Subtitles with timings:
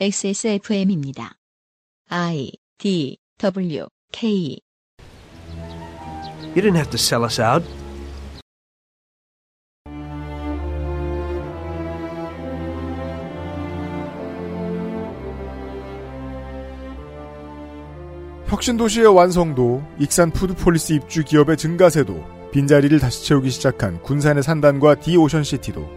[0.00, 1.34] XSFM입니다.
[2.08, 4.58] I D W K
[6.54, 7.64] You didn't have to sell us out.
[18.48, 25.88] 혁신도시의 완성도, 익산 푸드폴리스 입주 기업의 증가세도, 빈자리를 다시 채우기 시작한 군산의 산단과 디오션시티도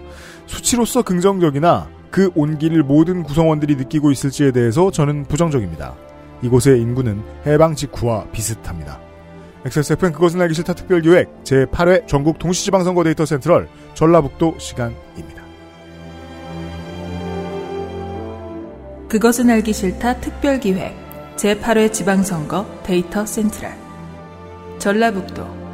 [0.45, 5.95] 수치로서 긍정적이나 그 온기를 모든 구성원들이 느끼고 있을지에 대해서 저는 부정적입니다.
[6.41, 8.99] 이곳의 인구는 해방 직후와 비슷합니다.
[9.65, 15.43] XSFN 그것은 알기 싫다 특별기획 제8회 전국 동시지방선거 데이터 센트럴 전라북도 시간입니다.
[19.09, 20.93] 그것은 알기 싫다 특별기획
[21.37, 23.73] 제8회 지방선거 데이터 센트럴
[24.77, 25.64] 전라북도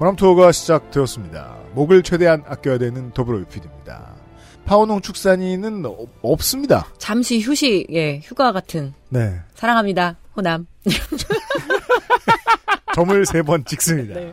[0.00, 1.56] 호남 투어가 시작되었습니다.
[1.74, 4.14] 목을 최대한 아껴야 되는 더불어 유피디입니다.
[4.64, 6.86] 파워농 축산인은 어- 없습니다.
[6.98, 8.94] 잠시 휴식, 예, 휴가 같은.
[9.10, 9.38] 네.
[9.54, 10.66] 사랑합니다, 호남.
[12.94, 14.14] 점을 세 번 찍습니다.
[14.14, 14.32] 네.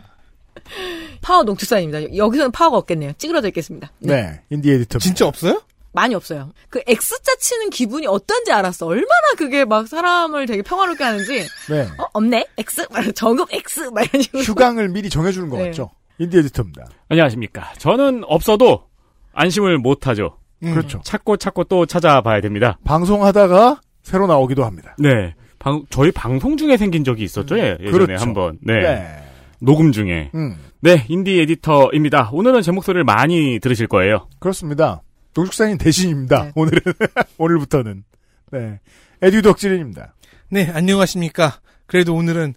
[1.22, 2.16] 파워 농축산입니다.
[2.16, 3.12] 여기서는 파워가 없겠네요.
[3.16, 3.90] 찌그러져 있겠습니다.
[4.00, 4.40] 네.
[4.50, 4.98] 인디 에디터.
[4.98, 5.62] 진짜 없어요?
[5.92, 6.52] 많이 없어요.
[6.68, 8.86] 그 X자 치는 기분이 어떤지 알았어.
[8.86, 11.46] 얼마나 그게 막 사람을 되게 평화롭게 하는지.
[11.70, 11.82] 네.
[11.98, 12.46] 어, 없네?
[12.58, 12.86] X?
[12.92, 13.90] 막 정급 X?
[13.94, 14.42] 막 이런 식으로.
[14.42, 15.64] 휴강을 미리 정해주는 것 네.
[15.66, 15.90] 같죠?
[16.18, 16.84] 인디 에디터입니다.
[17.08, 17.72] 안녕하십니까.
[17.78, 18.84] 저는 없어도
[19.32, 20.36] 안심을 못하죠.
[20.60, 21.00] 그렇죠.
[21.04, 22.78] 찾고 찾고 또 찾아봐야 됩니다.
[22.84, 24.96] 방송하다가 새로 나오기도 합니다.
[24.98, 25.34] 네.
[25.60, 27.58] 방, 저희 방송 중에 생긴 적이 있었죠.
[27.58, 28.22] 예, 예전에 그렇죠.
[28.22, 28.58] 한 번.
[28.62, 28.80] 네.
[28.80, 29.24] 네.
[29.60, 30.30] 녹음 중에.
[30.34, 32.30] 음, 네, 인디 에디터입니다.
[32.32, 34.28] 오늘은 제 목소리를 많이 들으실 거예요.
[34.38, 35.02] 그렇습니다.
[35.38, 36.44] 농축산인 대신입니다.
[36.46, 36.52] 네.
[36.56, 36.80] 오늘은,
[37.38, 38.02] 오늘부터는.
[38.50, 38.80] 네.
[39.22, 40.14] 에듀 덕질인입니다.
[40.50, 41.60] 네, 안녕하십니까.
[41.86, 42.54] 그래도 오늘은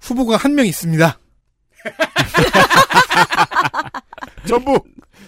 [0.00, 1.18] 후보가 한 명 있습니다.
[4.46, 4.78] 전부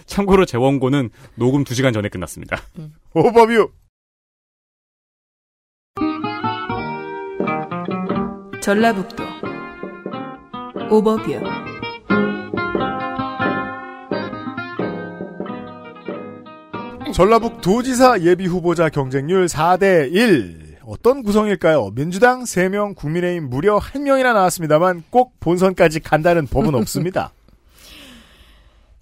[0.05, 2.61] 참고로 제 원고는 녹음 2시간 전에 끝났습니다.
[3.13, 3.71] 오버뷰.
[8.61, 9.23] 전라북도
[10.89, 11.33] 오버뷰
[17.13, 20.77] 전라북 도지사 예비 후보자 경쟁률 4대 1.
[20.83, 21.91] 어떤 구성일까요?
[21.93, 27.31] 민주당 3명, 국민의힘 무려 1명이나 나왔습니다만 꼭 본선까지 간다는 법은 없습니다.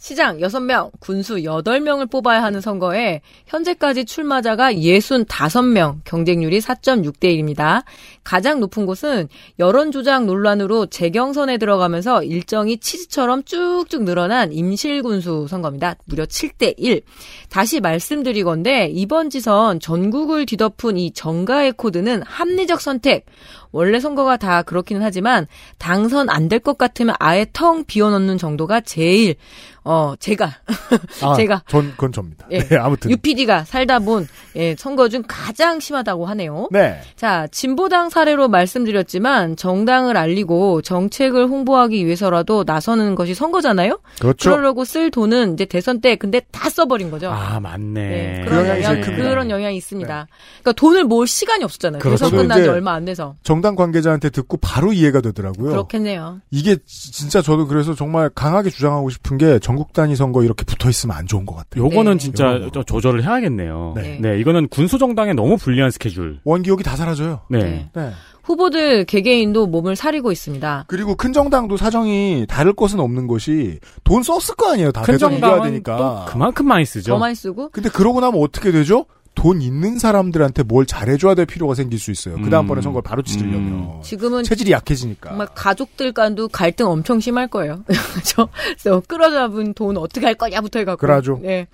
[0.01, 7.83] 시장 6명, 군수 8명을 뽑아야 하는 선거에 현재까지 출마자가 65명, 경쟁률이 4.6대 1입니다.
[8.23, 9.29] 가장 높은 곳은
[9.59, 15.93] 여론조작 논란으로 재경선에 들어가면서 일정이 치즈처럼 쭉쭉 늘어난 임실군수 선거입니다.
[16.05, 17.01] 무려 7대 1.
[17.49, 23.27] 다시 말씀드리건데 이번 지선 전국을 뒤덮은 이 정가의 코드는 합리적 선택.
[23.71, 25.45] 원래 선거가 다 그렇기는 하지만
[25.77, 29.35] 당선 안 될 것 같으면 아예 텅 비워놓는 정도가 제일
[29.83, 30.51] 어 제가
[31.23, 32.45] 아, 제가 전, 그건 접니다.
[32.51, 32.59] 예.
[32.69, 33.09] 네, 아무튼.
[33.09, 36.67] UPD가 살다 본 예, 선거 중 가장 심하다고 하네요.
[36.71, 37.01] 네.
[37.15, 43.99] 자, 진보당 사례로 말씀드렸지만 정당을 알리고 정책을 홍보하기 위해서라도 나서는 것이 선거잖아요.
[44.19, 44.51] 그렇죠.
[44.51, 47.29] 그러려고 쓸 돈은 이제 대선 때 근데 다 써버린 거죠.
[47.31, 48.07] 아, 맞네.
[48.09, 49.15] 네, 그 그런 영향이 영향.
[49.15, 50.27] 그런 영향이 있습니다.
[50.61, 52.01] 그러니까 돈을 모을 시간이 없었잖아요.
[52.01, 52.25] 그렇죠.
[52.25, 53.35] 대선 끝난 지 얼마 안 돼서.
[53.43, 55.69] 정당 관계자한테 듣고 바로 이해가 되더라고요.
[55.71, 56.41] 그렇겠네요.
[56.51, 60.89] 이게 지- 진짜 저도 그래서 정말 강하게 주장하고 싶은 게 전국 단위 선거 이렇게 붙어
[60.89, 61.85] 있으면 안 좋은 것 같아요.
[61.85, 62.17] 요거는 네.
[62.17, 62.71] 진짜 요거.
[62.73, 63.93] 저 조절을 해야겠네요.
[63.95, 64.19] 네.
[64.21, 64.37] 네.
[64.39, 66.39] 이거는 군수 정당에 너무 불리한 스케줄.
[66.43, 67.41] 원기옥이 다 사라져요.
[67.49, 67.59] 네.
[67.59, 67.89] 네.
[67.95, 68.11] 네.
[68.43, 70.85] 후보들 개개인도 몸을 사리고 있습니다.
[70.87, 74.91] 그리고 큰 정당도 사정이 다를 것은 없는 것이 돈 썼을 거 아니에요.
[74.91, 75.97] 다큰 대선 이겨야 정당은 되니까.
[75.97, 77.13] 또 그만큼 많이 쓰죠.
[77.13, 79.05] 더 많이 쓰고 근데 그러고 나면 어떻게 되죠?
[79.33, 82.35] 돈 있는 사람들한테 뭘 잘해줘야 될 필요가 생길 수 있어요.
[82.35, 82.83] 그 다음번에 음.
[82.83, 83.73] 선거를 바로 치르려면.
[83.73, 84.01] 음.
[84.03, 85.29] 지금은 체질이 약해지니까.
[85.29, 87.83] 정말 가족들 간도 갈등 엄청 심할 거예요.
[87.87, 88.49] 그렇죠?
[88.53, 90.99] 그래서 끌어잡은 돈 어떻게 할 거냐부터 해갖고.
[90.99, 91.39] 그러죠.
[91.41, 91.67] 네.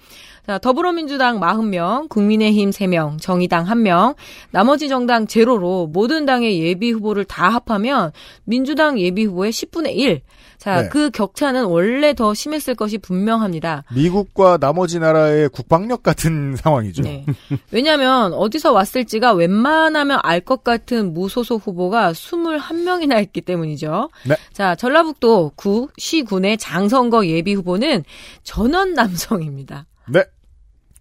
[0.45, 4.16] 자, 더불어민주당 40명, 국민의힘 3명, 정의당 1명,
[4.50, 8.13] 나머지 정당 제로로 모든 당의 예비 후보를 다 합하면
[8.45, 10.21] 민주당 예비 후보의 10분의 1.
[10.57, 10.89] 자, 네.
[10.89, 13.83] 그 격차는 원래 더 심했을 것이 분명합니다.
[13.94, 17.04] 미국과 나머지 나라의 국방력 같은 상황이죠.
[17.04, 17.25] 네.
[17.71, 24.09] 왜냐하면 어디서 왔을지가 웬만하면 알 것 같은 무소속 후보가 21명이나 있기 때문이죠.
[24.25, 24.36] 네.
[24.54, 28.04] 자, 전라북도 구, 시군의 장선거 예비 후보는
[28.44, 29.86] 전원 남성입니다.
[30.07, 30.24] 네.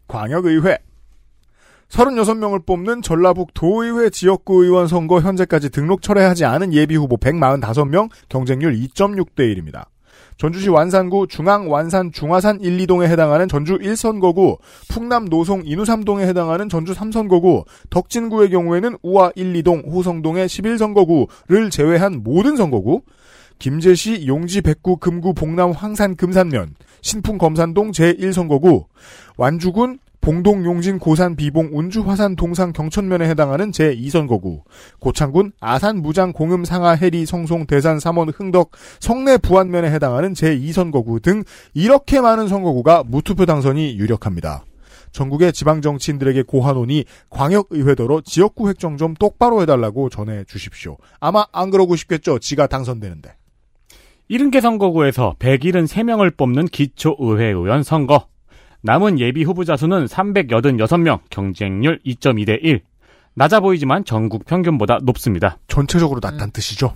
[0.08, 0.78] 광역의회.
[1.90, 8.74] 36명을 뽑는 전라북 도의회 지역구 의원 선거 현재까지 등록 철회하지 않은 예비 후보 145명, 경쟁률
[8.74, 9.86] 2.6대 1입니다.
[10.38, 16.92] 전주시 완산구 중앙 완산 중화산 1, 2동에 해당하는 전주 1선거구, 풍남 노송 인우삼동에 해당하는 전주
[16.92, 23.02] 3선거구, 덕진구의 경우에는 우화 1, 2동 호성동의 11선거구를 제외한 모든 선거구,
[23.58, 28.84] 김제시 용지 백구 금구 봉남 황산 금산면, 신풍 검산동 제1선거구,
[29.38, 34.62] 완주군 봉동 용진 고산 비봉 운주 화산 동상 경천면에 해당하는 제2선거구,
[34.98, 41.44] 고창군 아산 무장 공음 상하 해리 성송 대산 삼원 흥덕 성내 부안면에 해당하는 제2선거구 등
[41.74, 44.64] 이렇게 많은 선거구가 무투표 당선이 유력합니다.
[45.12, 50.96] 전국의 지방 정치인들에게 고한원이 광역의회더러 지역구 획정 좀 똑바로 해달라고 전해 주십시오.
[51.20, 52.40] 아마 안 그러고 싶겠죠.
[52.40, 53.32] 지가 당선되는데.
[54.28, 58.26] 70개 선거구에서 173명을 뽑는 기초의회 의원 선거.
[58.82, 62.80] 남은 예비 후보자 수는 386명, 경쟁률 2.2대 1.
[63.34, 65.58] 낮아 보이지만 전국 평균보다 높습니다.
[65.68, 66.94] 전체적으로 낮다는 뜻이죠.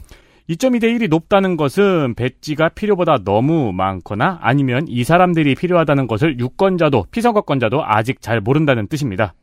[0.48, 7.84] 2.2대 1이 높다는 것은 배지가 필요보다 너무 많거나 아니면 이 사람들이 필요하다는 것을 유권자도 피선거권자도
[7.84, 9.34] 아직 잘 모른다는 뜻입니다.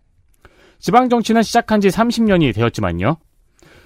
[0.80, 3.18] 지방 정치는 시작한 지 30년이 되었지만요.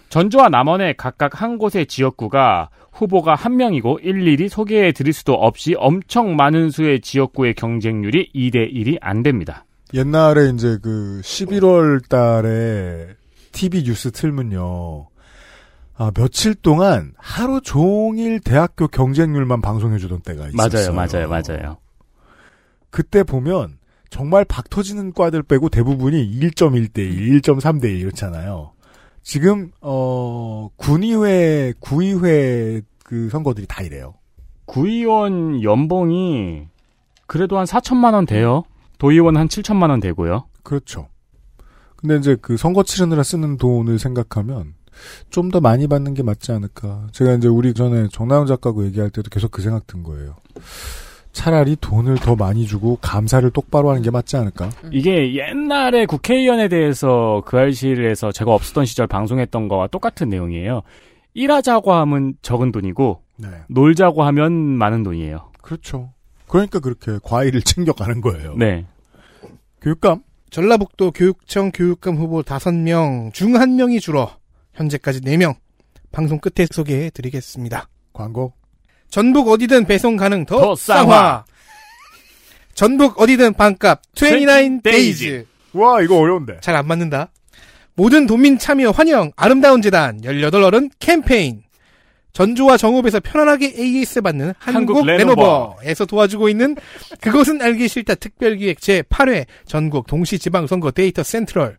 [0.09, 6.35] 전주와 남원의 각각 한 곳의 지역구가 후보가 한 명이고 일일이 소개해 드릴 수도 없이 엄청
[6.35, 9.65] 많은 수의 지역구의 경쟁률이 2대 1이 안 됩니다.
[9.93, 13.15] 옛날에 이제 그 11월 달에
[13.51, 15.07] TV 뉴스 틀면요.
[15.95, 20.93] 아, 며칠 동안 하루 종일 대학교 경쟁률만 방송해 주던 때가 있었어요.
[20.93, 21.77] 맞아요, 맞아요, 맞아요.
[22.89, 23.77] 그때 보면
[24.09, 28.71] 정말 박 터지는 과들 빼고 대부분이 1.1대 1, 1.3대 1 이렇잖아요.
[29.23, 34.15] 지금 어 군의회, 구의회 그 선거들이 다 이래요.
[34.65, 36.67] 구의원 연봉이
[37.27, 38.63] 그래도 한 4천만 원 돼요.
[38.97, 40.45] 도의원 한 7천만 원 되고요.
[40.63, 41.07] 그렇죠.
[41.95, 44.73] 근데 이제 그 선거 치르느라 쓰는 돈을 생각하면
[45.29, 47.07] 좀 더 많이 받는 게 맞지 않을까.
[47.11, 50.35] 제가 이제 우리 전에 정나영 작가하고 얘기할 때도 계속 그 생각 든 거예요.
[51.31, 54.69] 차라리 돈을 더 많이 주고 감사를 똑바로 하는 게 맞지 않을까?
[54.91, 60.81] 이게 옛날에 국회의원에 대해서 그 알실에서 제가 없었던 시절 방송했던 거와 똑같은 내용이에요.
[61.33, 63.47] 일하자고 하면 적은 돈이고 네.
[63.69, 65.51] 놀자고 하면 많은 돈이에요.
[65.61, 66.11] 그렇죠.
[66.47, 68.55] 그러니까 그렇게 과일을 챙겨가는 거예요.
[68.57, 68.85] 네.
[69.81, 70.23] 교육감?
[70.49, 74.29] 전라북도 교육청 교육감 후보 5명 중 1명이 줄어
[74.73, 75.55] 현재까지 4명
[76.11, 77.87] 방송 끝에 소개해 드리겠습니다.
[78.11, 78.51] 광고.
[79.11, 81.03] 전북 어디든 배송 가능 더, 더 쌍화.
[81.03, 81.45] 쌍화.
[82.73, 85.45] 전북 어디든 반값 29 29 데이즈.
[85.73, 86.57] 와, 이거 어려운데.
[86.61, 87.29] 잘 안 맞는다.
[87.93, 91.61] 모든 도민 참여 환영 아름다운 재단 18어른 캠페인.
[92.31, 95.41] 전주와 정읍에서 편안하게 AS 받는 한국, 한국 레노버.
[95.41, 96.77] 레노버 에서 도와주고 있는
[97.19, 101.77] 그것은 알기 싫다 특별기획 제8회 전국 동시지방선거 데이터 센트럴.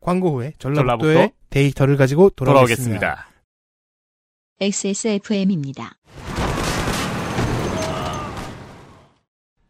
[0.00, 2.98] 광고 후에 전라북도의 전라북도 데이터를 가지고 돌아오겠습니다.
[2.98, 3.28] 돌아오겠습니다.
[4.60, 5.96] XSFM입니다.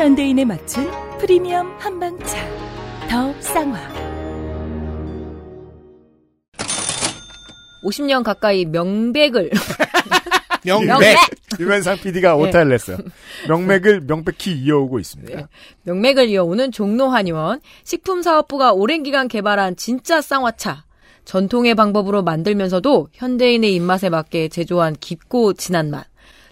[0.00, 2.38] 현대인에 맞춘 프리미엄 한방차.
[3.10, 3.78] 더 쌍화.
[7.84, 9.50] 50년 가까이 명백을
[10.64, 11.18] 명백.
[11.60, 12.42] 유면상 PD가 네.
[12.42, 12.96] 오타를 냈어요.
[13.46, 15.36] 명맥을 명백히 이어오고 있습니다.
[15.36, 15.46] 네.
[15.82, 20.86] 명맥을 이어오는 종로 한의원 식품사업부가 오랜 기간 개발한 진짜 쌍화차
[21.26, 26.06] 전통의 방법으로 만들면서도 현대인의 입맛에 맞게 제조한 깊고 진한 맛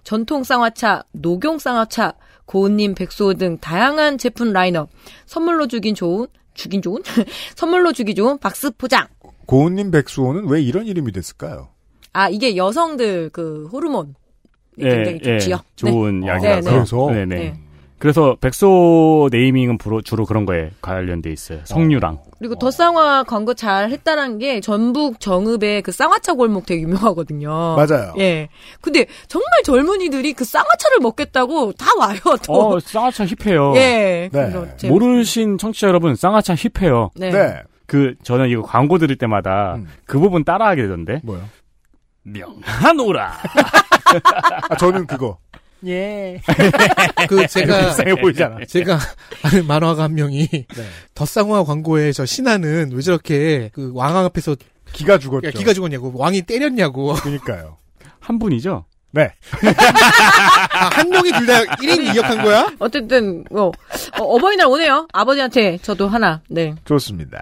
[0.04, 2.12] 전통 쌍화차, 녹용 쌍화차,
[2.48, 4.88] 고운님 백소 등 다양한 제품 라인업
[5.26, 7.02] 선물로 주긴 좋은 주긴 좋은
[7.54, 9.06] 선물로 주기 좋은 박스 포장
[9.44, 11.68] 고은님 백수호는 왜 이런 이름이 됐을까요?
[12.14, 14.14] 아 이게 여성들 그 호르몬
[14.78, 15.56] 예, 굉장히 좋지요.
[15.56, 16.28] 예, 좋은 네.
[16.28, 16.60] 약이라서.
[16.60, 16.70] 네, 네.
[16.70, 17.10] 그래서?
[17.10, 17.60] 네네.
[17.98, 18.00] 네.
[18.00, 21.60] 그래서 백소 네이밍은 주로, 그런 거에 관련돼 있어요.
[21.64, 22.20] 석류랑.
[22.38, 27.48] 그리고 더 쌍화 광고 잘 했다는 게 전북 정읍의 그 쌍화차 골목 되게 유명하거든요.
[27.76, 28.14] 맞아요.
[28.18, 28.48] 예.
[28.80, 32.18] 근데 정말 젊은이들이 그 쌍화차를 먹겠다고 다 와요.
[32.46, 32.76] 또.
[32.76, 33.74] 어, 쌍화차 힙해요.
[33.76, 34.30] 예.
[34.32, 34.88] 네.
[34.88, 37.10] 모르신 청취자 여러분, 쌍화차 힙해요.
[37.16, 37.30] 네.
[37.30, 37.62] 네.
[37.86, 39.88] 그, 저는 이거 광고 들을 때마다 음.
[40.04, 41.20] 그 부분 따라하게 되던데.
[41.24, 41.42] 뭐요?
[42.22, 43.32] 명하노라.
[44.68, 45.38] 아, 저는 그거.
[45.86, 46.40] 예.
[47.28, 48.58] 그 제가 불쌍해 보이잖아.
[48.66, 48.98] 제가
[49.42, 50.66] 아는 만화가 한 명이 네.
[51.14, 54.56] 덧쌍화 광고에 저 신하는 왜 저렇게 그왕 앞에서
[54.92, 55.46] 기가 죽었죠.
[55.48, 57.76] 야, 기가 죽었냐고 왕이 때렸냐고 그러니까요.
[58.20, 58.84] 한 분이죠?
[59.12, 59.30] 네.
[60.72, 62.70] 아, 한 명이 둘 다 1인 2역한 거야?
[62.78, 63.70] 어쨌든 어,
[64.18, 65.06] 어, 버이날 오네요.
[65.12, 66.42] 아버지한테 저도 하나.
[66.48, 66.74] 네.
[66.84, 67.38] 좋습니다.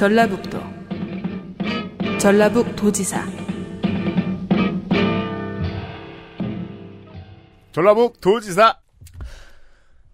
[0.00, 0.58] 전라북도
[2.18, 3.22] 전라북 도지사
[7.72, 8.78] 전라북 도지사.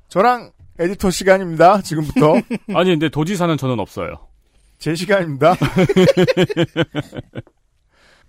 [0.08, 0.50] 저랑
[0.80, 1.82] 에디터 시간입니다.
[1.82, 2.34] 지금부터.
[2.74, 4.26] 아니, 근데 도지사는 저는 없어요.
[4.80, 5.54] 제 시간입니다.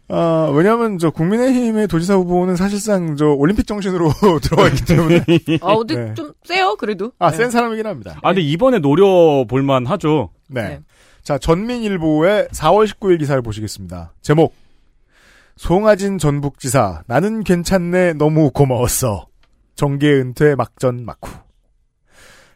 [0.09, 4.11] 아, 왜냐면, 저, 국민의힘의 도지사 후보는 사실상, 저, 올림픽 정신으로
[4.43, 5.23] 들어가 있기 때문에.
[5.61, 6.13] 아, 어디 네.
[6.13, 7.13] 좀 세요, 그래도.
[7.17, 7.37] 아, 네.
[7.37, 8.19] 센 사람이긴 합니다.
[8.21, 10.29] 아, 근데 이번에 노려볼만 하죠.
[10.49, 10.61] 네.
[10.61, 10.79] 네.
[11.27, 14.13] 자, 전민일보의 4월 19일 기사를 보시겠습니다.
[14.21, 14.55] 제목.
[15.57, 19.27] 송하진 전북지사, 나는 괜찮네, 너무 고마웠어.
[19.75, 21.29] 정계 은퇴 막전 막후.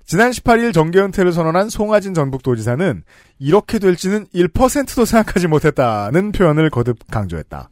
[0.06, 3.04] 지난 18일 정계 은퇴를 선언한 송하진 전북도지사는
[3.40, 7.70] 이렇게 될지는 1%도 생각하지 못했다는 표현을 거듭 강조했다.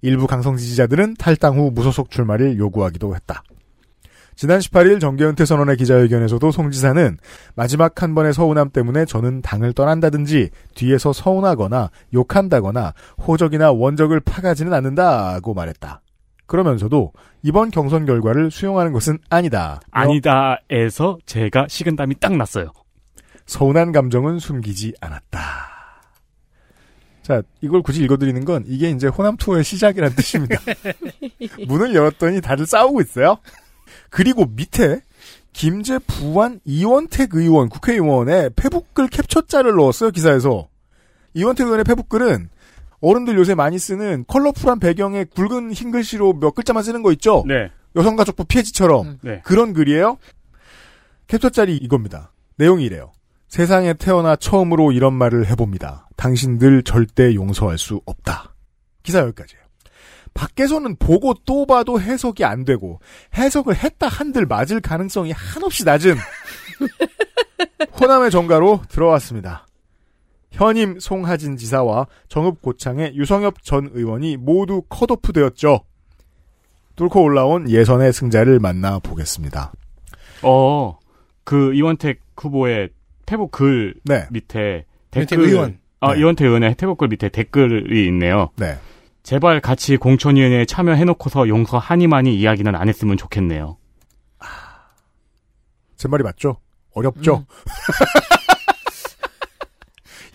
[0.00, 3.42] 일부 강성 지지자들은 탈당 후 무소속 출마를 요구하기도 했다.
[4.40, 7.18] 지난 18일 정계 은퇴 선언의 기자회견에서도 송 지사는
[7.56, 15.52] 마지막 한 번의 서운함 때문에 저는 당을 떠난다든지 뒤에서 서운하거나 욕한다거나 호적이나 원적을 파가지는 않는다고
[15.52, 16.00] 말했다.
[16.46, 19.78] 그러면서도 이번 경선 결과를 수용하는 것은 아니다.
[19.90, 22.72] 아니다에서 제가 식은땀이 딱 났어요.
[23.44, 25.40] 서운한 감정은 숨기지 않았다.
[27.20, 30.56] 자, 이걸 굳이 읽어드리는 건 이게 이제 호남 투어의 시작이라는 뜻입니다.
[31.68, 33.36] 문을 열었더니 다들 싸우고 있어요.
[34.10, 35.00] 그리고 밑에
[35.52, 40.68] 김제 부안 이원택 의원 국회의원의 페북글 캡처자를 넣었어요 기사에서.
[41.34, 42.48] 이원택 의원의 페북글은
[43.00, 47.44] 어른들 요새 많이 쓰는 컬러풀한 배경에 굵은 흰 글씨로 몇 글자만 쓰는 거 있죠.
[47.46, 47.70] 네.
[47.96, 49.40] 여성가족부 피해지처럼 네.
[49.44, 50.18] 그런 글이에요.
[51.28, 52.32] 캡처짤이 이겁니다.
[52.56, 53.12] 내용이 이래요.
[53.48, 56.08] 세상에 태어나 처음으로 이런 말을 해봅니다.
[56.16, 58.54] 당신들 절대 용서할 수 없다.
[59.02, 59.59] 기사 여기까지예요.
[60.40, 62.98] 밖에서는 보고 또 봐도 해석이 안 되고
[63.36, 66.16] 해석을 했다 한들 맞을 가능성이 한없이 낮은
[68.00, 69.66] 호남의 정가로 들어왔습니다.
[70.50, 75.80] 현임 송하진 지사와 정읍 고창의 유성엽 전 의원이 모두 컷오프 되었죠.
[76.96, 79.72] 뚫고 올라온 예선의 승자를 만나 보겠습니다.
[80.42, 80.98] 어,
[81.44, 82.88] 그 이원택 후보의
[83.26, 84.26] 페북 글 네.
[84.30, 85.78] 밑에 댓글 의원.
[86.00, 86.20] 아, 네.
[86.20, 88.48] 이원택 의원의 페북 글 밑에 댓글이 있네요.
[88.56, 88.78] 네.
[89.22, 93.76] 제발 같이 공천위원회에 참여해놓고서 용서하니만이 이야기는 안 했으면 좋겠네요.
[95.96, 96.58] 제 말이 맞죠?
[96.94, 97.44] 어렵죠?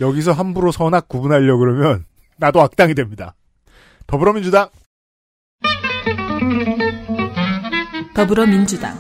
[0.02, 2.06] 여기서 함부로 선악 구분하려고 그러면
[2.38, 3.36] 나도 악당이 됩니다.
[4.08, 4.70] 더불어민주당
[8.14, 8.94] 더불어민주당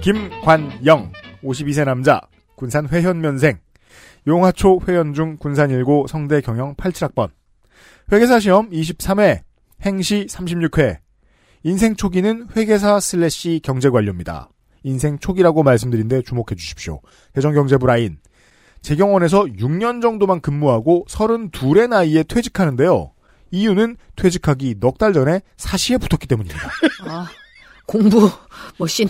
[0.00, 1.12] 김관영
[1.44, 2.20] 52세 남자
[2.56, 3.58] 군산 회현면생
[4.26, 7.30] 용화초 회원 중 군산 1고 성대 경영 87학번
[8.12, 9.40] 회계사 시험 23회
[9.82, 10.98] 행시 36회
[11.64, 14.48] 인생 초기는 회계사 슬래시 경제관료입니다.
[14.84, 17.00] 인생 초기라고 말씀드린데 주목해 주십시오.
[17.34, 18.18] 재정경제부 라인
[18.80, 23.12] 재경원에서 6년 정도만 근무하고 32의 나이에 퇴직하는데요.
[23.52, 26.68] 이유는 퇴직하기 넉 달 전에 사시에 붙었기 때문입니다.
[27.06, 27.28] 아,
[27.86, 28.28] 공부
[28.78, 29.08] 머신.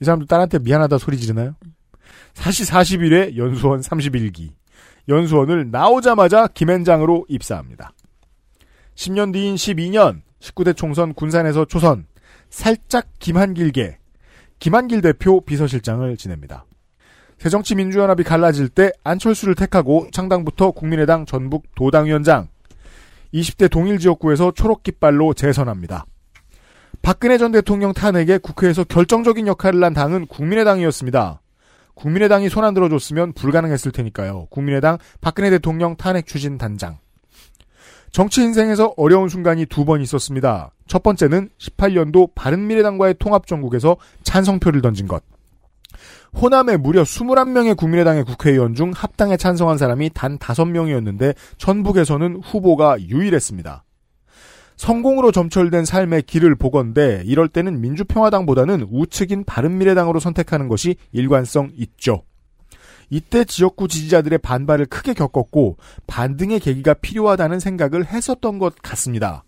[0.00, 1.54] 이 사람들 딸한테 미안하다 소리 지르나요?
[2.38, 4.52] 사시 41회에 연수원 31기.
[5.08, 7.92] 연수원을 나오자마자 김앤장으로 입사합니다.
[8.94, 12.06] 10년 뒤인 12년 19대 총선 군산에서 초선
[12.48, 13.98] 살짝 김한길계
[14.60, 16.64] 김한길 대표 비서실장을 지냅니다.
[17.38, 22.48] 새정치민주연합이 갈라질 때 안철수를 택하고 창당부터 국민의당 전북 도당위원장
[23.34, 26.06] 20대 동일 지역구에서 초록 깃발로 재선합니다.
[27.02, 31.40] 박근혜 전 대통령 탄핵에 국회에서 결정적인 역할을 한 당은 국민의당이었습니다.
[31.98, 34.46] 국민의당이 손 안 들어줬으면 불가능했을 테니까요.
[34.50, 36.98] 국민의당 박근혜 대통령 탄핵 추진 단장.
[38.10, 40.70] 정치 인생에서 어려운 순간이 두 번 있었습니다.
[40.86, 45.22] 첫 번째는 18년도 바른미래당과의 통합 정국에서 찬성표를 던진 것.
[46.40, 53.84] 호남에 무려 21명의 국민의당의 국회의원 중 합당에 찬성한 사람이 단 5명이었는데 전북에서는 후보가 유일했습니다.
[54.78, 62.22] 성공으로 점철된 삶의 길을 보건대 이럴 때는 민주평화당보다는 우측인 바른미래당으로 선택하는 것이 일관성 있죠.
[63.10, 69.42] 이때 지역구 지지자들의 반발을 크게 겪었고 반등의 계기가 필요하다는 생각을 했었던 것 같습니다.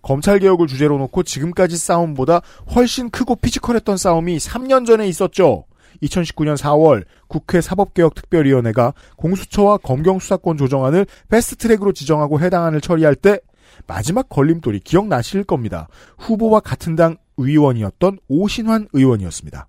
[0.00, 2.40] 검찰 개혁을 주제로 놓고 지금까지 싸움보다
[2.74, 5.66] 훨씬 크고 피지컬했던 싸움이 3년 전에 있었죠.
[6.02, 13.40] 2019년 4월 국회 사법개혁특별위원회가 공수처와 검경수사권 조정안을 패스트트랙으로 지정하고 해당안을 처리할 때
[13.86, 15.88] 마지막 걸림돌이 기억나실 겁니다.
[16.18, 19.66] 후보와 같은 당 의원이었던 오신환 의원이었습니다.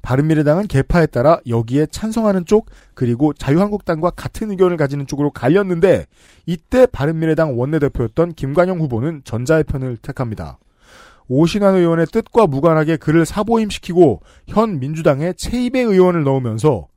[0.00, 6.06] 바른미래당은 계파에 따라 여기에 찬성하는 쪽 그리고 자유한국당과 같은 의견을 가지는 쪽으로 갈렸는데
[6.46, 10.58] 이때 바른미래당 원내대표였던 김관영 후보는 전자의 편을 택합니다.
[11.26, 16.88] 오신환 의원의 뜻과 무관하게 그를 사보임시키고 현 민주당의 채이배 의원을 넣으면서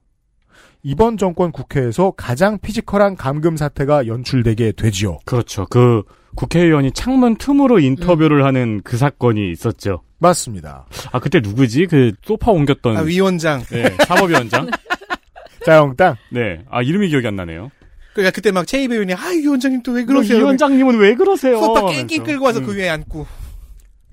[0.84, 5.20] 이번 정권 국회에서 가장 physical한 감금 사태가 연출되게 되지요.
[5.26, 5.68] 그렇죠.
[5.70, 6.04] 그
[6.36, 10.02] 국회의원이 창문 틈으로 인터뷰를 하는 그 사건이 있었죠.
[10.20, 10.86] 맞습니다.
[11.12, 11.88] 아 그때 누구지?
[11.88, 13.62] 그 소파 옮겼던 아, 위원장.
[13.72, 14.68] 네, 사법위원장.
[15.66, 16.16] 자영당.
[16.32, 16.64] 네.
[16.70, 17.70] 아 이름이 기억이 안 나네요.
[18.14, 20.38] 그러니까 그때 막 최입 의원이 아 위원장님 또 왜 그러세요?
[20.40, 21.60] 위원장님은 왜 그러세요?
[21.60, 22.24] 소파 깽깽 하면서.
[22.24, 22.66] 끌고 와서 음.
[22.66, 23.26] 그 위에 앉고.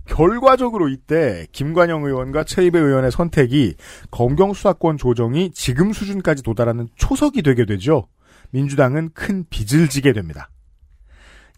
[0.07, 3.75] 결과적으로 이때 김관영 의원과 최입의 의원의 선택이
[4.11, 8.09] 검경 수사권 조정이 지금 수준까지 도달하는 초석이 되게 되죠.
[8.51, 10.49] 민주당은 큰 빚을 지게 됩니다.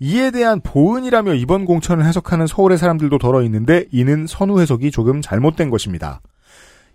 [0.02, 5.69] 이에 대한 보은이라며 이번 공천을 해석하는 서울의 사람들도 덜어 있는데 이는 선우 해석이 조금 잘못된
[5.69, 6.23] 것입니다.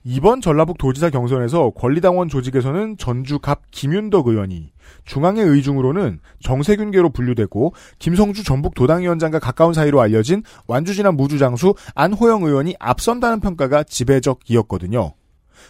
[0.04, 4.72] 이번 전라북 도지사 경선에서 권리당원 조직에서는 전주갑 김윤덕 의원이
[5.06, 13.40] 중앙의 의중으로는 정세균계로 분류되고 김성주 전북 도당위원장과 가까운 사이로 알려진 완주진안 무주장수 안호영 의원이 앞선다는
[13.40, 15.14] 평가가 지배적이었거든요.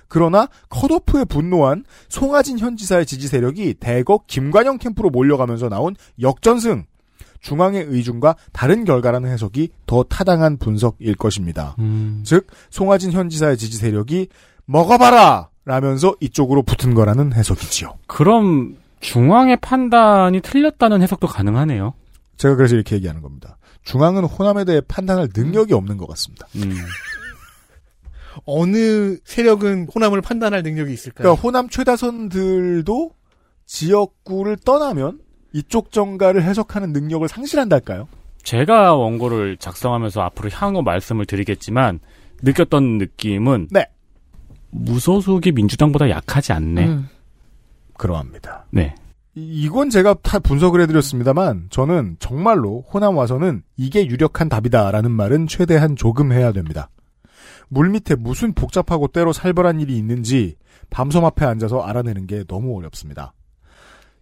[0.07, 6.85] 그러나 컷오프에 분노한 송하진 현 지사의 지지 세력이 대거 김관영 캠프로 몰려가면서 나온 역전승
[7.45, 11.75] 중앙의 의중과 다른 결과라는 해석이 더 타당한 분석일 것입니다.
[11.77, 12.23] 음.
[12.25, 14.29] 즉 송하진 현 지사의 지지 세력이
[14.65, 17.99] 먹어봐라 라면서 이쪽으로 붙은 거라는 해석이지요.
[18.07, 21.93] 그럼 중앙의 판단이 틀렸다는 해석도 가능하네요.
[22.37, 23.57] 제가 그래서 이렇게 얘기하는 겁니다.
[23.83, 26.47] 중앙은 호남에 대해 판단할 능력이 없는 것 같습니다.
[26.55, 26.75] 음.
[28.45, 31.23] 어느 세력은 호남을 판단할 능력이 있을까요?
[31.23, 33.11] 그러니까 호남 최다선들도
[33.67, 35.19] 지역구를 떠나면
[35.55, 38.09] 이쪽 정가를 해석하는 능력을 상실한달까요?
[38.43, 41.99] 제가 원고를 작성하면서 앞으로 향후 말씀을 드리겠지만
[42.43, 43.85] 느꼈던 느낌은 네.
[44.71, 46.87] 무소속이 민주당보다 약하지 않네.
[46.87, 47.07] 음.
[47.93, 48.65] 그러합니다.
[48.71, 48.93] 네.
[49.33, 55.95] 이- 이건 제가 다 분석을 해드렸습니다만 저는 정말로 호남 와서는 이게 유력한 답이다라는 말은 최대한
[55.95, 56.89] 조금 해야 됩니다.
[57.69, 60.55] 물 밑에 무슨 복잡하고 때로 살벌한 일이 있는지
[60.89, 63.33] 밤섬 앞에 앉아서 알아내는 게 너무 어렵습니다.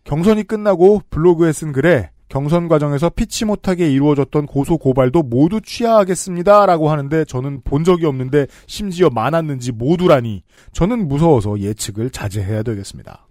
[0.04, 7.26] 경선이 끝나고 블로그에 쓴 글에 경선 과정에서 피치 못하게 이루어졌던 고소 고발도 모두 취하하겠습니다라고 하는데
[7.26, 13.28] 저는 본 적이 없는데 심지어 많았는지 모두라니 저는 무서워서 예측을 자제해야 되겠습니다.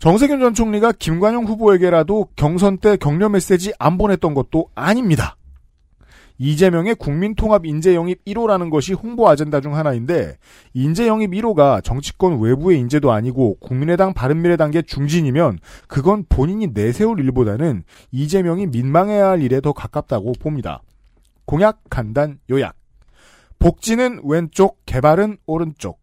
[0.00, 5.36] 정세균 전 총리가 김관영 후보에게라도 경선 때 격려 메시지 안 보냈던 것도 아닙니다.
[6.38, 10.36] 이재명의 국민통합 인재영입 1호라는 것이 홍보 아젠다 중 하나인데
[10.74, 19.28] 인재영입 1호가 정치권 외부의 인재도 아니고 국민의당 바른미래당계 중진이면 그건 본인이 내세울 일보다는 이재명이 민망해야
[19.28, 20.82] 할 일에 더 가깝다고 봅니다.
[21.44, 22.74] 공약 간단 요약.
[23.58, 26.00] 복지는 왼쪽, 개발은 오른쪽.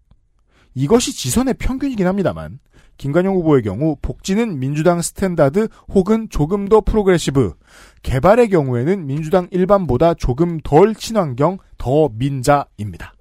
[0.76, 2.60] 이것이 지선의 평균이긴 합니다만
[3.00, 7.54] 김관영 후보의 경우 복지는 민주당 standard 혹은 조금 더 progressive,
[8.04, 13.14] 개발의 경우에는 민주당 일반보다 조금 덜 친환경, 더 민자입니다.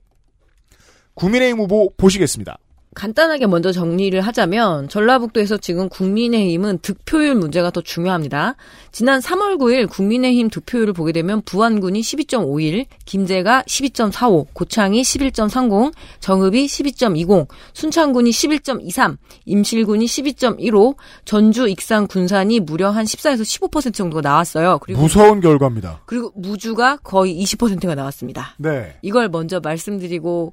[1.14, 2.58] 국민의힘 후보 보시겠습니다.
[2.98, 8.56] 간단하게 먼저 정리를 하자면 전라북도에서 지금 국민의힘은 득표율 문제가 더 중요합니다.
[8.90, 17.46] 지난 3월 9일 국민의힘 득표율을 보게 되면 부안군이 12.51, 김제가 12.45, 고창이 11.30, 정읍이 12.20,
[17.72, 24.80] 순창군이 11.23, 임실군이 12.15, 전주, 익산, 군산이 무려 한 14에서 15% 정도가 나왔어요.
[24.82, 26.00] 그리고 무서운 결과입니다.
[26.06, 28.54] 그리고 무주가 거의 20%가 나왔습니다.
[28.58, 28.96] 네.
[29.02, 30.52] 이걸 먼저 말씀드리고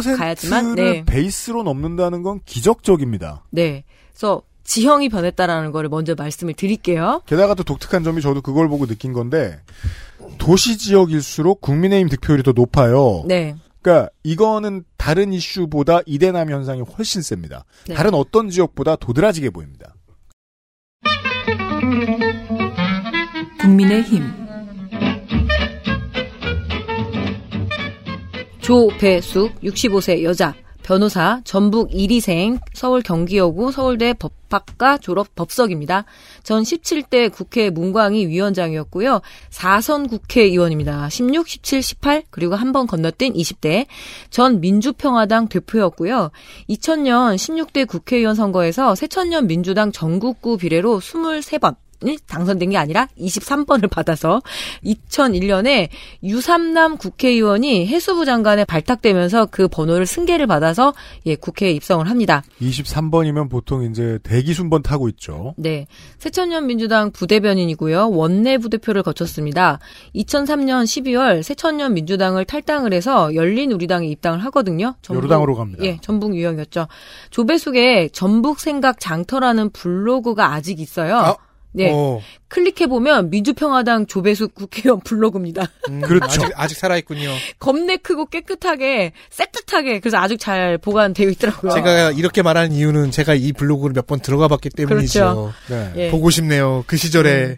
[0.00, 1.04] 10%를 가야지만, 네.
[1.04, 3.44] 베이스로 넘는다는 건 기적적입니다.
[3.50, 3.84] 네.
[4.10, 7.22] 그래서 지형이 변했다라는 거를 먼저 말씀을 드릴게요.
[7.26, 9.60] 게다가 또 독특한 점이 저도 그걸 보고 느낀 건데
[10.38, 13.24] 도시 지역일수록 국민의힘 득표율이 더 높아요.
[13.26, 13.56] 네.
[13.80, 17.64] 그러니까 이거는 다른 이슈보다 이대남 현상이 훨씬 셉니다.
[17.88, 17.94] 네.
[17.94, 19.94] 다른 어떤 지역보다 도드라지게 보입니다.
[23.60, 24.41] 국민의힘
[28.62, 36.04] 조배숙 65세 여자 변호사, 전북 1위생, 서울 경기여고 서울대 법학과 졸업 법석입니다.
[36.42, 39.20] 전 17대 국회 문광위 위원장이었고요.
[39.50, 41.08] 4선 국회의원입니다.
[41.08, 43.86] 16, 17, 18 그리고 한 번 건너뛴 20대.
[44.30, 46.30] 전 민주평화당 대표였고요.
[46.68, 51.76] 2000년 16대 국회의원 선거에서 새천년 민주당 전국구 비례로 23번
[52.26, 54.40] 당선된 게 아니라 23번을 받아서
[54.84, 55.88] 2001년에
[56.22, 60.94] 유삼남 국회의원이 해수부 장관에 발탁되면서 그 번호를 승계를 받아서
[61.26, 62.42] 예, 국회에 입성을 합니다.
[62.60, 65.54] 23번이면 보통 이제 대기 순번 타고 있죠.
[65.56, 65.86] 네.
[66.18, 68.10] 새천년 민주당 부대변인이고요.
[68.10, 69.78] 원내 부대표를 거쳤습니다.
[70.14, 74.94] 2003년 12월 새천년 민주당을 탈당을 해서 열린 우리당에 입당을 하거든요.
[75.02, 75.84] 전북, 여루당으로 갑니다.
[75.84, 76.88] 예, 전북 유형이었죠.
[77.30, 81.16] 조배숙의 전북 생각 장터라는 블로그가 아직 있어요.
[81.16, 81.36] 아,
[81.74, 81.90] 네.
[81.92, 85.70] 어, 클릭해 보면 민주평화당 조배숙 국회의원 블로그입니다.
[85.88, 86.42] 음, 그렇죠.
[86.42, 87.30] 아직, 아직 살아있군요.
[87.58, 91.72] 겁내 크고 깨끗하게 새뜻하게 그래서 아주 잘 보관되어 있더라고요.
[91.72, 95.20] 제가 이렇게 말하는 이유는 제가 이 블로그를 몇 번 들어가 봤기 때문이죠.
[95.20, 95.52] 그렇죠.
[95.70, 95.92] 네.
[96.06, 96.10] 예.
[96.10, 96.84] 보고 싶네요.
[96.86, 97.42] 그 시절에.
[97.44, 97.56] 음.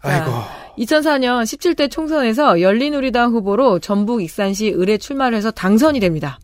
[0.00, 0.30] 아이고.
[0.78, 6.38] 2004년 17대 총선에서 열린우리당 후보로 전북 익산시 을에 출마를 해서 당선이 됩니다.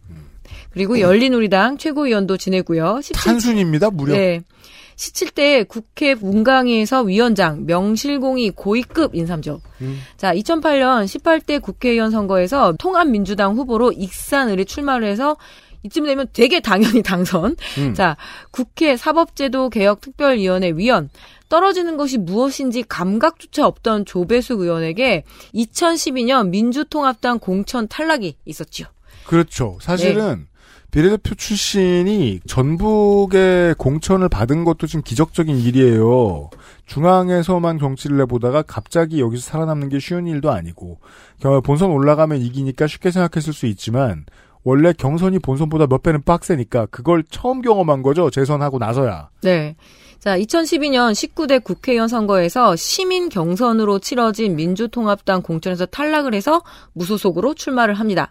[0.72, 3.00] 그리고 열린우리당 최고위원도 지내고요.
[3.02, 4.14] 17 탄순입니다, 무려.
[4.14, 4.40] 네.
[5.00, 9.62] 17대 국회 문강위에서 위원장, 명실공히 고위급 인사죠.
[9.80, 9.98] 음.
[10.18, 15.36] 자, 2008년 18대 국회의원 선거에서 통합민주당 후보로 익산을에 출마를 해서
[15.84, 17.56] 이쯤 되면 되게 당연히 당선.
[17.78, 17.94] 음.
[17.94, 18.18] 자,
[18.50, 21.08] 국회 사법제도 개혁 특별위원회 위원.
[21.48, 28.86] 떨어지는 것이 무엇인지 감각조차 없던 조배숙 의원에게 2012년 민주통합당 공천 탈락이 있었지요.
[29.26, 29.78] 그렇죠.
[29.80, 30.49] 사실은 네.
[30.90, 36.50] 비례대표 출신이 전북의 공천을 받은 것도 지금 기적적인 일이에요.
[36.86, 40.98] 중앙에서만 정치를 해보다가 갑자기 여기서 살아남는 게 쉬운 일도 아니고
[41.40, 44.24] 겨- 본선 올라가면 이기니까 쉽게 생각했을 수 있지만
[44.64, 48.28] 원래 경선이 본선보다 몇 배는 빡세니까 그걸 처음 경험한 거죠.
[48.30, 49.30] 재선하고 나서야.
[49.42, 49.76] 네.
[50.18, 58.30] 자, 2012년 19대 국회의원 선거에서 시민 경선으로 치러진 민주통합당 공천에서 탈락을 해서 무소속으로 출마를 합니다.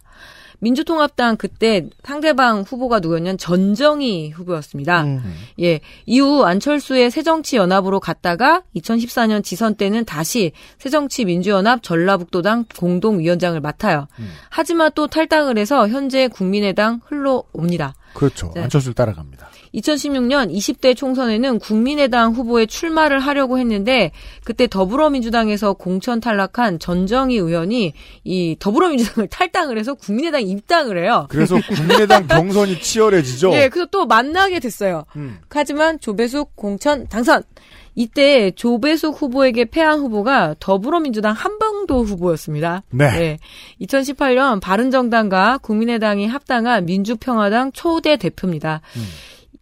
[0.59, 5.03] 민주통합당 그때 상대방 후보가 누구였냐면 전정희 후보였습니다.
[5.03, 5.21] 음.
[5.61, 5.79] 예.
[6.05, 14.07] 이후 안철수의 새정치연합으로 갔다가 2014년 지선 때는 다시 새정치민주연합 전라북도당 공동위원장을 맡아요.
[14.19, 14.29] 음.
[14.49, 17.95] 하지만 또 탈당을 해서 현재 국민의당 흘러옵니다.
[18.13, 18.51] 그렇죠.
[18.55, 18.61] 네.
[18.61, 19.49] 안철수를 따라갑니다.
[19.73, 24.11] 2016년 20대 총선에는 국민의당 후보에 출마를 하려고 했는데
[24.43, 27.93] 그때 더불어민주당에서 공천 탈락한 전정희 의원이
[28.23, 31.27] 이 더불어민주당을 탈당을 해서 국민의당 입당을 해요.
[31.29, 33.51] 그래서 국민의당 경선이 치열해지죠.
[33.55, 35.05] 예, 그래서 또 만나게 됐어요.
[35.15, 35.39] 음.
[35.49, 37.43] 하지만 조배숙 공천 당선.
[37.99, 42.81] 이때 조배숙 후보에게 패한 후보가 더불어민주당 한방도 후보였습니다.
[42.91, 43.05] 네.
[43.19, 43.39] 예.
[43.85, 48.79] 2018년 바른정당과 국민의당이 합당한 민주평화당 초대 대표입니다.
[48.95, 49.01] 음.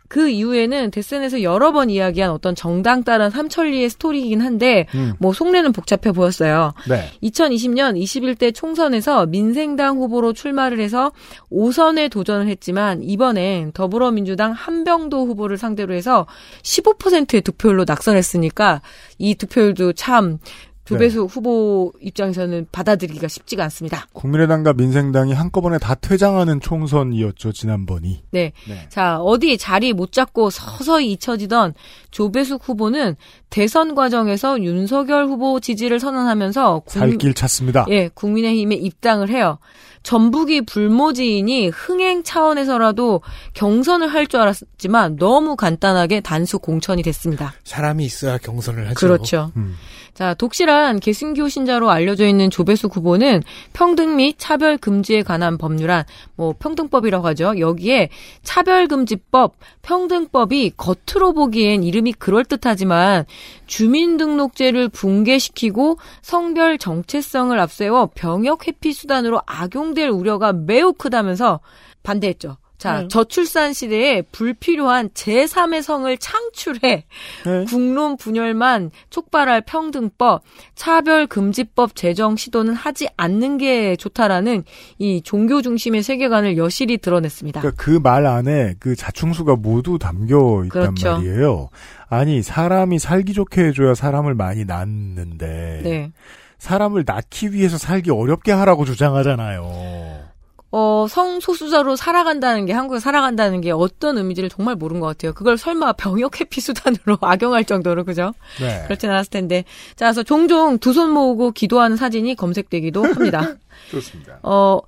[0.07, 5.13] 그 이후에는 데센에서 여러 번 이야기한 어떤 정당 따른 삼천리의 스토리이긴 한데 음.
[5.19, 6.73] 뭐 속내는 복잡해 보였어요.
[6.87, 7.09] 네.
[7.23, 11.11] 2020년 21대 총선에서 민생당 후보로 출마를 해서
[11.51, 16.25] 5선에 도전을 했지만 이번엔 더불어민주당 한병도 후보를 상대로 해서
[16.63, 18.81] 15%의 득표율로 낙선했으니까
[19.17, 20.39] 이 득표율도 참
[20.87, 24.07] 조배수 후보 입장에서는 받아들이기가 쉽지가 않습니다.
[24.13, 28.23] 국민의당과 민생당이 한꺼번에 다 퇴장하는 총선이었죠, 지난번이.
[28.31, 28.53] 네.
[28.67, 28.87] 네.
[28.89, 31.73] 자, 어디 자리 못 잡고 서서히 잊혀지던
[32.11, 33.15] 조배숙 후보는
[33.49, 37.85] 대선 과정에서 윤석열 후보 지지를 선언하면서 국- 살길 찾습니다.
[37.89, 39.57] 예, 국민의힘에 입당을 해요.
[40.03, 43.21] 전북이 불모지이니 흥행 차원에서라도
[43.53, 47.53] 경선을 할 줄 알았지만 너무 간단하게 단수 공천이 됐습니다.
[47.63, 48.95] 사람이 있어야 경선을 하죠.
[48.95, 49.51] 그렇죠.
[49.55, 49.75] 음.
[50.13, 56.05] 자, 독실한 개신교 신자로 알려져 있는 조배수 후보는 평등 및 차별 금지에 관한 법률안,
[56.35, 57.59] 뭐 평등법이라고 하죠.
[57.59, 58.09] 여기에
[58.41, 63.25] 차별금지법, 평등법이 겉으로 보기엔 이름이 그럴듯하지만
[63.67, 71.59] 주민등록제를 붕괴시키고 성별 정체성을 앞세워 병역 회피 수단으로 악용 될 우려가 매우 크다면서
[72.03, 72.57] 반대했죠.
[72.77, 73.07] 자, 네.
[73.07, 77.05] 저출산 시대에 불필요한 제3의 성을 창출해
[77.45, 77.65] 네.
[77.65, 80.43] 국론 분열만 촉발할 평등법,
[80.75, 84.63] 차별금지법 제정 시도는 하지 않는 게 좋다라는
[84.99, 87.61] 이 종교 중심의 세계관을 여실히 드러냈습니다.
[87.61, 91.13] 그러니까 그말 안에 그 자충수가 모두 담겨 있단 그렇죠.
[91.13, 91.69] 말이에요.
[92.09, 96.11] 아니 사람이 살기 좋게 해줘야 사람을 많이 낳는데 네.
[96.57, 100.25] 사람을 낳기 위해서 살기 어렵게 하라고 주장하잖아요.
[100.69, 105.33] 어, 성소수자로 살아간다는 게, 한국에 살아간다는 게 어떤 의미인지를 정말 모른 것 같아요.
[105.33, 108.33] 그걸 설마 병역 회피 수단으로 악용할 정도로, 그죠?
[108.59, 108.83] 네.
[108.85, 109.63] 그렇진 않았을 텐데.
[109.95, 113.55] 자, 그래서 종종 두 손 모으고 기도하는 사진이 검색되기도 합니다.
[113.91, 114.39] 좋습니다.
[114.43, 114.79] 어,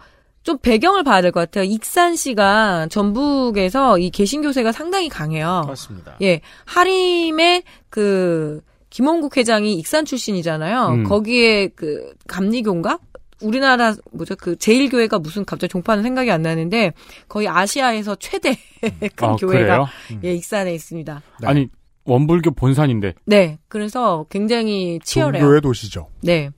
[0.44, 1.64] 좀 배경을 봐야 될 것 같아요.
[1.64, 5.62] 익산시가 전북에서 이 개신교세가 상당히 강해요.
[5.64, 6.16] 그렇습니다.
[6.22, 10.88] 예, 하림의 그 김원국 회장이 익산 출신이잖아요.
[10.88, 11.04] 음.
[11.04, 13.00] 거기에 그 감리교인가?
[13.42, 16.92] 우리나라 뭐죠 그 제일교회가 무슨 갑자기 종파는 생각이 안 나는데
[17.30, 18.58] 거의 아시아에서 최대
[19.16, 19.88] 큰 아, 교회가 그래요?
[20.24, 21.22] 예 익산에 있습니다.
[21.42, 21.48] 네.
[21.48, 21.68] 아니
[22.04, 25.42] 원불교 본산인데 네, 그래서 굉장히 치열해요.
[25.42, 26.10] 종교의 도시죠.
[26.22, 26.50] 네.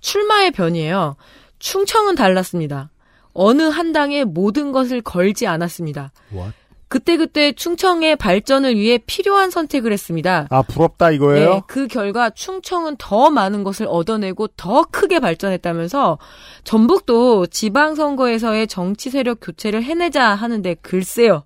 [0.00, 1.16] 출마의 변이에요.
[1.58, 2.90] 충청은 달랐습니다.
[3.32, 6.12] 어느 한 당에 모든 것을 걸지 않았습니다.
[6.32, 6.54] What?
[6.88, 10.46] 그때그때 충청의 발전을 위해 필요한 선택을 했습니다.
[10.50, 11.54] 아 부럽다 이거예요?
[11.54, 16.18] 네, 그 결과 충청은 더 많은 것을 얻어내고 더 크게 발전했다면서
[16.64, 21.44] 전북도 지방선거에서의 정치 세력 교체를 해내자 하는데 글쎄요.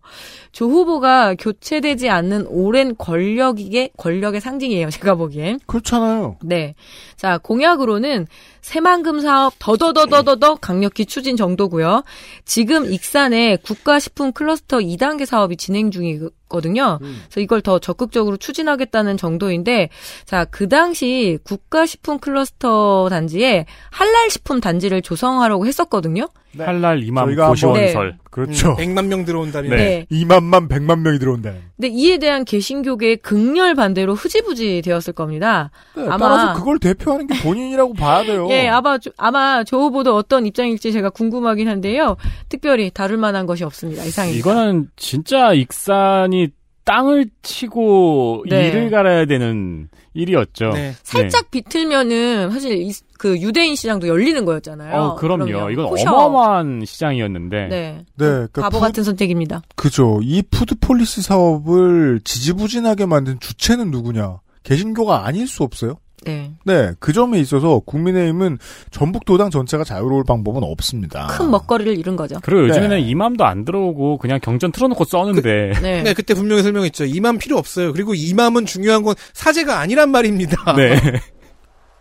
[0.52, 4.90] 조 후보가 교체되지 않는 오랜 권력이게 권력의 상징이에요.
[4.90, 5.60] 제가 보기엔.
[5.66, 6.36] 그렇잖아요.
[6.42, 6.74] 네.
[7.16, 8.26] 자, 공약으로는
[8.60, 12.02] 새만금 사업 더더더더더더 강력히 추진 정도고요.
[12.44, 16.98] 지금 익산에 국가식품 클러스터 2단계 사업이 진행 중이 거든요.
[17.00, 19.90] 그래서 이걸 더 적극적으로 추진하겠다는 정도인데
[20.24, 26.28] 자, 그 당시 국가 식품 클러스터 단지에 한랄식품 단지를 조성하려고 했었거든요.
[26.52, 26.64] 네.
[26.64, 28.18] 할랄 저희가 고시원설.
[28.30, 28.76] 그렇죠.
[28.76, 29.68] 100만 명 들어온다니.
[29.68, 30.06] 네.
[30.10, 31.67] 2만만 100만 명이 들어온다는.
[31.80, 35.70] 근데 이에 대한 개신교계의 극렬 반대로 흐지부지 되었을 겁니다.
[35.94, 38.48] 네, 아마- 따라서 그걸 대표하는 게 본인이라고 봐야 돼요.
[38.50, 42.16] 예, 아마 조- 아마 조 후보도 어떤 입장일지 제가 궁금하긴 한데요.
[42.48, 44.02] 특별히 다룰 만한 것이 없습니다.
[44.04, 44.38] 이상입니다.
[44.40, 46.48] 이거는 진짜 익산이
[46.88, 48.68] 땅을 치고 네.
[48.68, 50.70] 이를 갈아야 되는 일이었죠.
[50.70, 50.94] 네.
[51.02, 54.96] 살짝 비틀면은 사실 이- 그 유대인 시장도 열리는 거였잖아요.
[54.96, 55.70] 어, 그럼요.
[55.70, 56.10] 이건 kosher.
[56.10, 57.66] 어마어마한 시장이었는데.
[57.68, 57.68] 네.
[57.68, 59.60] 네, 그러니까 바보 푸- 같은 선택입니다.
[59.76, 60.20] 그죠.
[60.22, 64.38] 이 푸드 폴리스 사업을 지지부진하게 만든 주체는 누구냐?
[64.62, 65.98] 개신교가 아닐 수 없어요.
[66.24, 66.52] 네.
[66.64, 68.58] 네, 그 점에 있어서 국민의힘은
[68.90, 71.28] 전북도당 전체가 자유로울 방법은 없습니다.
[71.28, 72.38] 큰 먹거리를 잃은 거죠.
[72.42, 73.00] 그리고 요즘에는 네.
[73.00, 75.72] 이맘도 안 들어오고 그냥 경전 틀어놓고 써는데.
[75.80, 76.02] 네.
[76.02, 77.04] 네, 그때 분명히 설명했죠.
[77.04, 77.92] 이맘 필요 없어요.
[77.92, 80.74] 그리고 이맘은 중요한 건 사제가 아니란 말입니다.
[80.76, 80.98] 네.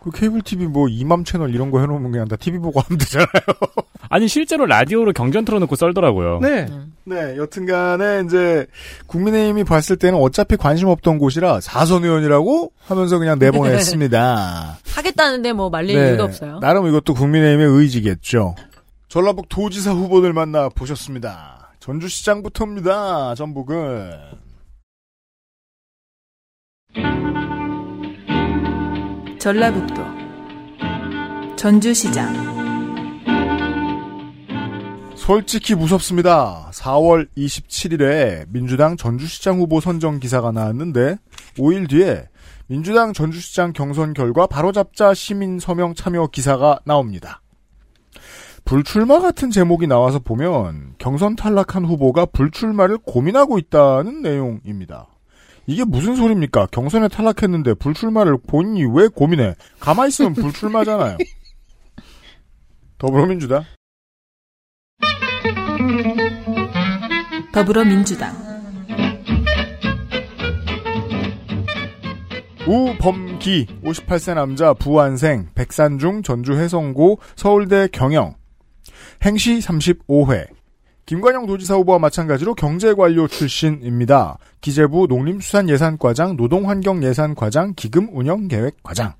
[0.00, 3.28] 그 케이블 TV 뭐 이맘 채널 이런 거 해놓으면 그냥 다 TV 보고 하면 되잖아요.
[4.10, 6.40] 아니 실제로 라디오로 경전 틀어놓고 썰더라고요.
[6.40, 6.66] 네.
[7.04, 8.66] 네, 여튼간에 이제
[9.06, 14.78] 국민의힘이 봤을 때는 어차피 관심 없던 곳이라 사선 의원이라고 하면서 그냥 내보냈습니다.
[14.94, 16.58] 하겠다는데 뭐 말릴 네, 이유도 없어요.
[16.60, 18.54] 나름 이것도 국민의힘의 의지겠죠.
[19.08, 21.72] 전라북 도지사 후보들 만나 보셨습니다.
[21.80, 23.34] 전주시장부터입니다.
[23.34, 24.12] 전북은
[29.38, 30.04] 전라북도
[31.56, 32.57] 전주시장
[35.18, 36.70] 솔직히 무섭습니다.
[36.72, 41.18] 4월 27일에 민주당 전주시장 후보 선정 기사가 나왔는데
[41.58, 42.28] 5일 뒤에
[42.66, 47.42] 민주당 전주시장 경선 결과 바로잡자 시민 서명 참여 기사가 나옵니다.
[48.64, 55.08] 불출마 같은 제목이 나와서 보면 경선 탈락한 후보가 불출마를 고민하고 있다는 내용입니다.
[55.66, 56.68] 이게 무슨 소리입니까?
[56.70, 59.56] 경선에 탈락했는데 불출마를 본인이 왜 고민해?
[59.80, 61.18] 가만히 있으면 불출마잖아요.
[62.96, 63.64] 더불어민주당
[67.58, 68.32] 더불어민주당.
[72.68, 78.36] 우범기 58세 남자 부안생 백산중 전주 해성고 서울대 경영.
[79.24, 80.46] 행시 35회.
[81.06, 84.38] 김관영 도지사 후보와 마찬가지로 경제관료 출신입니다.
[84.60, 89.14] 기재부 농림수산예산과장 노동환경예산과장 기금운영계획과장.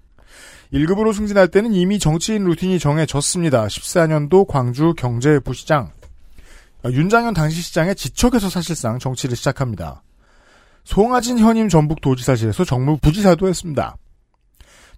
[0.72, 3.66] 1급으로 승진할 때는 이미 정치인 루틴이 정해졌습니다.
[3.66, 5.90] 14년도 광주 경제부시장.
[5.90, 5.97] 아,
[6.84, 10.02] 윤장현 당시 시장의 지척에서 사실상 정치를 시작합니다.
[10.84, 13.96] 송하진 현임 전북 도지사실에서 정무부지사도 했습니다.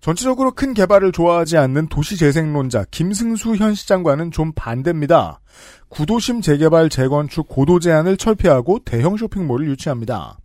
[0.00, 5.40] 전체적으로 큰 개발을 좋아하지 않는 도시재생론자 김승수 현 시장과는 좀 반대입니다.
[5.88, 10.38] 구도심 재개발 재건축 고도 제한을 철폐하고 대형 쇼핑몰을 유치합니다.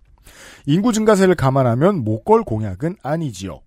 [0.65, 3.62] 인구 증가세를 감안하면 못걸 공약은 아니지요.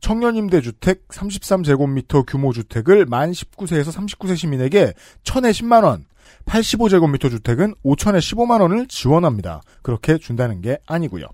[0.00, 6.02] 청년 임대주택 33제곱미터 규모 주택을 만 19세에서 39세 시민에게 1000에 10만원,
[6.46, 9.62] 85제곱미터 주택은 5천에 15만 원을 지원합니다.
[9.82, 11.26] 그렇게 준다는 게 아니고요.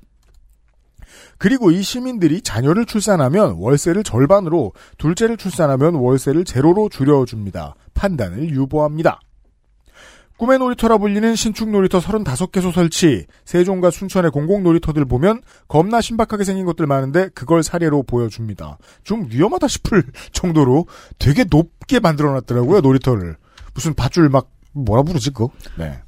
[1.39, 7.75] 그리고 이 시민들이 자녀를 출산하면 월세를 절반으로, 둘째를 출산하면 월세를 제로로 줄여줍니다.
[7.95, 9.21] 판단을 유보합니다.
[10.41, 16.65] 꿈의 놀이터라 불리는 신축 놀이터 35개소 설치, 세종과 순천의 공공 놀이터들 보면 겁나 신박하게 생긴
[16.65, 18.79] 것들 많은데 그걸 사례로 보여줍니다.
[19.05, 20.87] 좀 위험하다 싶을 정도로
[21.19, 23.37] 되게 높게 만들어놨더라고요, 놀이터를.
[23.75, 25.51] 무슨 밧줄 막, 뭐라 부르지, 그거?
[25.77, 25.99] 네.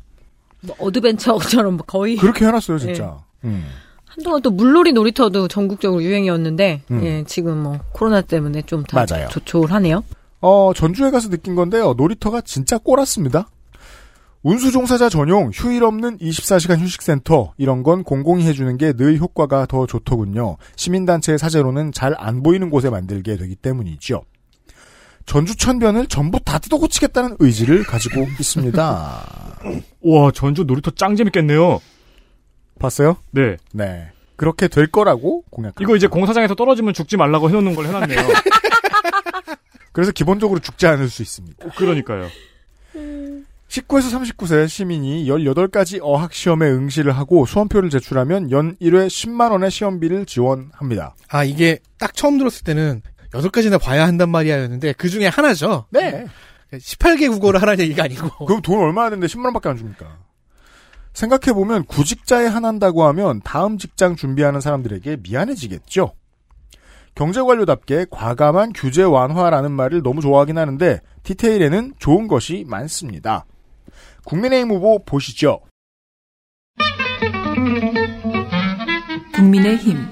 [0.61, 3.18] 뭐 어드벤처처럼 거의 그렇게 해놨어요, 진짜.
[3.44, 3.64] 음.
[4.07, 7.05] 한동안 또 물놀이 놀이터도 전국적으로 유행이었는데 음.
[7.05, 9.05] 예, 지금 뭐 코로나 때문에 좀 다.
[9.29, 10.05] 조촐하네요.
[10.40, 11.94] 어, 전주에 가서 느낀 건데요.
[11.94, 13.48] 놀이터가 진짜 꼬랐습니다.
[14.44, 19.87] 운수 종사자 전용 휴일 없는 24시간 휴식센터 이런 건 공공이 해주는 게 늘 효과가 더
[19.87, 20.57] 좋더군요.
[20.77, 24.22] 시민단체의 사제로는 잘 안 보이는 곳에 만들게 되기 때문이죠.
[25.33, 28.83] 전주 천변을 전부 다 뜯어 고치겠다는 의지를 가지고 있습니다.
[30.03, 31.81] 와, 전주 놀이터 짱 재밌겠네요.
[32.79, 33.16] 봤어요?
[33.31, 33.57] 네.
[33.73, 34.11] 네.
[34.37, 35.73] 그렇게 될 거라고 공약.
[35.81, 38.18] 이거 이제 공사장에서 떨어지면 죽지 말라고 해놓는 걸 해놨네요.
[39.92, 41.66] 그래서 기본적으로 죽지 않을 수 있습니다.
[41.77, 42.29] 그러니까요.
[43.68, 51.14] 19에서 39세 시민이 18가지 어학시험에 응시를 하고 수험표를 제출하면 연 1회 10만원의 시험비를 지원합니다.
[51.29, 53.01] 아, 이게 딱 처음 들었을 때는
[53.35, 55.87] 여덟 가지나 봐야 한단 말이야였는데 그 중에 하나죠.
[55.90, 56.27] 네.
[56.73, 58.47] 18개 국어를 하라는 얘기가 아니고.
[58.47, 60.18] 그럼 돈 얼마나 되는데 10만 원밖에 안 줍니까?
[61.12, 66.14] 생각해보면 구직자에 한한다고 하면 다음 직장 준비하는 사람들에게 미안해지겠죠?
[67.14, 73.45] 경제관료답게 과감한 규제 완화라는 말을 너무 좋아하긴 하는데 디테일에는 좋은 것이 많습니다.
[74.25, 75.61] 국민의힘 후보 보시죠.
[79.35, 80.12] 국민의힘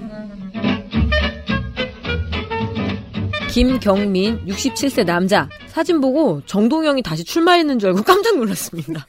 [3.51, 9.07] 김경민 67세 남자 사진 보고 정동영이 다시 출마했는 줄 알고 깜짝 놀랐습니다.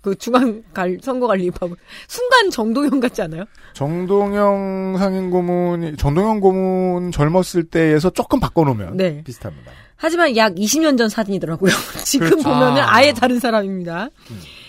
[0.00, 1.76] 그 중앙 갈 선거 관리 입하고
[2.08, 3.44] 순간 정동영 같지 않아요?
[3.72, 9.22] 정동영 상임 고문이 정동영 고문 젊었을 때에서 조금 바꿔놓으면 네.
[9.24, 9.72] 비슷합니다.
[9.96, 11.72] 하지만 약 20년 전 사진이더라고요.
[12.04, 12.48] 지금 그렇죠.
[12.48, 12.96] 보면은 아.
[12.96, 14.08] 아예 다른 사람입니다.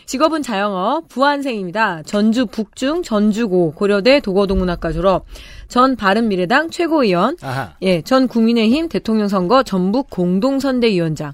[0.06, 2.04] 직업은 자영업, 부안생입니다.
[2.04, 5.26] 전주 북중, 전주고, 고려대 도거동문학과 졸업,
[5.68, 7.74] 전 바른미래당 최고위원, 아하.
[7.82, 11.34] 예, 전 국민의힘 대통령 선거 전북 공동선대위원장.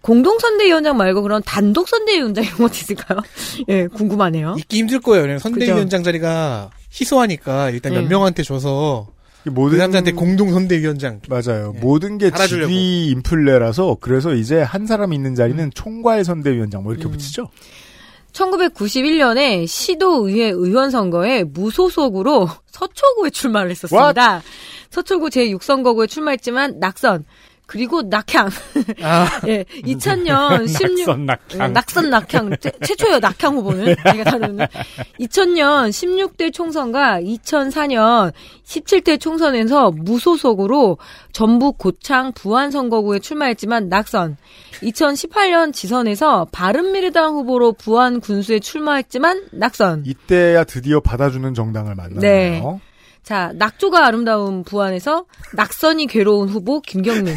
[0.00, 3.20] 공동선대위원장 말고 그런 단독선대위원장 이런 것도 있을까요?
[3.68, 4.56] 예, 궁금하네요.
[4.58, 5.22] 있기 힘들 거예요.
[5.22, 8.08] 왜냐면 선대위원장 자리가 희소하니까 일단 몇 네.
[8.08, 9.08] 명한테 줘서
[9.46, 11.20] 모든 그 남자한테 공동 선대위원장.
[11.28, 11.74] 맞아요.
[11.80, 12.68] 모든 게 달아주려고.
[12.68, 17.48] 직위 인플레라서 그래서 이제 한 사람 있는 자리는 총괄 선대위원장 뭐 이렇게 붙이죠.
[18.34, 24.42] 1991년에 시도의회 의원 선거에 무소속으로 서초구에 출마를 했었습니다.
[24.90, 27.24] 서초구 제6선거구에 출마했지만 낙선.
[27.66, 28.50] 그리고 낙향.
[29.48, 31.60] 예, 2000년 16 낙선, 낙향.
[31.60, 33.18] 예, 낙선 낙향 최, 최초예요.
[33.20, 34.66] 낙향 후보는 제가 다루는
[35.20, 38.32] 2000년 16대 총선과 2004년
[38.64, 40.98] 17대 총선에서 무소속으로
[41.32, 44.36] 전북 고창 부안 선거구에 출마했지만 낙선.
[44.82, 50.04] 2018년 지선에서 바른미래당 후보로 부안 군수에 출마했지만 낙선.
[50.06, 52.20] 이때야 드디어 받아주는 정당을 만나네요.
[52.20, 52.62] 네.
[53.24, 57.34] 자, 낙조가 아름다운 부안에서 낙선이 괴로운 후보 김경민.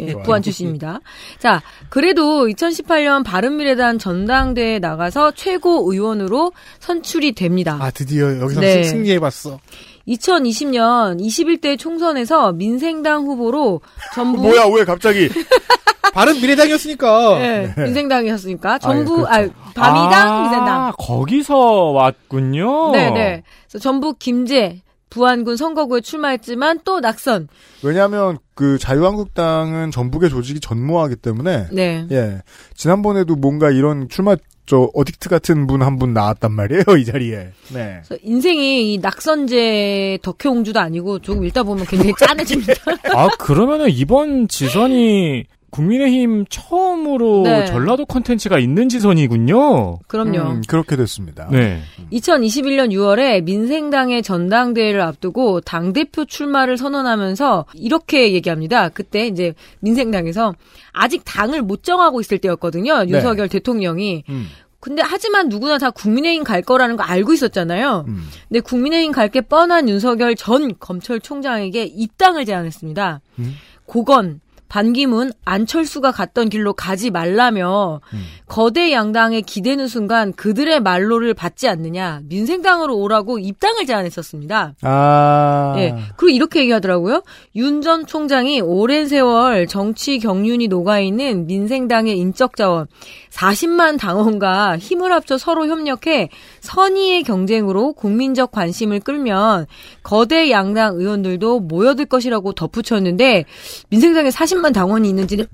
[0.00, 0.98] 예, 부안 출신입니다.
[1.38, 7.78] 자, 그래도 2018년 바른미래당 전당대회에 나가서 최고 의원으로 선출이 됩니다.
[7.80, 8.82] 아, 드디어 여기서 네.
[8.82, 9.60] 승- 승리해봤어.
[10.08, 13.80] 2020년 21대 총선에서 민생당 후보로
[14.14, 15.28] 전부 뭐야 왜 갑자기
[16.12, 17.38] 바른 미래당이었으니까.
[17.38, 19.54] 네, 민생당이었으니까 전부 아, 아, 예, 그렇죠.
[19.74, 20.92] 밤이당 아, 민생당.
[20.98, 21.56] 거기서
[21.92, 22.90] 왔군요.
[22.92, 23.42] 네, 네.
[23.80, 27.48] 전북 김제 부안군 선거구에 출마했지만 또 낙선.
[27.82, 32.06] 왜냐하면 그 자유한국당은 전북의 조직이 전무하기 때문에 네.
[32.10, 32.42] 예
[32.74, 38.16] 지난번에도 뭔가 이런 출마 저 어딕트 같은 분 한분 나왔단 말이에요 이 자리에 네 그래서
[38.22, 42.74] 인생이 이 낙선제 덕혜옹주도 아니고 조금 읽다 보면 굉장히 짠해집니다.
[43.14, 47.64] 아, 그러면은 이번 지선이 국민의힘 처음으로 네.
[47.64, 49.98] 전라도 컨텐츠가 있는 지선이군요.
[50.06, 50.38] 그럼요.
[50.38, 51.48] 음, 그렇게 됐습니다.
[51.50, 51.80] 네.
[52.12, 58.88] 2021년 6월에 민생당의 전당대회를 앞두고 당대표 출마를 선언하면서 이렇게 얘기합니다.
[58.88, 60.54] 그때 이제 민생당에서
[60.92, 63.04] 아직 당을 못 정하고 있을 때였거든요.
[63.04, 63.10] 네.
[63.10, 64.24] 윤석열 대통령이.
[64.28, 64.46] 음.
[64.80, 68.06] 근데 하지만 누구나 다 국민의힘 갈 거라는 거 알고 있었잖아요.
[68.08, 68.22] 음.
[68.48, 73.20] 근데 국민의힘 갈 게 뻔한 윤석열 전 검찰총장에게 입당을 제안했습니다.
[73.40, 73.54] 음.
[73.84, 78.22] 고건, 반기문, 안철수가 갔던 길로 가지 말라며 음.
[78.46, 84.74] 거대 양당에 기대는 순간 그들의 말로를 받지 않느냐 민생당으로 오라고 입당을 제안했었습니다.
[84.82, 85.94] 아 예.
[86.16, 87.22] 그리고 이렇게 얘기하더라고요.
[87.56, 92.86] 윤 전 총장이 오랜 세월 정치 경륜이 녹아 있는 민생당의 인적 자원
[93.30, 96.28] 40만 당원과 힘을 합쳐 서로 협력해
[96.60, 99.66] 선의의 경쟁으로 국민적 관심을 끌면
[100.02, 103.44] 거대 양당 의원들도 모여들 것이라고 덧붙였는데
[103.88, 105.46] 민생당에 40만 당원이 있는지는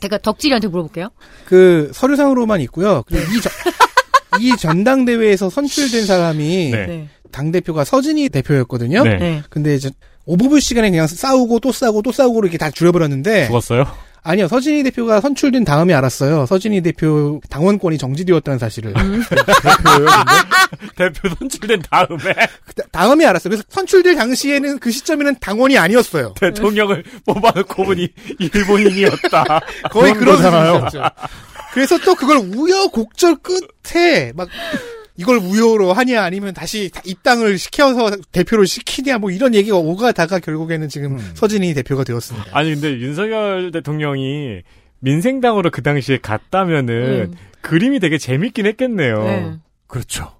[0.00, 1.08] 제가 덕질이한테 물어볼게요.
[1.44, 3.02] 그 서류상으로만 있고요.
[3.06, 3.52] 그리고 이, 전,
[4.40, 6.86] 이 전당대회에서 선출된 사람이 네.
[6.86, 7.08] 네.
[7.32, 9.02] 당대표가 서진희 대표였거든요.
[9.02, 9.16] 네.
[9.16, 9.42] 네.
[9.50, 9.90] 근데 이제
[10.24, 13.86] 오부부 시간에 그냥 싸우고 또 싸우고 또 싸우고 이렇게 다 줄여버렸는데 죽었어요?
[14.24, 16.46] 아니요, 서진희 대표가 선출된 다음에 알았어요.
[16.46, 18.92] 서진희 대표 당원권이 정지되었다는 사실을.
[18.94, 21.10] 대표예요, 근데?
[21.10, 23.50] 대표 선출된 다음에 그 다음에 알았어요.
[23.50, 26.34] 그래서 선출될 당시에는 그 시점에는 당원이 아니었어요.
[26.40, 28.08] 대통령을 뽑아놓고 보니
[28.38, 29.60] 일본인이었다.
[29.90, 30.86] 거의 그런 거잖아요.
[31.72, 34.48] 그래서 또 그걸 우여곡절 끝에 막
[35.16, 40.88] 이걸 우여로 하냐 아니면 다시 다 입당을 시켜서 대표를 시키냐 뭐 이런 얘기가 오가다가 결국에는
[40.88, 41.30] 지금 음.
[41.34, 42.50] 서진희 대표가 되었습니다.
[42.52, 44.62] 아니 근데 윤석열 대통령이
[45.00, 47.34] 민생당으로 그 당시에 갔다면은 음.
[47.60, 49.24] 그림이 되게 재밌긴 했겠네요.
[49.24, 49.52] 네.
[49.86, 50.32] 그렇죠.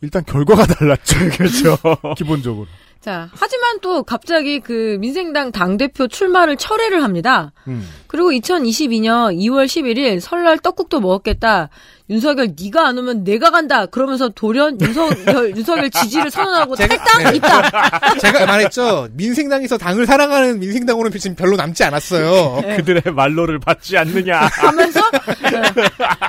[0.00, 1.18] 일단 결과가 달랐죠.
[1.36, 1.78] 그렇죠.
[2.16, 2.66] 기본적으로.
[3.00, 7.52] 자, 하지만 또 갑자기 그 민생당 당대표 출마를 철회를 합니다.
[7.66, 7.84] 음.
[8.12, 11.70] 그리고 2022년 2월 11일 설날 떡국도 먹었겠다.
[12.10, 13.86] 윤석열 네가 안 오면 내가 간다.
[13.86, 17.36] 그러면서 돌연 윤석열 윤석열 지지를 선언하고 제가- 탈당 네.
[17.38, 18.18] 있다.
[18.20, 19.08] 제가 말했죠.
[19.14, 22.60] 민생당에서 당을 사랑하는 민생당으로는 지금 별로 남지 않았어요.
[22.60, 22.76] 네.
[22.76, 24.40] 그들의 말로를 받지 않느냐.
[24.60, 25.00] 하면서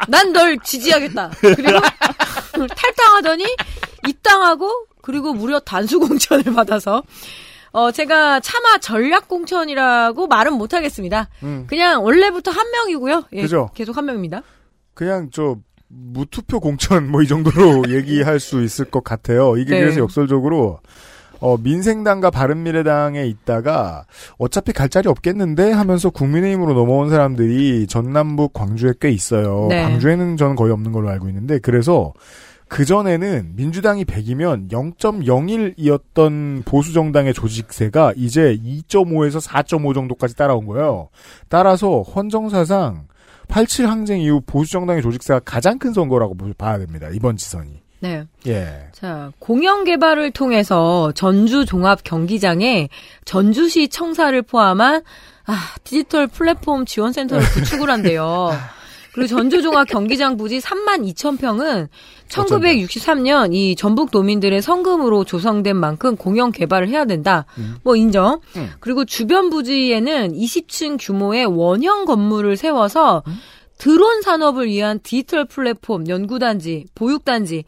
[0.08, 1.32] 난 널 지지하겠다.
[1.42, 1.80] 그리고
[2.78, 3.44] 탈당하더니
[4.08, 4.72] 입당하고
[5.02, 7.04] 그리고 무려 단수 공천을 받아서
[7.74, 11.28] 어 제가 차마 전략 공천이라고 말은 못 하겠습니다.
[11.44, 11.66] 음.
[11.68, 13.24] 그냥 원래부터 한 명이고요.
[13.34, 13.70] 예, 그죠.
[13.74, 14.42] 계속 한 명입니다.
[14.94, 15.58] 그냥 저
[15.90, 19.58] 무투표 공천 뭐 이 정도로 얘기할 수 있을 것 같아요.
[19.58, 19.80] 이게 네.
[19.82, 20.80] 그래서 역설적으로
[21.40, 24.06] 어, 민생당과 바른미래당에 있다가
[24.38, 29.66] 어차피 갈 자리 없겠는데 하면서 국민의힘으로 넘어온 사람들이 전남북 광주에 꽤 있어요.
[29.70, 29.82] 네.
[29.84, 32.14] 광주에는 저는 거의 없는 걸로 알고 있는데 그래서
[32.74, 41.10] 그전에는 민주당이 100이면 0.01이었던 보수정당의 조직세가 이제 2.5에서 4.5 정도까지 따라온 거예요.
[41.50, 43.08] 따라서 헌정사상
[43.48, 47.10] 87 항쟁 이후 보수정당의 조직세가 가장 큰 선거라고 보- 봐야 됩니다.
[47.14, 47.82] 이번 지선이.
[48.00, 48.24] 네.
[48.48, 48.88] 예.
[48.92, 52.90] 자, 공영 개발을 통해서 전주 종합 경기장에
[53.24, 55.04] 전주시 청사를 포함한
[55.46, 55.54] 아,
[55.84, 58.50] 디지털 플랫폼 지원센터를 구축을 한대요.
[59.14, 61.88] 그리고 전주 종합 경기장 부지 3만 2천 평은
[62.30, 67.46] 1963년 이 전북 도민들의 성금으로 조성된 만큼 공영 개발을 해야 된다.
[67.84, 68.42] 뭐 인정.
[68.56, 68.72] 음.
[68.80, 73.24] 그리고 주변 부지에는 20층 규모의 원형 건물을 세워서
[73.78, 77.66] 드론 산업을 위한 디지털 플랫폼 연구단지, 보육단지.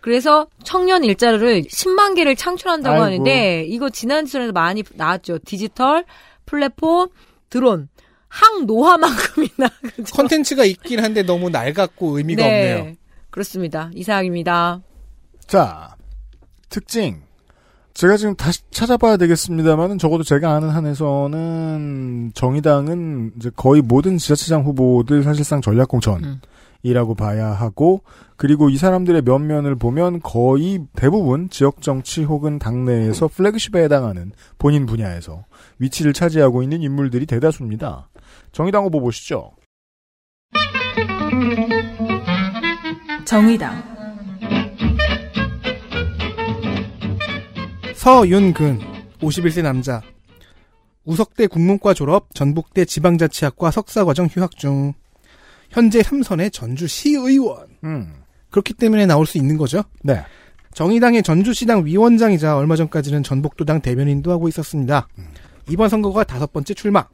[0.00, 3.04] 그래서 청년 일자리를 10만 개를 창출한다고 아이고.
[3.04, 5.38] 하는데 이거 지난 시간에도 많이 나왔죠.
[5.44, 6.04] 디지털
[6.46, 7.08] 플랫폼
[7.48, 7.88] 드론
[8.34, 10.14] 항노화만큼이나 그죠?
[10.14, 12.94] 컨텐츠가 있긴 한데 너무 낡았고 의미가 네, 없네요.
[13.30, 13.90] 그렇습니다.
[13.94, 14.80] 이상입니다.
[15.46, 15.94] 자,
[16.68, 17.22] 특징.
[17.94, 25.22] 제가 지금 다시 찾아봐야 되겠습니다만은 적어도 제가 아는 한에서는 정의당은 이제 거의 모든 지자체장 후보들
[25.22, 28.02] 사실상 전략공천이라고 봐야 하고
[28.36, 35.44] 그리고 이 사람들의 면면을 보면 거의 대부분 지역 정치 혹은 당내에서 플래그십에 해당하는 본인 분야에서
[35.78, 38.08] 위치를 차지하고 있는 인물들이 대다수입니다.
[38.54, 39.50] 정의당 후보 보시죠.
[43.24, 43.82] 정의당
[47.96, 48.78] 서윤근
[49.18, 50.00] 51세 남자
[51.04, 54.92] 우석대 국문과 졸업 전북대 지방자치학과 석사과정 휴학 중
[55.70, 58.14] 현재 삼선의 전주시의원 음.
[58.50, 59.82] 그렇기 때문에 나올 수 있는 거죠.
[60.04, 60.22] 네.
[60.74, 65.08] 정의당의 전주시당 위원장이자 얼마 전까지는 전북도당 대변인도 하고 있었습니다.
[65.68, 67.08] 이번 선거가 다섯 번째 출마.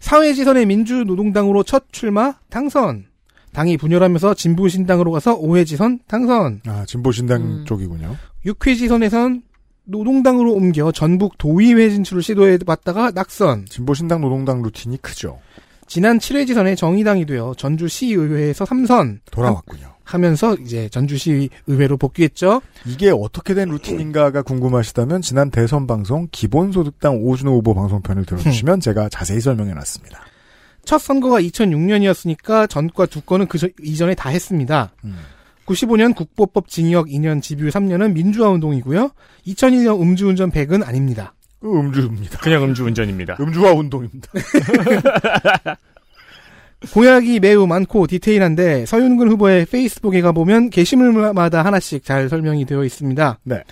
[0.00, 3.06] 사회지선의 민주노동당으로 첫 출마 당선.
[3.52, 6.60] 당이 분열하면서 진보신당으로 가서 5회지선 당선.
[6.66, 7.64] 아, 진보신당 음.
[7.66, 8.16] 쪽이군요.
[8.46, 9.42] 6회지선에선
[9.84, 13.66] 노동당으로 옮겨 전북 도의회 진출을 시도해봤다가 낙선.
[13.66, 15.38] 진보신당 노동당 루틴이 크죠.
[15.86, 19.94] 지난 7회지선에 정의당이 되어 전주시의회에서 3선 돌아왔군요.
[20.14, 22.60] 하면서 이제 전주시 의회로 복귀했죠.
[22.86, 29.40] 이게 어떻게 된 루틴인가가 궁금하시다면 지난 대선 방송 기본소득당 오준호 후보 방송편을 들어주시면 제가 자세히
[29.40, 30.20] 설명해놨습니다.
[30.84, 34.92] 첫 선거가 2006년이었으니까 전과 두 건은 그 저- 이전에 다 했습니다.
[35.04, 35.16] 음.
[35.66, 39.10] 95년 국보법 징역 2년 집유 3년은 민주화 운동이고요.
[39.46, 41.34] 2001년 음주운전 100은 아닙니다.
[41.60, 42.38] 그 음주입니다.
[42.38, 43.36] 그냥 음주운전입니다.
[43.38, 44.28] 음주화 운동입니다.
[46.94, 53.38] 공약이 매우 많고 디테일한데 서윤근 후보의 페이스북에 가보면 게시물마다 하나씩 잘 설명이 되어 있습니다.
[53.44, 53.62] 네.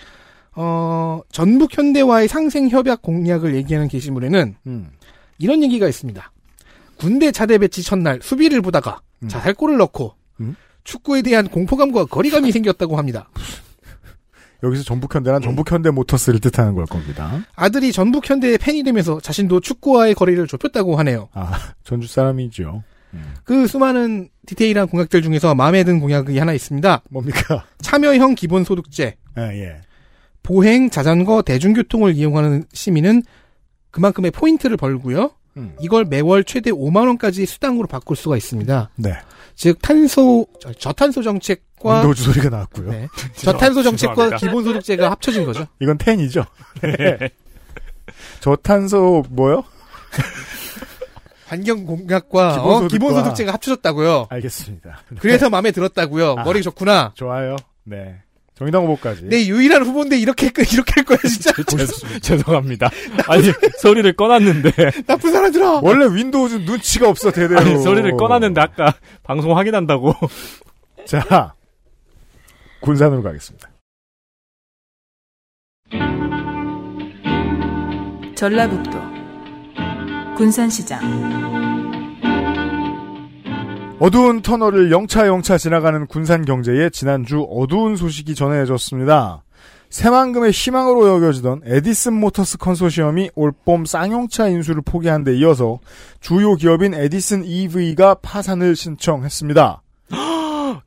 [0.55, 4.91] 어, 전북 현대와의 상생 협약 공약을 얘기하는 게시물에는 음.
[5.39, 6.33] 이런 얘기가 있습니다.
[6.97, 9.29] 군대 차대 배치 첫날 수비를 보다가 음.
[9.29, 10.57] 자살골을 넣고 음?
[10.85, 13.31] 축구에 대한 공포감과 거리감이 생겼다고 합니다.
[14.63, 17.41] 여기서 전북현대란 전북현대 모터스를 뜻하는 걸 겁니다.
[17.55, 21.29] 아들이 전북 현대의 팬이 되면서 자신도 축구와의 거리를 좁혔다고 하네요.
[21.33, 22.83] 아, 전주 사람이죠.
[23.45, 27.03] 그 수많은 디테일한 공약들 중에서 마음에 든 공약이 하나 있습니다.
[27.11, 27.65] 뭡니까?
[27.81, 29.81] 참여형 기본소득제, 아, 예.
[30.43, 33.23] 보행, 자전거, 대중교통을 이용하는 시민은
[33.91, 35.31] 그만큼의 포인트를 벌고요.
[35.57, 35.75] 음.
[35.81, 38.91] 이걸 매월 최대 5만 원까지 수당으로 바꿀 수가 있습니다.
[38.97, 39.15] 네.
[39.57, 42.91] 즉 탄소 저- 저탄소 정책과 윈도우즈 소리가 나왔고요.
[42.93, 43.09] 네.
[43.35, 44.37] 저탄소 정책과.
[44.37, 45.67] 기본소득제가 합쳐진 거죠.
[45.81, 46.45] 이건 ten이죠.
[46.83, 47.31] 네.
[48.41, 49.65] 저탄소 뭐요?
[51.49, 54.27] 환경 공약과 기본소득과- 어, 기본소득제가 합쳐졌다고요.
[54.31, 55.01] 알겠습니다.
[55.11, 55.17] 네.
[55.21, 56.37] 그래서 마음에 들었다고요.
[56.39, 56.45] 아.
[56.45, 57.13] 머리 좋구나.
[57.15, 57.57] 좋아요.
[57.85, 58.17] 네.
[58.55, 59.25] 정의당 후보까지.
[59.27, 61.53] 내 유일한 후보인데 이렇게 이렇게 할 거야 진짜.
[62.21, 62.91] 죄송합니다.
[63.29, 63.45] 아니
[63.79, 64.73] 소리를 꺼놨는데
[65.07, 65.81] 나쁜 사람들아.
[65.83, 67.61] 원래 윈도우즈 눈치가 없어 대대로.
[67.61, 70.13] 아니 소리를 꺼놨는데 아까 방송 확인한다고
[71.07, 71.55] 자,
[72.81, 73.71] 군산으로 가겠습니다.
[78.37, 79.08] 전라북도
[80.39, 81.01] 군산시장
[83.99, 89.43] 어두운 터널을 영차영차 지나가는 군산 경제에 지난주 어두운 소식이 전해졌습니다.
[89.91, 95.80] 새만금의 희망으로 여겨지던 에디슨 모터스 컨소시엄이 올봄 쌍용차 인수를 포기한 데 이어서
[96.20, 99.82] 주요 기업인 에디슨 EV가 파산을 신청했습니다.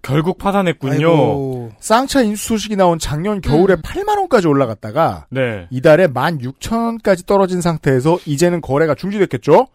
[0.01, 0.93] 결국 파산했군요.
[0.93, 1.71] 아이고.
[1.79, 5.67] 쌍차 인수 소식이 나온 작년 겨울에 8만 원까지 올라갔다가 네.
[5.69, 9.67] 이달에 16,000원까지 떨어진 상태에서 이제는 거래가 중지됐겠죠?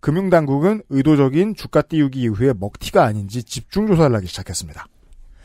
[0.00, 4.86] 금융당국은 의도적인 주가 띄우기 이후에 먹튀가 아닌지 집중 조사를 하기 시작했습니다.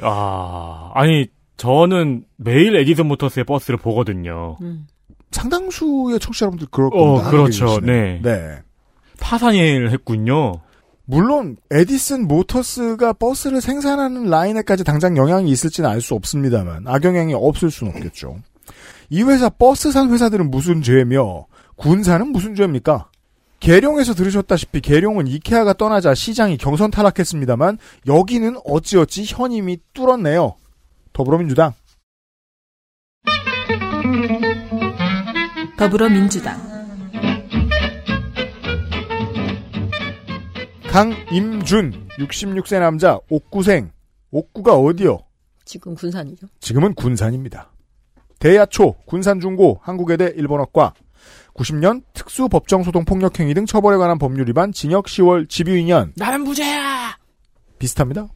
[0.02, 1.28] 아 아니
[1.58, 4.58] 저는 매일 에디슨 모터스의 버스를 보거든요.
[4.62, 4.88] 음.
[5.32, 7.30] 상당수의 청취자 여러분들 그럴 어, 겁니다.
[7.30, 7.66] 그렇죠.
[7.68, 8.20] 한국에 계시네.
[8.22, 8.38] 네.
[8.38, 8.62] 네.
[9.20, 10.62] 파산을 했군요.
[11.06, 17.94] 물론 에디슨 모터스가 버스를 생산하는 라인에까지 당장 영향이 있을지는 알 수 없습니다만 악영향이 없을 수는
[17.96, 18.38] 없겠죠.
[19.10, 21.46] 이 회사 버스 산 회사들은 무슨 죄며
[21.76, 23.10] 군사는 무슨 죄입니까?
[23.60, 27.78] 계룡에서 들으셨다시피 계룡은 이케아가 떠나자 시장이 경선 타락했습니다만
[28.08, 30.56] 여기는 어찌어찌 현임이 뚫었네요.
[31.14, 31.74] 더불어민주당
[35.78, 36.75] 더불어민주당
[40.96, 43.92] 강임준 66세 남자 옥구생
[44.32, 45.20] 옥구가 어디요?
[45.66, 46.48] 지금 군산이죠.
[46.62, 47.70] 지금은 군산입니다.
[48.40, 50.94] 대야초, 군산중고, 한국외대 일본어과,
[51.54, 57.18] 90년 특수법정소동폭력행위 등 처벌에 관한 법률 위반 징역 10월 집유 2년 나는 무죄야.
[57.78, 58.30] 비슷합니다.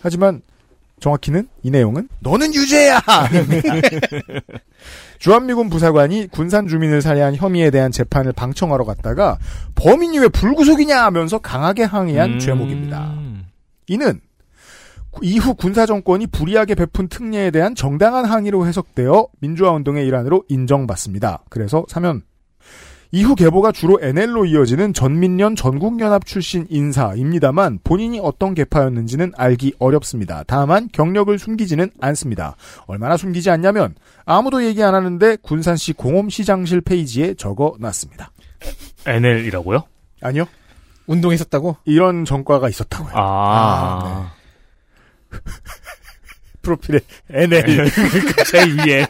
[0.00, 0.42] 하지만
[1.00, 3.00] 정확히는 이 내용은 너는 유죄야.
[5.18, 9.38] 주한미군 부사관이 군산 주민을 살해한 혐의에 대한 재판을 방청하러 갔다가
[9.74, 12.38] 범인이 왜 불구속이냐 하면서 강하게 항의한 음.
[12.38, 13.14] 죄목입니다.
[13.88, 14.20] 이는
[15.10, 21.44] 구- 이후 군사 정권이 불이하게 베푼 특례에 대한 정당한 항의로 해석되어 민주화 운동의 일환으로 인정받습니다.
[21.48, 22.22] 그래서 사면
[23.12, 30.44] 이후 계보가 주로 NL로 이어지는 전민련 전국연합 출신 인사입니다만 본인이 어떤 계파였는지는 알기 어렵습니다.
[30.46, 32.56] 다만 경력을 숨기지는 않습니다.
[32.86, 33.94] 얼마나 숨기지 않냐면
[34.24, 38.30] 아무도 얘기 안 하는데 군산시 공홈시장실 페이지에 적어놨습니다.
[39.06, 39.84] NL이라고요?
[40.22, 40.46] 아니요.
[41.06, 41.76] 운동했었다고?
[41.84, 43.12] 이런 전과가 있었다고요.
[43.14, 44.32] 아,
[46.62, 46.98] 프로필에
[47.30, 47.62] NL
[48.50, 49.06] 제일 위에.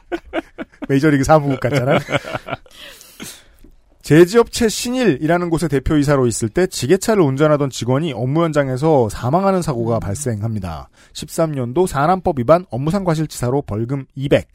[0.88, 1.98] 메이저리그 사무국 같잖아요.
[4.02, 10.88] 제지업체 신일이라는 곳의 대표이사로 있을 때 지게차를 운전하던 직원이 업무 현장에서 사망하는 사고가 발생합니다.
[11.12, 14.48] 13년도 산안법 위반 업무상 과실치사로 벌금 200.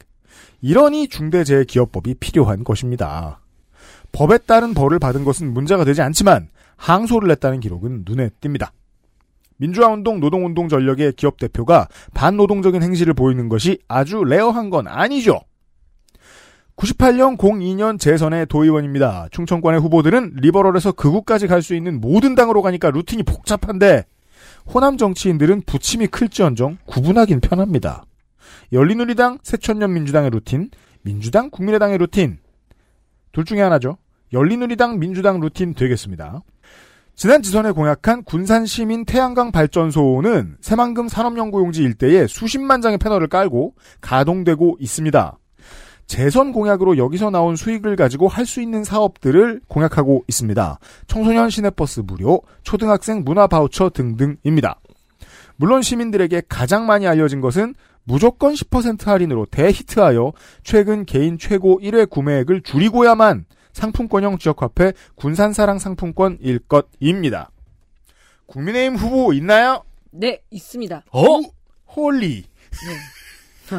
[0.60, 3.40] 이러니 중대재해기업법이 필요한 것입니다.
[4.12, 8.68] 법에 따른 벌을 받은 것은 문제가 되지 않지만 항소를 냈다는 기록은 눈에 띕니다.
[9.56, 15.40] 민주화운동 노동운동 전력의 기업 대표가 반노동적인 행실을 보이는 것이 아주 rare한 건 아니죠.
[16.78, 19.28] 98년 02년 재선의 도의원입니다.
[19.32, 24.04] 충청권의 후보들은 liberal에서 극우까지 갈 수 있는 모든 당으로 가니까 루틴이 복잡한데
[24.72, 28.04] 호남 정치인들은 부침이 클지언정 구분하긴 편합니다.
[28.72, 30.70] 열린우리당, 새천년민주당의 루틴,
[31.02, 32.38] 민주당, 국민의당의 루틴
[33.32, 33.98] 둘 중에 하나죠.
[34.32, 36.42] 열린우리당, 민주당 루틴 되겠습니다.
[37.16, 45.38] 지난 지선에 공약한 군산시민 태양광 발전소는 새만금 산업연구용지 일대에 수십만 장의 패널을 깔고 가동되고 있습니다.
[46.08, 50.78] 재선 공약으로 여기서 나온 수익을 가지고 할 수 있는 사업들을 공약하고 있습니다.
[51.06, 54.80] 청소년 시내버스 무료, 초등학생 문화 바우처 등등입니다.
[55.56, 60.32] 물론 시민들에게 가장 많이 알려진 것은 무조건 10% 할인으로 대히트하여
[60.64, 63.44] 최근 개인 최고 1회 구매액을 줄이고야만
[63.74, 67.50] 상품권형 지역화폐 군산사랑 상품권일 것입니다.
[68.46, 69.84] 국민의힘 후보 있나요?
[70.10, 71.04] 네, 있습니다.
[71.12, 71.22] 어?
[71.94, 72.44] holy.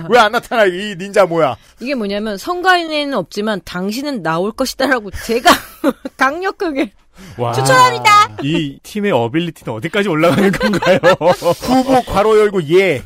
[0.10, 1.56] 왜 안 나타나 이 닌자 뭐야?
[1.80, 5.50] 이게 뭐냐면 선관위에는 없지만 당신은 나올 것이다라고 제가
[6.18, 6.92] 강력하게
[7.38, 7.52] 와.
[7.52, 8.38] 추천합니다.
[8.44, 11.00] 이 팀의 ability는 어디까지 올라가는 건가요?
[11.60, 13.04] 후보 괄호 열고 예.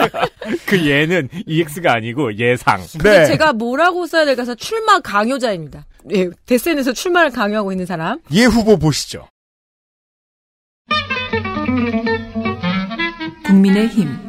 [0.64, 2.80] 그 예는 EX가 아니고 예상.
[2.92, 5.84] 근데 제가 뭐라고 써야 될까 해서 출마 강요자입니다.
[6.14, 8.20] 예, 데센에서 출마를 강요하고 있는 사람.
[8.32, 9.28] 예 후보 보시죠.
[13.44, 14.25] 국민의 힘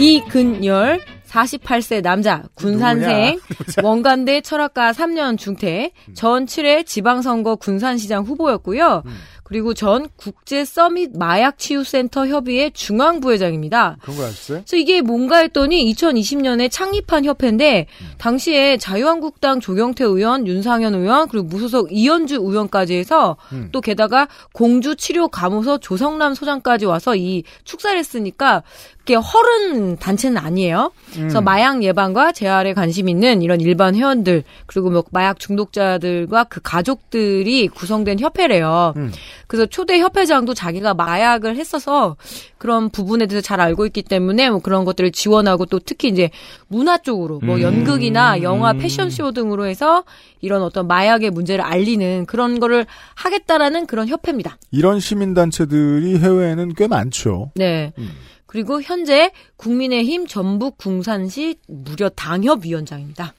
[0.00, 3.38] 이근열 48세 남자 군산생
[3.84, 9.02] 원간대 철학과 3년 중퇴 전 7회 지방선거 군산시장 후보였고요.
[9.50, 13.96] 그리고 전 국제 서밋 마약 치유 센터 협의회 중앙 부회장입니다.
[14.00, 14.58] 그런 거 아셨어요?
[14.58, 17.88] 그래서 이게 뭔가 했더니 2020년에 창립한 협회인데
[18.18, 23.70] 당시에 자유한국당 조경태 의원, 윤상현 의원 그리고 무소속 이현주 의원까지 해서 음.
[23.72, 28.62] 또 게다가 공주 치료 감호소 조성남 소장까지 와서 이 축사를 했으니까
[29.10, 30.92] 그게 허른 단체는 아니에요.
[31.12, 31.44] 그래서 음.
[31.44, 38.20] 마약 예방과 재활에 관심 있는 이런 일반 회원들 그리고 뭐 마약 중독자들과 그 가족들이 구성된
[38.20, 38.94] 협회래요.
[38.96, 39.10] 음.
[39.48, 42.14] 그래서 초대 협회장도 자기가 마약을 했어서
[42.56, 46.30] 그런 부분에 대해서 잘 알고 있기 때문에 뭐 그런 것들을 지원하고 또 특히 이제
[46.68, 47.62] 문화 쪽으로 뭐 음.
[47.62, 48.78] 연극이나 영화 음.
[48.78, 50.04] 패션쇼 등으로 해서
[50.40, 52.86] 이런 어떤 마약의 문제를 알리는 그런 거를
[53.16, 54.56] 하겠다라는 그런 협회입니다.
[54.70, 57.50] 이런 시민단체들이 해외에는 꽤 많죠.
[57.56, 57.92] 네.
[57.98, 58.10] 음.
[58.50, 63.32] 그리고 현재 국민의힘 전북 궁산시 무려 당협위원장입니다.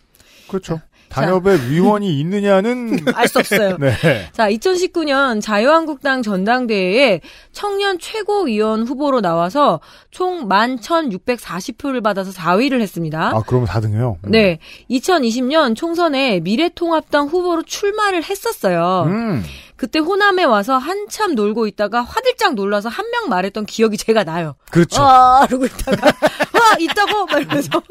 [0.48, 0.80] 그렇죠.
[1.10, 3.76] 단협에 위원이 있느냐는 알 수 없어요.
[3.78, 3.92] 네.
[4.32, 7.20] 자, 2019년 자유한국당 전당대회에
[7.52, 9.82] 청년 최고위원 후보로 나와서
[10.12, 13.32] 총 11,640표를 받아서 4위를 했습니다.
[13.36, 14.16] 아, 그러면 4등이에요.
[14.24, 14.60] 네.
[14.90, 19.04] 2020년 총선에 미래통합당 후보로 출마를 했었어요.
[19.08, 19.44] 음.
[19.82, 24.54] 그때 호남에 와서 한참 놀고 있다가 화들짝 놀라서 한 명 말했던 기억이 제가 나요.
[24.70, 25.02] 그렇죠.
[25.02, 26.06] 와, 이러고 있다가,
[26.54, 27.26] 와, 있다고?
[27.26, 27.82] 막 이러면서.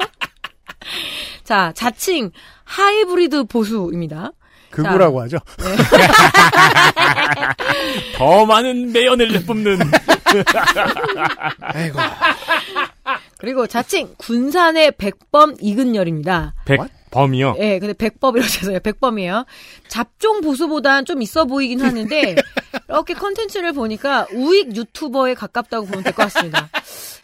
[1.43, 2.31] 자, 자칭
[2.63, 4.31] 하이브리드 보수입니다.
[4.69, 5.37] 그거라고 하죠.
[8.15, 9.79] 더 많은 매연을 내뿜는.
[11.59, 11.99] 아이고.
[13.37, 16.53] 그리고 자칭 군산의 백범 이근열입니다.
[16.63, 17.55] 백범이요?
[17.59, 18.79] 예, 근데 백범이라고 해서요.
[18.79, 19.45] 백범이에요.
[19.89, 22.35] 잡종 보수보단 좀 있어 보이긴 하는데
[22.89, 26.69] 이렇게 컨텐츠를 보니까 우익 유튜버에 가깝다고 보면 될 것 같습니다.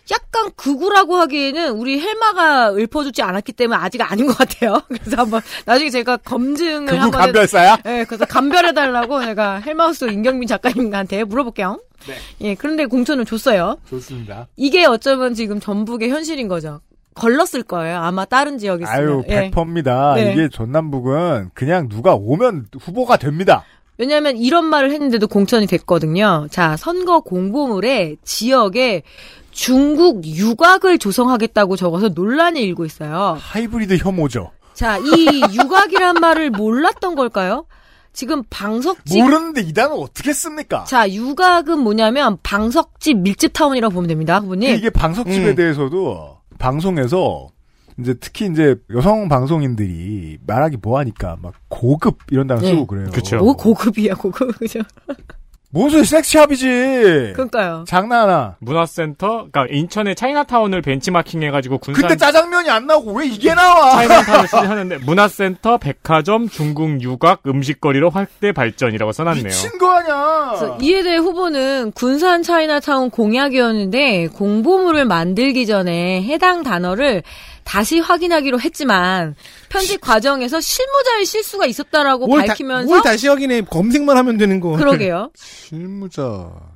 [0.10, 4.82] 약간 극우라고 하기에는 우리 헬마가 읊어주지 않았기 때문에 아직 아닌 것 같아요.
[4.88, 7.78] 그래서 한번 나중에 제가 검증을 극우 한번 감별사야?
[7.86, 11.80] 예, 그래서 감별해달라고 제가 헬마우스 임경민 작가님한테 물어볼게요.
[12.08, 12.16] 네.
[12.42, 13.78] 예, 그런데 공천을 줬어요.
[13.90, 14.48] 좋습니다.
[14.56, 16.80] 이게 어쩌면 지금 전북의 현실인 거죠.
[17.18, 17.98] 걸렀을 거예요.
[17.98, 19.00] 아마 다른 지역에 있으면.
[19.00, 19.52] 아유, 예.
[19.52, 20.16] 100%입니다.
[20.16, 20.34] 네.
[20.34, 23.64] 이게 전남북은 그냥 누가 오면 후보가 됩니다.
[23.98, 26.48] 왜냐하면 이런 말을 했는데도 공천이 됐거든요.
[26.52, 29.04] 자, 선거 공보물에 지역에
[29.52, 33.38] 중국 유곽을 조성하겠다고 적어서 논란이 일고 있어요.
[33.40, 34.52] 하이브리드 혐오죠.
[34.76, 35.02] 자, 이
[35.54, 37.66] 유곽이란 말을 몰랐던 걸까요?
[38.14, 40.84] 지금 방석집 모르는데 이 단어 어떻게 씁니까?
[40.86, 44.76] 자, 유곽은 뭐냐면 방석집 밀집 타운이라고 보면 됩니다, 그분이.
[44.76, 45.56] 이게 방석집에 음.
[45.56, 47.50] 대해서도 방송에서
[48.00, 52.68] 이제 특히 이제 여성 방송인들이 말하기 뭐하니까 막 고급 이런 단어 네.
[52.68, 53.10] 쓰고 그래요.
[53.40, 54.56] 뭐 고급이야, 고급.
[54.60, 54.80] 그죠?
[55.70, 57.34] 뭔 소리 섹시합이지.
[57.36, 57.84] 그러니까요.
[57.88, 58.56] 장난하나.
[58.60, 63.92] 문화센터, 그러니까 인천의 차이나타운을 벤치마킹 해가지고 군산 근데 짜장면이 안 나오고 왜 이게 나와?
[63.92, 69.44] 차이나타운을 시하는데 문화센터, 백화점, 중국 유곽, 음식거리로 확대 발전이라고 써놨네요.
[69.44, 70.78] 미친 거 아니야.
[70.82, 77.24] 이에 대해 후보는 군산 차이나타운 공약이었는데 공보물을 만들기 전에 해당 단어를
[77.68, 79.36] 다시 확인하기로 했지만
[79.68, 84.72] 편집 과정에서 실무자의 실수가 있었다라고 뭘, 다, 밝히면서 뭘 다시 확인해 검색만 하면 되는 거.
[84.78, 85.32] 그러게요.
[85.36, 86.67] 실무자가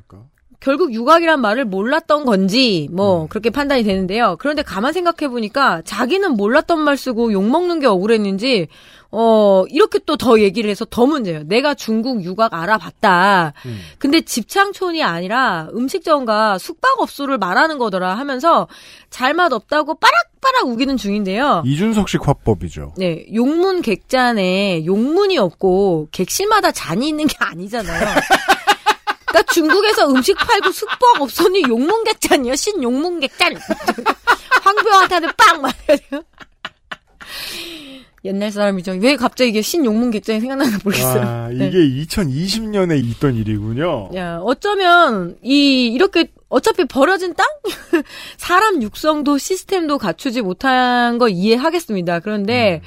[0.61, 2.95] 결국 유곽이란 말을 몰랐던 건지 음.
[2.95, 4.37] 뭐 그렇게 판단이 되는데요.
[4.39, 8.67] 그런데 가만 생각해 보니까 자기는 몰랐던 말 쓰고 욕 먹는 게 억울했는지
[9.13, 11.43] 어 이렇게 또 더 얘기를 해서 더 문제예요.
[11.45, 13.53] 내가 중국 유곽 알아봤다.
[13.65, 13.79] 음.
[13.97, 18.67] 근데 집창촌이 아니라 음식점과 숙박업소를 말하는 거더라 하면서
[19.09, 21.63] 잘맛 없다고 빠락빠락 우기는 중인데요.
[21.65, 22.93] 이준석식 화법이죠.
[22.97, 27.99] 네, 용문 객잔에 용문이 없고 객실마다 잔이 있는 게 아니잖아요.
[29.31, 32.55] 그러니까 중국에서 음식 팔고 숙박 없었니 용문 객잔이요?
[32.55, 33.55] 신 용문 객잔.
[34.63, 36.23] 황교안한테 빵 돼요.
[38.23, 38.97] 옛날 사람이죠.
[39.01, 41.21] 왜 갑자기 이게 신 용문 객잔이 생각나나 모르겠어요.
[41.21, 41.67] 아, 네.
[41.67, 44.11] 이게 2020년에 있던 일이군요.
[44.15, 47.47] 야, 어쩌면 이 이렇게 어차피 버려진 땅
[48.37, 52.19] 사람 육성도 시스템도 갖추지 못한 거 이해하겠습니다.
[52.19, 52.81] 그런데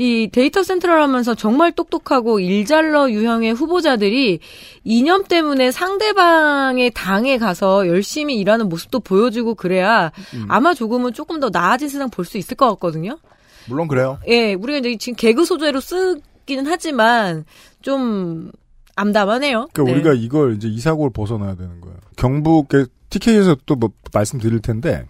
[0.00, 4.38] 이 데이터 센트럴 하면서 정말 똑똑하고 일잘러 유형의 후보자들이
[4.84, 10.12] 이념 때문에 상대방의 당에 가서 열심히 일하는 모습도 보여주고 그래야
[10.46, 13.18] 아마 조금은 조금 더 나아진 세상 볼 수 있을 것 같거든요.
[13.66, 14.18] 물론 그래요.
[14.28, 17.44] 예, 우리가 이제 지금 개그 소재로 쓰기는 하지만
[17.82, 18.52] 좀
[18.94, 19.68] 암담하네요.
[19.72, 19.92] 그러니까 네.
[19.92, 21.96] 우리가 이걸 이제 이 사고를 벗어나야 되는 거예요.
[22.16, 25.06] 경북의 TK에서 또 뭐 말씀드릴 텐데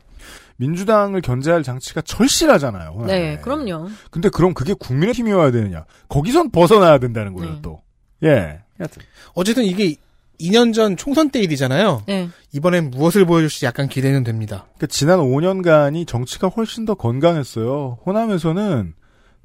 [0.59, 2.91] 민주당을 견제할 장치가 절실하잖아요.
[2.91, 3.13] 호남에.
[3.13, 3.89] 네, 그럼요.
[4.11, 5.85] 근데 그럼 그게 국민의 힘이어야 되느냐?
[6.09, 7.59] 거기선 벗어나야 된다는 거예요, 네.
[7.63, 7.83] 또.
[8.25, 8.61] 예.
[8.77, 9.03] 하여튼.
[9.35, 9.95] 어쨌든 이게
[10.41, 12.03] 2년 전 총선 때 일이잖아요.
[12.07, 12.29] 네.
[12.53, 14.67] 이번엔 무엇을 보여줄지 약간 기대는 됩니다.
[14.77, 17.99] 그러니까 지난 5년간이 정치가 훨씬 더 건강했어요.
[18.05, 18.95] 호남에서는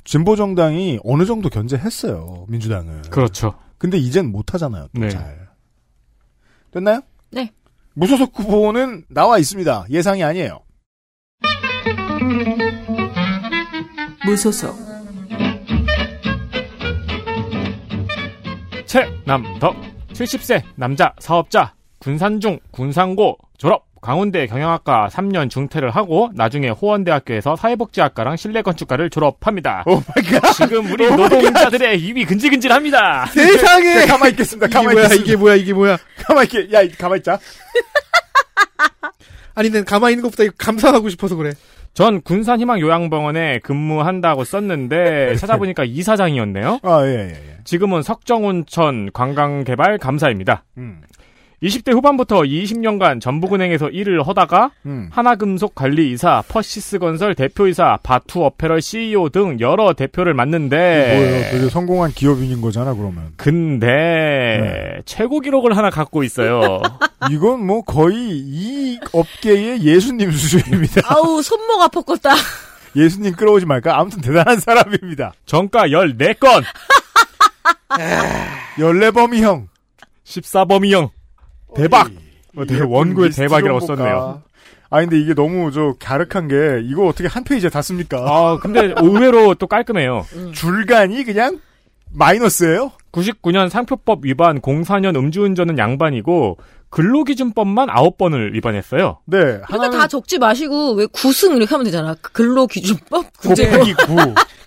[0.04, 2.46] 진보 정당이 어느 정도 견제했어요.
[2.50, 3.04] 민주당을.
[3.10, 3.56] 그렇죠.
[3.78, 4.88] 근데 이젠 못 하잖아요.
[4.96, 5.10] 또 네.
[5.10, 5.50] 잘.
[6.72, 7.02] 됐나요?
[7.32, 7.52] 네.
[7.94, 9.86] 무소속 후보는 나와 있습니다.
[9.92, 10.60] 예상이 아니에요.
[14.26, 14.78] 무소속
[18.86, 19.76] 최남덕
[20.14, 29.10] 70세 남자 사업자 군산중 군산고 졸업 강원대 경영학과 3년 중퇴를 하고 나중에 호원대학교에서 사회복지학과랑 실내건축과를
[29.10, 29.86] 졸업합니다.
[30.58, 33.28] 지금 우리 노동자들의 입이 근질근질합니다.
[33.28, 33.96] 세상에!
[33.96, 34.68] 네, 가만히 있겠습니다.
[34.68, 35.26] 이게 가만히 뭐야, 있겠습니다.
[35.32, 35.98] 이게 뭐야, 이게 뭐야.
[36.18, 36.74] 가만히 있게.
[36.74, 37.40] 야, 가만히 있자.
[39.56, 41.54] 아니, 난 가만히 있는 것보다 이거 감상하고 싶어서 그래.
[41.94, 46.80] 전 군산희망요양병원에 근무한다고 썼는데 찾아보니까 이사장이었네요.
[46.82, 47.58] 아, 예, 예, 예.
[47.64, 50.64] 지금은 석정온천 관광개발 감사입니다.
[50.78, 51.02] 음.
[51.64, 55.08] 20대 후반부터 20년간 전북은행에서 일을 하다가 음.
[55.12, 61.52] 하나금속 관리이사, 퍼시스건설 대표이사, 바투어페럴 CEO 등 여러 대표를 맡는데 뭐예요?
[61.52, 63.32] 되게 성공한 기업인인 거잖아, 그러면.
[63.38, 65.02] 근데 네.
[65.06, 66.82] 최고 기록을 하나 갖고 있어요.
[67.32, 71.02] 이건 뭐 거의 이 업계의 예수님 수준입니다.
[71.08, 72.32] 아우, 손목 아팠겠다.
[72.96, 73.98] 예수님 끌어오지 말까?
[73.98, 75.34] 아무튼 대단한 사람입니다.
[75.46, 76.64] 정가 14건,
[78.78, 79.68] 14범이형.
[80.26, 81.23] 14범이형.
[81.76, 82.10] 대박!
[82.56, 83.80] 어, 되게 원고에 대박이라고?
[83.82, 84.42] 썼네요.
[84.90, 88.18] 아 근데 이게 너무 저 갸륵한 게 이거 어떻게 한 페이지에 다 씁니까?
[88.20, 90.26] 아, 근데 의외로 또 깔끔해요.
[90.54, 91.60] 줄간이 그냥
[92.12, 92.92] 마이너스예요?
[93.12, 96.58] 99년 상표법 위반, 04년 음주운전은 양반이고
[96.90, 99.18] 근로기준법만 9번을 위반했어요.
[99.26, 99.40] 네.
[99.66, 102.16] 그러니까 다 적지 마시고 왜 구승 이렇게 하면 되잖아.
[102.22, 103.66] 근로기준법 구제.
[103.72, 104.16] 곱하기 9.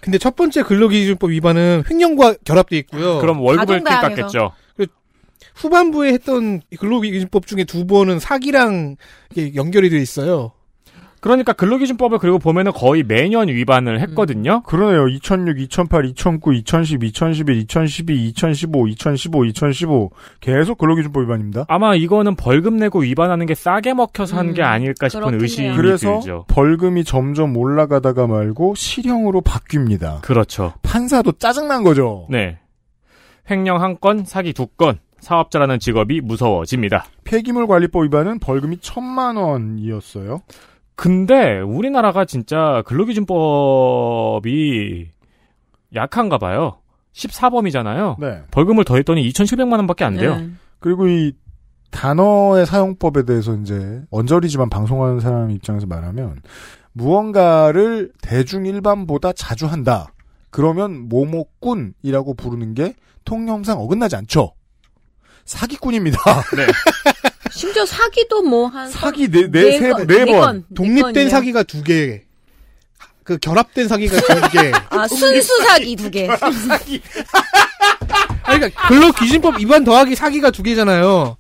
[0.00, 3.18] 근데 첫 번째 근로기준법 위반은 횡령과 결합돼 있고요.
[3.20, 3.84] 그럼 월급을.
[3.84, 4.50] 깎겠죠.
[5.55, 8.97] 후반부에 했던 근로기준법 중에 두 번은 사기랑
[9.55, 10.53] 연결이 돼 있어요.
[11.20, 14.62] 그러니까 근로기준법을 그리고 보면은 거의 매년 위반을 했거든요.
[14.62, 15.09] 그러네요.
[15.09, 20.11] 2006, 2008, 2009, 2010, 2011, 2012, 2015, 2015, 2015
[20.41, 21.64] 계속 근로기준법 위반입니다.
[21.68, 25.41] 아마 이거는 벌금 내고 위반하는 게 싸게 먹혀서 한게 음, 아닐까 싶은.
[25.41, 26.45] 의심이 그래서 들죠.
[26.47, 30.20] 벌금이 점점 올라가다가 말고 실형으로 바뀝니다.
[30.20, 30.74] 그렇죠.
[30.82, 32.28] 판사도 짜증난 거죠.
[32.30, 32.59] 네.
[33.51, 37.06] 횡령 한 건, 사기 두 건, 사업자라는 직업이 무서워집니다.
[37.24, 40.42] 폐기물 관리법 위반은 벌금이 천만 원이었어요.
[40.94, 44.46] 근데 우리나라가 진짜 근로기준법이
[45.94, 46.78] 약한가 봐요.
[47.12, 48.18] 14범이잖아요.
[48.18, 48.42] 네.
[48.50, 50.36] 벌금을 더했더니 2,700만 원밖에 안 돼요.
[50.36, 50.50] 네.
[50.78, 51.32] 그리고 이
[51.90, 56.42] 단어의 사용법에 대해서 이제 언저리지만 방송하는 사람 입장에서 말하면
[56.92, 60.08] 무언가를 대중 일반보다 자주 한다.
[60.50, 62.94] 그러면 모모꾼이라고 부르는 게
[63.24, 64.52] 통념상 어긋나지 않죠.
[65.47, 66.18] 사기꾼입니다.
[66.57, 66.66] 네.
[67.51, 70.64] 심지어 사기도 뭐 한 사기 네, 네, 세, 네 번.
[70.74, 72.22] 독립된 사기가 두 개.
[73.24, 74.72] 그 결합된 사기가 두 개.
[74.90, 76.28] 아 순수 사기 두 개.
[76.36, 77.01] 사기.
[78.44, 81.36] 아니, 그러니까 근로 기준법 위반 더하기 사기가 두 개잖아요.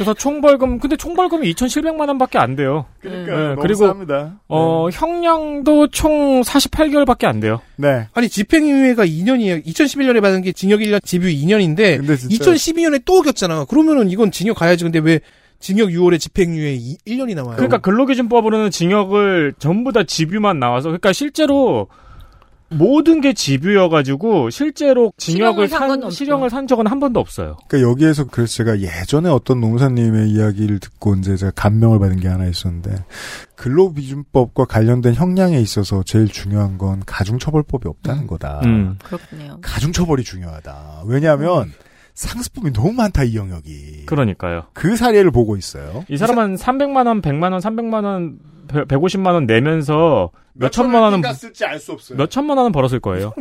[0.00, 2.86] 그래서 총벌금, 근데 총벌금이 2,700만 원밖에 안 돼요.
[3.00, 4.38] 그러니까 네, 그리고, 쌉니다.
[4.48, 7.60] 어, 형량도 총 48개월밖에 안 돼요.
[7.76, 8.06] 네.
[8.14, 9.62] 아니 집행유예가 2년이에요.
[9.66, 13.66] 2011년에 받은 게 징역 1년, 집유 2년인데 근데 진짜 2012년에 또 어겼잖아.
[13.66, 14.84] 그러면은 이건 징역 가야지.
[14.84, 15.20] 근데 왜
[15.58, 17.56] 징역 6월에 집행유예 1년이 나와요?
[17.56, 21.88] 그러니까 근로기준법으로는 징역을 전부 다 집유만 나와서, 그러니까 실제로
[22.70, 26.10] 모든 게 집유여가지고 실제로 징역을 실형을 산.
[26.10, 27.56] 실형을 산 적은 한 번도 없어요.
[27.68, 32.46] 그러니까 여기에서 그래서 제가 예전에 어떤 농사님의 이야기를 듣고 이제 제가 감명을 받은 게 하나
[32.46, 33.04] 있었는데
[33.56, 38.60] 근로기준법과 관련된 형량에 있어서 제일 중요한 건 가중처벌법이 없다는 거다.
[38.64, 38.96] 음.
[39.02, 39.58] 그렇군요.
[39.62, 41.02] 가중처벌이 중요하다.
[41.06, 41.72] 왜냐하면
[42.14, 44.06] 상습범이 너무 많다 이 영역이.
[44.06, 44.64] 그러니까요.
[44.74, 46.04] 그 사례를 보고 있어요.
[46.08, 48.38] 이 사람은 300만 원, 100만 원, 300만 원,
[48.70, 52.18] 150만 원 내면서 몇 천만 원은 쓸지 알 수 없어요.
[52.18, 53.32] 몇 천만 원은 벌었을 거예요.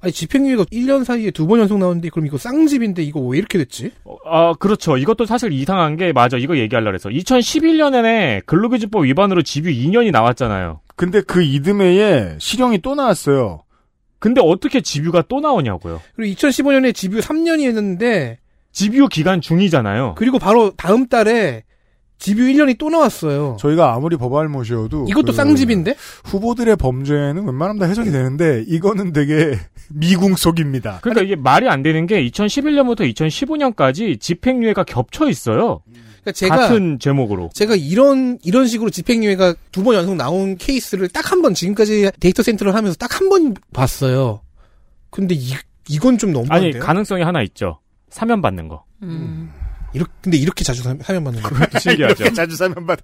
[0.00, 3.92] 아니 집행유예가 1년 사이에 두 번 연속 나오는데 그럼 이거 쌍집인데 이거 왜 이렇게 됐지?
[4.04, 4.96] 어, 아, 그렇죠.
[4.98, 6.36] 이것도 사실 이상한 게 맞아.
[6.36, 10.80] 이거 얘기하려고 그래서 2011년에 근로기준법 위반으로 집유 2년이 나왔잖아요.
[10.96, 13.62] 근데 그 이듬해에 실형이 또 나왔어요.
[14.18, 16.00] 근데 어떻게 집유가 또 나오냐고요.
[16.16, 18.38] 그리고 2015년에 집유 3년이 했는데
[18.72, 20.14] 집유 기간 중이잖아요.
[20.16, 21.64] 그리고 바로 다음 달에
[22.18, 23.56] 집유 1년이 또 나왔어요.
[23.60, 25.94] 저희가 아무리 법알못이어도 이것도 그 쌍집인데?
[26.24, 29.58] 후보들의 범죄는 웬만하면 다 해석이 되는데 이거는 되게
[29.92, 31.00] 미궁 속입니다.
[31.02, 35.80] 그러니까 이게 말이 안 되는 게 2011년부터 2015년까지 집행유예가 겹쳐 있어요.
[36.22, 37.50] 그러니까 제가 같은 제목으로.
[37.52, 42.42] 제가 이런 이런 식으로 집행유예가 두 번 연속 나온 케이스를 딱 한 번 지금까지 데이터
[42.42, 44.40] 센트럴 하면서 딱 한 번 봤어요.
[45.10, 45.52] 근데 이
[45.90, 46.82] 이건 좀 아니 너무한데요.
[46.82, 47.80] 가능성이 하나 있죠.
[48.08, 48.84] 사면 받는 거.
[49.02, 49.50] 음.
[49.94, 51.48] 이렇게 근데 이렇게 자주 사- 사면 받는 거.
[51.50, 52.32] 그것도 신기하죠.
[52.34, 52.98] 자주 사면 받.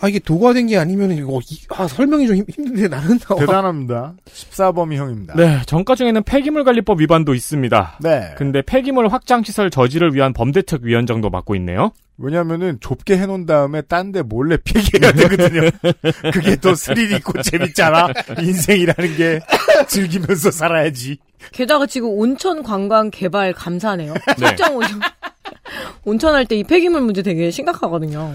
[0.00, 3.34] 아 이게 도구화된 게 아니면 이거 이- 아, 설명이 좀 힘- 힘든데 나는 어.
[3.36, 4.14] 대단합니다.
[4.32, 5.34] 14범위 형입니다.
[5.34, 7.98] 네, 전과 중에는 폐기물 관리법 위반도 있습니다.
[8.02, 8.34] 네.
[8.36, 11.90] 근데 폐기물 확장 시설 저지를 위한 범대책 위원장도 맡고 있네요.
[12.16, 15.70] 왜냐면은 좁게 해놓은 다음에 딴 데 몰래 폐기해야 되거든요.
[16.32, 18.08] 그게 더 스릴 있고 재밌잖아.
[18.40, 19.40] 인생이라는 게
[19.88, 21.18] 즐기면서 살아야지.
[21.52, 24.14] 게다가 지금 온천 관광 개발 감사네요.
[24.14, 24.46] 네.
[24.48, 25.00] 특정 온천.
[26.04, 28.32] 온천할 때 이 폐기물 문제 되게 심각하거든요.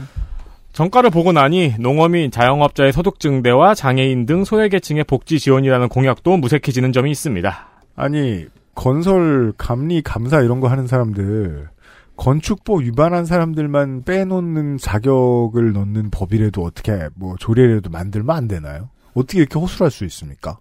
[0.71, 7.11] 정가를 보고 나니 농어민 자영업자의 소득 증대와 장애인 등 소외계층의 복지 지원이라는 공약도 무색해지는 점이
[7.11, 7.67] 있습니다.
[7.95, 11.69] 아니 건설 감리 감사 이런 거 하는 사람들
[12.15, 18.89] 건축법 위반한 사람들만 빼놓는 자격을 넣는 법이라도 어떻게 뭐 조례라도 만들면 안 되나요?
[19.13, 20.57] 어떻게 이렇게 허술할 수 있습니까?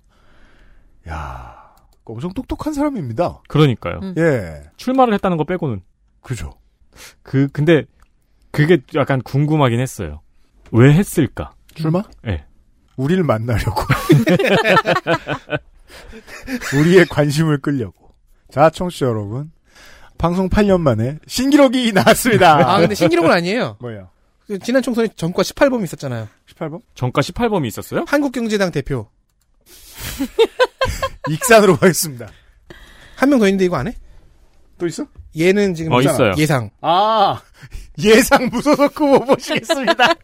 [1.09, 1.63] 야
[2.05, 3.41] 엄청 똑똑한 사람입니다.
[3.49, 4.01] 그러니까요.
[4.03, 4.15] 음.
[4.19, 5.81] 예, 출마를 했다는 거 빼고는
[6.23, 6.55] 그죠.
[7.23, 7.85] 그 근데
[8.51, 10.20] 그게 약간 궁금하긴 했어요.
[10.70, 11.53] 왜 했을까?
[11.75, 12.03] 출마?
[12.27, 12.45] 예.
[12.97, 13.83] 우리를 만나려고.
[16.79, 18.14] 우리의 관심을 끌려고.
[18.51, 19.51] 자, 청취자 여러분.
[20.18, 22.73] 방송 8년 만에 신기록이 나왔습니다.
[22.75, 23.77] 아 근데 신기록은 아니에요.
[23.81, 24.09] 뭐야?
[24.47, 26.29] 그 지난 총선에 전과 18범 있었잖아요.
[26.55, 26.81] 18번?
[26.95, 28.05] 정가 18범이 있었어요?
[28.07, 29.09] 한국경제당 대표
[31.29, 32.29] 익산으로 가겠습니다.
[33.16, 33.97] 한 명 더 있는데 이거 안 해?
[34.79, 35.07] 또 있어?
[35.39, 36.14] 얘는 지금 어, 있잖아.
[36.14, 36.33] 있어요.
[36.39, 36.70] 예상.
[36.80, 37.41] 아,
[38.03, 40.07] 예상 무소속 후보 모시겠습니다.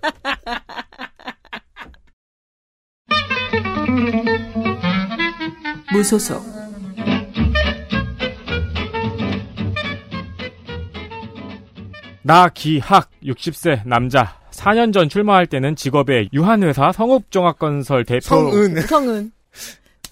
[5.93, 6.43] 무소속
[12.23, 19.33] 나기학 60세 남자 4년 전 출마할 때는 직업에 유한회사 성읍종합건설 대표 성은 성은.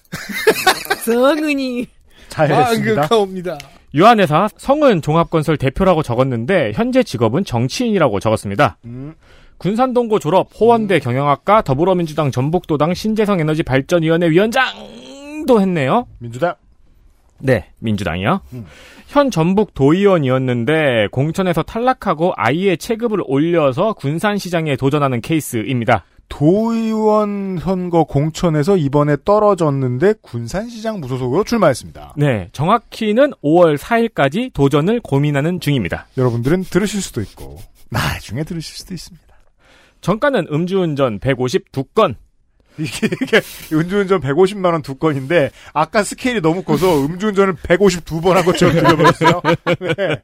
[1.05, 1.87] 성은이.
[2.29, 3.01] 잘했습니다.
[3.01, 3.57] 안극하옵니다.
[3.93, 8.77] 유한회사 성은 종합건설 대표라고 적었는데 현재 직업은 정치인이라고 적었습니다.
[8.85, 9.15] 음,
[9.57, 16.05] 군산동고 졸업, 호원대 경영학과, 더불어민주당 전북도당 신재생에너지 발전위원회 위원장도 했네요.
[16.19, 16.53] 민주당.
[17.39, 18.41] 네, 민주당이요.
[18.53, 18.65] 음.
[19.07, 26.03] 현 전북 도의원이었는데 공천에서 탈락하고 아이의 체급을 올려서 군산시장에 도전하는 케이스입니다.
[26.29, 32.13] 도의원 선거 공천에서 이번에 떨어졌는데 군산시장 무소속으로 출마했습니다.
[32.17, 36.07] 네, 정확히는 5월 4일까지 도전을 고민하는 중입니다.
[36.17, 37.59] 여러분들은 들으실 수도 있고
[37.89, 39.25] 나중에 들으실 수도 있습니다.
[40.01, 42.15] 정가는 음주운전 152건,
[42.77, 43.41] 이게, 이게
[43.73, 49.41] 음주운전 150만 원 두 건인데 아까 스케일이 너무 커서 음주운전을 152번 한 것처럼 들려버렸어요.
[49.97, 50.21] 네.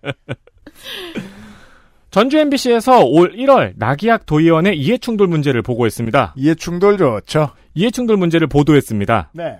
[2.14, 6.36] 전주 MBC에서 올 1월 나기학 도의원의 이해충돌 문제를 보고했습니다.
[6.38, 7.50] 이해충돌 좋죠.
[7.74, 9.32] 이해충돌 문제를 보도했습니다.
[9.34, 9.58] 네.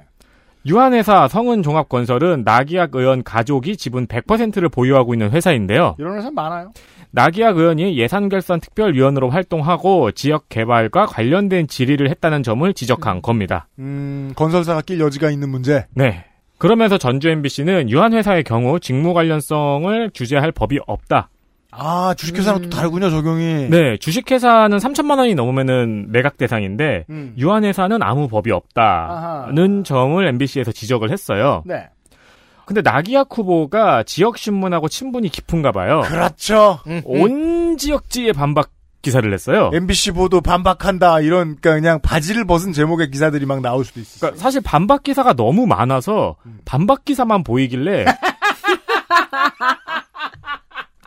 [0.64, 5.96] 유한회사 성은종합건설은 나기학 의원 가족이 지분 100%를 보유하고 있는 회사인데요.
[5.98, 6.72] 이런 회사 많아요.
[7.10, 13.68] 나기학 의원이 예산결산 특별위원으로 활동하고 지역 개발과 관련된 질의를 했다는 점을 지적한 겁니다.
[13.80, 15.88] 음, 건설사가 낄 여지가 있는 문제.
[15.96, 16.26] 네.
[16.60, 21.32] 그러면서 전주 MBC는 유한회사의 경우 직무 관련성을 규제할 법이 없다.
[21.76, 23.70] 아, 주식회사랑 또 다르군요, 적용이.
[23.70, 27.34] 네, 주식회사는 3천만 원이 넘으면은 매각 대상인데 음.
[27.38, 31.64] 유한회사는 아무 법이 없다는 점을 MBC에서 지적을 했어요.
[31.66, 31.90] 네.
[32.66, 36.02] 근데 나기학 후보가 지역 신문하고 친분이 깊은가 봐요.
[36.06, 36.80] 그렇죠.
[37.04, 38.70] 온 지역지에 반박
[39.02, 39.70] 기사를 냈어요.
[39.74, 44.20] MBC 보도 반박한다, 이런, 그러니까 그냥 바지를 벗은 제목의 기사들이 막 나올 수도 있어요.
[44.22, 48.06] 그러니까 사실 반박 기사가 너무 많아서 반박 기사만 보이길래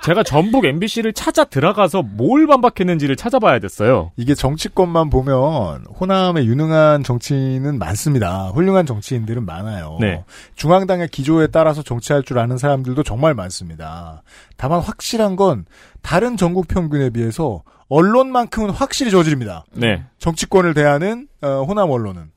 [0.07, 4.12] 제가 전북 MBC를 찾아 들어가서 뭘 반박했는지를 찾아봐야 됐어요.
[4.16, 8.50] 이게 정치권만 보면 호남에 유능한 정치인은 많습니다.
[8.50, 9.98] 훌륭한 정치인들은 많아요.
[10.00, 10.22] 네.
[10.54, 14.22] 중앙당의 기조에 따라서 정치할 줄 아는 사람들도 정말 많습니다.
[14.57, 15.64] 다만 확실한 건
[16.02, 19.64] 다른 전국 평균에 비해서 언론만큼은 확실히 저지릅니다.
[19.72, 20.04] 네.
[20.20, 22.30] 정치권을 대하는 어, 호남 언론은.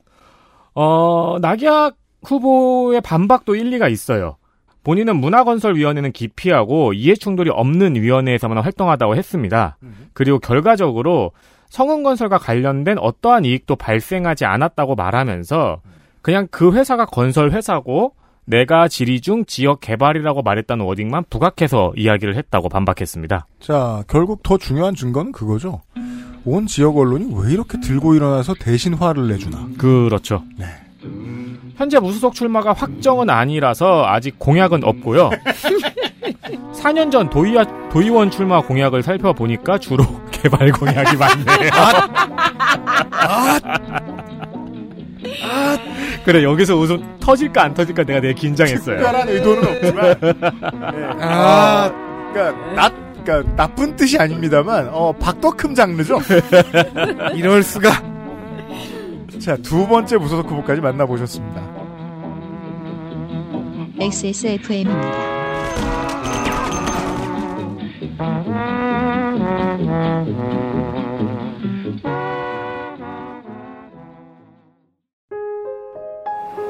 [0.74, 1.94] 어, 낙약
[2.24, 4.38] 후보의 반박도 일리가 있어요.
[4.84, 9.76] 본인은 문화건설위원회는 기피하고 이해충돌이 없는 위원회에서만 활동하다고 했습니다.
[10.12, 11.32] 그리고 결과적으로
[11.68, 15.80] 성은건설과 관련된 어떠한 이익도 발생하지 않았다고 말하면서
[16.22, 18.14] 그냥 그 회사가 건설 회사고
[18.44, 23.46] 내가 지리 중 지역 개발이라고 말했다는 워딩만 부각해서 이야기를 했다고 반박했습니다.
[23.60, 25.82] 자, 결국 더 중요한 증거는 그거죠.
[26.44, 29.68] 온 지역 언론이 왜 이렇게 들고 일어나서 대신 화를 내주나.
[29.78, 30.42] 그렇죠.
[30.58, 30.66] 네.
[31.76, 35.30] 현재 무소속 출마가 확정은 아니라서 아직 공약은 없고요.
[36.74, 41.70] 4년 전 도의와, 도의원 출마 공약을 살펴보니까 주로 개발 공약이 많네요.
[46.24, 48.96] 그래 여기서 웃음 터질까 안 터질까 내가 되게 긴장했어요.
[48.96, 51.06] 특별한 의도는 없지만 네.
[51.20, 51.90] 아,
[52.32, 52.90] 그러니까 나,
[53.24, 56.20] 그러니까 나쁜 뜻이 아닙니다만 어 박덕흠 장르죠.
[57.34, 58.19] 이럴 수가.
[59.40, 61.62] 자 두 번째 무소속 후보까지 만나보셨습니다.
[63.98, 65.30] XSFM입니다.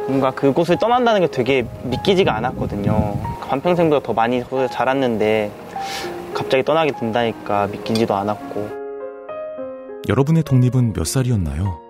[0.06, 3.16] 뭔가 그곳을 떠난다는 게 되게 믿기지가 않았거든요.
[3.48, 5.50] 반평생보다 더 많이 자랐는데
[6.34, 8.80] 갑자기 떠나게 된다니까 믿기지도 않았고
[10.08, 11.89] 여러분의 독립은 몇 살이었나요?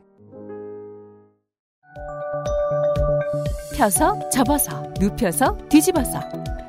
[3.81, 6.19] 펴서 접어서 눕혀서 뒤집어서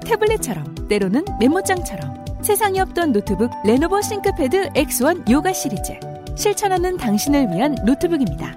[0.06, 5.92] 태블릿처럼 때로는 메모장처럼 세상에 없던 노트북 레노버 싱크패드 X1 요가 시리즈
[6.38, 8.56] 실천하는 당신을 위한 노트북입니다.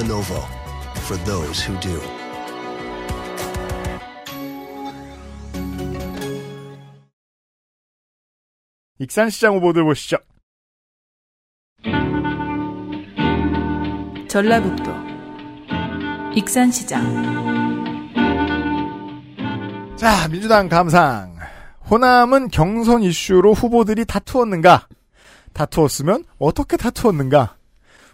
[0.00, 0.42] Lenovo
[1.04, 2.00] for those who do.
[8.98, 10.16] 익산시장 후보들 보시죠.
[14.28, 14.92] 전라북도
[16.34, 17.38] 익산시장
[19.96, 21.34] 자, 민주당 감상.
[21.90, 24.86] 호남은 경선 이슈로 후보들이 다투었는가?
[25.54, 27.56] 다투었으면 어떻게 다투었는가?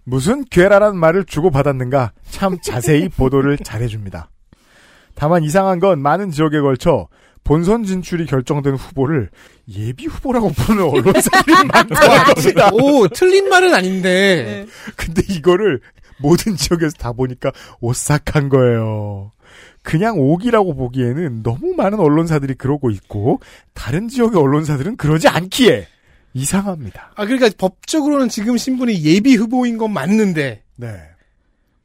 [0.04, 2.12] 무슨 괴랄한 말을 주고받았는가?
[2.30, 4.30] 참 자세히 보도를 잘해줍니다.
[5.14, 7.08] 다만 이상한 건 많은 지역에 걸쳐
[7.42, 9.28] 본선 진출이 결정된 후보를
[9.76, 12.70] 예비 후보라고 부르는 언론사들이 많다는 겁니다.
[12.72, 14.64] 오, 틀린 말은 아닌데.
[14.96, 15.80] 근데 이거를
[16.18, 19.32] 모든 지역에서 다 보니까 오싹한 거예요.
[19.82, 23.40] 그냥 오기라고 보기에는 너무 많은 언론사들이 그러고 있고
[23.74, 25.86] 다른 지역의 언론사들은 그러지 않기에
[26.32, 27.12] 이상합니다.
[27.14, 30.62] 아, 그러니까 법적으로는 지금 신분이 예비 후보인 건 맞는데.
[30.76, 31.00] 네.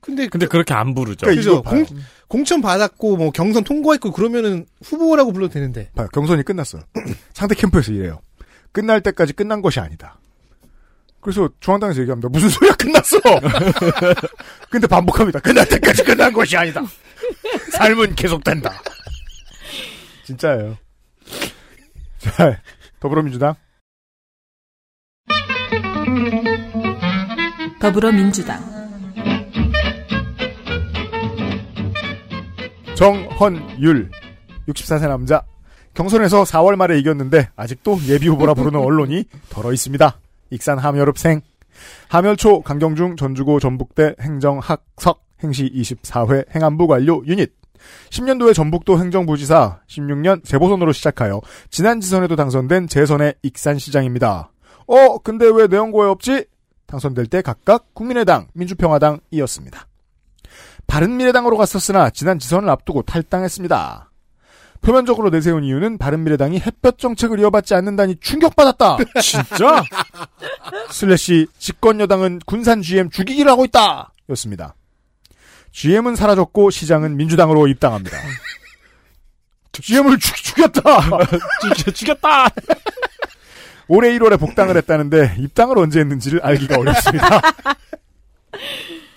[0.01, 1.27] 근데 근데 그 렇게 안 부르죠.
[1.27, 1.61] 그러니까.
[1.69, 1.85] 공,
[2.27, 5.91] 공천 받았고 뭐 경선 통과했고 그러면은 후보라고 불러도 되는데.
[5.93, 6.07] 봐요.
[6.13, 6.81] 경선이 끝났어요.
[7.33, 8.21] 상대 캠프에서 이래요.
[8.71, 10.18] 끝날 때까지 끝난 것이 아니다.
[11.21, 12.29] 그래서 중앙당에서 얘기합니다.
[12.29, 13.17] 무슨 소리야 끝났어.
[14.69, 15.39] 근데 반복합니다.
[15.39, 16.81] 끝날 때까지 끝난 것이 아니다.
[17.71, 18.81] 삶은 계속된다.
[20.23, 20.77] 진짜예요.
[22.19, 22.61] 자,
[22.99, 23.55] 더불어민주당.
[27.79, 28.61] 더불어민주당
[32.95, 34.11] 정헌율
[34.67, 35.43] 64세 남자
[35.93, 40.19] 경선에서 4월 말에 이겼는데 아직도 예비 후보라 부르는 언론이 덜어 있습니다.
[40.49, 41.41] 익산 함여릅생
[42.09, 47.51] 함열초 강경중 전주고 전북대 행정학석 행시 24회 행안부 관료 유닛
[48.09, 54.51] 10년도에 전북도 행정부지사 16년 재보선으로 시작하여 지난 지선에도 당선된 재선의 익산시장입니다.
[54.87, 56.45] 어 근데 왜 내 원고에 없지?
[56.87, 59.87] 당선될 때 각각 국민의당, 민주평화당이었습니다.
[60.87, 64.08] 바른미래당으로 갔었으나 지난 지선을 앞두고 탈당했습니다.
[64.81, 68.97] 표면적으로 내세운 이유는 바른미래당이 햇볕 정책을 이어받지 않는다니 충격받았다.
[69.21, 69.83] 진짜?
[70.91, 74.11] 슬래시 집권 여당은 군산 GM 죽이기를 하고 있다.
[74.29, 74.75] 였습니다.
[75.71, 78.17] GM은 사라졌고 시장은 민주당으로 입당합니다.
[79.73, 80.81] GM을 죽, 죽였다.
[81.77, 82.47] 죽, 죽였다.
[83.87, 87.41] 올해 1월에 복당을 했다는데 입당을 언제 했는지를 알기가 어렵습니다.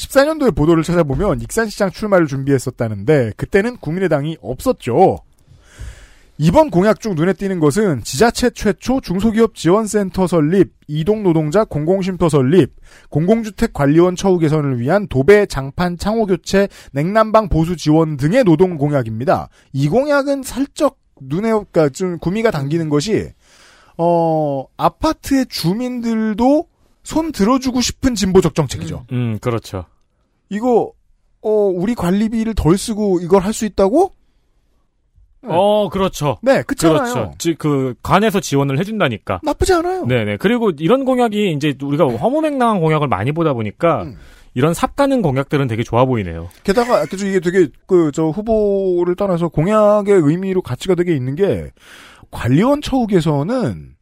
[0.00, 5.18] 14년도에 보도를 찾아보면 익산시장 출마를 준비했었다는데 그때는 국민의당이 없었죠.
[6.42, 12.76] 이번 공약 중 눈에 띄는 것은 지자체 최초 중소기업 지원센터 설립, 이동노동자 공공쉼터 설립,
[13.10, 19.50] 공공주택 관리원 처우 개선을 위한 도배, 장판, 창호 교체, 냉난방 보수 지원 등의 노동 공약입니다.
[19.74, 23.28] 이 공약은 살짝 눈에 그러니까 좀 구미가 당기는 것이
[23.98, 26.69] 어 아파트의 주민들도
[27.10, 29.04] 손 들어주고 싶은 진보적 정책이죠.
[29.12, 29.84] 음, 그렇죠.
[30.48, 30.92] 이거
[31.42, 34.12] 어 우리 관리비를 덜 쓰고 이걸 할 수 있다고?
[35.42, 36.38] 어, 그렇죠.
[36.42, 36.98] 네, 그렇잖아요.
[37.14, 37.32] 그렇죠.
[37.38, 39.40] 지, 그 관에서 지원을 해준다니까.
[39.42, 40.04] 나쁘지 않아요.
[40.06, 40.36] 네네.
[40.36, 44.18] 그리고 이런 공약이 이제 우리가 허무맹랑한 공약을 많이 보다 보니까 음.
[44.52, 46.50] 이런 삽가는 공약들은 되게 좋아 보이네요.
[46.62, 51.70] 게다가 이게 되게 그 저 후보를 떠나서 공약의 의미로 가치가 되게 있는 게
[52.30, 53.94] 관리원 처우에서는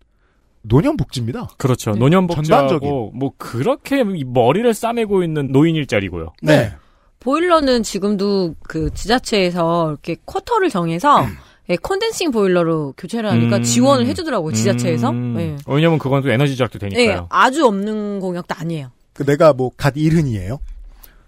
[0.63, 1.49] 노년복지입니다.
[1.59, 1.93] 그렇죠.
[1.93, 1.99] 네.
[1.99, 3.13] 노년복지하고.
[3.15, 6.33] 뭐 그렇게 머리를 싸매고 있는 노인 일자리고요.
[6.43, 6.73] 네.
[7.21, 11.27] 보일러는 지금도 그 지자체에서 이렇게 쿼터를 정해서
[11.71, 13.63] 예, 컨덴싱 보일러로 교체를 하니까 음.
[13.63, 15.11] 지원을 해주더라고요 지자체에서.
[15.11, 15.37] 음.
[15.39, 15.57] 예.
[15.67, 17.27] 왜냐면 그건 또 에너지 절약도 예, 되니까요.
[17.31, 18.91] 아주 없는 공약도 아니에요.
[19.13, 20.59] 그 내가 뭐 갓 일흔이에요.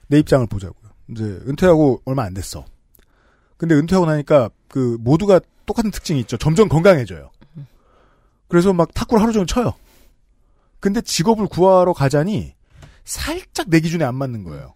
[0.09, 0.91] 내 입장을 보자고요.
[1.11, 2.65] 이제 은퇴하고 얼마 안 됐어.
[3.57, 6.37] 근데 은퇴하고 나니까 그 모두가 똑같은 특징이 있죠.
[6.37, 7.31] 점점 건강해져요.
[8.51, 9.73] 그래서 막 탁구를 하루 종일 쳐요.
[10.81, 12.55] 근데 직업을 구하러 가자니
[13.05, 14.75] 살짝 내 기준에 안 맞는 거예요.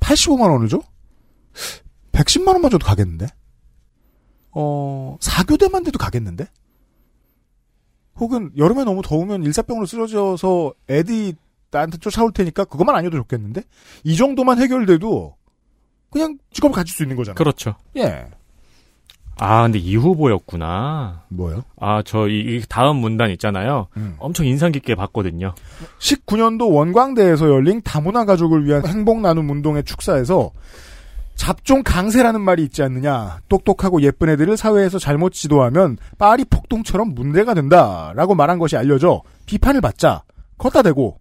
[0.00, 0.80] 85만 원을 줘?
[2.12, 3.28] 110만 원만 줘도 가겠는데?
[4.50, 6.48] 어, 4교대만 돼도 가겠는데?
[8.16, 11.34] 혹은 여름에 너무 더우면 일사병으로 쓰러져서 애들이
[11.70, 13.62] 나한테 쫓아올 테니까 그것만 아니어도 좋겠는데?
[14.04, 15.36] 이 정도만 해결돼도
[16.10, 17.36] 그냥 직업을 가질 수 있는 거잖아요.
[17.36, 17.76] 그렇죠.
[17.96, 18.30] 예.
[19.38, 21.24] 아, 근데 이 후보였구나.
[21.28, 21.62] 뭐요?
[21.78, 23.88] 아, 저 이 다음 문단 있잖아요.
[23.96, 24.14] 음.
[24.18, 25.54] 엄청 인상 깊게 봤거든요.
[25.98, 30.50] 19년도 원광대에서 열린 다문화 가족을 위한 행복 나눔 운동의 축사에서
[31.34, 33.40] 잡종 강세라는 말이 있지 않느냐.
[33.50, 39.82] 똑똑하고 예쁜 애들을 사회에서 잘못 지도하면 파리 폭동처럼 문제가 된다 라고 말한 것이 알려져 비판을
[39.82, 40.22] 받자
[40.56, 41.20] 걷다 대고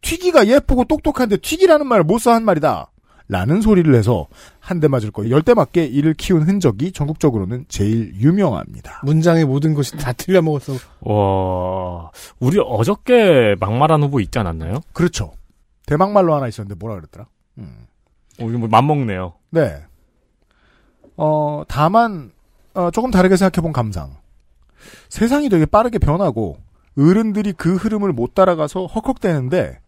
[0.00, 2.90] 튀기가 예쁘고 똑똑한데 튀기라는 말을 못 써 한 말이다.
[3.32, 4.26] 라는 소리를 해서
[4.60, 9.00] 한 대 맞을 거 열 대 맞게 이를 키운 흔적이 전국적으로는 제일 유명합니다.
[9.04, 12.10] 문장의 모든 것이 다 틀려 먹어서 와,
[12.40, 14.80] 우리 어저께 막말한 후보 있지 않았나요?
[14.92, 15.32] 그렇죠.
[15.86, 17.26] 대막말로 하나 있었는데 뭐라 그랬더라?
[17.58, 19.34] 어, 이거 뭐 맘먹네요.
[19.50, 19.82] 네.
[21.16, 22.32] 어, 다만,
[22.74, 24.16] 어, 조금 다르게 생각해본 감상.
[25.10, 26.56] 세상이 되게 빠르게 변하고,
[26.98, 29.78] 어른들이 그 흐름을 못 따라가서 헉헉대는데,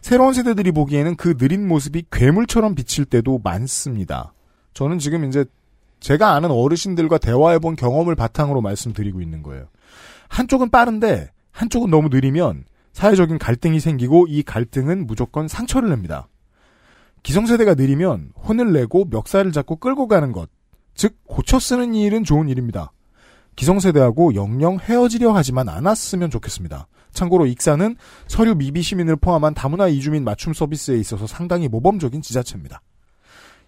[0.00, 4.32] 새로운 세대들이 보기에는 그 느린 모습이 괴물처럼 비칠 때도 많습니다.
[4.74, 5.44] 저는 지금 이제
[6.00, 9.66] 제가 아는 어르신들과 대화해본 경험을 바탕으로 말씀드리고 있는 거예요.
[10.28, 16.28] 한쪽은 빠른데, 한쪽은 너무 느리면 사회적인 갈등이 생기고 이 갈등은 무조건 상처를 냅니다.
[17.22, 20.48] 기성세대가 느리면 혼을 내고 멱살을 잡고 끌고 가는 것,
[20.94, 22.92] 즉 고쳐 쓰는 일은 좋은 일입니다.
[23.56, 26.86] 기성세대하고 영영 헤어지려 하지만 않았으면 좋겠습니다.
[27.16, 27.96] 참고로 익사는
[28.28, 32.80] 서류 미비 시민을 포함한 다문화 이주민 맞춤 서비스에 있어서 상당히 모범적인 지자체입니다.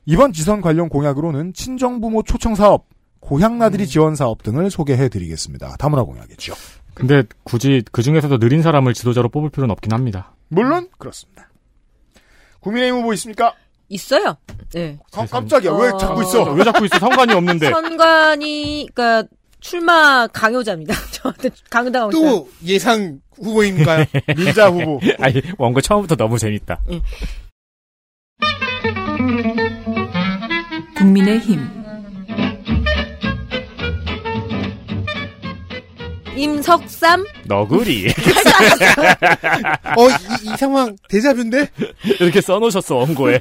[0.07, 2.86] 이번 지선 관련 공약으로는 친정부모 초청 사업,
[3.20, 5.76] 고향 나들이 지원 사업 등을 소개해 드리겠습니다.
[5.78, 6.55] 다문화 공약이죠.
[6.94, 10.34] 근데 굳이 그 중에서도 느린 사람을 지도자로 뽑을 필요는 없긴 합니다.
[10.49, 11.49] 물론 그렇습니다.
[12.61, 13.55] 국민의힘 후보 있습니까?
[13.88, 14.36] 있어요.
[14.74, 14.99] 네.
[15.14, 15.72] 아, 깜짝이야.
[15.72, 16.53] 왜 잡고 있어?
[16.53, 16.99] 왜 잡고 있어?
[16.99, 17.70] 상관이 없는데.
[17.70, 19.28] 선관이 그러니까
[19.61, 20.95] 출마 강요자입니다.
[21.13, 22.31] 저한테 강요당하고 있어요.
[22.31, 24.05] 또 예상 후보인가요?
[24.37, 25.01] 민자 후보.
[25.21, 26.81] 아니, 원고 처음부터 너무 재밌다.
[30.97, 31.79] 국민의 힘
[36.37, 38.07] 임석삼 너구리.
[39.97, 41.69] 어, 이, 이 상황 대자뷰인데?
[42.21, 43.39] 이렇게 써놓으셨어, 원고에.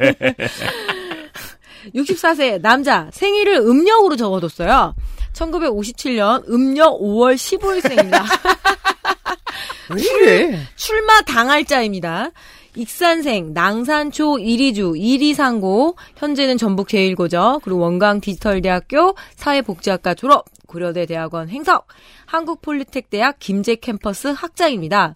[1.93, 4.95] 64세 남자 생일을 음력으로 적어뒀어요.
[5.37, 8.23] 1957년 음력 5월 15일생입니다.
[9.95, 10.59] 왜 이래?
[10.75, 12.31] 출마 당할 자입니다.
[12.75, 17.61] 익산생, 낭산초 1위주, 1위상고, 현재는 전북 제1고죠.
[17.63, 21.87] 그리고 원광 디지털대학교 사회복지학과 졸업, 고려대 대학원 행석,
[22.25, 25.15] 한국폴리텍 대학 김제 캠퍼스 학장입니다.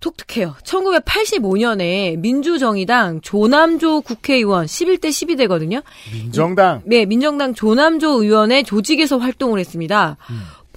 [0.00, 0.54] 독특해요.
[0.62, 5.82] 1985년에 민주정의당 조남조 국회의원 11대 12대거든요.
[6.12, 6.82] 민정당.
[6.84, 10.16] 네, 민정당 조남조 의원의 조직에서 활동을 했습니다.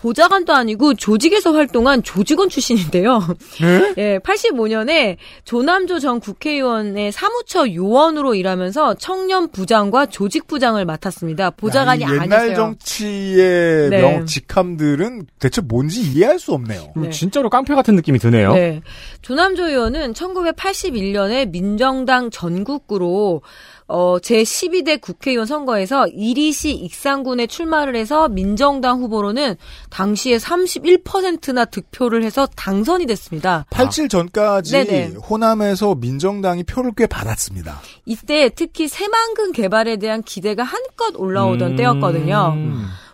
[0.01, 3.19] 보좌관도 아니고 조직에서 활동한 조직원 출신인데요.
[3.61, 3.93] 네?
[3.97, 11.51] 예, 85년에 조남조 전 국회의원의 사무처 요원으로 일하면서 청년 부장과 조직 부장을 맡았습니다.
[11.51, 12.55] 보좌관이 야, 이 옛날 아니었어요.
[12.55, 14.01] 정치의 네.
[14.01, 16.93] 명 직함들은 대체 뭔지 이해할 수 없네요.
[16.95, 17.09] 네.
[17.09, 18.53] 진짜로 깡패 같은 느낌이 드네요.
[18.53, 18.81] 네.
[19.21, 23.41] 조남조 의원은 1981년에 민정당 전국구로
[23.89, 29.55] 어, 제12대 국회의원 선거에서 이리시 익산군에 출마를 해서 민정당 후보로는
[29.89, 33.65] 당시에 31%나 득표를 해서 당선이 됐습니다.
[33.71, 35.13] 87 전까지 네네.
[35.27, 37.79] 호남에서 민정당이 표를 꽤 받았습니다.
[38.05, 41.75] 이때 특히 새만금 개발에 대한 기대가 한껏 올라오던 음.
[41.75, 42.55] 때였거든요.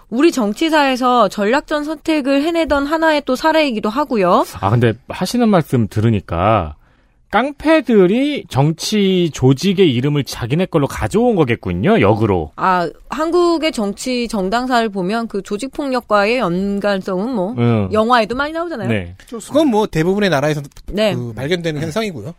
[0.09, 4.45] 우리 정치사에서 전략전 선택을 해내던 하나의 또 사례이기도 하고요.
[4.59, 6.75] 아, 근데 하시는 말씀 들으니까
[7.35, 12.53] 깡패들이 정치 조직의 이름을 자기네 걸로 가져온 거겠군요, 역으로.
[12.55, 17.89] 아, 한국의 정치 정당사를 보면 그 조직 폭력과의 연관성은 뭐, 음.
[17.91, 18.87] 영화에도 많이 나오잖아요.
[18.87, 19.15] 네.
[19.27, 20.61] 그건 뭐 대부분의 나라에서
[20.93, 21.13] 네.
[21.13, 22.33] 그 발견되는 현상이고요.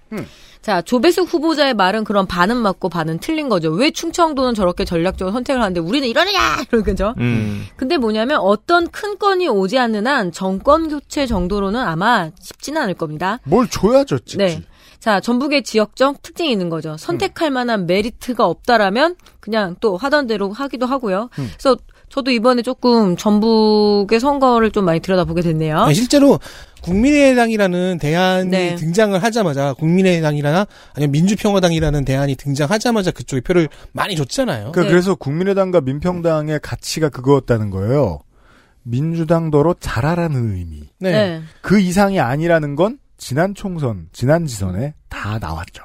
[0.62, 3.70] 자, 조배숙 후보자의 말은 그런 반은 맞고 반은 틀린 거죠.
[3.70, 6.40] 왜 충청도는 저렇게 전략적으로 선택을 하는데 우리는 이러느냐!
[6.73, 7.14] 이러겠죠.
[7.18, 7.66] 음.
[7.77, 13.40] 근데 뭐냐면 어떤 큰 건이 오지 않는 한 정권 교체 정도로는 아마 쉽지는 않을 겁니다.
[13.44, 14.36] 뭘 줘야죠, 찍지.
[14.39, 14.62] 네.
[14.98, 16.97] 자, 전북의 지역적 특징이 있는 거죠.
[16.97, 21.28] 선택할 만한 메리트가 없다라면 그냥 또 하던 대로 하기도 하고요.
[21.39, 21.51] 음.
[21.59, 21.77] 그래서
[22.09, 25.78] 저도 이번에 조금 전북의 선거를 좀 많이 들여다보게 됐네요.
[25.78, 26.39] 아니, 실제로
[26.82, 28.74] 국민의당이라는 대안이 네.
[28.77, 34.70] 등장을 하자마자 국민의당이라나 아니면 민주평화당이라는 대안이 등장하자마자 그쪽에 표를 많이 줬잖아요.
[34.73, 38.20] 그러니까 그래서 국민의당과 민평당의 가치가 그거였다는 거예요.
[38.85, 40.89] 민주당더러 잘하라는 의미.
[41.01, 41.10] 네.
[41.10, 41.43] 네.
[41.60, 45.85] 그 이상이 아니라는 건 지난 총선, 지난 지선에 다 나왔죠.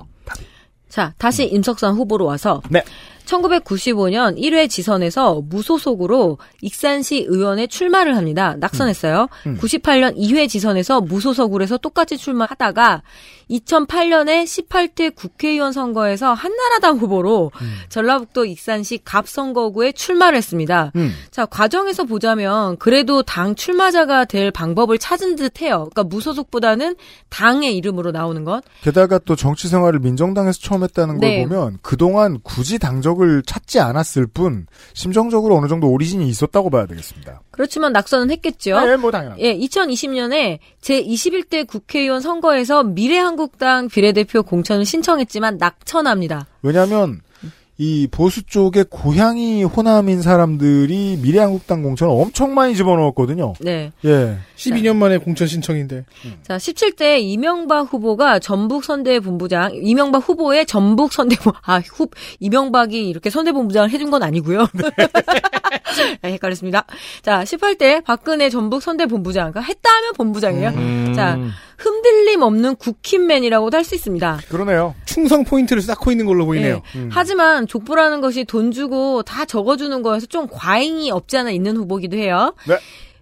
[0.92, 2.84] 자, 다시 임석산 후보로 와서 네.
[3.26, 8.56] 1995년 1회 지선에서 무소속으로 익산시 의원에 출마를 합니다.
[8.60, 9.30] 낙선했어요.
[9.48, 9.58] 음.
[9.58, 13.04] 98년 2회 지선에서 무소속으로 해서 똑같이 출마하다가
[13.52, 17.52] 2008년에 18대 국회의원 선거에서 한나라당 후보로
[17.90, 20.92] 전라북도 익산시 갑선거구에 출마를 했습니다.
[20.96, 21.12] 음.
[21.30, 25.90] 자, 과정에서 보자면 그래도 당 출마자가 될 방법을 찾은 듯 해요.
[25.92, 26.96] 그러니까 무소속보다는
[27.30, 28.64] 당의 이름으로 나오는 것.
[28.82, 31.44] 게다가 또 정치 생활을 민정당에서 처음 했다는 걸 네.
[31.44, 37.42] 보면 그동안 굳이 당적을 찾지 않았을 뿐 심정적으로 어느 정도 오리진이 있었다고 봐야 되겠습니다.
[37.52, 38.80] 그렇지만 낙선은 했겠죠.
[38.80, 39.42] 네, 뭐 당연하죠.
[39.42, 46.48] 예, 2020년에 제 21대 국회의원 선거에서 미래한국 당 비례대표 공천을 신청했지만 낙천합니다.
[46.62, 47.22] 왜냐하면
[47.84, 53.54] 이 보수 쪽에 고향이 호남인 사람들이 미래한국당 공천을 엄청 많이 집어넣었거든요.
[53.60, 53.92] 네.
[54.06, 54.38] 예.
[54.56, 56.06] 12년 만에 공천 신청인데.
[56.44, 62.08] 자, 17대 이명박 후보가 전북 선대 본부장, 이명박 후보의 전북 선대본, 아, 후,
[62.40, 64.68] 이명박이 이렇게 선대 본부장을 해준 건 아니고요.
[66.22, 66.86] 네, 헷갈렸습니다.
[67.24, 70.70] 자, 18대 박근혜 전북 선대 본부장, 그러니까 했다 하면 본부장이에요.
[70.70, 71.14] 음.
[71.16, 71.40] 자,
[71.82, 74.40] 흔들림 없는 국힘맨이라고도 할 수 있습니다.
[74.50, 74.94] 그러네요.
[75.06, 76.76] 충성 포인트를 쌓고 있는 걸로 보이네요.
[76.76, 76.82] 네.
[77.00, 77.10] 음.
[77.12, 82.54] 하지만 족보라는 것이 돈 주고 다 적어주는 거여서 좀 과잉이 없지 않아 있는 후보기도 해요.
[82.68, 82.78] 네.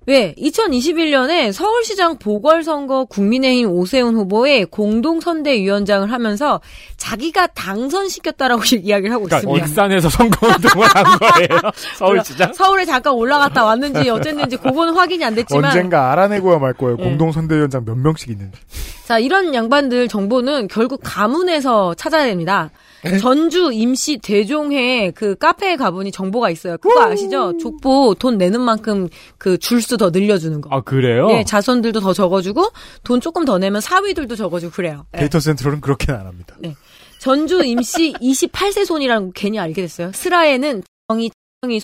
[0.10, 6.62] 왜 2021년에 서울시장 보궐선거 국민의힘 오세훈 후보의 공동선대위원장을 하면서
[6.98, 9.66] 자기가 당선시켰다라고 이야기를 하고 그러니까 있습니다.
[9.68, 11.62] 익산에서 선거운동을 한 거예요.
[11.96, 12.54] 서울시장.
[12.54, 16.98] 서울에 잠깐 올라갔다 왔는지 어쨌는지 그거는 확인이 안 됐지만 언젠가 알아내고야 말 거예요.
[17.00, 17.04] 예.
[17.04, 18.58] 공동선대위원장 몇 명씩 있는지.
[19.06, 22.72] 자, 이런 양반들 정보는 결국 가문에서 찾아야 됩니다.
[23.20, 26.78] 전주 임시 대종회 그 카페에 가보니 정보가 있어요.
[26.78, 27.58] 그거 아시죠?
[27.58, 29.08] 족보 돈 내는 만큼
[29.38, 30.70] 그 줄수 더 늘려주는 거.
[30.72, 31.30] 아, 그래요?
[31.32, 32.70] 예, 자손들도 더 적어주고
[33.04, 35.06] 돈 조금 더 내면 사위들도 적어주고 그래요.
[35.16, 35.20] 예.
[35.20, 36.56] 데이터 센트럴은 그렇게는 안 합니다.
[36.60, 36.76] 네.
[37.20, 40.12] 전주 임시 28세 손이라는 거 괜히 알게 됐어요.
[40.14, 41.32] 스라에는 정이
[41.62, 41.82] 정이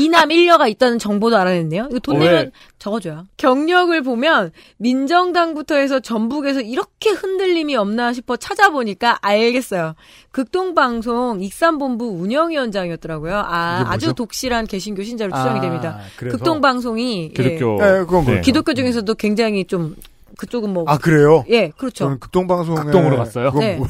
[0.00, 1.88] 이남 일녀가 있다는 정보도 알아냈네요.
[1.90, 2.50] 이거 돈 어, 내면 왜?
[2.78, 3.26] 적어줘요.
[3.36, 9.94] 경력을 보면 민정당부터 해서 전북에서 이렇게 흔들림이 없나 싶어 찾아보니까 알겠어요.
[10.30, 13.36] 극동방송 익산본부 운영위원장이었더라고요.
[13.36, 13.84] 아?
[13.88, 15.98] 아주 독실한 개신교 신자로 추정이 아, 됩니다.
[16.16, 16.36] 그래서?
[16.36, 17.82] 극동방송이 기독교.
[17.82, 18.42] 네, 그건 그렇죠.
[18.42, 19.96] 기독교 중에서도 굉장히 좀
[20.36, 21.44] 그쪽은 뭐 아 그래요?
[21.48, 22.04] 예, 그렇죠.
[22.04, 23.46] 저는 극동방송에 극동으로 갔어요?
[23.52, 23.76] 그건 네.
[23.76, 23.86] 뭐-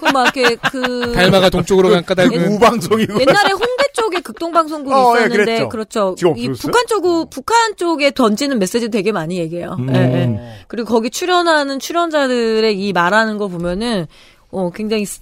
[0.00, 3.20] 그막 이렇게 그 달마가 동쪽으로 간 까닭은 옛- 우방송이고.
[3.20, 5.68] 옛날에 홍대 쪽에 극동방송국이 어, 예, 있었는데 그랬죠.
[5.68, 6.14] 그렇죠.
[6.18, 6.48] 지금 이?
[6.52, 9.76] 북한 쪽 북한 쪽에 던지는 메시지 되게 많이 얘기해요.
[9.78, 9.94] 음.
[9.94, 10.40] 예, 예.
[10.68, 14.06] 그리고 거기 출연하는 출연자들의 이 말하는 거 보면은
[14.50, 15.20] 어 굉장히 스-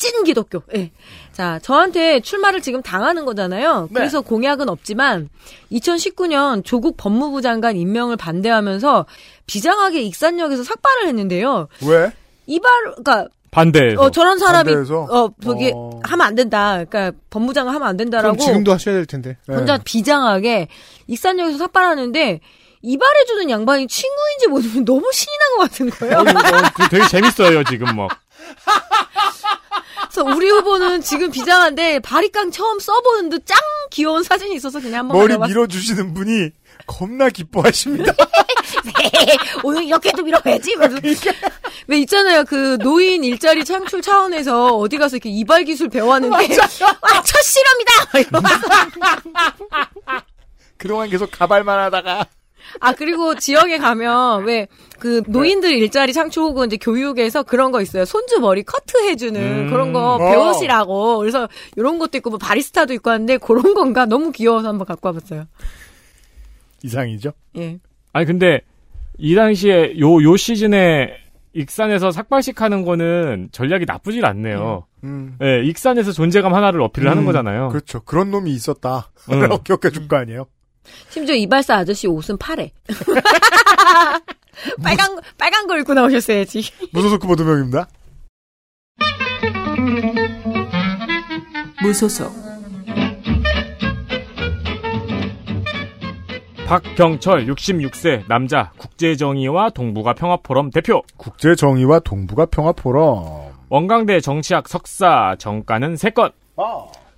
[0.00, 0.62] 찐 기독교.
[0.74, 0.90] 예.
[1.30, 3.82] 자, 저한테 출마를 지금 당하는 거잖아요.
[3.90, 3.94] 네.
[3.94, 5.28] 그래서 공약은 없지만
[5.70, 9.04] 2019년 조국 법무부 장관 임명을 반대하면서
[9.46, 11.68] 비장하게 익산역에서 삭발을 했는데요.
[11.86, 12.10] 왜?
[12.46, 14.00] 이발 그러니까 반대해서.
[14.00, 15.02] 어 저런 사람이 반대해서?
[15.10, 16.00] 어 저기 어.
[16.02, 16.82] 하면 안 된다.
[16.88, 19.36] 그러니까 법무장관 하면 안 된다라고 그럼 지금도 하셔야 될 텐데.
[19.46, 19.54] 네.
[19.54, 20.68] 혼자 비장하게
[21.08, 22.40] 익산역에서 삭발하는데
[22.82, 26.18] 이발해주는 양반이 친구인지 모르면 너무 신이 난 것 같은 거예요.
[26.18, 28.08] 어, 이거 어, 되게 재밌어요, 지금 뭐.
[30.12, 33.58] 그래서 우리 후보는 지금 비장한데 바리깡 처음 써보는 듯 짱
[33.90, 36.50] 귀여운 사진이 있어서 그냥 한번 머리 가져봤- 밀어주시는 분이
[36.86, 38.12] 겁나 기뻐하십니다.
[39.64, 40.74] 오늘 이렇게도 밀어야지.
[41.86, 42.44] 왜 있잖아요.
[42.44, 48.40] 그 노인 일자리 창출 차원에서 어디 가서 이렇게 이발 기술 배워왔는데 와, 첫 실험이다.
[50.76, 52.26] 그동안 계속 가발만 하다가
[52.78, 54.68] 아 그리고 지역에 가면 왜
[55.00, 58.04] 그 노인들 일자리 창출 혹은 이제 교육에서 그런 거 있어요.
[58.04, 59.70] 손주 머리 커트 해주는 음.
[59.70, 60.18] 그런 거 어.
[60.18, 61.18] 배우시라고.
[61.18, 65.46] 그래서 이런 것도 있고 뭐 바리스타도 있고 하는데 그런 건가 너무 귀여워서 한번 갖고 와봤어요.
[66.84, 67.32] 이상이죠.
[67.56, 67.78] 예.
[68.12, 68.60] 아니, 근데,
[69.18, 71.16] 이 당시에, 요, 요 시즌에,
[71.52, 74.86] 익산에서 삭발식 하는 거는 전략이 나쁘질 않네요.
[75.04, 75.36] 음.
[75.42, 77.68] 예, 익산에서 존재감 하나를 어필을 하는 음, 거잖아요.
[77.70, 78.00] 그렇죠.
[78.02, 79.10] 그런 놈이 있었다.
[79.30, 79.40] 음.
[79.64, 80.46] 기억해 줄 거 아니에요?
[81.08, 82.70] 심지어 이발사 아저씨 옷은 파래.
[84.82, 86.70] 빨간 빨간 거 입고 나오셨어야지.
[86.92, 87.88] 무소속 후보 두 명입니다.
[91.82, 92.32] 무소속
[96.66, 106.32] 박경철 66세 남자 국제정의와 동북아 평화포럼 대표 국제정의와 동북아 평화포럼 원광대 정치학 석사 정가는 3건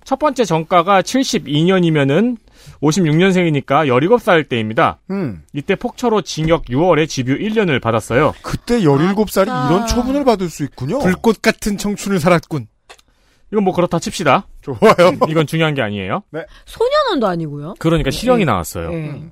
[0.05, 2.37] 첫 번째 정가가 72년이면은
[2.81, 4.99] 56년생이니까 17살 때입니다.
[5.11, 5.43] 음.
[5.53, 8.33] 이때 폭처로 징역 6월에 집유 1년을 받았어요.
[8.41, 9.67] 그때 17살이 아.
[9.69, 10.99] 이런 처분을 받을 수 있군요.
[10.99, 12.67] 불꽃 같은 청춘을 살았군.
[13.51, 14.47] 이건 뭐 그렇다 칩시다.
[14.61, 15.13] 좋아요.
[15.29, 16.23] 이건 중요한 게 아니에요.
[16.65, 17.75] 소년원도 아니고요.
[17.79, 18.89] 그러니까 실형이 나왔어요.
[18.89, 19.23] 네.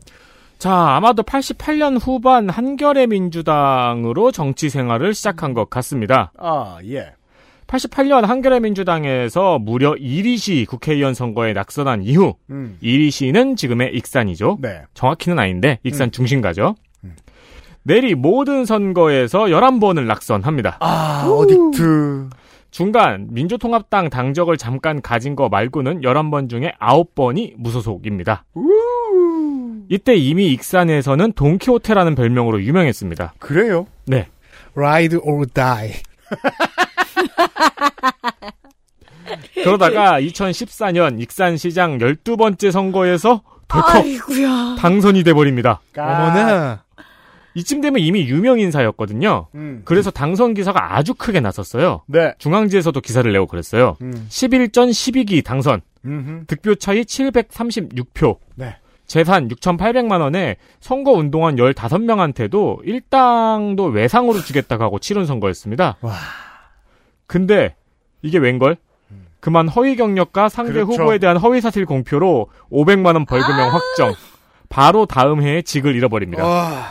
[0.59, 6.31] 자, 아마도 88년 후반 한겨레 민주당으로 정치 생활을 시작한 것 같습니다.
[6.37, 7.13] 아, 예.
[7.71, 12.77] 88년 한겨레 민주당에서 무려 이리시 국회의원 선거에 낙선한 이후 음.
[12.81, 14.57] 이리시는 지금의 익산이죠.
[14.61, 14.81] 네.
[14.93, 16.11] 정확히는 아닌데 익산 음.
[16.11, 16.75] 중심가죠.
[17.83, 20.77] 내리 모든 선거에서 11번을 낙선합니다.
[20.81, 22.29] 아, 어딕트.
[22.69, 28.45] 중간 민주통합당 당적을 잠깐 가진 거 말고는 11번 중에 9번이 무소속입니다.
[29.89, 33.33] 이때 이미 익산에서는 돈키호테라는 별명으로 유명했습니다.
[33.39, 33.87] 그래요?
[34.05, 34.27] 네.
[34.75, 35.93] Ride or die.
[39.63, 44.75] 그러다가 2014년 익산시장 12번째 선거에서 덜컥 아이구야.
[44.79, 45.81] 당선이 돼버립니다.
[45.97, 46.83] 어머나.
[47.53, 49.47] 이쯤 되면 이미 유명 인사였거든요.
[49.55, 49.81] 음.
[49.83, 52.01] 그래서 당선 기사가 아주 크게 났었어요.
[52.07, 52.33] 네.
[52.37, 53.97] 중앙지에서도 기사를 내고 그랬어요.
[54.01, 54.27] 음.
[54.29, 55.81] 11전 12기 당선.
[56.05, 56.45] 음흠.
[56.47, 58.37] 득표 차이 736표.
[58.55, 58.77] 네.
[59.05, 65.97] 재산 6,800만 원에 선거 운동한 15명한테도 일당도 외상으로 주겠다고 하고 치른 선거였습니다.
[66.01, 66.13] 와.
[67.31, 67.75] 근데
[68.21, 68.75] 이게 웬걸?
[69.39, 70.91] 그만 허위 경력과 상대 그렇죠.
[70.91, 74.13] 후보에 대한 허위 사실 공표로 500만 원 벌금형 확정.
[74.67, 76.45] 바로 다음 해에 직을 잃어버립니다.
[76.45, 76.89] 와.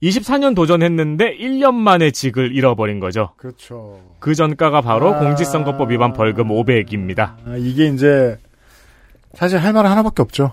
[0.00, 3.32] 24년 도전했는데 1년 만에 직을 잃어버린 거죠.
[3.36, 4.00] 그렇죠.
[4.20, 5.18] 그 전가가 바로 아.
[5.18, 7.34] 공직선거법 위반 벌금 500입니다.
[7.44, 8.38] 아, 이게 이제
[9.34, 10.52] 사실 할 말은 하나밖에 없죠.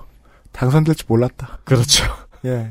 [0.53, 1.59] 당선될지 몰랐다.
[1.65, 2.03] 그렇죠.
[2.45, 2.69] 예.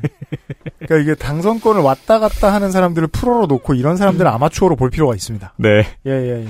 [0.79, 5.53] 그러니까 이게 당선권을 왔다 갔다 하는 사람들을 프로로 놓고 이런 사람들은 아마추어로 볼 필요가 있습니다.
[5.57, 5.85] 네.
[6.05, 6.47] 예, 예, 예.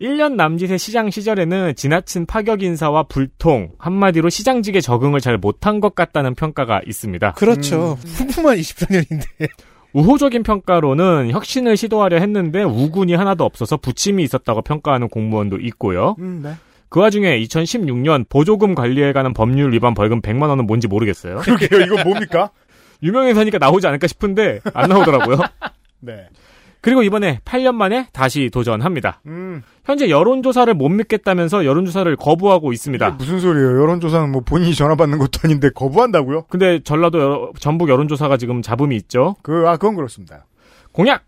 [0.00, 6.34] 1년 남짓의 시장 시절에는 지나친 파격 인사와 불통, 한마디로 시장직에 적응을 잘 못한 것 같다는
[6.34, 7.32] 평가가 있습니다.
[7.32, 7.98] 그렇죠.
[8.04, 9.48] 후보만 24년인데.
[9.92, 16.14] 우호적인 평가로는 혁신을 시도하려 했는데 우군이 하나도 없어서 부침이 있었다고 평가하는 공무원도 있고요.
[16.18, 16.52] 음, 네.
[16.88, 21.38] 그 와중에 2016년 보조금 관리에 관한 법률 위반 벌금 100만 원은 뭔지 모르겠어요.
[21.44, 21.80] 그러게요.
[21.82, 22.50] 이거 뭡니까?
[23.02, 25.38] 유명해서니까 나오지 않을까 싶은데 안 나오더라고요.
[26.00, 26.28] 네.
[26.80, 29.20] 그리고 이번에 8년 만에 다시 도전합니다.
[29.26, 29.62] 음.
[29.84, 33.10] 현재 여론조사를 못 믿겠다면서 여론조사를 거부하고 있습니다.
[33.10, 33.80] 무슨 소리예요?
[33.82, 36.44] 여론조사는 뭐 본인이 전화 받는 것도 아닌데 거부한다고요?
[36.48, 39.34] 근데 전라도 여러- 전북 여론조사가 지금 잡음이 있죠.
[39.42, 40.46] 그, 아, 그건 그렇습니다.
[40.92, 41.24] 공약!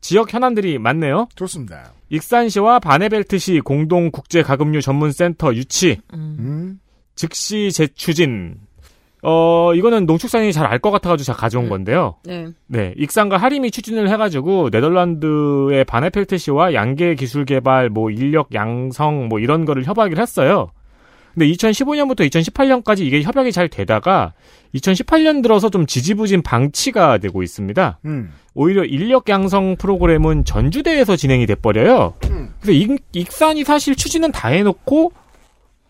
[0.00, 1.28] 지역 현안들이 많네요.
[1.34, 1.92] 좋습니다.
[2.12, 6.78] 익산시와 바네벨트시 공동 국제 가금류 전문 센터 유치, 음.
[7.14, 8.56] 즉시 재추진.
[9.24, 12.16] 어, 이거는 농축산인이 잘 알 것 같아가지고 제가 가져온 건데요.
[12.24, 12.48] 네.
[12.66, 19.64] 네, 익산과 하림이 추진을 해가지고 네덜란드의 바네펠트시와 양계 기술 개발, 뭐 인력 양성, 뭐 이런
[19.64, 20.70] 거를 협약을 했어요.
[21.34, 24.32] 근데 2015년부터 2018년까지 이게 협약이 잘 되다가
[24.74, 27.98] 2018년 들어서 좀 지지부진 방치가 되고 있습니다.
[28.04, 28.32] 음.
[28.54, 32.14] 오히려 인력 양성 프로그램은 전주대에서 진행이 돼버려요.
[32.60, 35.12] 그래서 익, 익산이 사실 추진은 다 해놓고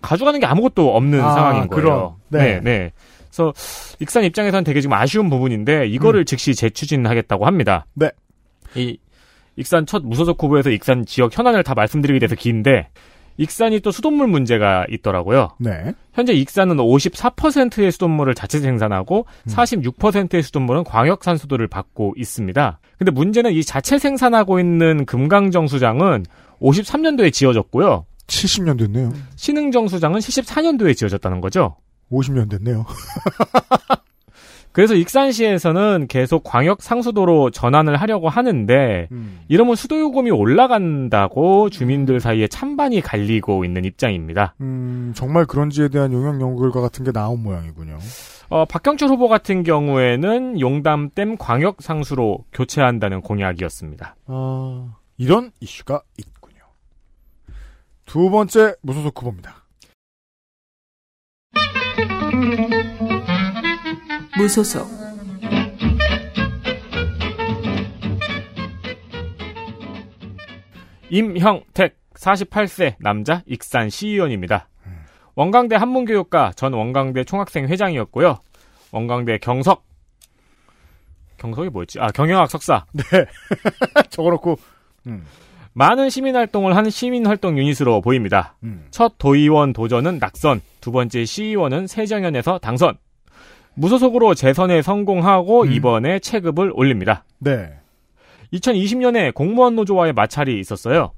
[0.00, 2.16] 가져가는 게 아무것도 없는 아, 상황인 거예요.
[2.28, 2.38] 네.
[2.38, 2.92] 네, 네.
[3.28, 3.52] 그래서
[4.00, 7.86] 익산 입장에서는 되게 지금 아쉬운 부분인데 이거를 즉시 재추진하겠다고 합니다.
[7.94, 8.10] 네.
[8.74, 8.98] 이
[9.56, 12.88] 익산 첫 무소속 후보에서 익산 지역 현안을 다 말씀드리게 돼서 긴데
[13.36, 15.50] 익산이 또 수돗물 문제가 있더라고요.
[15.58, 15.94] 네.
[16.12, 22.78] 현재 익산은 54%의 수돗물을 자체 생산하고 46%의 수돗물은 광역 산수도를 받고 있습니다.
[22.98, 26.24] 근데 문제는 이 자체 생산하고 있는 금강정수장은
[26.60, 28.06] 53년도에 지어졌고요.
[28.26, 29.12] 70년 됐네요.
[29.36, 31.76] 신흥정수장은 74년도에 지어졌다는 거죠.
[32.10, 32.84] 50년 됐네요.
[34.72, 39.08] 그래서 익산시에서는 계속 광역 상수도로 전환을 하려고 하는데
[39.48, 44.54] 이러면 수도 요금이 올라간다고 주민들 사이에 찬반이 갈리고 있는 입장입니다.
[44.60, 47.98] 음, 정말 그런지에 대한 용역 연구 결과 같은 게 나온 모양이군요.
[48.48, 54.16] 어, 박경철 후보 같은 경우에는 용담댐 광역 상수로 교체한다는 공약이었습니다.
[54.26, 56.60] 아, 이런 이슈가 있군요.
[58.06, 59.62] 두 번째 무소속 후보입니다.
[64.36, 64.88] 무소속
[71.10, 74.68] 임형택 48세 남자 익산 시의원입니다.
[75.34, 78.38] 원광대 한문교육과 전 원광대 총학생 회장이었고요.
[78.92, 79.84] 원광대 경석
[81.38, 82.00] 경석이 뭐였지?
[82.00, 82.86] 아 경영학 석사.
[82.92, 83.02] 네.
[84.10, 84.58] 적어놓고
[85.08, 85.24] 음.
[85.74, 88.54] 많은 시민 활동을 한 시민 활동 유닛으로 보입니다.
[88.62, 88.86] 음.
[88.90, 92.96] 첫 도의원 도전은 낙선, 두 번째 시의원은 세정연에서 당선.
[93.74, 97.24] 무소속으로 재선에 성공하고 이번에 체급을 올립니다.
[97.38, 97.72] 네.
[98.52, 101.12] 2020년에 공무원 노조와의 마찰이 있었어요.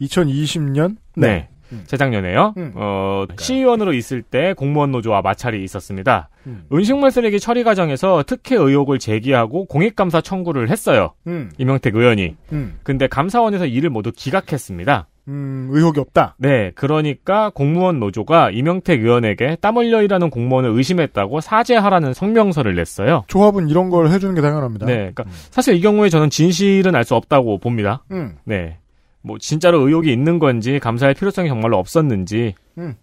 [0.00, 0.96] 2020년?
[1.16, 1.48] 네.
[1.86, 2.54] 재작년에요.
[2.56, 2.72] 음.
[2.76, 6.28] 어, 시의원으로 있을 때 공무원 노조와 마찰이 있었습니다.
[6.46, 6.64] 음.
[6.72, 11.14] 음식물 쓰레기 처리 과정에서 특혜 의혹을 제기하고 공익감사 청구를 했어요.
[11.26, 11.50] 음.
[11.58, 12.36] 이명택 의원이.
[12.52, 12.78] 음.
[12.82, 15.08] 근데 감사원에서 이를 모두 기각했습니다.
[15.28, 16.36] 음, 의혹이 없다.
[16.38, 23.24] 네, 그러니까 공무원 노조가 이명택 의원에게 땀 흘려 일하는 공무원을 의심했다고 사죄하라는 성명서를 냈어요.
[23.26, 24.86] 조합은 이런 걸 해주는 게 당연합니다.
[24.86, 28.04] 네, 그러니까 사실 이 경우에 저는 진실은 알 수 없다고 봅니다.
[28.12, 28.36] 음.
[28.44, 28.78] 네,
[29.22, 32.54] 뭐 진짜로 의혹이 있는 건지 감사할 필요성이 정말로 없었는지.
[32.78, 32.94] 음.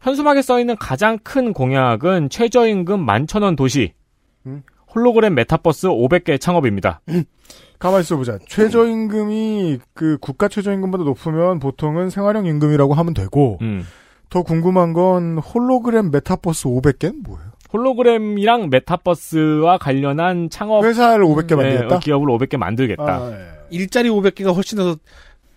[0.00, 3.92] 현수막에 써 있는 가장 큰 공약은 최저임금 11,000원 도시,
[4.46, 4.62] 음.
[4.94, 7.00] 홀로그램 메타버스 500개 창업입니다.
[7.84, 8.38] 가만히 있어보자.
[8.48, 13.86] 최저임금이 그 국가 최저임금보다 높으면 보통은 생활형 임금이라고 하면 되고 음.
[14.30, 17.50] 더 궁금한 건 홀로그램 메타버스 500개는 뭐예요?
[17.74, 21.96] 홀로그램이랑 메타버스와 관련한 창업 회사를 500개 만들겠다?
[21.96, 23.04] 네, 기업을 500개 만들겠다.
[23.04, 23.48] 아, 예.
[23.68, 24.96] 일자리 500개가 훨씬 더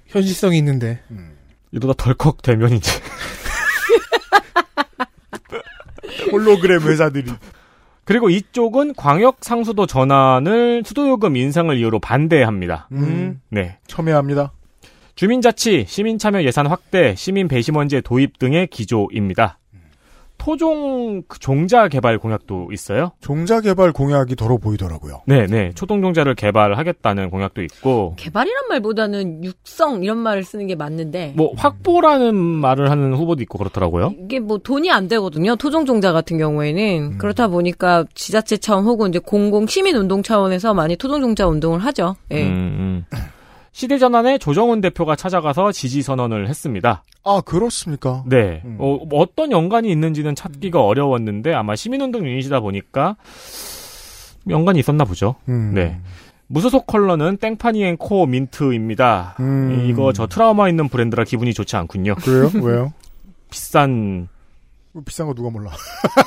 [0.08, 1.00] 현실성이 있는데.
[1.72, 2.92] 이러다 덜컥 되면 이제
[6.34, 7.32] 홀로그램 회사들이.
[8.08, 12.88] 그리고 이쪽은 광역 상수도 전환을 수도요금 인상을 이유로 반대합니다.
[12.94, 13.42] 음.
[13.50, 13.80] 네.
[13.88, 14.54] 첨예합니다.
[15.16, 19.60] 주민자치, 시민참여 예산 확대, 시민 배심원제 도입 등의 기조입니다.
[20.38, 23.12] 토종 그 종자 개발 공약도 있어요.
[23.22, 25.22] 종자 개발 공약이 더러 보이더라고요.
[25.26, 25.72] 네, 네.
[25.76, 32.36] 초동 종자를 개발하겠다는 공약도 있고, 개발이란 말보다는 육성 이런 말을 쓰는 게 맞는데 뭐 확보라는
[32.36, 34.14] 말을 하는 후보도 있고 그렇더라고요.
[34.24, 35.56] 이게 뭐 돈이 안 되거든요.
[35.56, 40.96] 토종 종자 같은 경우에는 그렇다 보니까 지자체 차원 혹은 이제 공공 시민 운동 차원에서 많이
[40.96, 42.16] 토종 종자 운동을 하죠.
[42.32, 42.44] 예.
[42.44, 43.18] 음, 음.
[43.78, 47.04] 시대 전환에 조정훈 대표가 찾아가서 지지 선언을 했습니다.
[47.24, 48.24] 아, 그렇습니까?
[48.26, 48.64] 네.
[48.80, 53.18] 어, 뭐 어떤 연관이 있는지는 찾기가 어려웠는데 아마 시민운동 유닛이다 보니까
[54.50, 55.36] 연관이 있었나 보죠.
[55.48, 55.76] 음.
[55.76, 56.02] 네.
[56.48, 59.36] 무소속 컬러는 땡파니앤코 민트입니다.
[59.42, 59.86] 음.
[59.88, 62.16] 이거 저 트라우마 있는 브랜드라 기분이 좋지 않군요.
[62.16, 62.50] 그래요?
[62.60, 62.94] 왜요?
[63.52, 64.28] 비싼
[65.06, 65.70] 비싼 거 누가 몰라.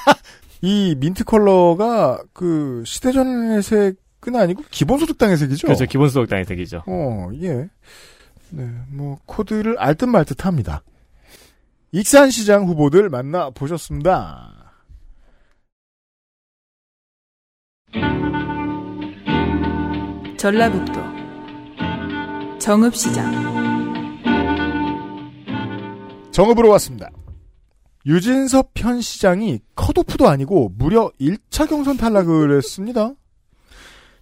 [0.63, 3.97] 이 민트 컬러가 그 시대전의 색
[4.29, 5.67] 은 아니고 기본소득당의 색이죠?
[5.67, 5.87] 그렇죠.
[5.87, 6.83] 기본소득당의 색이죠.
[6.87, 7.69] 어, 예.
[8.51, 10.83] 네, 뭐 코드를 알 듯 말 듯합니다.
[11.93, 14.73] 익산시장 후보들 만나 보셨습니다.
[20.39, 20.93] 전라북도
[22.59, 23.51] 정읍시장
[26.33, 27.11] 정읍으로 왔습니다.
[28.07, 33.13] 유진섭 현 시장이 컷오프도 아니고 무려 1차 경선 탈락을 했습니다.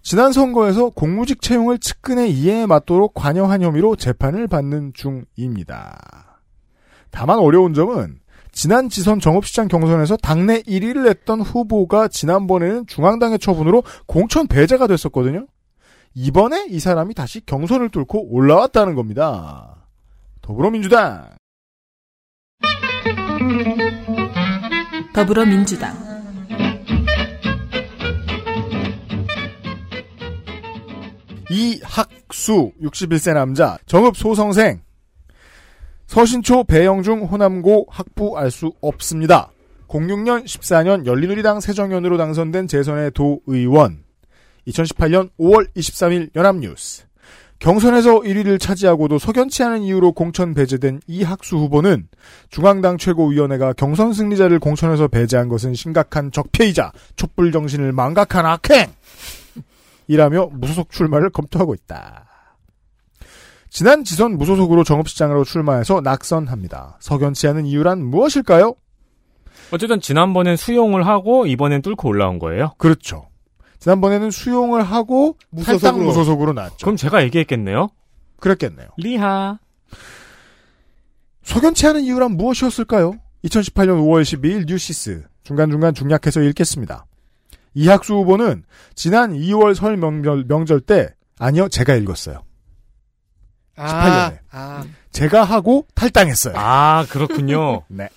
[0.01, 6.41] 지난 선거에서 공무직 채용을 측근에 이해에 맞도록 관여한 혐의로 재판을 받는 중입니다.
[7.11, 8.19] 다만 어려운 점은
[8.51, 15.45] 지난 지선 정읍시장 경선에서 당내 1위를 했던 후보가 지난번에는 중앙당의 처분으로 공천 배제가 됐었거든요.
[16.15, 19.85] 이번에 이 사람이 다시 경선을 뚫고 올라왔다는 겁니다.
[20.41, 21.29] 더불어민주당
[25.13, 26.08] 더불어민주당
[31.49, 34.81] 이학수 61세 남자 정읍 소성생
[36.07, 39.51] 서신초 배영중 호남고 학부 알 수 없습니다.
[39.87, 44.03] 06년 14년 열린우리당 새정연으로 당선된 재선의 도의원
[44.67, 47.03] 2018년 5월 23일 연합뉴스
[47.59, 52.07] 경선에서 1위를 차지하고도 석연치 않은 이유로 공천 배제된 이학수 후보는
[52.49, 58.87] 중앙당 최고위원회가 경선 승리자를 공천에서 배제한 것은 심각한 적폐이자 촛불 정신을 망각한 악행!
[60.09, 62.25] 이라며 무소속 출마를 검토하고 있다.
[63.69, 66.97] 지난 지선 무소속으로 정읍시장으로 출마해서 낙선합니다.
[66.99, 68.73] 석연치 않은 이유란 무엇일까요?
[69.71, 72.73] 어쨌든 지난번엔 수용을 하고 이번엔 뚫고 올라온 거예요.
[72.79, 73.29] 그렇죠.
[73.77, 76.05] 지난번에는 수용을 하고 탈당 무소속으로.
[76.05, 76.77] 무소속으로 나왔죠.
[76.79, 77.89] 그럼 제가 얘기했겠네요.
[78.39, 78.87] 그랬겠네요.
[78.97, 79.59] 리하.
[81.43, 83.13] 석연치 않은 이유란 무엇이었을까요?
[83.45, 87.05] 2018년 5월 12일 뉴시스 중간중간 중략해서 읽겠습니다.
[87.73, 88.63] 이학수 후보는
[88.95, 92.43] 지난 2월 설 명절, 명절 때 아니요 제가 읽었어요.
[93.77, 96.53] 18년에 아, 제가 하고 탈당했어요.
[96.57, 97.83] 아, 그렇군요.
[97.89, 98.09] 네.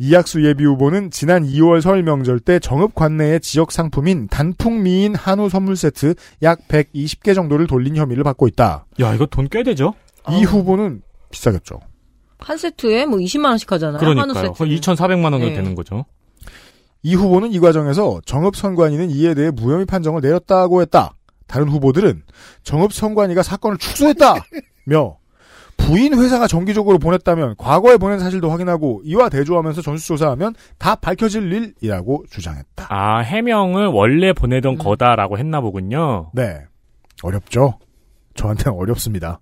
[0.00, 5.74] 이학수 예비 후보는 지난 2월 설 명절 때 정읍 관내의 지역 상품인 단풍미인 한우 선물
[5.76, 8.86] 세트 약 120개 정도를 돌린 혐의를 받고 있다.
[9.00, 9.94] 야, 이거 돈 꽤 되죠?
[10.30, 11.80] 이 후보는 비싸겠죠.
[12.38, 13.98] 한 세트에 뭐 20만 원씩 하잖아요.
[13.98, 14.44] 한우 그러니까요.
[14.46, 14.58] 세트.
[14.58, 15.54] 거의 2,400만 원 정도 네.
[15.54, 16.04] 되는 거죠.
[17.02, 21.14] 이 후보는 이 과정에서 정읍 선관위는 이에 대해 무혐의 판정을 내렸다고 했다.
[21.46, 22.22] 다른 후보들은
[22.62, 25.18] 정읍 선관위가 사건을 축소했다며
[25.78, 31.50] 부인 회사가 정기적으로 보냈다면 과거에 보낸 사실도 확인하고 이와 대조하면서 전수조사하면 다 밝혀질
[31.80, 32.88] 일이라고 주장했다.
[32.90, 34.78] 아, 해명을 원래 보내던 음.
[34.78, 36.30] 거다라고 했나 보군요.
[36.34, 36.60] 네.
[37.22, 37.78] 어렵죠?
[38.34, 39.40] 저한테는 어렵습니다.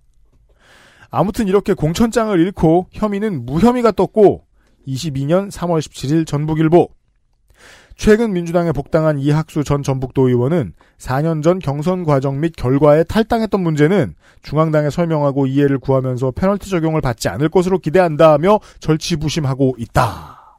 [1.10, 4.44] 아무튼 이렇게 공천장을 잃고 혐의는 무혐의가 떴고
[4.86, 6.88] 22년 3월 17일 전북일보
[7.96, 14.14] 최근 민주당에 복당한 이학수 전 전북도 의원은 4년 전 경선 과정 및 결과에 탈당했던 문제는
[14.42, 20.58] 중앙당에 설명하고 이해를 구하면서 페널티 적용을 받지 않을 것으로 기대한다며 절치부심하고 있다.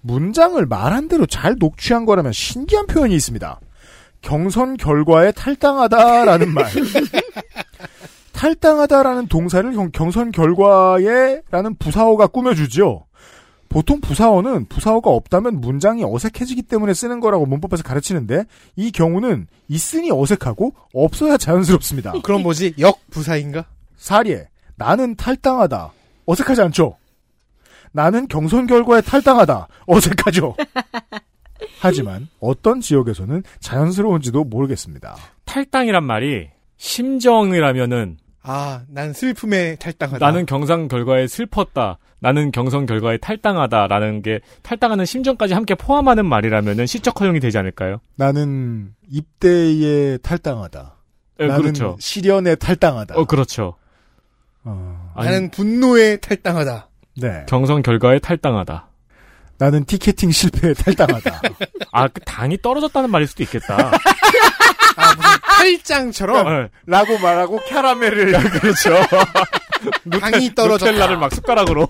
[0.00, 3.60] 문장을 말한 대로 잘 녹취한 거라면 신기한 표현이 있습니다.
[4.22, 6.66] 경선 결과에 탈당하다라는 말.
[8.32, 13.05] 탈당하다라는 동사를 경- 경선 결과에라는 부사어가 꾸며주죠.
[13.76, 18.44] 보통 부사어는 부사어가 없다면 문장이 어색해지기 때문에 쓰는 거라고 문법에서 가르치는데
[18.74, 22.14] 이 경우는 있으니 어색하고 없어야 자연스럽습니다.
[22.24, 22.72] 그럼 뭐지?
[22.78, 23.66] 역부사인가?
[23.98, 24.48] 사례.
[24.76, 25.92] 나는 탈당하다.
[26.24, 26.96] 어색하지 않죠?
[27.92, 29.68] 나는 경선 결과에 탈당하다.
[29.84, 30.56] 어색하죠?
[31.78, 35.16] 하지만 어떤 지역에서는 자연스러운지도 모르겠습니다.
[35.44, 36.48] 탈당이란 말이
[36.78, 38.16] 심정이라면은
[38.48, 40.24] 아, 난 슬픔에 탈당하다.
[40.24, 41.98] 나는 경상 결과에 슬펐다.
[42.20, 48.00] 나는 경선 결과에 탈당하다라는 게 탈당하는 심정까지 함께 포함하는 말이라면은 시적 허용이 되지 않을까요?
[48.14, 50.94] 나는 입대에 탈당하다.
[51.40, 51.96] 예, 나는 그렇죠.
[51.98, 53.16] 시련에 탈당하다.
[53.16, 53.74] 어, 그렇죠.
[54.64, 56.88] 아니, 나는 분노에 탈당하다.
[57.20, 57.44] 네.
[57.48, 58.88] 경선 결과에 탈당하다.
[59.58, 61.40] 나는 티켓팅 실패에 탈당하다.
[61.92, 63.90] 아, 그 당이 떨어졌다는 말일 수도 있겠다.
[64.96, 66.68] 아, 무슨 탈장처럼 네.
[66.86, 68.94] 라고 말하고 캐러멜을 그렇죠.
[70.20, 70.92] 당이 떨어졌다.
[70.92, 71.88] 누텔라를 막 숟가락으로.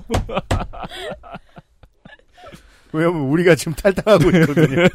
[2.92, 4.88] 왜냐면 우리가 지금 탈당하고 있거든요.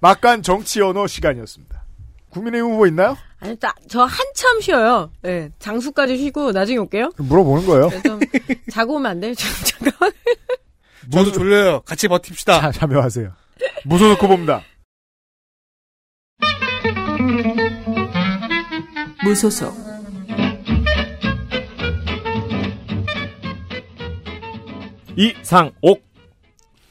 [0.00, 1.82] 막간 정치 언어 시간이었습니다.
[2.30, 3.16] 국민의힘 후보 있나요?
[3.40, 5.10] 아니, 나, 저 한참 쉬어요.
[5.22, 7.10] 네, 장수까지 쉬고 나중에 올게요.
[7.18, 7.88] 물어보는 거예요.
[7.90, 8.20] 네, 좀
[8.70, 9.34] 자고 오면 안 돼요?
[9.34, 10.10] 좀 잠깐.
[11.10, 11.80] 저도 졸려요.
[11.82, 12.60] 같이 버팁시다.
[12.60, 13.32] 자, 참여하세요.
[13.84, 14.62] 무소속 후보입니다.
[19.24, 19.74] 무소속
[25.16, 26.02] 이상옥.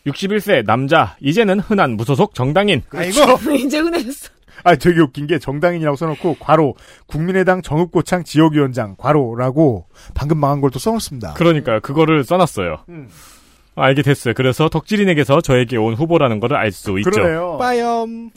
[0.06, 1.15] 61세 남자.
[1.22, 2.81] 이제는 흔한 무소속 정당인.
[2.91, 3.19] 아이고.
[3.56, 4.30] 이제 흔해졌어.
[4.65, 6.76] 아, 되게 웃긴 게 정당인이라고 써놓고 괄호
[7.07, 11.34] 국민의당 정읍고창 지역위원장 괄호라고 방금 망한 걸 또 써놓습니다.
[11.34, 11.80] 그러니까요.
[11.81, 12.85] 그거를 써놨어요.
[12.90, 13.10] 음.
[13.75, 14.33] 알게 됐어요.
[14.35, 17.09] 그래서 덕질인에게서 저에게 온 후보라는 거를 알수 있죠.
[17.11, 17.57] 그러네요.
[17.59, 18.29] 빠염.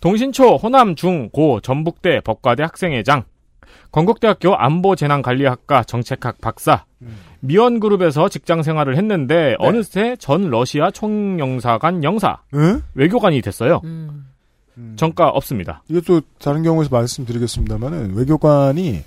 [0.00, 3.22] 동신초 호남 중 고 전북대 법과대 학생회장
[3.92, 6.84] 건국대학교 안보재난관리학과 정책학 박사
[7.40, 12.82] 미원그룹에서 직장 생활을 했는데 어느새 전 러시아 총영사관 영사 응?
[12.94, 13.80] 외교관이 됐어요.
[13.84, 14.26] 음.
[14.96, 15.82] 정가 없습니다.
[15.88, 19.02] 이것도 다른 경우에서 말씀드리겠습니다만은 외교관이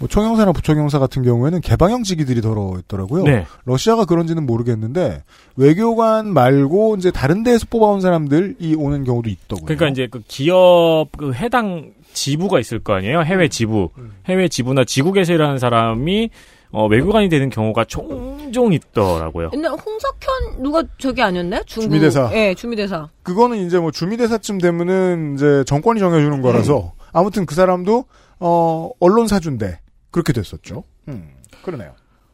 [0.00, 3.22] 뭐 총영사나 부총영사 같은 경우에는 개방형 직위들이 더러 있더라고요.
[3.24, 3.46] 네.
[3.66, 5.22] 러시아가 그런지는 모르겠는데
[5.56, 9.66] 외교관 말고 이제 다른 데에서 뽑아온 사람들이 오는 경우도 있더군요.
[9.66, 13.20] 그러니까 이제 그 기업 그 해당 지부가 있을 거 아니에요.
[13.22, 13.90] 해외 지부,
[14.26, 16.30] 해외 지부나 지국에서 일하는 사람이
[16.72, 19.50] 어, 외교관이 되는 경우가 종종 있더라고요.
[19.52, 21.62] 옛날 홍석현 누가 저기 아니었나요?
[21.66, 21.90] 중국.
[21.90, 22.30] 주미대사.
[22.32, 23.08] 예, 주미대사.
[23.22, 28.04] 그거는 이제 뭐 주미대사쯤 되면은 이제 정권이 정해주는 거라서 아무튼 그 사람도
[28.38, 29.78] 어 언론사주인데
[30.10, 30.84] 그렇게 됐었죠.
[31.08, 31.30] 음,
[31.62, 31.92] 그러네요.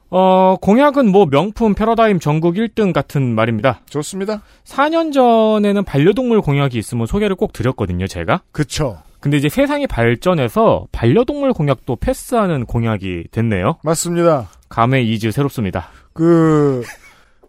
[0.08, 3.80] 어, 공약은 뭐 명품 패러다임 전국 1등 같은 말입니다.
[3.90, 4.42] 좋습니다.
[4.64, 8.42] 4년 전에는 반려동물 공약이 있으면 소개를 꼭 드렸거든요, 제가.
[8.52, 8.98] 그쵸.
[9.20, 13.78] 근데 이제 세상이 발전해서 반려동물 공약도 패스하는 공약이 됐네요.
[13.82, 14.48] 맞습니다.
[14.68, 15.88] 감회 이즈 새롭습니다.
[16.12, 16.84] 그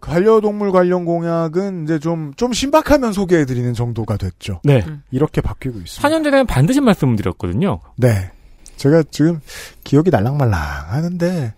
[0.00, 4.60] 반려동물 관련 공약은 이제 좀 좀 신박하면 소개해드리는 정도가 됐죠.
[4.64, 4.84] 네.
[5.10, 6.08] 이렇게 바뀌고 있습니다.
[6.08, 7.80] 4년 전에는 반드시 말씀드렸거든요.
[7.96, 8.30] 네.
[8.78, 9.40] 제가 지금
[9.84, 11.54] 기억이 날랑말랑 하는데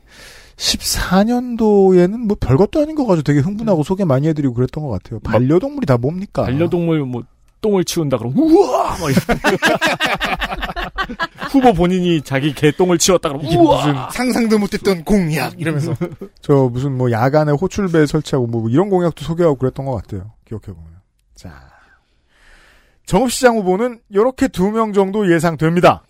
[0.57, 5.21] 14년도에는 뭐 별것도 아닌 거 가지고 되게 흥분하고 소개 많이 해드리고 그랬던 것 같아요.
[5.21, 6.43] 반려동물이 다 뭡니까?
[6.43, 7.23] 반려동물 뭐
[7.63, 9.01] 똥을 치운다 그러면 우와 막.
[11.51, 15.95] 후보 본인이 자기 개 똥을 치웠다 그러면 우와 무슨 상상도 못했던 공약 이러면서
[16.41, 20.31] 저 무슨 뭐 야간에 호출배 설치하고 뭐 이런 공약도 소개하고 그랬던 것 같아요.
[20.47, 20.85] 기억해 보면.
[21.35, 21.53] 자.
[23.07, 26.05] 정읍시장 후보는 이렇게 두 명 정도 예상됩니다.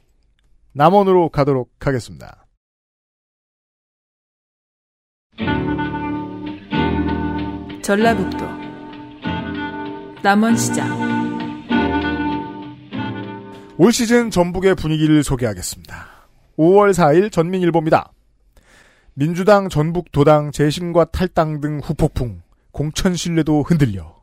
[0.73, 2.47] 남원으로 가도록 하겠습니다.
[7.83, 8.39] 전라북도
[10.23, 11.11] 남원시장
[13.79, 16.07] 올 시즌 전북의 분위기를 소개하겠습니다.
[16.59, 18.13] 5월 4일 전민일보입니다.
[19.15, 24.21] 민주당, 전북, 도당, 재심과 탈당 등 후폭풍, 공천 신뢰도 흔들려.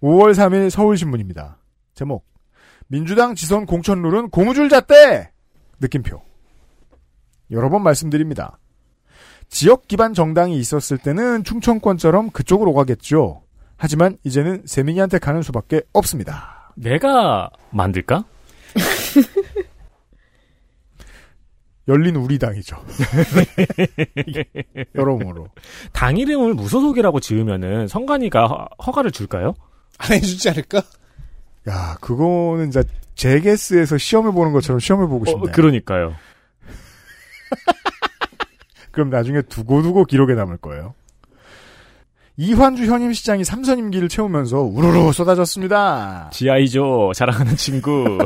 [0.00, 1.58] 5월 3일 서울신문입니다.
[1.94, 2.24] 제목
[2.88, 5.30] 민주당 지선 공천 룰은 고무줄 잣대!
[5.80, 6.20] 느낌표.
[7.50, 8.58] 여러 번 말씀드립니다.
[9.48, 13.42] 지역 기반 정당이 있었을 때는 충청권처럼 그쪽으로 가겠죠.
[13.76, 16.72] 하지만 이제는 세민이한테 가는 수밖에 없습니다.
[16.76, 18.24] 내가 만들까?
[21.88, 22.76] 열린 우리 당이죠.
[24.94, 25.48] 여러모로.
[25.92, 29.54] 당 이름을 무소속이라고 지으면은 성관이가 허- 허가를 줄까요?
[29.96, 30.82] 안 해주지 않을까?
[31.68, 35.48] 야, 그거는 진짜 제게스에서 시험을 보는 것처럼 시험을 보고 싶네.
[35.48, 36.14] 어, 그러니까요.
[38.92, 40.94] 그럼 나중에 두고두고 기록에 남을 거예요.
[42.36, 46.30] 이환주 현임 시장이 삼선 임기를 채우면서 우르르 쏟아졌습니다.
[46.32, 47.10] 지아이죠.
[47.16, 48.18] 자랑하는 친구.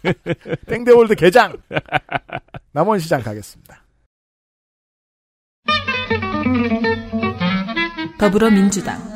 [0.68, 1.56] 땡대월드 개장!
[2.72, 3.82] 남원 시장 가겠습니다.
[8.18, 9.15] 더불어민주당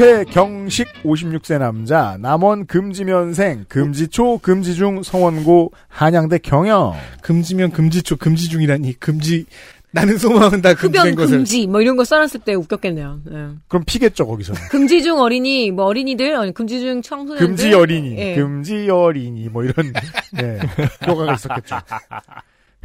[0.00, 6.94] 최경식 56세 남자 남원 금지면생 금지초 금지중 성원고 한양대 경영.
[7.20, 8.94] 금지면 금지초 금지중이라니.
[8.94, 9.44] 금지
[9.90, 11.36] 나는 소망한다 금지된 흡연 것을.
[11.36, 13.20] 금지 뭐 이런 거 써놨을 때 웃겼겠네요.
[13.26, 13.48] 네.
[13.68, 17.46] 그럼 피겠죠 거기서 금지 중 어린이 뭐 어린이들 아니 금지 중 청소년들.
[17.46, 18.36] 금지 어린이 예.
[18.36, 19.92] 금지 어린이 뭐 이런
[20.32, 20.60] 네
[21.06, 21.78] 효과가 있었겠죠.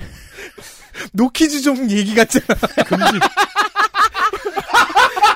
[1.14, 2.46] 노키즈 좀 얘기 같잖아.
[2.86, 3.20] 금지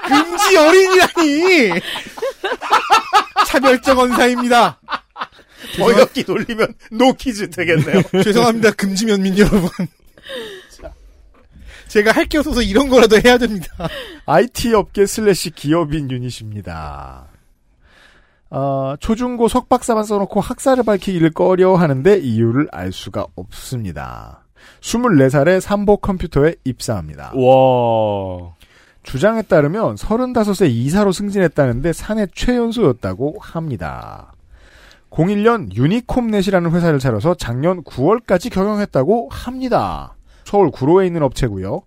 [0.09, 1.81] 금지 어린이라니
[3.47, 4.79] 차별적 언사입니다
[5.79, 9.69] 어이없게 돌리면 노키즈 되겠네요 죄송합니다 금지면민 여러분
[11.87, 13.67] 제가 할 게 없어서 이런 거라도 해야 됩니다
[14.25, 17.27] IT 업계 슬래시 기업인 유닛입니다.
[18.51, 24.45] 어, 초중고 석박사만 써놓고 학사를 밝히기를 꺼려 하는데 이유를 알 수가 없습니다.
[24.81, 27.31] 24살에 삼보 컴퓨터에 입사합니다.
[27.35, 28.53] 와.
[29.03, 34.33] 주장에 따르면 35세 이사로 승진했다는데 사내 최연소였다고 합니다.
[35.09, 40.15] 01년 유니콤넷이라는 회사를 차려서 작년 9월까지 경영했다고 합니다.
[40.43, 41.81] 서울 구로에 있는 업체고요.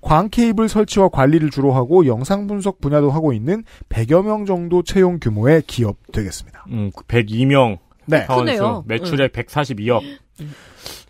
[0.00, 5.18] 광 케이블 설치와 관리를 주로 하고 영상 분석 분야도 하고 있는 100여 명 정도 채용
[5.20, 6.64] 규모의 기업 되겠습니다.
[6.70, 7.78] 음, 102명.
[8.06, 8.24] 네.
[8.26, 8.44] 사원수.
[8.44, 8.84] 크네요.
[8.86, 10.00] 매출액 142억.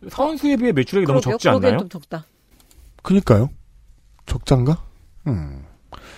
[0.09, 1.33] 사원수에 비해 매출액이 너무 그러게요.
[1.39, 1.79] 적지 그러기엔 않나요?
[1.81, 2.25] 좀 적다.
[3.03, 3.51] 그니까요.
[4.27, 4.83] 적장가?
[5.29, 5.65] 음.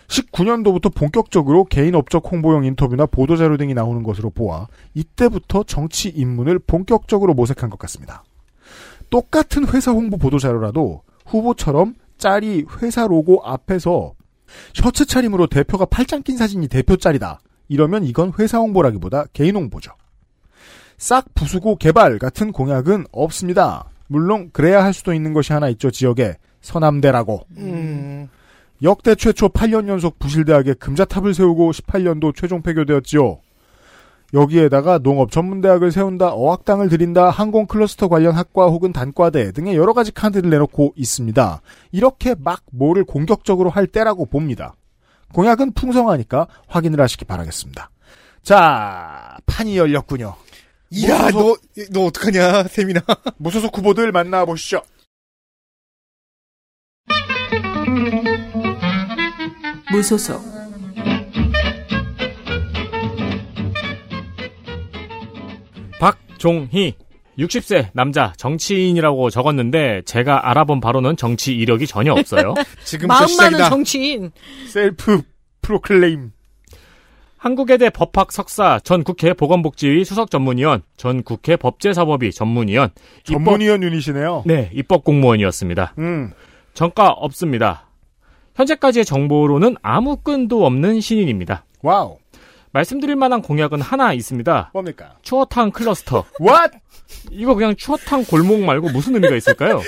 [0.09, 7.35] 19년도부터 본격적으로 개인 업적 홍보용 인터뷰나 보도자료 등이 나오는 것으로 보아 이때부터 정치 입문을 본격적으로
[7.35, 8.25] 모색한 것 같습니다.
[9.09, 14.15] 똑같은 회사 홍보 보도자료라도 후보처럼 짤이 회사 로고 앞에서
[14.75, 17.41] 셔츠 차림으로 대표가 팔짱 낀 사진이 대표 짤이다.
[17.69, 19.93] 이러면 이건 회사 홍보라기보다 개인 홍보죠.
[20.99, 23.89] 싹 부수고 개발 같은 공약은 없습니다.
[24.09, 25.91] 물론 그래야 할 수도 있는 것이 하나 있죠.
[25.91, 27.47] 지역에 서남대라고.
[27.59, 28.29] 음.
[28.83, 33.41] 역대 최초 8년 연속 부실대학에 금자탑을 세우고 18년도 최종 폐교되었지요.
[34.33, 40.13] 여기에다가 농업 전문대학을 세운다, 어학당을 들인다, 항공 클러스터 관련 학과 혹은 단과대 등의 여러 가지
[40.13, 41.61] 카드를 내놓고 있습니다.
[41.93, 44.75] 이렇게 막 뭐를 공격적으로 할 때라고 봅니다.
[45.35, 47.91] 공약은 풍성하니까 확인을 하시기 바라겠습니다.
[48.43, 50.35] 자, 판이 열렸군요.
[50.91, 53.01] 이야 너너 어떡하냐 세민아
[53.37, 54.83] 무소속 후보들 만나보시죠.
[59.91, 60.41] 무소속
[65.99, 66.95] 박종희.
[67.39, 72.55] 60세 남자 정치인이라고 적었는데 제가 알아본 바로는 정치 이력이 전혀 없어요.
[73.09, 74.31] 마음 많은 정치인.
[74.69, 75.23] 셀프
[75.63, 76.33] 프로클레임.
[77.39, 82.91] 한국외대 법학 석사, 전 국회 보건복지위 수석 전문위원, 전 국회 법제사법위 전문위원,
[83.25, 84.43] 전문위원 유닛이네요.
[84.45, 85.95] 네, 입법 공무원이었습니다.
[85.97, 86.33] 음.
[86.75, 87.90] 전과 없습니다.
[88.57, 91.65] 현재까지의 정보로는 아무 끈도 없는 신인입니다.
[91.83, 92.19] Wow.
[92.73, 94.71] 말씀드릴 만한 공약은 하나 있습니다.
[94.73, 95.17] 뭡니까?
[95.23, 96.25] 추어탕 클러스터.
[96.41, 96.79] What?
[97.31, 99.81] 이거 그냥 추어탕 골목 말고 무슨 의미가 있을까요?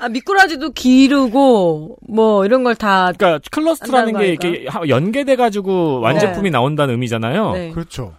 [0.00, 3.10] 아, 미꾸라지도 기르고, 뭐, 이런 걸 다.
[3.18, 6.50] 그러니까 클러스터라는 게거 이렇게 하- 연계돼 가지고 완제품이 네.
[6.50, 7.52] 나온다는 의미잖아요.
[7.52, 7.70] 네.
[7.72, 8.14] 그렇죠.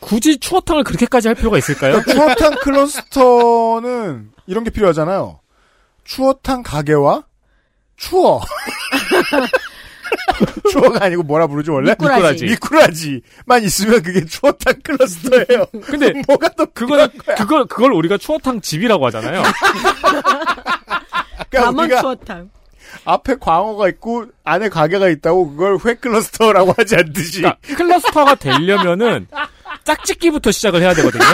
[0.00, 2.02] 굳이 추어탕을 그렇게까지 할 필요가 있을까요?
[2.02, 5.40] 추어탕 클러스터는 이런 게 필요하잖아요.
[6.04, 7.24] 추어탕 가게와
[7.96, 8.40] 추어.
[10.70, 11.90] 추어가 아니고 뭐라 부르죠 원래?
[11.92, 12.44] 미꾸라지.
[12.44, 15.66] 미꾸라지 만 있으면 그게 추어탕 클러스터예요.
[15.84, 19.42] 근데 뭐가 또 그걸 그걸 그걸 우리가 추어탕 집이라고 하잖아요.
[21.50, 22.50] 그러니까 남원 우리가 추어탕.
[23.04, 29.26] 앞에 광어가 있고 안에 가게가 있다고 그걸 회 클러스터라고 하지 않듯이 그러니까 클러스터가 되려면은
[29.84, 31.24] 짝짓기부터 시작을 해야 되거든요.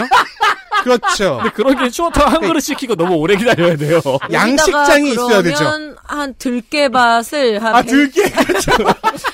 [0.83, 1.37] 그렇죠.
[1.37, 4.01] 근데 그러기엔 추어탕 한 그릇 시키고 너무 오래 기다려야 돼요.
[4.31, 5.57] 양식장이 있어야 되죠.
[5.59, 8.33] 그러면 한 들깨밭을 한 아, 100, 들깨.
[8.33, 8.45] 한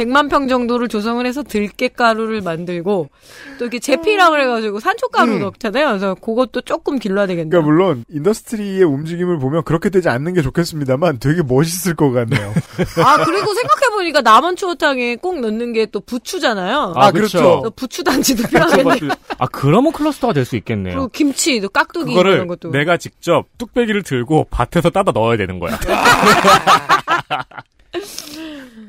[0.00, 3.10] 100만 평 정도를 조성을 해서 들깨가루를 만들고
[3.58, 5.40] 또 이렇게 제피라 그래가지고 산초가루 음.
[5.40, 5.88] 넣잖아요.
[5.88, 7.50] 그래서 그것도 조금 길러야 되겠네요.
[7.50, 12.54] 그러니까 물론 industry의 움직임을 보면 그렇게 되지 않는 게 좋겠습니다만 되게 멋있을 것 같네요.
[13.04, 16.92] 아 그리고 생각해보니까 남원 추어탕에 꼭 넣는 게 또 부추잖아요.
[16.94, 17.62] 아, 그렇죠.
[17.64, 19.08] 또 부추 단지도 필요하겠네.
[19.38, 20.94] 아 그러면 클러스터가 될 수 있겠네요.
[20.94, 22.70] 그리고 김치, 또 깍두기 그거를 이런 것도.
[22.70, 25.76] 내가 직접 뚝배기를 들고 밭에서 따다 넣어야 되는 거야.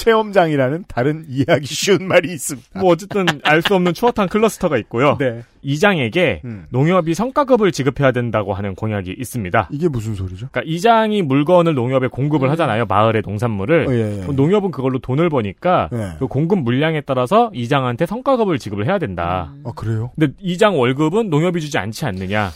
[0.00, 2.80] 체험장이라는 다른 이해하기 쉬운 말이 있습니다.
[2.80, 5.16] 뭐 어쨌든 알 수 없는 추어탕 클러스터가 있고요.
[5.18, 5.42] 네.
[5.62, 6.64] 이장에게 음.
[6.70, 9.68] 농협이 성과급을 지급해야 된다고 하는 공약이 있습니다.
[9.70, 10.48] 이게 무슨 소리죠?
[10.50, 12.86] 그러니까 이장이 물건을 농협에 공급을 하잖아요.
[12.86, 13.88] 마을의 농산물을.
[13.88, 14.20] 어, 예, 예.
[14.22, 16.12] 그럼 농협은 그걸로 돈을 버니까 예.
[16.18, 19.52] 그 공급 물량에 따라서 이장한테 성과급을 지급을 해야 된다.
[19.64, 20.12] 아 그래요?
[20.18, 22.50] 근데 이장 월급은 농협이 주지 않지 않느냐.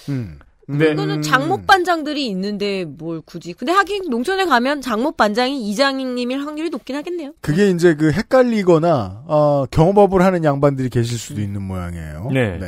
[0.69, 0.79] 음.
[0.79, 3.53] 근데 이거는 장목 반장들이 있는데 뭘 굳이.
[3.53, 7.33] 근데 하긴 농촌에 가면 장목 반장이 이장님일 확률이 높긴 하겠네요.
[7.41, 12.31] 그게 이제 그 헷갈리거나 어, 경험업을 하는 양반들이 계실 수도 있는 모양이에요.
[12.33, 12.59] 네.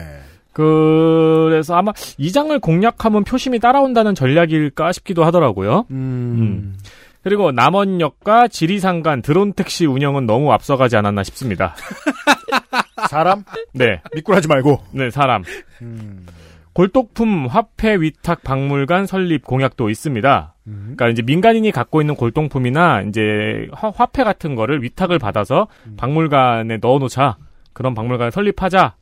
[0.53, 5.85] 그래서 아마 이장을 공략하면 표심이 따라온다는 전략일까 싶기도 하더라고요.
[5.91, 6.77] 음.
[7.23, 11.75] 그리고 남원역과 지리상간 드론 택시 운영은 너무 앞서가지 않았나 싶습니다.
[13.11, 13.45] 사람?
[13.73, 14.01] 네.
[14.15, 14.81] 미꾸라지 말고.
[14.93, 15.43] 네, 사람.
[15.83, 16.25] 음.
[16.77, 20.55] 골동품 화폐 위탁 박물관 설립 공약도 있습니다.
[20.63, 27.39] 그러니까 이제 민간인이 갖고 있는 골동품이나 이제 화, 화폐 같은 거를 위탁을 받아서 박물관에 넣어놓자.
[27.73, 28.95] 그런 박물관 설립하자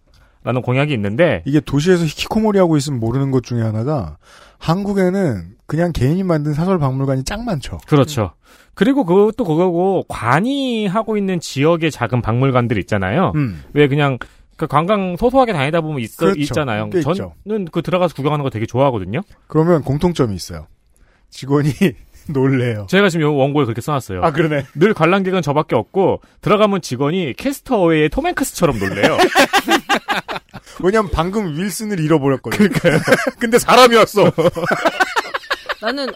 [0.44, 4.18] 라는 공약이 있는데 이게 도시에서 히키코모리 하고 있으면 모르는 것 중에 하나가
[4.58, 7.78] 한국에는 그냥 개인이 만든 사설 박물관이 짱 많죠.
[7.88, 8.34] 그렇죠.
[8.74, 13.32] 그리고 그것도 그거고 관이 하고 있는 지역의 작은 박물관들 있잖아요.
[13.34, 13.64] 음.
[13.72, 14.18] 왜 그냥
[14.56, 16.38] 그 관광 소소하게 다니다 보면 있, 그렇죠.
[16.40, 16.90] 있잖아요.
[16.90, 17.34] 꽤 있죠.
[17.46, 19.20] 저는 그 들어가서 구경하는 거 되게 좋아하거든요.
[19.46, 20.66] 그러면 공통점이 있어요.
[21.30, 21.70] 직원이
[22.28, 22.86] 놀래요.
[22.88, 24.22] 제가 지금 요 원고에 그렇게 써놨어요.
[24.22, 24.64] 아, 그러네.
[24.76, 29.18] 늘 관람객은 저밖에 없고 들어가면 직원이 캐스터웨이의 톰 행크스처럼 놀래요.
[30.82, 32.68] 왜냐면 방금 윌슨을 잃어버렸거든요.
[33.38, 34.32] 근데 사람이었어.
[35.82, 36.06] 나는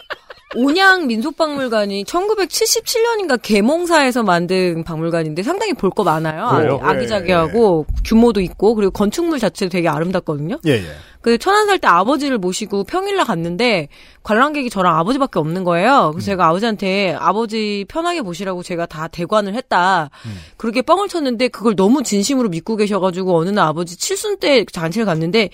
[0.54, 6.48] 온양 민속박물관이 1977년인가 개몽사에서 만든 박물관인데 상당히 볼 거 많아요.
[6.56, 6.80] 그래요?
[6.82, 10.58] 아, 기자기하고 규모도 있고 그리고 건축물 자체도 되게 아름답거든요.
[10.66, 10.82] 예, 예.
[11.20, 13.88] 그 천안 살 때 아버지를 모시고 평일날 갔는데
[14.22, 16.10] 관람객이 저랑 아버지밖에 없는 거예요.
[16.14, 20.10] 그래서 제가 아버지한테 아버지 편하게 보시라고 제가 다 대관을 했다.
[20.56, 25.50] 그렇게 뻥을 쳤는데 그걸 너무 진심으로 믿고 계셔가지고 어느 날 아버지 칠순 때 잔치를 갔는데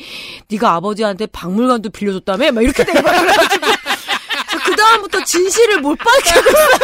[0.51, 2.53] 네가 아버지한테 박물관도 빌려줬다며?
[2.53, 3.21] 막 이렇게 된 거예요.
[3.23, 3.67] 그래가지고
[4.85, 6.79] 그 다음부터 진실을 못 밝히고 있어요.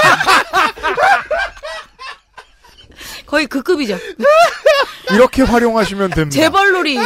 [3.27, 3.99] 거의 그 급이죠.
[5.13, 6.35] 이렇게 활용하시면 됩니다.
[6.43, 6.99] 재벌놀이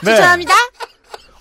[0.00, 0.54] 추천합니다.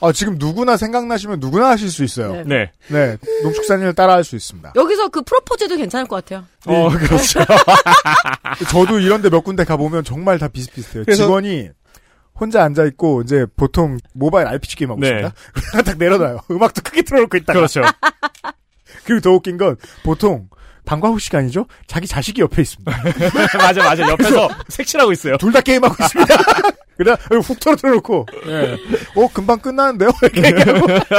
[0.02, 2.44] 아, 지금 누구나 생각나시면 누구나 하실 수 있어요.
[2.46, 2.72] 네.
[2.88, 3.18] 네.
[3.44, 4.74] 농축산인을 따라 할 수 있습니다.
[4.76, 6.46] 여기서 그 프로포즈도 괜찮을 것 같아요.
[6.68, 7.40] 어, 그렇죠.
[8.72, 11.04] 저도 이런데 몇 군데 가보면 정말 다 비슷비슷해요.
[11.06, 11.70] 그래서- 직원이
[12.40, 15.08] 혼자 앉아있고, 이제 보통 모바일 RPG 게임 하고 네.
[15.08, 15.34] 있습니다.
[15.54, 16.40] 그러다가 딱 내려놔요.
[16.52, 17.60] 음악도 크게 틀어놓고 있다가.
[17.60, 17.82] 그렇죠.
[19.10, 20.48] 그리고 더 웃긴 건, 보통,
[20.86, 21.66] 방과 후 시간이죠?
[21.88, 22.92] 자기 자식이 옆에 있습니다.
[23.58, 24.08] 맞아, 맞아.
[24.08, 25.38] 옆에서 색칠하고 있어요.
[25.38, 26.36] 둘 다 게임하고 있습니다.
[26.98, 28.78] 그래, 훅 털어놓고, 예.
[29.16, 30.10] 어, 금방 끝나는데요?
[30.22, 30.52] 이렇게.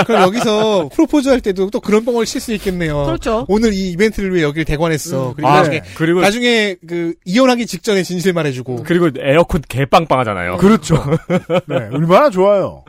[0.04, 3.04] 그럼 여기서 프로포즈 할 때도 또 그런 뻥을 칠 수 있겠네요.
[3.06, 3.46] 그렇죠.
[3.48, 5.32] 오늘 이 이벤트를 위해 여기를 대관했어.
[5.34, 8.82] 그리고 아, 나중에 그리고 나중에 그 이혼하기 직전에 진실 말해주고.
[8.84, 10.58] 그리고 에어컨 개빵빵 하잖아요.
[10.58, 11.02] 그렇죠.
[11.66, 12.84] 네, 얼마나 좋아요.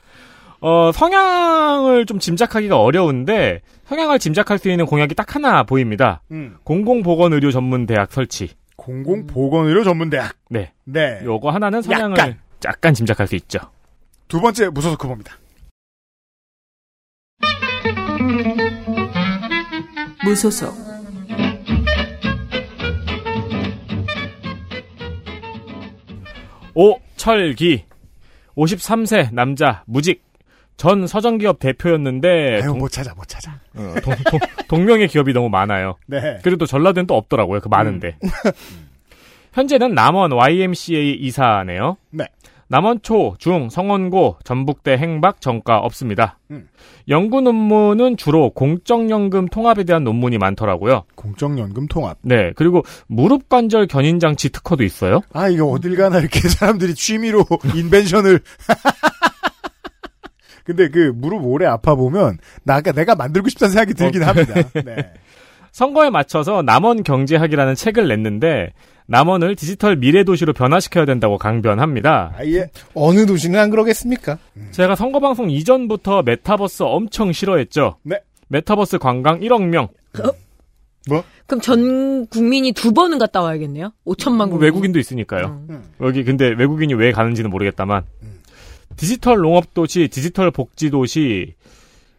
[0.61, 6.21] 어, 성향을 좀 짐작하기가 어려운데 성향을 짐작할 수 있는 공약이 딱 하나 보입니다.
[6.31, 6.57] 음.
[6.63, 8.49] 공공보건의료 전문 대학 설치.
[8.75, 10.35] 공공보건의료 전문대학.
[10.49, 10.71] 네.
[10.85, 11.19] 네.
[11.23, 12.39] 요거 하나는 성향을 약간.
[12.65, 13.59] 약간, 짐작할 수 있죠.
[14.27, 15.35] 두 번째 무소속 후보입니다.
[20.23, 20.75] 무소속
[26.75, 27.85] 오철기
[28.55, 30.23] 53세 남자 무직
[30.81, 33.51] 전 서정기업 대표였는데 아유, 동, 못 찾아, 못 찾아.
[33.75, 35.97] 어, 동, 동, 동명의 기업이 너무 많아요.
[36.07, 36.39] 네.
[36.41, 37.59] 그리고 또 전라도는 또 없더라고요.
[37.59, 38.17] 그 많은데.
[39.53, 41.97] 현재는 남원 YMCA 이사네요.
[42.09, 42.25] 네.
[42.67, 46.39] 남원 초, 중, 성원고, 전북대 행박 전과 없습니다.
[46.49, 46.67] 음.
[47.09, 51.03] 연구 논문은 주로 공적연금 통합에 대한 논문이 많더라고요.
[51.13, 52.17] 공적연금 통합.
[52.23, 52.53] 네.
[52.55, 55.21] 그리고 무릎 관절 견인 장치 특허도 있어요.
[55.31, 57.45] 아, 이거 어딜 가나 이렇게 사람들이 취미로
[57.75, 58.39] 인벤션을.
[60.75, 64.53] 근데 그 무릎 오래 아파 보면 나가 내가 만들고 싶다는 생각이 들긴 합니다.
[64.85, 65.13] 네.
[65.71, 68.73] 선거에 맞춰서 남원 경제학이라는 책을 냈는데
[69.07, 72.35] 남원을 디지털 미래 도시로 변화시켜야 된다고 강변합니다.
[72.37, 74.37] 아 예 어느 도시는 안 그러겠습니까?
[74.71, 77.97] 제가 선거 방송 이전부터 메타버스 엄청 싫어했죠.
[78.03, 78.17] 네.
[78.49, 79.87] 메타버스 관광 1억 명.
[81.09, 81.23] 뭐?
[81.47, 83.91] 그럼 전 국민이 두 번은 갔다 와야겠네요.
[84.05, 84.61] 5천만 국민.
[84.61, 85.61] 외국인도 있으니까요.
[86.01, 88.03] 여기 근데 외국인이 왜 가는지는 모르겠다만
[88.95, 91.55] 디지털 농업 도시, 디지털 복지 도시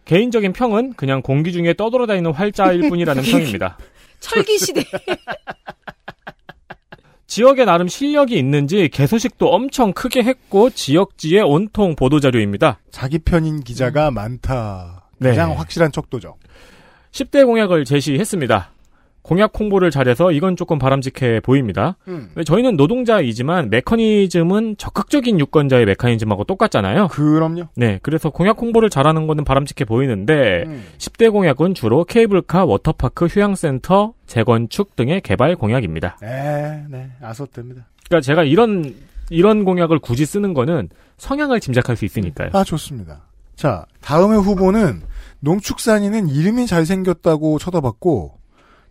[0.05, 3.78] 개인적인 평은 그냥 공기 중에 떠돌아다니는 활자일 뿐이라는 평입니다.
[4.20, 4.85] 철기 시대.
[7.27, 12.81] 지역에 나름 실력이 있는지 개소식도 엄청 크게 했고 지역지의 온통 보도자료입니다.
[12.90, 15.09] 자기 편인 기자가 많다.
[15.19, 15.31] 네.
[15.31, 16.36] 가장 확실한 척도죠.
[17.12, 18.73] 10대 공약을 제시했습니다.
[19.23, 21.97] 공약 홍보를 잘해서 이건 조금 바람직해 보입니다.
[22.09, 22.31] 음.
[22.44, 27.09] 저희는 노동자이지만 메커니즘은 적극적인 유권자의 메커니즘하고 똑같잖아요.
[27.09, 27.69] 그럼요.
[27.77, 30.85] 네, 그래서 공약 홍보를 잘하는 거는 바람직해 보이는데 음.
[30.99, 36.19] 10대 공약은 주로 케이블카, 워터파크, 휴양센터, 재건축 등의 개발 공약입니다.
[36.20, 37.86] 네, 네, 아서됩니다.
[38.09, 38.94] 그러니까 제가 이런
[39.31, 42.51] 이런 공약을 굳이 쓰는 거는 성향을 짐작할 수 있으니까요.
[42.53, 43.23] 아, 좋습니다.
[43.55, 45.03] 자, 다음의 후보는
[45.40, 48.39] 농축산인은 이름이 잘생겼다고 쳐다봤고,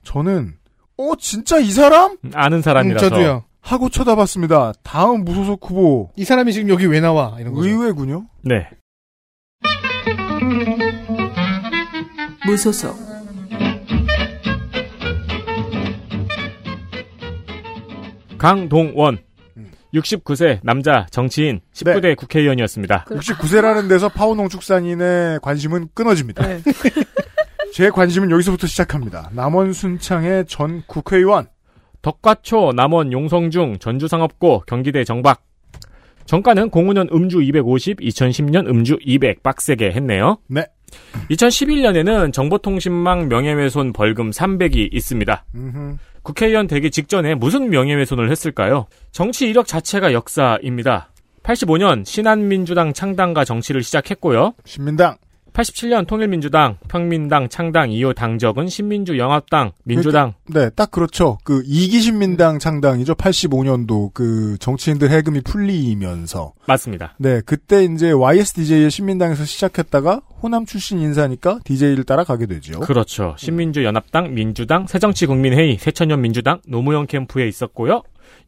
[0.03, 0.53] 저는,
[0.97, 2.17] 어, 진짜 이 사람?
[2.33, 3.05] 아는 사람이라서.
[3.05, 3.43] 음, 저도요.
[3.61, 4.73] 하고 쳐다봤습니다.
[4.83, 6.11] 다음 무소속 후보.
[6.15, 7.37] 이 사람이 지금 여기 왜 나와?
[7.39, 7.69] 이런 거죠.
[7.69, 8.25] 의외군요.
[8.41, 8.67] 네.
[12.45, 12.97] 무소속
[18.37, 19.19] 강동원.
[19.93, 23.05] 69세 남자 정치인 19대 국회의원이었습니다.
[23.09, 26.47] 69세라는 데서 파워농축산인의 관심은 끊어집니다.
[26.47, 26.61] 네.
[27.71, 29.29] 제 관심은 여기서부터 시작합니다.
[29.33, 31.47] 남원 순창의 전 국회의원.
[32.01, 35.41] 덕과초, 남원 용성중, 전주상업고, 경기대 정박.
[36.25, 40.37] 정가는 05년 음주 250, 2010년 음주 200 빡세게 했네요.
[40.47, 40.65] 네.
[41.29, 45.45] 2011년에는 정보통신망 명예훼손 벌금 300이 있습니다.
[45.55, 45.97] 음흠.
[46.23, 48.87] 국회의원 되기 직전에 무슨 명예훼손을 했을까요?
[49.11, 51.09] 정치 이력 자체가 역사입니다.
[51.43, 54.53] 85년 신한민주당 창당과 정치를 시작했고요.
[54.65, 55.15] 신민당.
[55.61, 60.33] 87년 통일민주당, 평민당 창당 이후 당적은 신민주연합당, 민주당.
[60.47, 61.37] 네, 딱 그렇죠.
[61.43, 63.13] 그 이기신민당 창당이죠.
[63.15, 66.53] 85년도 그 정치인들 해금이 풀리면서.
[66.67, 67.15] 맞습니다.
[67.17, 72.79] 네, 그때 이제 YSDJ의 신민당에서 시작했다가 호남 출신 인사니까 DJ를 따라가게 되죠.
[72.79, 73.35] 그렇죠.
[73.37, 78.01] 신민주 연합당, 민주당, 새정치국민회의, 새천년 민주당, 노무현 캠프에 있었고요.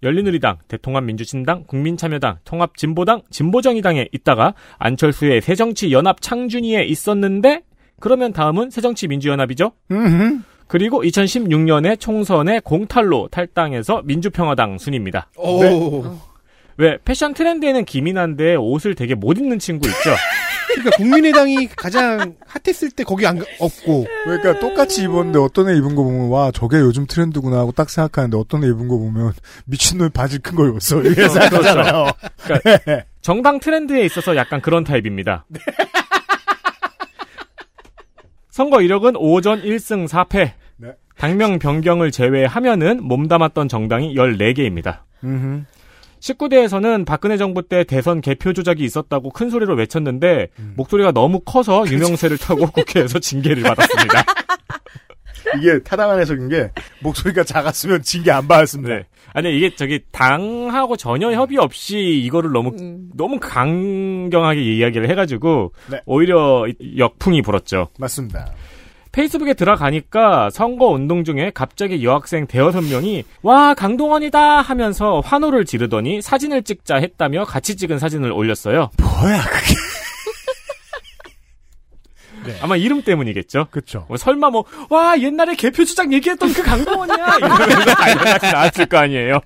[0.04, 7.62] 열린우리당, 대통합민주신당, 국민참여당, 통합진보당, 진보정의당에 있다가 안철수의 새정치연합 창준위에 있었는데
[8.00, 9.72] 그러면 다음은 새정치민주연합이죠.
[9.92, 10.40] 음흠.
[10.68, 15.30] 그리고 2016년에 총선에 공탈로 탈당해서 민주평화당 순입니다.
[15.38, 15.62] 오.
[15.62, 15.72] 네.
[16.78, 20.10] 왜 패션 트렌드에는 기민한데 옷을 되게 못 입는 친구 있죠.
[20.74, 24.06] 그러니까 국민의당이 가장 핫했을 때 거기 안 가- 없고.
[24.24, 28.38] 그러니까 똑같이 입었는데 어떤 애 입은 거 보면 와 저게 요즘 트렌드구나 하고 딱 생각하는데
[28.38, 29.34] 어떤 애 입은 거 보면
[29.66, 32.06] 미친놈이 바지 큰 거 입었어 이렇게 생각하잖아요.
[32.44, 35.46] 그러니까 정당 트렌드에 있어서 약간 그런 타입입니다.
[38.50, 40.52] 선거 이력은 5전 1승 4패.
[40.78, 40.90] 네.
[41.18, 45.00] 당명 변경을 제외하면은 몸담았던 정당이 14개입니다.
[46.24, 46.34] 음흠.
[46.34, 52.38] 19대에서는 박근혜 정부 때 대선 개표 조작이 있었다고 큰 소리로 외쳤는데 목소리가 너무 커서 유명세를
[52.38, 54.24] 타고 국회에서 징계를 받았습니다.
[55.60, 56.72] 이게 타당한 해석인 게
[57.02, 58.96] 목소리가 작았으면 징계 안 받았습니다.
[58.96, 59.06] 네.
[59.34, 62.72] 아니 이게 저기 당하고 전혀 협의 없이 이거를 너무
[63.14, 66.02] 너무 강경하게 이야기를 해가지고 네.
[66.06, 66.66] 오히려
[66.98, 67.90] 역풍이 불었죠.
[68.00, 68.54] 맞습니다.
[69.14, 76.64] 페이스북에 들어가니까 선거 운동 중에 갑자기 여학생 대여섯 명이 와 강동원이다 하면서 환호를 지르더니 사진을
[76.64, 78.90] 찍자 했다며 같이 찍은 사진을 올렸어요.
[79.00, 79.76] 뭐야 그게?
[82.62, 83.68] 아마 이름 때문이겠죠.
[83.72, 84.06] 그렇죠.
[84.18, 89.40] 설마 뭐 와 옛날에 개표 주장 얘기했던 그 강동원이야 이러면서 연락이 나왔을 거 아니에요.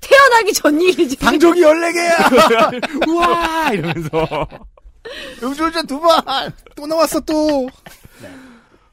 [0.00, 1.16] 태어나기 전 일이지.
[1.16, 2.98] 당적이 14개야!
[3.08, 4.48] 우와 이러면서
[5.42, 6.20] 음주운전 두 번!
[6.76, 7.68] 또 나왔어 또.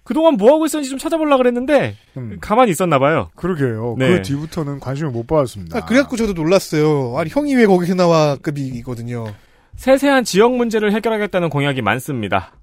[0.09, 1.95] 그동안 뭐 하고 있었는지 좀 찾아보려고 그랬는데
[2.41, 3.29] 가만히 있었나 봐요.
[3.35, 3.95] 그러게요.
[3.99, 4.09] 네.
[4.15, 5.77] 그 뒤부터는 관심을 못 받았습니다.
[5.77, 7.13] 아, 그래갖고 저도 놀랐어요.
[7.15, 9.27] 아니 형이 왜 거기서 나와 급이거든요.
[9.75, 12.53] 세세한 지역 문제를 해결하겠다는 공약이 많습니다.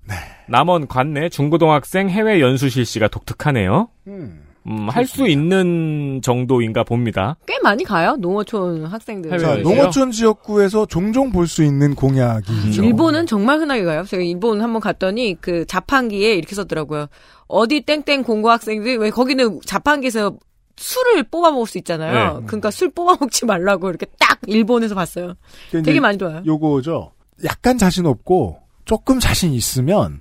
[0.48, 3.90] 남원 관내 중고등학생 해외 연수 실시가 독특하네요.
[4.08, 4.42] 음.
[4.68, 7.36] 음, 할 수 있는 정도인가 봅니다.
[7.46, 8.16] 꽤 많이 가요.
[8.18, 9.38] 농어촌 학생들.
[9.38, 9.54] 자?
[9.58, 12.82] 농어촌 지역구에서 종종 볼 수 있는 공약이죠.
[12.82, 14.02] 일본은 정말 흔하게 가요.
[14.02, 17.06] 제가 일본 한번 갔더니 그 자판기에 이렇게 썼더라고요.
[17.48, 20.36] 어디 땡땡 공고 학생들이 왜 거기는 자판기에서
[20.76, 22.40] 술을 뽑아 먹을 수 있잖아요.
[22.40, 22.46] 네.
[22.46, 25.34] 그러니까 술 뽑아 먹지 말라고 이렇게 딱 일본에서 봤어요.
[25.70, 26.42] 되게 많이 좋아요.
[26.44, 27.12] 요거죠.
[27.44, 30.20] 약간 자신 없고 조금 자신 있으면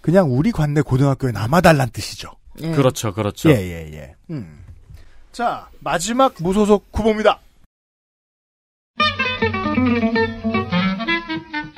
[0.00, 2.30] 그냥 우리 관내 고등학교에 남아달란 뜻이죠.
[2.62, 2.72] 예.
[2.72, 3.50] 그렇죠, 그렇죠.
[3.50, 4.14] 예, 예, 예.
[4.30, 4.64] 음.
[5.32, 7.40] 자, 마지막 무소속 후보입니다.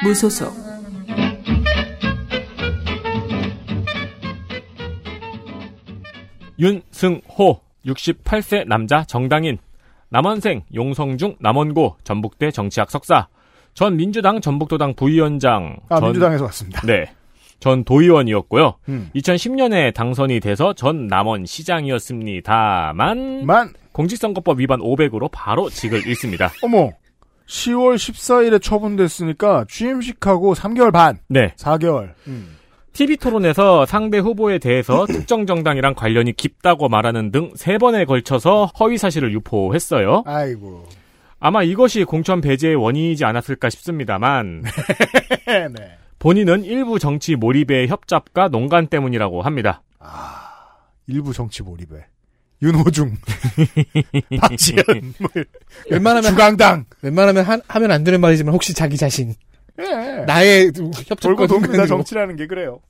[0.02, 0.61] 무소속
[6.62, 9.58] 윤승호 68세 남자 정당인
[10.10, 13.26] 남원생 용성중 남원고 전북대 정치학 석사
[13.74, 16.82] 전 민주당 전북도당 부위원장 아, 전- 민주당에서 왔습니다.
[16.86, 17.06] 네.
[17.58, 18.74] 전 도의원이었고요.
[18.88, 19.10] 음.
[19.14, 23.46] 2010년에 당선이 돼서 전 남원 시장이었습니다만
[23.92, 26.50] 공직선거법 위반 500으로 바로 직을 잃습니다.
[26.62, 26.90] 어머,
[27.46, 31.18] 10월 14일에 처분됐으니까 취임식하고 3개월 반.
[31.28, 31.54] 네.
[31.56, 32.12] 4개월.
[32.92, 38.98] TV 토론에서 상대 후보에 대해서 특정 정당이랑 관련이 깊다고 말하는 등 세 번에 걸쳐서 허위
[38.98, 40.22] 사실을 유포했어요.
[40.26, 40.86] 아이고.
[41.40, 44.62] 아마 이것이 공천 배제의 원인이지 않았을까 싶습니다만
[45.46, 45.96] 네.
[46.18, 49.82] 본인은 일부 정치 몰입의 협잡과 농간 때문이라고 합니다.
[51.08, 52.04] 일부 정치 몰입에.
[52.62, 53.16] 윤호중.
[54.40, 54.84] 박지현.
[55.18, 55.28] 뭐,
[55.90, 56.84] 웬만하면 주강당.
[57.02, 59.34] 웬만하면 하, 하면 안 되는 말이지만 혹시 자기 자신
[59.82, 60.24] 예.
[60.24, 62.80] 나의 돌고 협조권 돕니다 정치라는 게 그래요.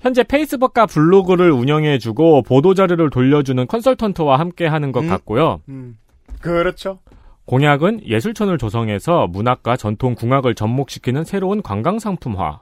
[0.00, 5.60] 현재 페이스북과 블로그를 운영해주고 보도 자료를 돌려주는 컨설턴트와 함께하는 것 같고요.
[5.68, 5.96] 음.
[6.40, 6.98] 그렇죠.
[7.44, 12.60] 공약은 예술촌을 조성해서 문학과 전통 국악을 접목시키는 새로운 관광 상품화.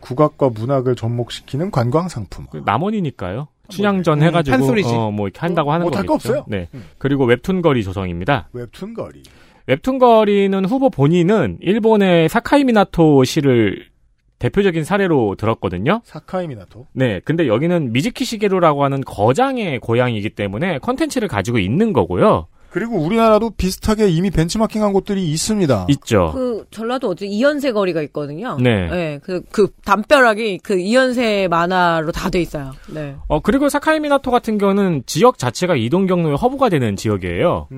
[0.00, 2.46] 국악과 문학을 접목시키는 관광 상품.
[2.64, 3.48] 남원이니까요.
[3.68, 4.94] 춘향전 음, 해가지고 판소리지.
[4.94, 6.32] 어, 뭐 이렇게 한다고 뭐, 하는 못할 거겠죠.
[6.32, 6.44] 거 없어요.
[6.48, 6.68] 네.
[6.72, 6.84] 음.
[6.98, 8.48] 그리고 웹툰 거리 조성입니다.
[8.52, 9.22] 웹툰 거리.
[9.68, 13.84] 웹툰 거리는 후보 본인은 일본의 사카이 미나토 시를
[14.38, 16.00] 대표적인 사례로 들었거든요.
[16.04, 16.86] 사카이 미나토.
[16.94, 22.46] 네, 근데 여기는 미즈키 시게루라고 하는 거장의 고향이기 때문에 컨텐츠를 가지고 있는 거고요.
[22.70, 25.86] 그리고 우리나라도 비슷하게 이미 벤치마킹한 곳들이 있습니다.
[25.88, 26.32] 있죠.
[26.34, 28.58] 그 전라도 어디 이현세 거리가 있거든요.
[28.60, 29.18] 네.
[29.22, 32.72] 그, 그 담벼락이 그 이현세 만화로 다 돼 있어요.
[32.92, 33.16] 네.
[33.26, 37.68] 어, 그리고 사카이 미나토 같은 경우는 지역 자체가 이동 경로에 허브가 되는 지역이에요.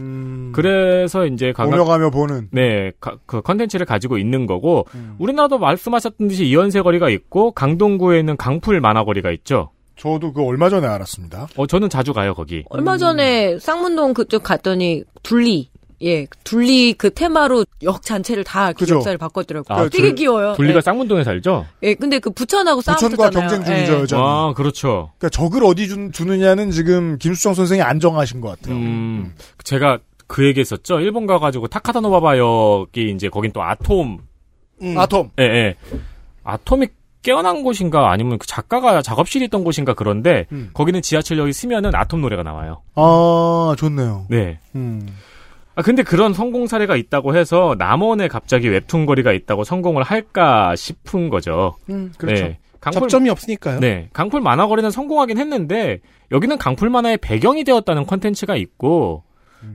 [0.53, 1.67] 그래서 이제 음.
[1.67, 2.49] 오며가며 보는.
[2.51, 5.15] 네, 가- 그 컨텐츠를 가지고 있는 거고 음.
[5.21, 9.71] 우리나라도 말씀하셨던 듯이 이현세 거리가 있고 강동구에 있는 강풀 만화 거리가 있죠.
[10.01, 11.49] 저도 그 얼마 전에 알았습니다.
[11.57, 12.65] 어, 저는 자주 가요 거기.
[12.71, 15.69] 얼마 전에 쌍문동 그쪽 갔더니 둘리
[16.03, 18.95] 예, 둘리 그 테마로 역 전체를 다 그죠.
[18.95, 19.77] 기획사를 바꿨더라고요.
[19.79, 20.55] 아, 되게 둘- 귀여워요.
[20.55, 20.81] 둘리가 예.
[20.81, 21.67] 쌍문동에 살죠?
[21.83, 22.99] 예, 근데 그 부천하고 부천과
[23.31, 23.49] 싸웠잖아요.
[23.51, 23.97] 경쟁 중이죠, 예.
[24.01, 24.23] 여전히.
[24.25, 25.11] 아, 그렇죠.
[25.19, 28.77] 그러니까 적을 어디 주, 두느냐는 지금 김수정 선생이 안정하신 것 같아요.
[28.77, 31.01] 음, 제가 그 얘기했었죠.
[31.01, 34.21] 일본 가가지고 타카다노바바 역이 이제 거긴 또 아톰.
[34.97, 35.31] 아톰.
[35.39, 35.77] 예, 예.
[36.45, 36.87] 아톰이
[37.23, 40.71] 깨어난 곳인가 아니면 그 작가가 작업실이 있던 곳인가 그런데 음.
[40.73, 42.83] 거기는 지하철역이 쓰면은 아톰 노래가 나와요.
[42.95, 44.27] 아, 좋네요.
[44.29, 44.59] 네.
[44.75, 45.07] 음.
[45.75, 51.29] 아, 근데 그런 성공 사례가 있다고 해서 남원에 갑자기 웹툰 거리가 있다고 성공을 할까 싶은
[51.29, 51.77] 거죠.
[51.91, 52.45] 음, 그렇죠.
[52.45, 52.59] 네.
[52.93, 53.81] 접점이 없으니까요.
[53.81, 54.09] 네.
[54.13, 56.01] 강풀 만화 거리는 성공하긴 했는데
[56.33, 59.23] 여기는 강풀 만화의 배경이 되었다는 콘텐츠가 있고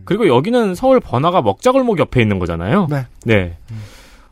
[0.03, 2.87] 그리고 여기는 서울 번화가 먹자골목 옆에 있는 거잖아요.
[3.23, 3.57] 네.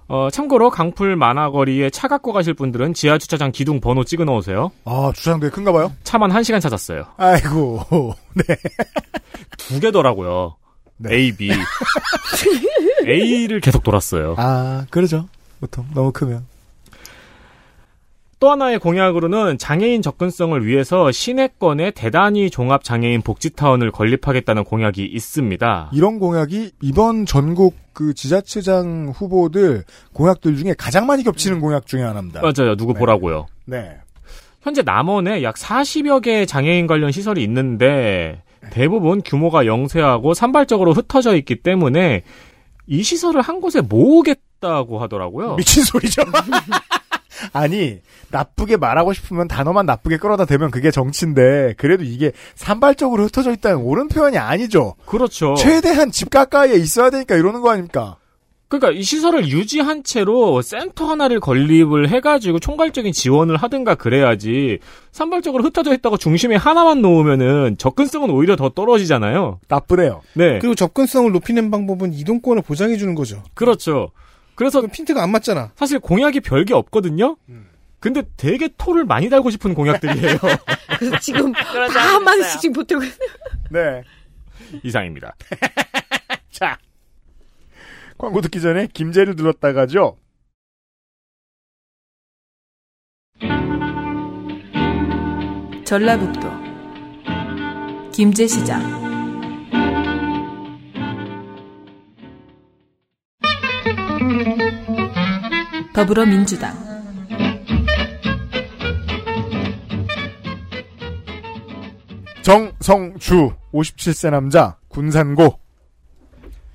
[0.08, 4.72] 어, 참고로 강풀 만화 거리에 차 갖고 가실 분들은 지하 주차장 기둥 번호 찍어 놓으세요.
[4.86, 5.92] 아, 주차장도에 큰가 봐요?
[6.04, 7.06] 차만 한시간 찾았어요.
[7.18, 8.14] 아이고.
[8.36, 8.56] 네.
[9.58, 10.56] 두 개더라고요.
[11.10, 11.52] A, B.
[13.08, 14.36] A를 계속 돌았어요.
[14.38, 15.28] 아, 그러죠.
[15.60, 16.46] 보통 너무 크면.
[18.44, 25.92] 또 하나의 공약으로는 장애인 접근성을 위해서 시내권에 대단위 종합 장애인 복지타운을 건립하겠다는 공약이 있습니다.
[25.94, 32.42] 이런 공약이 이번 전국 그 지자체장 후보들 공약들 중에 가장 많이 겹치는 공약 중에 하나입니다.
[32.42, 32.76] 맞아요.
[32.76, 33.46] 누구 보라고요.
[33.64, 33.96] 네.
[34.62, 41.62] 현재 남원에 약 40여 개의 장애인 관련 시설이 있는데 대부분 규모가 영세하고 산발적으로 흩어져 있기
[41.62, 42.24] 때문에
[42.88, 45.56] 이 시설을 한 곳에 모으겠다고 하더라고요.
[45.56, 46.24] 미친 소리죠.
[47.52, 48.00] 아니
[48.30, 54.08] 나쁘게 말하고 싶으면 단어만 나쁘게 끌어다 대면 그게 정치인데 그래도 이게 산발적으로 흩어져 있다는 옳은
[54.08, 54.96] 표현이 아니죠.
[55.06, 55.56] 그렇죠.
[55.56, 58.18] 최대한 집 가까이에 있어야 되니까 이러는 거 아닙니까?
[58.74, 64.80] 그러니까 이 시설을 유지한 채로 센터 하나를 건립을 해가지고 총괄적인 지원을 하든가 그래야지
[65.12, 69.60] 산발적으로 흩어져 있다고 중심에 하나만 놓으면은 접근성은 오히려 더 떨어지잖아요.
[69.68, 70.22] 나쁘네요.
[70.34, 70.58] 네.
[70.58, 73.44] 그리고 접근성을 높이는 방법은 이동권을 보장해 주는 거죠.
[73.54, 74.10] 그렇죠.
[74.56, 75.72] 그래서 핀트가 안 맞잖아.
[75.76, 77.38] 사실 공약이 별게 없거든요.
[78.00, 80.38] 근데 되게 토를 많이 달고 싶은 공약들이에요.
[81.00, 83.30] 그래서 지금 다 한마디씩 지금 보태고 있어요.
[83.70, 84.04] 네.
[84.84, 85.36] 이상입니다.
[86.52, 86.78] 자.
[88.18, 90.18] 광고 듣기 전에 김제를 들었다가죠.
[95.86, 96.50] 전라북도
[98.12, 99.13] 김제시장
[105.94, 106.74] 더불어민주당
[112.42, 115.60] 정성주 57세 남자 군산고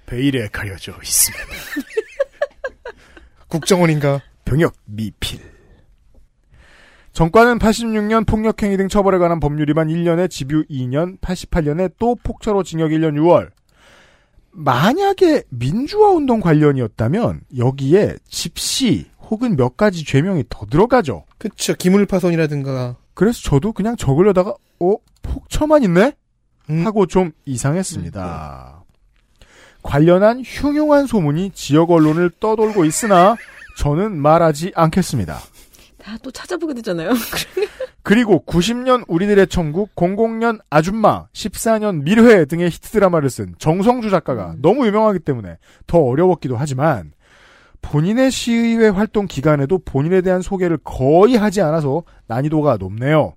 [0.06, 1.44] 베일에 가려져 있습니다.
[3.48, 4.22] 국정원인가?
[4.44, 5.40] 병역 미필.
[7.12, 12.90] 정과는 86년 폭력행위 등 처벌에 관한 법률 위반 1년에 집유 2년, 88년에 또 폭처로 징역
[12.90, 13.50] 1년 6월.
[14.58, 21.24] 만약에 민주화 운동 관련이었다면 여기에 집시 혹은 몇 가지 죄명이 더 들어가죠.
[21.38, 21.74] 그쵸.
[21.74, 22.96] 기물파손이라든가.
[23.14, 26.12] 그래서 저도 그냥 적으려다가 어 폭처만 있네
[26.84, 28.82] 하고 좀 이상했습니다.
[29.82, 33.36] 관련한 흉흉한 소문이 지역 언론을 떠돌고 있으나
[33.76, 35.38] 저는 말하지 않겠습니다.
[36.08, 37.10] 다또 찾아보게 되잖아요.
[38.02, 44.86] 그리고 90년 우리들의 천국, 00년 아줌마, 14년 밀회 등의 히트 드라마를 쓴 정성주 작가가 너무
[44.86, 47.12] 유명하기 때문에 더 어려웠기도 하지만
[47.82, 53.34] 본인의 시의회 활동 기간에도 본인에 대한 소개를 거의 하지 않아서 난이도가 높네요.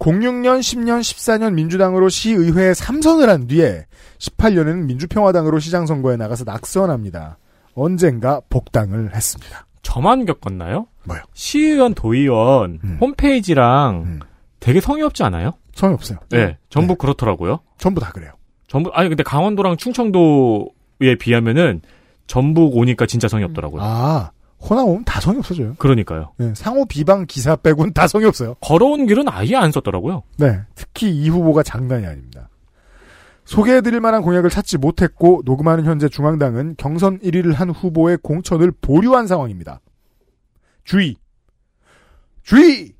[0.00, 3.86] 06년, 10년, 14년 민주당으로 시의회에 3선을 한 뒤에
[4.18, 7.38] 18년에는 민주평화당으로 시장 선거에 나가서 낙선합니다.
[7.74, 9.66] 언젠가 복당을 했습니다.
[9.82, 10.86] 저만 겪었나요?
[11.04, 11.20] 뭐요?
[11.32, 12.98] 시의원, 도의원 음.
[13.00, 14.20] 홈페이지랑
[14.60, 15.52] 되게 성의 없지 않아요?
[15.74, 16.18] 성의 없어요.
[16.30, 17.60] 네, 전부 그렇더라고요.
[17.78, 18.32] 전부 다 그래요.
[18.68, 21.80] 전부 아니 근데 강원도랑 충청도에 비하면은
[22.26, 23.82] 전북 오니까 진짜 성의 없더라고요.
[23.82, 25.74] 아, 호남 오면 다 성의 없어져요.
[25.78, 26.32] 그러니까요.
[26.36, 28.54] 네, 상호 비방 기사 빼곤 다 성의 없어요.
[28.60, 30.22] 걸어온 길은 아예 안 썼더라고요.
[30.38, 32.48] 네, 특히 이 후보가 장난이 아닙니다.
[33.46, 39.80] 소개해드릴 만한 공약을 찾지 못했고 녹음하는 현재 중앙당은 경선 1위를 한 후보의 공천을 보류한 상황입니다.
[40.84, 41.16] 주의!
[42.42, 42.94] 주의!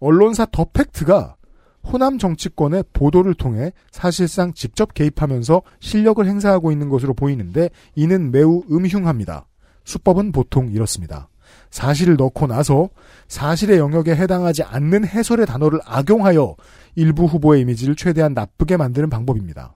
[0.00, 1.36] 언론사 더 팩트가
[1.82, 9.46] 호남 정치권의 보도를 통해 사실상 직접 개입하면서 실력을 행사하고 있는 것으로 보이는데 이는 매우 음흉합니다.
[9.84, 11.28] 수법은 보통 이렇습니다.
[11.70, 12.90] 사실을 넣고 나서
[13.28, 16.56] 사실의 영역에 해당하지 않는 해설의 단어를 악용하여
[16.96, 19.74] 일부 후보의 이미지를 최대한 나쁘게 만드는 방법입니다.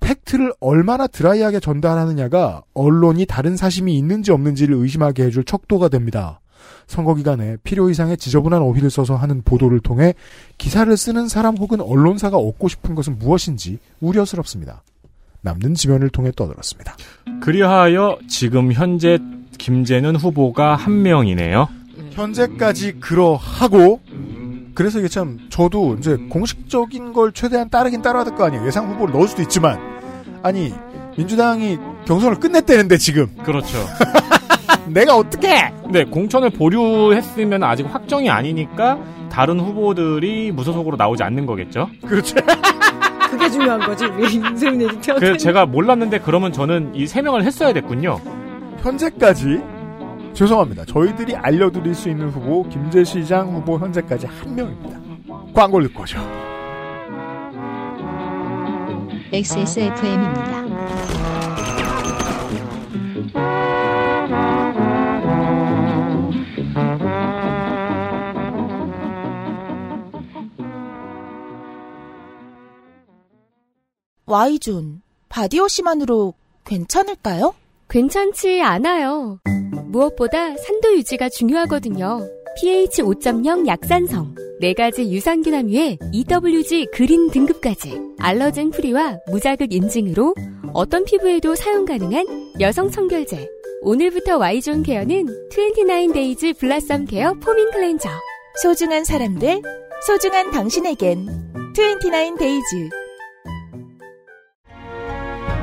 [0.00, 6.40] 팩트를 얼마나 드라이하게 전달하느냐가 언론이 다른 사심이 있는지 없는지를 의심하게 해줄 척도가 됩니다.
[6.86, 10.14] 선거 기간에 필요 이상의 지저분한 어휘를 써서 하는 보도를 통해
[10.58, 14.82] 기사를 쓰는 사람 혹은 언론사가 얻고 싶은 것은 무엇인지 우려스럽습니다.
[15.42, 16.96] 남는 지면을 통해 떠들었습니다.
[17.40, 19.18] 그리하여 지금 현재
[19.58, 21.68] 김재는 후보가 한 명이네요.
[22.10, 24.00] 현재까지 그러하고
[24.80, 28.66] 그래서 이게 참 저도 이제 공식적인 걸 최대한 따르긴 따라야 될 거 아니에요.
[28.66, 29.78] 예상 후보를 넣을 수도 있지만
[30.42, 30.72] 아니
[31.18, 31.76] 민주당이
[32.06, 33.76] 경선을 끝냈대는데 지금 그렇죠.
[34.88, 35.70] 내가 어떻게?
[35.90, 38.98] 네, 공천을 보류했으면 아직 확정이 아니니까
[39.30, 41.90] 다른 후보들이 무소속으로 나오지 않는 거겠죠.
[42.06, 42.36] 그렇죠.
[43.30, 44.06] 그게 중요한 거지.
[44.06, 45.16] 우리 인세민 에디터.
[45.16, 48.18] 그래서 제가 몰랐는데 그러면 저는 이 세 명을 했어야 됐군요.
[48.82, 49.60] 현재까지
[50.34, 50.84] 죄송합니다.
[50.84, 55.00] 저희들이 알려드릴 수 있는 후보 김제 시장 후보 현재까지 한 명입니다.
[55.54, 56.18] 광고를 듣고 오죠.
[59.32, 60.60] XSFM입니다.
[74.26, 76.34] Y존, 바디워시만으로
[76.64, 77.54] 괜찮을까요?
[77.88, 79.40] 괜찮지 않아요.
[79.90, 82.20] 무엇보다 산도 유지가 중요하거든요.
[82.60, 90.34] pH 5.0 약산성, 4가지 유산균 함유에 EWG 그린 등급까지 allergen free와 무자극 인증으로
[90.72, 92.26] 어떤 피부에도 사용 가능한
[92.60, 93.48] 여성 청결제.
[93.82, 98.08] 오늘부터 Y존 케어는 29days 블라썸 케어 포밍 클렌저.
[98.62, 99.62] 소중한 사람들,
[100.06, 101.26] 소중한 당신에겐
[101.74, 102.90] 29days.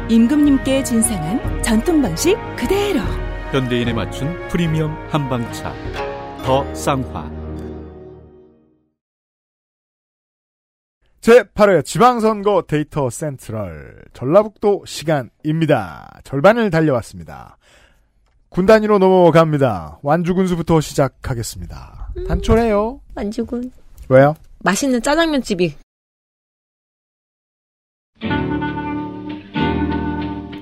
[0.09, 3.01] 임금님께 진상한 전통 방식 그대로.
[3.51, 5.73] 현대인에 맞춘 프리미엄 한방차
[6.43, 7.31] 더 쌍화
[11.21, 16.19] 제8회 지방선거 데이터 센트럴 전라북도 시간입니다.
[16.23, 17.57] 절반을 달려왔습니다.
[18.49, 19.99] 군 단위로 넘어갑니다.
[20.03, 22.13] 완주군수부터 시작하겠습니다.
[22.27, 23.01] 단촐해요.
[23.15, 23.71] 만주군.
[24.09, 24.35] 왜요?
[24.59, 25.75] 맛있는 짜장면 집이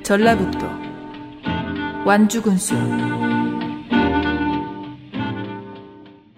[0.04, 0.75] 전라북도
[2.06, 2.76] 완주군수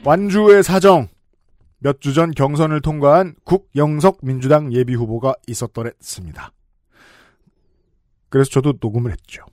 [0.06, 1.08] 완주의 사정.
[1.80, 6.52] 몇 주 전 경선을 통과한 국영석 민주당 예비 후보가 있었더랬습니다.
[8.30, 9.44] 그래서 저도 녹음을 했죠.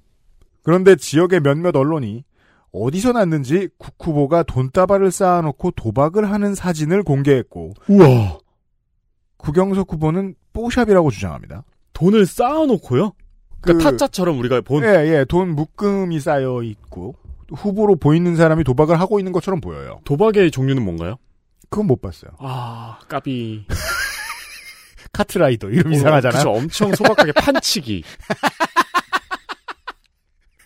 [0.62, 2.24] 그런데 지역의 몇몇 언론이
[2.72, 8.38] 어디서 났는지 국 후보가 돈다발을 쌓아놓고 도박을 하는 사진을 공개했고, 우와!
[9.36, 11.64] 국영석 후보는 뽀샵이라고 주장합니다.
[11.92, 13.12] 돈을 쌓아놓고요?
[13.64, 17.16] 그러니까 그- 타짜처럼 우리가 본 예, 예, 돈 묶음이 쌓여 있고,
[17.54, 20.00] 후보로 보이는 사람이 도박을 하고 있는 것처럼 보여요.
[20.04, 21.16] 도박의 종류는 뭔가요?
[21.70, 22.30] 그건 못 봤어요.
[22.38, 23.66] 아, 까비.
[25.12, 26.38] 카트라이더 이름 어, 이상하잖아요.
[26.38, 28.02] 그쵸, 엄청 소박하게 판치기.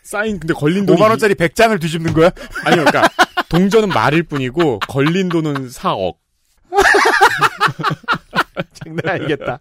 [0.02, 2.30] 사인 근데 걸린 돈이 5만 원짜리 100장을 뒤집는 거야?
[2.64, 3.02] 아니요, 그러니까
[3.50, 6.14] 동전은 말일 뿐이고 걸린 돈은 4억.
[8.72, 9.58] 장난 아니겠다.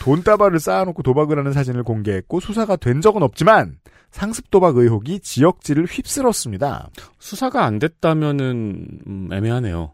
[0.00, 3.78] 돈다발을 쌓아놓고 도박을 하는 사진을 공개했고 수사가 된 적은 없지만
[4.10, 6.88] 상습 도박 의혹이 지역지를 휩쓸었습니다.
[7.18, 9.92] 수사가 안 됐다면은 음, 애매하네요.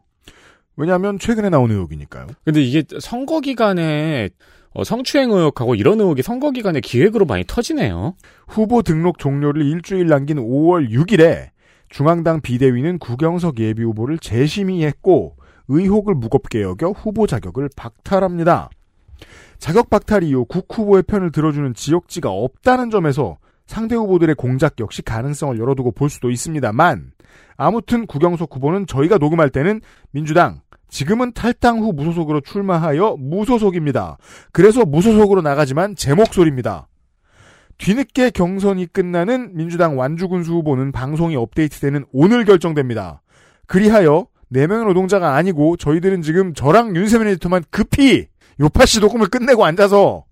[0.77, 2.29] 왜냐하면 최근에 나온 의혹이니까요.
[2.45, 4.31] 근데 이게 선거 기간에
[4.74, 8.15] 어, 성추행 의혹하고 이런 의혹이 선거 기간에 기획으로 많이 터지네요.
[8.49, 11.51] 후보 등록 종료를 일주일 남긴 5월 6일에
[11.91, 15.37] 중앙당 비대위는 구경석 예비 후보를 재심의했고
[15.69, 18.70] 의혹을 무겁게 여겨 후보 자격을 박탈합니다.
[19.63, 25.57] 자격 박탈 이후 국 후보의 편을 들어주는 지역지가 없다는 점에서 상대 후보들의 공작 역시 가능성을
[25.57, 27.13] 열어두고 볼 수도 있습니다만
[27.57, 29.81] 아무튼 구경석 후보는 저희가 녹음할 때는
[30.11, 34.19] 민주당 지금은 탈당 후 무소속으로 출마하여 무소속입니다.
[34.51, 36.89] 그래서 무소속으로 나가지만 제 목소리입니다.
[37.79, 43.23] 뒤늦게 경선이 끝나는 민주당 완주군수 후보는 방송이 업데이트되는 오늘 결정됩니다.
[43.69, 48.32] 그리하여 4명의 노동자가 아니고 저희들은 지금 저랑 윤세민 에디터만 급히
[48.63, 50.25] 요파씨 녹음을 끝내고 앉아서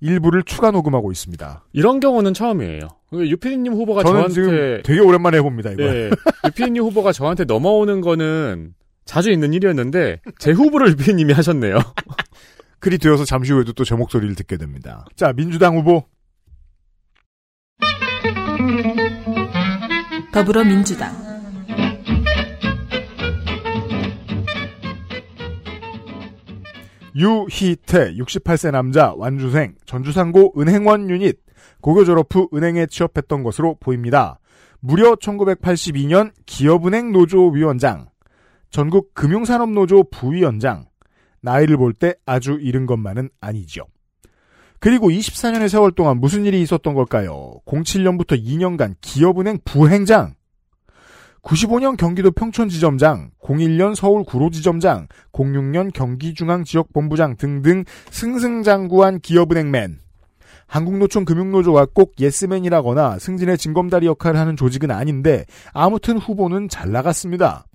[0.00, 1.64] 일부를 추가 녹음하고 있습니다.
[1.72, 2.88] 이런 경우는 처음이에요.
[3.12, 5.70] 유피디님 후보가 저는 저한테 지금 되게 오랜만에 해봅니다.
[5.70, 5.82] 이거.
[5.84, 6.10] 네,
[6.46, 11.78] 유피디님 후보가 저한테 넘어오는 거는 자주 있는 일이었는데 제 후보를 유피디님이 하셨네요.
[12.80, 15.06] 글이 되어서 잠시 후에도 또 제 목소리를 듣게 됩니다.
[15.16, 16.04] 자 민주당 후보
[20.32, 21.12] 더불어민주당
[27.14, 31.38] 유희태 68세 남자 완주생 전주상고 은행원 유닛
[31.80, 34.38] 고교 졸업 후 은행에 취업했던 것으로 보입니다.
[34.80, 38.08] 무려 1982년 기업은행 노조 위원장,
[38.70, 40.86] 전국 금융산업노조 부위원장,
[41.40, 43.84] 나이를 볼 때 아주 이른 것만은 아니죠.
[44.80, 47.60] 그리고 24년의 세월 동안 무슨 일이 있었던 걸까요?
[47.66, 50.34] 07년부터 2년간 기업은행 부행장,
[51.42, 59.98] 95년 경기도 평촌지점장, 01년 서울 구로지점장, 06년 경기중앙지역본부장 등등 승승장구한 기업은행맨.
[60.68, 65.44] 한국노총 금융노조가 꼭 예스맨이라거나 승진의 징검다리 역할을 하는 조직은 아닌데
[65.74, 67.66] 아무튼 후보는 잘 나갔습니다.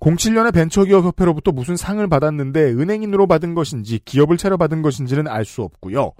[0.00, 6.12] 07년에 벤처기업협회로부터 무슨 상을 받았는데 은행인으로 받은 것인지 기업을 차려 받은 것인지는 알 수 없고요.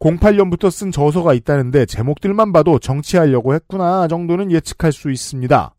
[0.00, 5.73] 08년부터 쓴 저서가 있다는데 제목들만 봐도 정치하려고 했구나 정도는 예측할 수 있습니다.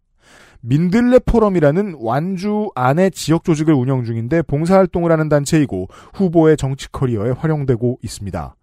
[0.67, 7.99] 민들레 포럼이라는 완주 안에 지역 조직을 운영 중인데 봉사활동을 하는 단체이고 후보의 정치 커리어에 활용되고
[8.01, 8.55] 있습니다.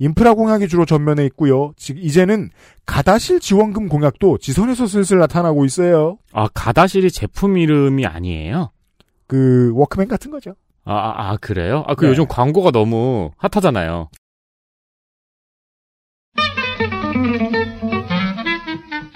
[0.00, 1.72] 인프라 공약이 주로 전면에 있고요.
[1.76, 2.50] 즉 이제는
[2.84, 6.18] 가다실 지원금 공약도 지선에서 슬슬 나타나고 있어요.
[6.32, 8.72] 아 가다실이 제품 이름이 아니에요?
[9.28, 10.56] 그 워크맨 같은 거죠.
[10.84, 11.84] 아, 아, 아, 그래요?
[11.86, 12.10] 아, 그 네.
[12.10, 14.10] 요즘 광고가 너무 핫하잖아요.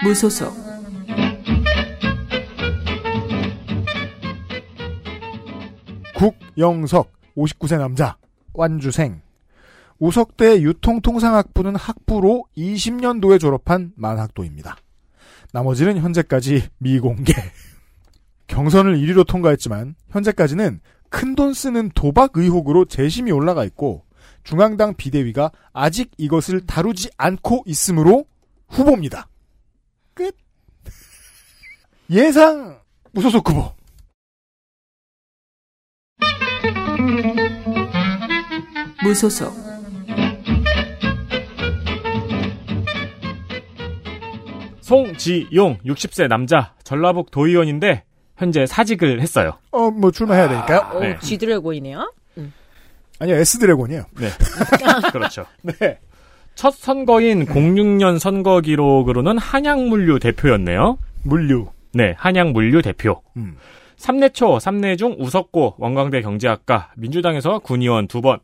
[0.02, 0.67] 무소속
[6.18, 8.16] 국영석 59세 남자
[8.52, 9.22] 완주생
[10.00, 14.76] 우석대 유통통상학부는 학부로 20년도에 졸업한 만학도입니다.
[15.52, 17.32] 나머지는 현재까지 미공개.
[18.48, 24.04] 경선을 1위로 통과했지만 현재까지는 큰 돈 쓰는 도박 의혹으로 재심이 올라가 있고
[24.42, 28.24] 중앙당 비대위가 아직 이것을 다루지 않고 있으므로
[28.68, 29.28] 후보입니다.
[30.14, 30.36] 끝.
[32.10, 32.80] 예상
[33.12, 33.77] 무소속 후보.
[39.02, 39.52] 무소속
[44.80, 48.04] 송지용 60세 남자 전라북 도의원인데
[48.36, 49.58] 현재 사직을 했어요.
[49.70, 50.78] 어, 뭐 출마해야 되니까요.
[50.92, 51.18] 어, 네.
[51.20, 52.12] 쥐드래곤이네요.
[52.38, 52.52] 음.
[53.18, 54.04] 아니요, S드래곤이에요.
[54.18, 54.28] 네.
[55.12, 55.44] 그렇죠.
[55.62, 55.98] 네.
[56.54, 60.98] 첫 선거인 06년 선거 기록으로는 한양물류 대표였네요.
[61.24, 61.68] 물류.
[61.92, 63.22] 네, 한양물류 대표.
[63.36, 63.56] 음.
[63.96, 68.38] 3내 초, 3내 중 우석고 원광대 경제학과 민주당에서 군의원 2번,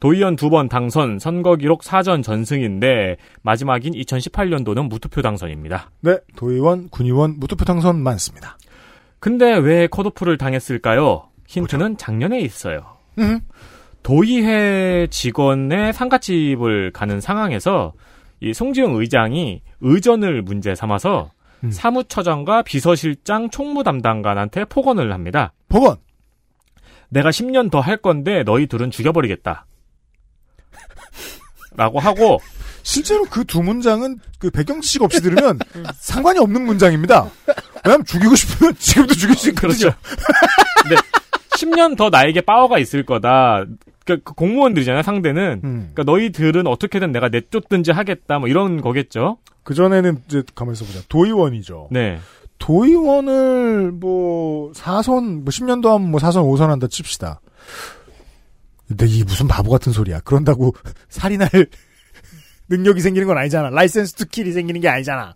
[0.00, 5.90] 도의원 2번 당선, 선거 기록 4전 전승인데 마지막인 2018년도는 무투표 당선입니다.
[6.00, 8.56] 네, 도의원, 군의원, 무투표 당선 많습니다.
[9.18, 11.24] 근데 왜 컷오프를 당했을까요?
[11.46, 12.96] 힌트는 작년에 있어요.
[13.18, 13.40] 음.
[14.02, 17.92] 도의회 직원의 상가집을 가는 상황에서
[18.40, 21.30] 이 송지용 의장이 의전을 문제 삼아서
[21.62, 21.70] 음.
[21.70, 25.52] 사무처장과 비서실장 총무 담당관한테 폭언을 합니다.
[25.68, 25.96] 폭언.
[27.10, 29.66] 내가 10년 더 할 건데 너희 둘은 죽여버리겠다.
[31.80, 32.40] 라고 하고
[32.82, 35.58] 실제로 그 두 문장은 그 배경 지식 없이 들으면
[35.98, 37.30] 상관이 없는 문장입니다.
[37.84, 39.78] 왜냐면 죽이고 싶으면 지금도 죽일 수 있거든요.
[39.78, 39.96] 그렇죠.
[40.82, 40.96] 근데
[41.56, 43.64] 10년 더 나에게 파워가 있을 거다.
[44.04, 45.60] 그러니까 그 공무원들이잖아요, 상대는.
[45.64, 45.90] 음.
[45.94, 49.38] 그러니까 너희들은 어떻게든 내가 내쫓든지 하겠다, 뭐 이런 거겠죠.
[49.64, 51.00] 그전에는 이제 가만있어 보자.
[51.08, 51.88] 도의원이죠.
[51.90, 52.18] 네.
[52.58, 57.40] 도의원을 뭐 사선 뭐 10년도 하면 뭐 사선 5선 한다 칩시다.
[58.90, 60.18] 근데 이 무슨 바보 같은 소리야.
[60.24, 60.74] 그런다고
[61.08, 61.48] 살인할
[62.68, 63.70] 능력이 생기는 건 아니잖아.
[63.70, 65.32] license to kill이 생기는 게 아니잖아.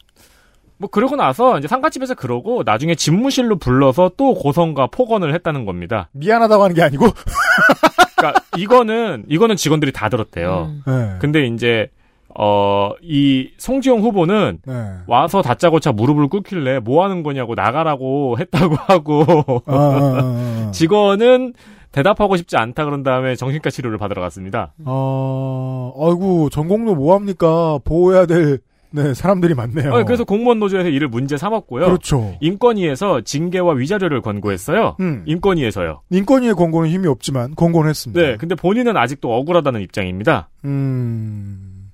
[0.77, 6.09] 뭐 그러고 나서 이제 상가집에서 그러고 나중에 집무실로 불러서 또 고성과 폭언을 했다는 겁니다.
[6.13, 7.07] 미안하다고 하는 게 아니고
[8.17, 10.73] 그러니까 이거는 이거는 직원들이 다 들었대요.
[10.87, 11.17] 네.
[11.21, 11.89] 근데 이제
[12.37, 14.93] 어 이 송지용 후보는 네.
[15.07, 20.19] 와서 다짜고짜 무릎을 꿇길래 뭐 하는 거냐고 나가라고 했다고 하고 아, 아, 아,
[20.67, 20.71] 아.
[20.73, 21.53] 직원은
[21.95, 24.75] 대답하고 싶지 않다 그런 다음에 정신과 치료를 받으러 갔습니다.
[24.85, 27.79] 어, 아이고 전공로 뭐 합니까?
[27.85, 28.59] 보호해야 될
[28.91, 29.93] 네, 사람들이 많네요.
[29.93, 31.85] 어, 그래서 공무원 노조에서 이를 문제 삼았고요.
[31.87, 32.37] 그렇죠.
[32.41, 34.97] 인권위에서 징계와 위자료를 권고했어요.
[35.01, 35.23] 음.
[35.27, 36.03] 인권위에서요.
[36.11, 38.21] 인권위의 권고는 힘이 없지만 권고는 했습니다.
[38.21, 40.49] 네, 근데 본인은 아직도 억울하다는 입장입니다.
[40.65, 41.91] 음.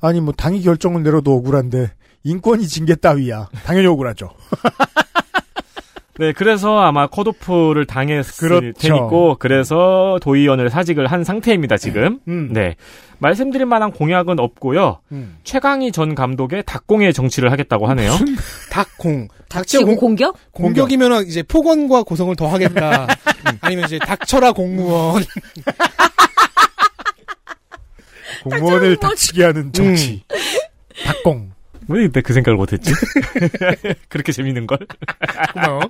[0.00, 1.92] 아니 뭐 당이 결정을 내려도 억울한데
[2.24, 3.48] 인권이 징계 따위야.
[3.64, 4.30] 당연히 억울하죠.
[6.18, 8.72] 네, 그래서 아마 컷오프를 당했을 그렇죠.
[8.78, 12.18] 테니고 그래서 도의원을 사직을 한 상태입니다, 지금.
[12.26, 12.50] 음.
[12.52, 12.74] 네.
[13.18, 15.00] 말씀드릴 만한 공약은 없고요.
[15.12, 15.38] 음.
[15.44, 18.12] 최강희 전 감독의 닭공의 정치를 하겠다고 하네요.
[18.70, 19.28] 닭공.
[19.48, 20.36] 닥치고 공격?
[20.52, 23.06] 공격이면 이제 폭언과 고성을 더 하겠다.
[23.62, 25.22] 아니면 이제 닥쳐라 공무원.
[28.42, 30.22] 공무원을 닥치게 하는 정치.
[31.04, 31.52] 닭공.
[31.88, 32.92] 왜 그때 그 생각을 못했지?
[34.08, 34.78] 그렇게 재밌는 걸?
[35.54, 35.80] 고마워.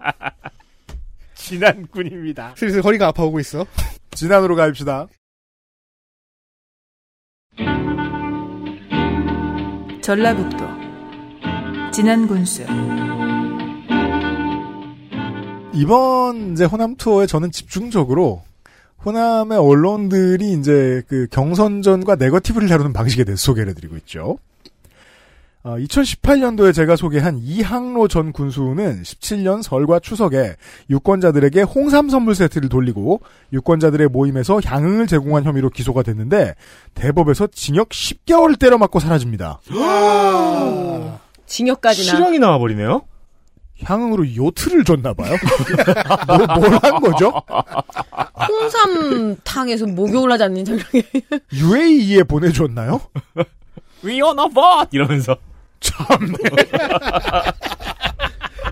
[1.34, 2.54] 진안군입니다.
[2.56, 3.66] 슬슬 허리가 아파오고 있어.
[4.10, 5.06] 진안으로 가입시다.
[10.02, 10.64] 전라북도
[11.92, 12.64] 진안군수
[15.74, 18.42] 이번 이제 호남 투어에 저는 집중적으로
[19.04, 24.38] 호남의 언론들이 이제 그 경선전과 네거티브를 다루는 방식에 대해서 소개를 해드리고 있죠.
[25.68, 30.54] 어, 2018년도에 제가 소개한 이항로 전 군수는 17년 설과 추석에
[30.88, 33.20] 유권자들에게 홍삼 선물 세트를 돌리고
[33.52, 36.54] 유권자들의 모임에서 향응을 제공한 혐의로 기소가 됐는데
[36.94, 39.60] 대법에서 징역 10개월을 때려맞고 사라집니다.
[41.44, 42.16] 징역까지나.
[42.16, 43.02] 실형이 나와버리네요?
[43.82, 45.36] 향응으로 요트를 줬나봐요.
[46.28, 47.42] 뭐, 뭘한 거죠?
[48.48, 51.04] 홍삼탕에서 목욕을 하지 않는 장면이.
[51.52, 53.02] UAE에 보내줬나요?
[54.02, 54.88] We on a boat!
[54.92, 55.36] 이러면서.
[55.80, 56.06] 참.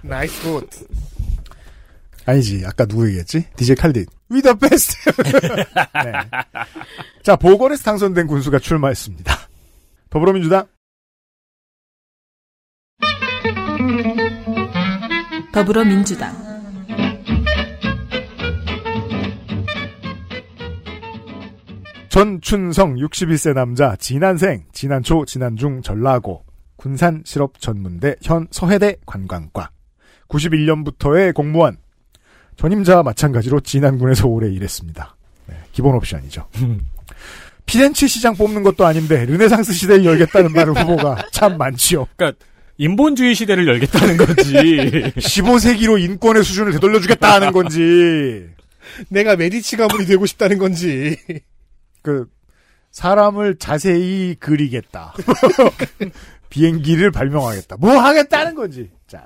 [0.02, 0.70] Nice good.
[2.26, 2.64] 아니지.
[2.66, 3.44] 아까 누구 얘기했지?
[3.56, 4.06] DJ 칼리드.
[4.30, 4.96] We the best.
[5.14, 6.12] 네.
[7.22, 9.36] 자, 보궐에서 당선된 군수가 출마했습니다.
[10.10, 10.66] 더불어민주당.
[15.52, 16.46] 더불어민주당
[22.16, 26.45] 전춘성 61세 남자 진안생 진안초 진안중 전라고
[26.86, 29.70] 군산 실업 전문대 현 서해대 관광과
[30.28, 31.78] 91년부터의 공무원
[32.56, 35.16] 전임자와 마찬가지로 진안군에서 오래 일했습니다.
[35.46, 36.48] 네, 기본 옵션이죠.
[37.66, 42.06] 피렌체 시장 뽑는 것도 아닌데 르네상스 시대를 열겠다는 말을 후보가 참 많지요.
[42.14, 42.38] 그러니까
[42.78, 44.52] 인본주의 시대를 열겠다는 거지.
[45.18, 48.48] 15세기로 인권의 수준을 되돌려주겠다 하는 건지
[49.08, 51.16] 내가 메디치 가문이 되고 싶다는 건지.
[52.02, 52.28] 그
[52.96, 55.12] 사람을 자세히 그리겠다.
[56.56, 57.76] 비행기를 발명하겠다.
[57.76, 58.90] 뭐 하겠다는 건지.
[59.06, 59.22] 자.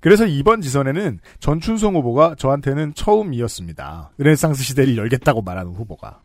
[0.00, 4.10] 그래서 이번 지선에는 전춘성 후보가 저한테는 처음이었습니다.
[4.18, 6.20] 르네상스 시대를 열겠다고 말하는 후보가.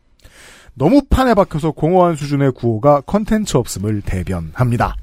[0.74, 4.96] 너무 판에 박혀서 공허한 수준의 구호가 컨텐츠 없음을 대변합니다.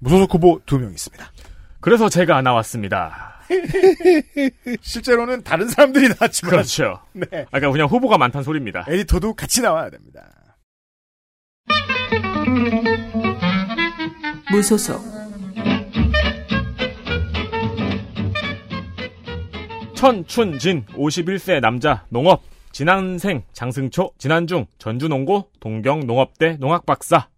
[0.00, 1.32] 무소속 후보 두 명 있습니다.
[1.80, 3.40] 그래서 제가 나왔습니다.
[4.82, 6.50] 실제로는 다른 사람들이 나왔지만.
[6.50, 7.00] 그렇죠.
[7.14, 7.46] 네.
[7.50, 8.84] 아까 그냥 후보가 많다는 소리입니다.
[8.86, 10.26] 에디터도 같이 나와야 됩니다.
[14.50, 15.02] 무소속
[19.94, 22.42] 천춘진 51세 남자 농업
[22.72, 27.28] 진안생 장승초 진안중 전주농고 동경농업대 농학박사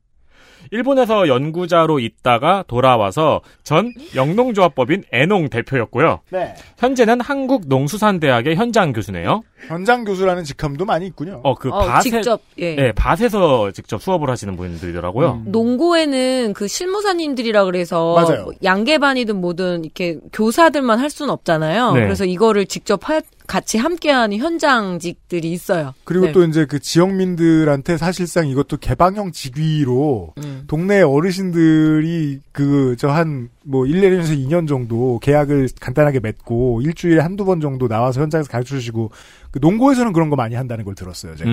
[0.70, 6.20] 일본에서 연구자로 있다가 돌아와서 전 영농조합법인 애농 대표였고요.
[6.30, 6.54] 네.
[6.78, 9.42] 현재는 한국농수산대학의 현장 교수네요.
[9.66, 11.40] 현장 교수라는 직함도 많이 있군요.
[11.44, 12.74] 어, 그 어, 밭에 직접, 예.
[12.74, 15.42] 네, 밭에서 직접 수업을 하시는 분들이더라고요.
[15.46, 18.44] 농고에는 그 실무사님들이라 그래서 맞아요.
[18.44, 21.92] 뭐 양계반이든 뭐든 이렇게 교사들만 할 수는 없잖아요.
[21.92, 22.00] 네.
[22.02, 25.92] 그래서 이거를 직접 하- 같이 함께하는 현장직들이 있어요.
[26.04, 26.32] 그리고 네.
[26.32, 30.64] 또 이제 그 지역민들한테 사실상 이것도 개방형 직위로 음.
[30.68, 37.88] 동네 어르신들이 그 저 한뭐 1년에서 2년 정도 계약을 간단하게 맺고 일주일에 한두 번 정도
[37.88, 39.10] 나와서 현장에서 가르쳐 주시고
[39.50, 41.50] 그 농고에서는 그런 거 많이 한다는 걸 들었어요, 제가.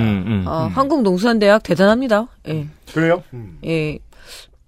[0.47, 2.27] 어, 한국농수산대학 대단합니다.
[2.47, 2.67] 예.
[2.93, 3.23] 그래요?
[3.65, 3.99] 예.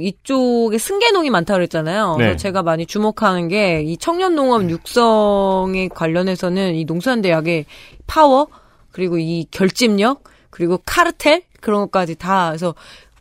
[0.01, 2.15] 이쪽에 승계농이 많다고 그랬잖아요.
[2.17, 2.23] 네.
[2.25, 7.65] 그래서 제가 많이 주목하는 게 이 청년 농업 육성에 관련해서는 이 농수산대학의
[8.07, 8.47] 파워
[8.91, 12.75] 그리고 이 결집력 그리고 카르텔 그런 것까지 다 그래서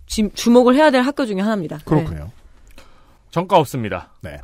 [0.07, 1.79] 지- 주목을 해야 될 학교 중에 하나입니다.
[1.85, 2.31] 그렇군요.
[3.39, 4.11] 정가 없습니다.
[4.21, 4.39] 네.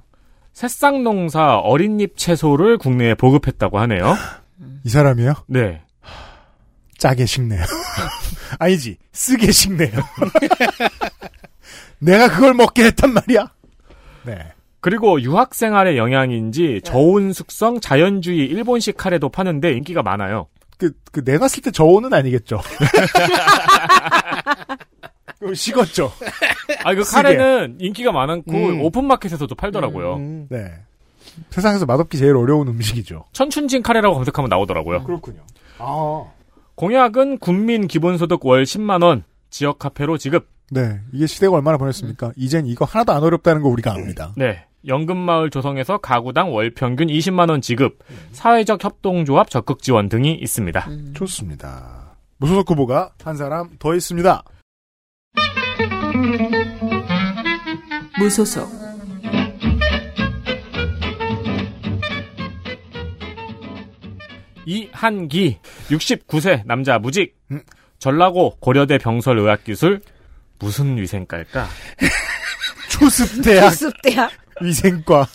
[0.52, 4.14] 새싹농사 어린잎 채소를 국내에 보급했다고 하네요.
[4.84, 5.34] 이 사람이요?
[5.48, 5.82] 네.
[6.96, 7.64] 짜게 식네요.
[8.60, 9.90] 아니지, 쓰게 식네요.
[11.98, 13.50] 내가 그걸 먹게 했단 말이야.
[14.26, 14.52] 네.
[14.80, 20.46] 그리고 유학 생활의 영향인지 저온 숙성 자연주의 일본식 카레도 파는데 인기가 많아요.
[20.78, 22.60] 그, 그, 내놨을 때 저온은 아니겠죠.
[25.44, 26.10] 그럼 식었죠.
[26.84, 27.22] 아, 그 쓰게.
[27.22, 28.80] 카레는 인기가 많고 음.
[28.80, 30.18] 오픈마켓에서도 팔더라고요.
[30.48, 30.72] 네.
[31.50, 33.26] 세상에서 맛없기 제일 어려운 음식이죠.
[33.32, 35.04] 천춘진 카레라고 검색하면 나오더라고요.
[35.04, 35.42] 그렇군요.
[35.78, 36.24] 아.
[36.76, 40.48] 공약은 군민 기본소득 월 10만 원 지역 카페로 지급.
[40.70, 41.00] 네.
[41.12, 42.32] 이게 시대가 얼마나 변했습니까?
[42.36, 44.32] 이젠 이거 하나도 안 어렵다는 거 우리가 압니다.
[44.36, 44.64] 네.
[44.86, 47.98] 연금마을 조성에서 가구당 월 평균 20만 원 지급,
[48.32, 50.88] 사회적 협동조합 적극 지원 등이 있습니다.
[51.14, 52.16] 좋습니다.
[52.38, 54.42] 무소속 후보가 한 사람 더 있습니다.
[58.18, 58.68] 무소속
[64.66, 65.58] 이한기
[65.88, 67.36] 69세 남자 무직
[67.98, 70.00] 전라고 고려대 병설의학기술
[70.58, 71.66] 무슨 위생과일까?
[72.90, 75.26] 초습대학 초습대학 위생과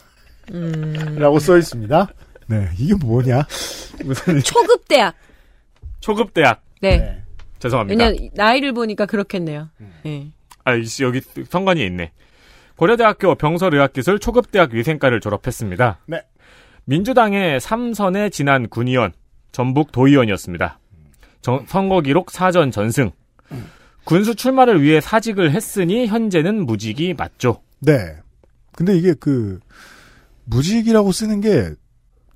[1.18, 2.08] 라고 써 있습니다.
[2.48, 3.46] 네, 이게 뭐냐?
[4.04, 5.14] 무슨 초급대학.
[6.00, 6.64] 초급대학.
[6.82, 7.22] 네.
[7.60, 8.06] 죄송합니다.
[8.06, 9.70] 왜냐 나이를 보니까 그렇겠네요.
[9.82, 9.94] 음.
[10.06, 10.28] 예.
[10.64, 12.12] 아, 여기 성관이 있네.
[12.84, 16.00] 고려대학교 병설의학기술 초급대학 위생과를 졸업했습니다.
[16.06, 16.22] 네.
[16.86, 19.12] 민주당의 삼선의 지난 군의원,
[19.52, 20.80] 전북 도의원이었습니다.
[21.42, 23.12] 정- 선거 기록 사전 전승.
[24.06, 27.62] 군수 출마를 위해 사직을 했으니 현재는 무직이 맞죠.
[27.80, 28.16] 네.
[28.72, 29.60] 근데 이게 그
[30.46, 31.72] 무직이라고 쓰는 게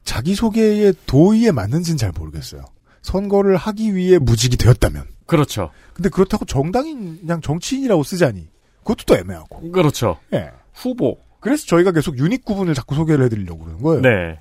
[0.03, 2.65] 자기 소개의 도의에 맞는지는 잘 모르겠어요.
[3.01, 5.05] 선거를 하기 위해 무직이 되었다면.
[5.25, 5.71] 그렇죠.
[5.93, 8.49] 근데 그렇다고 정당인 그냥 정치인이라고 쓰자니
[8.83, 9.71] 그것도 또 애매하고.
[9.71, 10.17] 그렇죠.
[10.33, 10.51] 예.
[10.73, 11.17] 후보.
[11.39, 14.01] 그래서 저희가 계속 유닛 구분을 자꾸 소개를 해드리려고 그러는 거예요.
[14.01, 14.39] 네.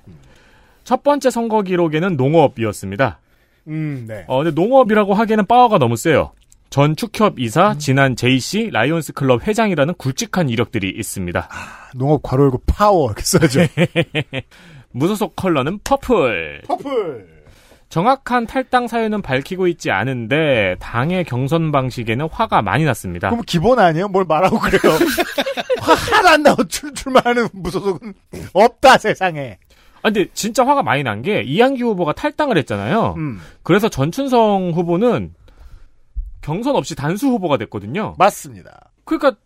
[0.83, 3.19] 첫 번째 선거 기록에는 농업이었습니다.
[3.67, 4.25] 음, 네.
[4.27, 6.31] 어, 근데 농업이라고 하기에는 파워가 너무 세요.
[6.69, 11.47] 전 축협 이사, 지난 JC 라이온스 클럽 회장이라는 굵직한 이력들이 있습니다.
[11.95, 13.59] 농업 괄호 열고 파워 이렇게 써야죠.
[14.91, 16.63] 무소속 컬러는 purple.
[16.67, 17.42] Purple.
[17.93, 23.29] 정확한 탈당 사유는 밝히고 있지 않은데 당의 경선 방식에는 화가 많이 났습니다.
[23.29, 24.07] 그럼 기본 아니에요?
[24.07, 24.97] 뭘 말하고 그래요?
[25.79, 28.15] 화 하나 안 나고 출, 출마하는 무소속은
[28.53, 29.59] 없다 세상에.
[30.01, 33.13] 아, 근데 진짜 화가 많이 난 게 이한기 후보가 탈당을 했잖아요.
[33.15, 33.39] 음.
[33.61, 35.35] 그래서 전춘성 후보는
[36.41, 38.15] 경선 없이 단수 후보가 됐거든요.
[38.17, 38.89] 맞습니다.
[39.05, 39.39] 그러니까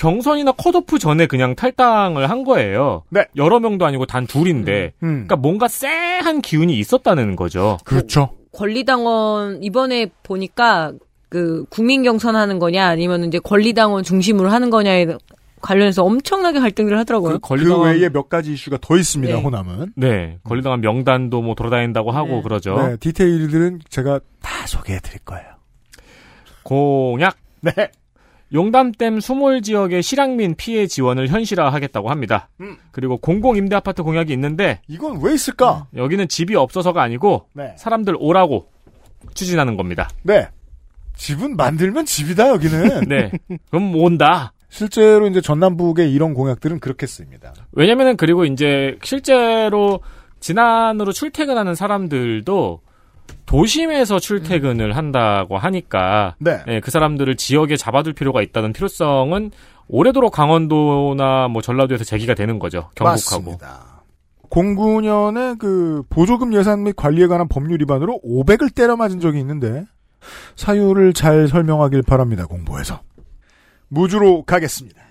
[0.00, 3.02] 경선이나 컷오프 전에 그냥 탈당을 한 거예요.
[3.10, 3.26] 네.
[3.36, 4.94] 여러 명도 아니고 단 둘인데.
[5.02, 5.26] 음.
[5.26, 7.76] 그러니까 뭔가 쎄한 기운이 있었다는 거죠.
[7.84, 8.30] 그렇죠.
[8.52, 10.92] 권리당원 이번에 보니까
[11.28, 15.06] 그 국민 경선하는 거냐 아니면 이제 권리당원 중심으로 하는 거냐에
[15.60, 17.38] 관련해서 엄청나게 갈등을 하더라고요.
[17.40, 19.36] 그 외에 몇 가지 이슈가 더 있습니다.
[19.36, 19.42] 네.
[19.42, 19.92] 호남은.
[19.96, 20.38] 네.
[20.44, 22.42] 권리당한 명단도 뭐 돌아다닌다고 하고 네.
[22.42, 22.74] 그러죠.
[22.74, 25.44] 네, 디테일들은 제가 다 소개해 드릴 거예요.
[26.62, 27.36] 공약.
[27.60, 27.90] 네.
[28.52, 32.48] 용담댐 수몰 지역의 실향민 피해 지원을 현실화하겠다고 합니다.
[32.60, 32.76] 음.
[32.90, 35.86] 그리고 공공 임대 아파트 공약이 있는데 이건 왜 있을까?
[35.94, 37.74] 여기는 집이 없어서가 아니고 네.
[37.76, 38.68] 사람들 오라고
[39.34, 40.08] 추진하는 겁니다.
[40.22, 40.48] 네.
[41.16, 43.04] 집은 만들면 집이다 여기는.
[43.08, 43.30] 네.
[43.70, 44.52] 그럼 온다.
[44.68, 47.52] 실제로 이제 전남북의 이런 공약들은 그렇게 씁니다.
[47.72, 50.00] 왜냐면은 그리고 이제 실제로
[50.38, 52.80] 진안으로 출퇴근하는 사람들도
[53.50, 56.62] 도심에서 출퇴근을 한다고 하니까 네.
[56.68, 59.50] 예, 그 사람들을 지역에 잡아둘 필요가 있다는 필요성은
[59.88, 62.90] 오래도록 강원도나 뭐 전라도에서 제기가 되는 거죠.
[62.94, 63.50] 경북하고.
[63.50, 64.04] 맞습니다.
[64.50, 69.84] 09년에 그 보조금 예산 및 관리에 관한 법률 위반으로 500을 때려 맞은 적이 있는데
[70.54, 72.46] 사유를 잘 설명하길 바랍니다.
[72.46, 73.00] 공부해서.
[73.88, 75.02] 무주로 가겠습니다.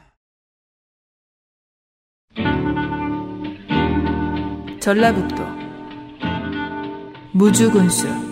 [4.80, 5.44] 전라북도
[7.34, 8.28] 무주군수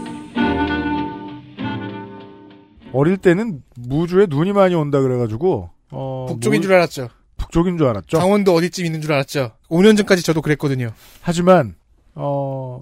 [2.97, 7.09] 어릴 때는 무주에 눈이 많이 온다 그래가지고 어, 북쪽인 뭐- 줄 알았죠.
[7.37, 8.17] 북쪽인 줄 알았죠.
[8.17, 9.51] 강원도 어디쯤 있는 줄 알았죠.
[9.69, 10.91] 5년 전까지 저도 그랬거든요.
[11.21, 11.75] 하지만
[12.15, 12.81] 어,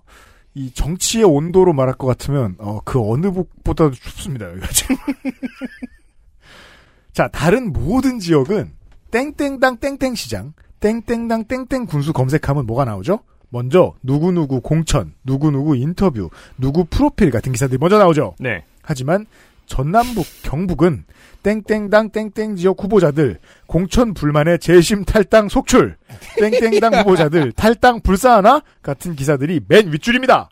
[0.54, 4.50] 이 정치의 온도로 말할 것 같으면 어, 그 어느 북보다도 춥습니다.
[4.52, 4.96] 여기가 지금.
[7.12, 8.72] 자 다른 모든 지역은
[9.12, 13.20] 땡땡당 땡땡 시장, 땡땡당 땡땡 군수 검색하면 뭐가 나오죠?
[13.50, 18.36] 먼저 누구누구 공천, 누구누구 인터뷰, 누구 프로필 같은 기사들이 먼저 나오죠.
[18.40, 18.66] 네.
[18.82, 19.26] 하지만
[19.68, 21.06] 전남북, 경북은
[21.44, 25.96] 땡땡당 땡땡 지역 후보자들 공천 불만의 재심 탈당 속출,
[26.40, 30.50] 땡땡당 후보자들 탈당 불사하나 같은 기사들이 맨 윗줄입니다.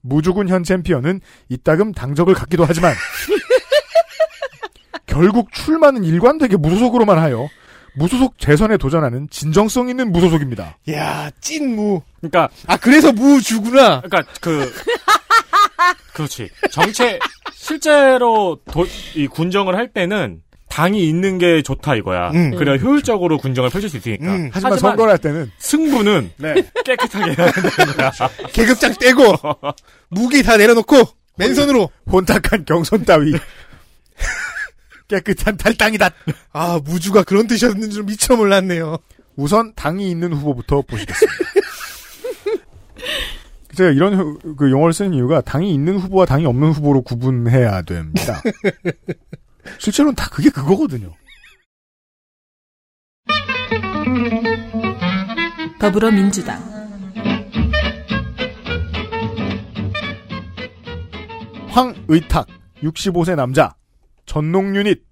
[0.00, 2.94] 무주군 현 챔피언은 이따금 당적을 갖기도 하지만
[5.06, 7.48] 결국 출마는 일관되게 무소속으로만 하여
[7.96, 10.76] 무소속 재선에 도전하는 진정성 있는 무소속입니다.
[10.90, 12.02] 야, 찐무.
[12.20, 14.02] 그러니까 아 그래서 무주구나.
[14.02, 14.70] 그러니까 그
[16.12, 16.48] 그렇지.
[16.70, 17.18] 정체
[17.54, 22.30] 실제로 도, 이 군정을 할 때는 당이 있는 게 좋다 이거야.
[22.32, 22.54] 음.
[22.56, 24.26] 그래야 효율적으로 군정을 펼칠 수 있으니까.
[24.26, 26.54] 음, 하지만 선거를 할 때는 승부는 네.
[26.84, 28.12] 깨끗하게 해야 된다는 거야.
[28.52, 29.22] 계급장 떼고
[30.08, 30.96] 무기 다 내려놓고
[31.38, 33.32] 맨손으로 혼탁한 경선 따위
[35.08, 36.10] 깨끗한 탈당이다.
[36.52, 38.98] 아 무주가 그런 뜻이었는 줄 미처 몰랐네요.
[39.36, 41.44] 우선 당이 있는 후보부터 보시겠습니다.
[43.76, 48.40] 제가 이런 그 용어를 쓰는 이유가 당이 있는 후보와 당이 없는 후보로 구분해야 됩니다.
[49.78, 51.12] 실제로는 다 그게 그거거든요.
[55.78, 56.58] 더불어민주당
[61.68, 62.46] 황의탁
[62.82, 63.74] 65세 남자
[64.24, 65.04] 전농 유닛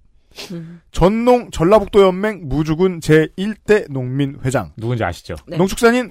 [0.91, 5.35] 전농 전라북도 연맹 무주군 제1대 농민 회장 누군지 아시죠?
[5.47, 5.59] 네.
[5.59, 6.11] 농축산인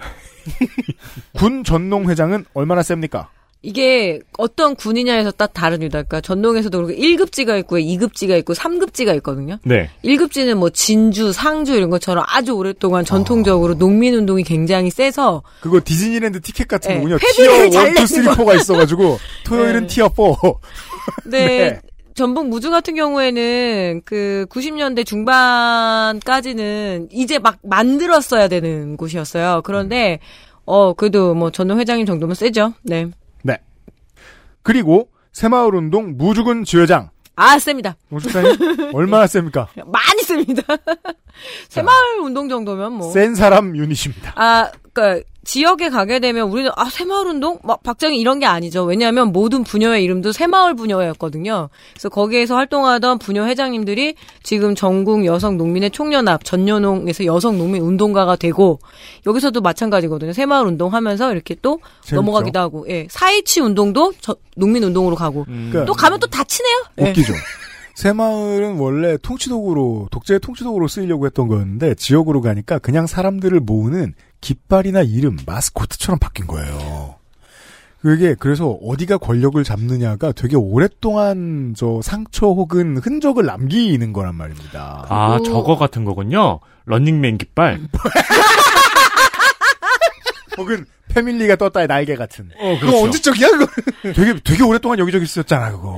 [1.38, 3.30] 군 전농 회장은 얼마나 셉니까?
[3.65, 6.03] 이게 어떤 군이냐에서 딱 다릅니다.
[6.03, 9.57] 그러니까 전농에서도 그렇고 1급지가 있고 2급지가 있고 3급지가 있거든요.
[9.64, 9.90] 네.
[10.03, 16.41] 1급지는 뭐 진주, 상주 이런 것처럼 아주 오랫동안 전통적으로 농민 운동이 굉장히 세서 그거 디즈니랜드
[16.41, 17.18] 티켓 같은 네, 거군요.
[17.20, 18.44] tier 잘 1, 2, 3, 내는 거.
[18.44, 19.88] 4가 있어가지고 토요일은 네.
[19.88, 21.30] 티어 4.
[21.30, 21.48] 네.
[21.48, 21.82] 네.
[22.15, 29.61] 전북 무주 같은 경우에는 그 90년대 중반까지는 이제 막 만들었어야 되는 곳이었어요.
[29.64, 30.19] 그런데
[30.65, 32.73] 어 그래도 뭐 전동 회장님 정도면 세죠.
[32.84, 33.07] 네.
[33.41, 33.57] 네.
[34.61, 37.95] 그리고 새마을 운동 무주군 지회장 아 셉니다.
[38.10, 38.57] 농축산인
[38.94, 39.68] 얼마나 셉니까?
[39.88, 40.61] 많이 셉니다.
[41.69, 43.11] 새마을 운동 정도면 뭐.
[43.11, 44.34] 센 사람 유닛입니다.
[44.35, 47.60] 아, 그니까, 지역에 가게 되면 우리는, 아, 새마을운동?
[47.64, 48.84] 막, 박정희 이런 게 아니죠.
[48.84, 51.70] 왜냐하면 모든 부녀의 이름도 새마을 부녀였거든요.
[51.94, 58.80] 그래서 거기에서 활동하던 부녀 회장님들이 지금 전국 여성 농민의 총연합, 전연홍에서 여성 농민 운동가가 되고,
[59.28, 60.32] 여기서도 마찬가지거든요.
[60.34, 62.15] 새마을 운동 하면서 이렇게 또 재밌죠.
[62.15, 63.07] 넘어가기도 하고, 예.
[63.10, 66.84] 사이치 운동도 저- 농민 운동으로 가고, 그러니까 또 가면 또 다 치네요.
[66.99, 67.10] 예.
[67.10, 67.34] 웃기죠.
[67.95, 74.14] 새마을은 원래 통치도구로 독재 통치도구로 쓰이려고 했던 거였는데 지역으로 가니까 그냥 사람들을 모으는
[74.44, 77.15] 깃발이나 이름, 마스코트처럼 바뀐 거예요.
[78.02, 85.06] 그게 그래서 어디가 권력을 잡느냐가 되게 오랫동안 저 상처 혹은 흔적을 남기는 거란 말입니다.
[85.07, 86.60] 아, 저거 같은 거군요.
[86.86, 87.80] 런닝맨 깃발.
[90.57, 92.49] 혹은 패밀리가 떴다의 날개 같은.
[92.60, 93.68] 어, 그거 언제적이야 그거?
[94.14, 95.98] 되게 되게 오랫동안 여기저기 쓰였잖아 그거.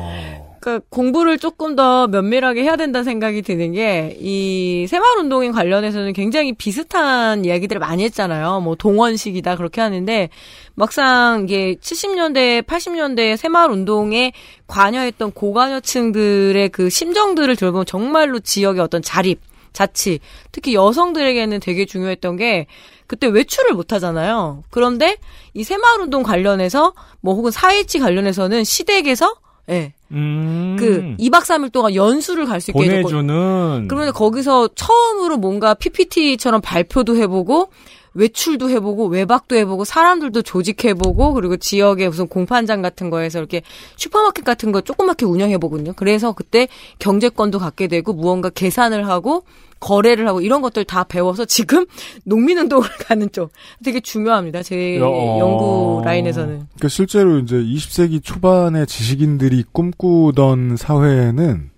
[0.65, 6.53] 그 공부를 조금 더 면밀하게 해야 된다는 생각이 드는 게 이 새마을 운동인 관련해서는 굉장히
[6.53, 8.61] 비슷한 이야기들을 많이 했잖아요.
[8.61, 10.29] 뭐 동원식이다 그렇게 하는데
[10.73, 14.33] 막상 이게 70년대, 80년대 새마을 운동에
[14.65, 20.19] 관여했던 고관여층들의 그 심정들을 들어보면 정말로 지역의 어떤 자립, 자치,
[20.51, 22.65] 특히 여성들에게는 되게 중요했던 게
[23.05, 24.63] 그때 외출을 못 하잖아요.
[24.71, 25.17] 그런데
[25.53, 29.35] 이 새마을 운동 관련해서 뭐 혹은 4.27 관련해서는 시댁에서
[29.69, 29.93] 예.
[30.11, 30.75] 음.
[30.79, 33.87] 그 2박 3일 동안 연수를 갈 수 있게 보내주는.
[33.87, 37.69] 그러면 거기서 처음으로 뭔가 PPT처럼 발표도 해보고
[38.15, 43.61] 외출도 해보고 외박도 해보고 사람들도 조직해보고 그리고 지역에 무슨 공판장 같은 거에서 이렇게
[43.97, 45.93] 슈퍼마켓 같은 거 조그맣게 운영해보거든요.
[45.95, 46.67] 그래서 그때
[46.99, 49.43] 경제권도 갖게 되고 무언가 계산을 하고
[49.81, 51.85] 거래를 하고 이런 것들 다 배워서 지금
[52.25, 53.51] 농민운동을 가는 쪽
[53.83, 54.63] 되게 중요합니다.
[54.63, 55.37] 제 어.
[55.39, 56.55] 연구 라인에서는.
[56.55, 61.69] 그러니까 실제로 이제 20세기 초반에 지식인들이 꿈꾸던 사회에는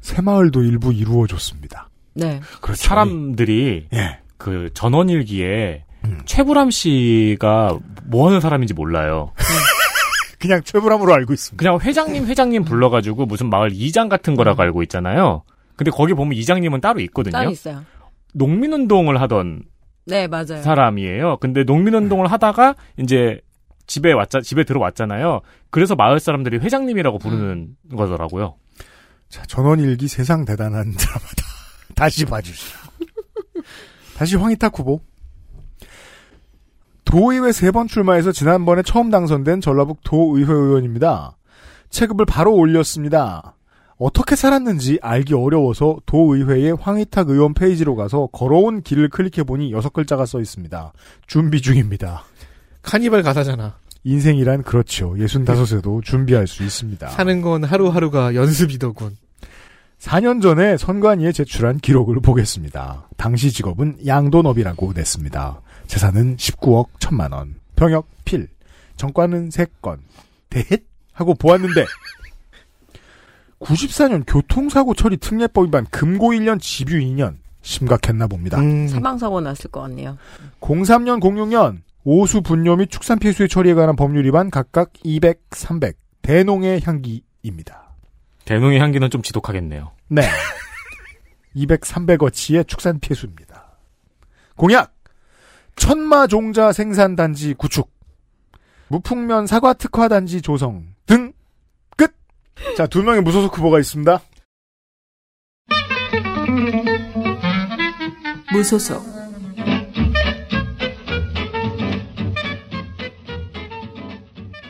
[0.00, 1.88] 새마을도 일부 이루어졌습니다.
[2.14, 2.40] 네.
[2.60, 2.82] 그렇죠.
[2.82, 4.18] 사람들이 예.
[4.38, 6.20] 그 전원일기에 음.
[6.24, 9.32] 최불암 씨가 뭐 하는 사람인지 몰라요.
[10.38, 11.56] 그냥 최불암으로 알고 있습니다.
[11.62, 15.42] 그냥 회장님 회장님 불러가지고 무슨 마을 이장 같은 거라고 알고 있잖아요.
[15.76, 17.32] 근데 거기 보면 이장님은 따로 있거든요.
[17.32, 17.82] 따로 있어요.
[18.34, 19.62] 농민운동을 하던
[20.06, 20.62] 네, 맞아요.
[20.62, 21.38] 사람이에요.
[21.38, 23.40] 근데 농민운동을 하다가 이제
[23.86, 25.40] 집에 왔자 집에 들어왔잖아요.
[25.70, 28.54] 그래서 마을 사람들이 회장님이라고 부르는 거더라고요.
[29.28, 31.42] 자, 전원일기 세상 대단한 드라마다.
[31.94, 32.87] 다시 봐주시죠.
[34.18, 35.00] 다시 황희탁 후보.
[37.04, 41.36] 도의회 세 번 출마해서 지난번에 처음 당선된 전라북 도의회 의원입니다.
[41.90, 43.54] 체급을 바로 올렸습니다.
[43.96, 50.40] 어떻게 살았는지 알기 어려워서 도의회의 황희탁 의원 페이지로 가서 걸어온 길을 클릭해보니 여섯 글자가 써
[50.40, 50.92] 있습니다.
[51.26, 52.24] 준비 중입니다.
[52.82, 53.76] 카니발 가사잖아.
[54.04, 55.14] 인생이란 그렇죠.
[55.14, 57.08] 65에도 준비할 수 있습니다.
[57.08, 59.16] 사는 건 하루하루가 연습이더군.
[59.98, 63.08] 4년 전에 선관위에 제출한 기록을 보겠습니다.
[63.16, 65.60] 당시 직업은 양돈업이라고 냈습니다.
[65.86, 67.56] 재산은 19억 1천만 원.
[67.74, 68.48] 병역 필.
[68.96, 69.98] 정과는 3건.
[70.50, 70.84] 대헷?
[71.12, 71.84] 하고 보았는데
[73.60, 78.60] 94년 교통사고 처리 특례법 위반 금고 1년 집유 2년 심각했나 봅니다.
[78.60, 78.86] 음.
[78.86, 80.16] 사망사고 났을 것 같네요.
[80.60, 86.82] 03년 06년 오수 분뇨 및 축산 폐수의 처리에 관한 법률 위반 각각 200, 300 대농의
[86.84, 87.87] 향기입니다.
[88.48, 89.92] 대농의 향기는 좀 지독하겠네요.
[90.08, 90.22] 네.
[91.52, 93.76] 200, 300어치의 축산 폐수입니다.
[94.56, 94.94] 공약
[95.76, 97.90] 천마종자 생산단지 구축
[98.88, 101.34] 무풍면 사과 특화단지 조성 등
[101.94, 102.10] 끝.
[102.74, 104.18] 자, 두 명의 무소속 후보가 있습니다.
[108.50, 109.02] 무소속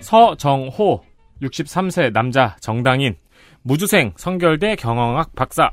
[0.01, 1.05] 서정호
[1.43, 3.17] 63세 남자 정당인
[3.63, 5.71] 무주생 성결대 경영학 박사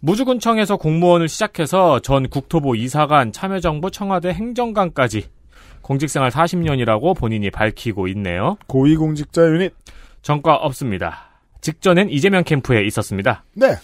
[0.00, 5.28] 무주군청에서 공무원을 시작해서 전 국토부 이사관 참여정부 청와대 행정관까지
[5.82, 8.56] 공직생활 40년이라고 본인이 밝히고 있네요.
[8.66, 9.74] 고위공직자 유닛
[10.22, 11.30] 전과 없습니다.
[11.60, 13.44] 직전엔 이재명 캠프에 있었습니다.
[13.54, 13.76] 네.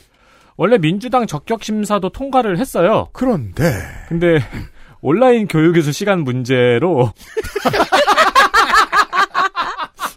[0.56, 3.08] 원래 민주당 적격 심사도 통과를 했어요.
[3.12, 3.62] 그런데
[4.08, 4.38] 근데
[5.02, 7.12] 온라인 교육에서 시간 문제로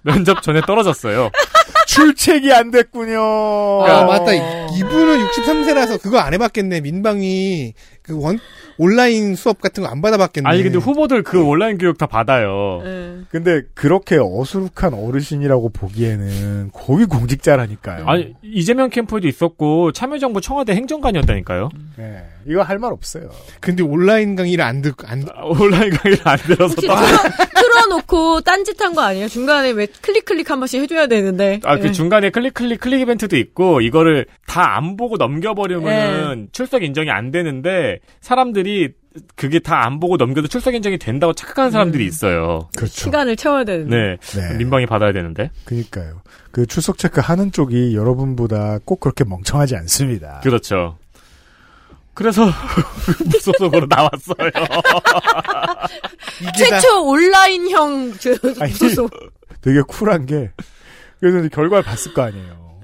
[0.04, 1.30] 면접 전에 떨어졌어요.
[1.88, 3.20] 출첵이 안 됐군요.
[3.20, 4.34] 아, 맞다.
[4.34, 6.82] 이분은 63세라서 그거 안 해봤겠네.
[6.82, 7.74] 민방위,
[8.04, 8.40] 그 원,
[8.80, 10.50] 온라인 수업 같은 거 안 받아봤겠네.
[10.50, 12.82] 아니 근데 후보들 그 온라인 교육 다 받아요.
[13.30, 18.06] 근데 그렇게 어수룩한 어르신이라고 보기에는 고위공직자라니까요.
[18.08, 21.70] 아니 이재명 캠프에도 있었고 참여정부 청와대 행정관이었다니까요.
[21.98, 23.30] 네, 이거 할 말 없어요.
[23.60, 26.96] 근데 온라인 강의를 안 듣, 안, 온라인 강의를 안 들어서 틀어,
[27.56, 29.28] 틀어놓고 딴짓한 거 아니에요?
[29.28, 31.60] 중간에 왜 클릭 클릭 한 번씩 해줘야 되는데.
[31.66, 31.92] 아, 그 예.
[31.92, 38.00] 중간에 클릭, 클릭, 클릭 이벤트도 있고, 이거를 다 안 보고 넘겨버리면은 출석 인정이 안 되는데,
[38.22, 38.69] 사람들이
[39.36, 42.70] 그게 다 안 보고 넘겨도 출석 인정이 된다고 착각하는 사람들이 있어요.
[42.76, 42.94] 그렇죠.
[42.94, 44.18] 시간을 채워야 되는데.
[44.22, 44.58] 네.
[44.58, 45.50] 민방위 받아야 되는데.
[45.66, 46.22] 그니까요.
[46.52, 50.40] 그 출석 체크 하는 쪽이 여러분보다 꼭 그렇게 멍청하지 않습니다.
[50.44, 50.98] 그렇죠.
[52.14, 52.46] 그래서,
[53.26, 54.52] 무소속으로 나왔어요.
[56.58, 58.30] 최초 온라인형 저
[58.60, 59.12] 무소속.
[59.62, 60.52] 되게 쿨한 게
[61.20, 62.80] 그래서 결과를 봤을 거 아니에요.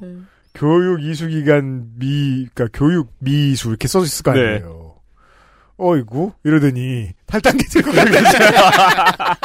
[0.54, 4.40] 교육 이수기관 미, 그러니까 교육 미수 이렇게 써져 있을 거 네.
[4.40, 4.85] 아니에요.
[5.78, 9.36] 어이구 이러더니 탈당기 들고 갔다.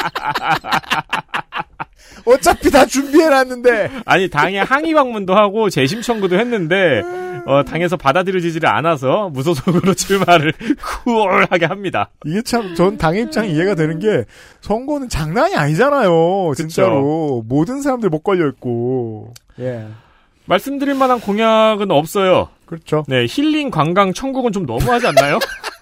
[2.24, 3.90] 어차피 다 준비해놨는데.
[4.04, 7.02] 아니, 당에 항의 방문도 하고 재심 청구도 했는데,
[7.46, 10.52] 어, 당에서 받아들여지지를 않아서 무소속으로 출마를
[11.04, 12.10] 쿨하게 합니다.
[12.24, 14.24] 이게 참, 전 당의 입장이 이해가 되는 게,
[14.60, 16.52] 선거는 장난이 아니잖아요.
[16.56, 17.42] 진짜로.
[17.46, 19.32] 모든 사람들 못 걸려 있고.
[19.58, 19.86] 예.
[20.46, 22.48] 말씀드릴 만한 공약은 없어요.
[22.66, 23.04] 그렇죠.
[23.08, 25.38] 네, 힐링 관광 천국은 좀 너무하지 않나요?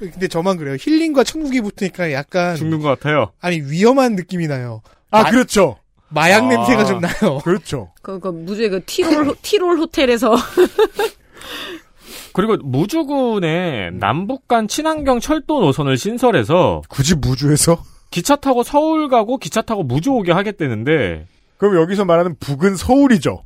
[0.00, 0.76] 근데 저만 그래요.
[0.80, 2.56] 힐링과 천국이 붙으니까 약간.
[2.56, 3.32] 죽는 것 같아요.
[3.40, 4.80] 아니, 위험한 느낌이 나요.
[5.10, 5.76] 아, 마- 그렇죠.
[6.08, 6.48] 마약 아.
[6.48, 7.38] 냄새가 좀 나요.
[7.44, 7.92] 그렇죠.
[8.02, 10.34] 그, 그, 무주의 그 티롤, 호- 티롤 호텔에서.
[12.32, 17.82] 그리고 무주군에 남북 간 친환경 철도 노선을 신설해서 굳이 무주에서?
[18.10, 21.26] 기차 타고 서울 가고 기차 타고 무주 오게 하겠다는데
[21.58, 23.44] 그럼 여기서 말하는 북은 서울이죠.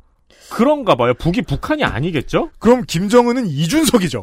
[0.51, 1.13] 그런가 봐요.
[1.15, 2.49] 북이 북한이 아니겠죠?
[2.59, 4.21] 그럼 김정은은 이준석이죠.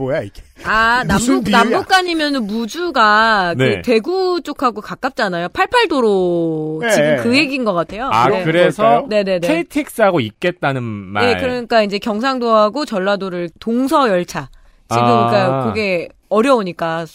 [0.00, 0.42] 뭐야 이게?
[0.64, 1.50] 아, 남북?
[1.50, 3.76] 남북간이면 무주가 네.
[3.76, 5.48] 그 대구 쪽하고 가깝잖아요.
[5.48, 6.90] 88도로 네.
[6.90, 8.08] 지금 그 얘기인 것 같아요.
[8.12, 8.42] 아, 네.
[8.44, 9.46] 그래서 네네네.
[9.46, 11.26] KTX하고 있겠다는 말.
[11.26, 14.48] 네, 그러니까 이제 경상도하고 전라도를 동서 열차.
[14.88, 15.30] 지금 아.
[15.30, 17.06] 그러니까 그게 어려우니까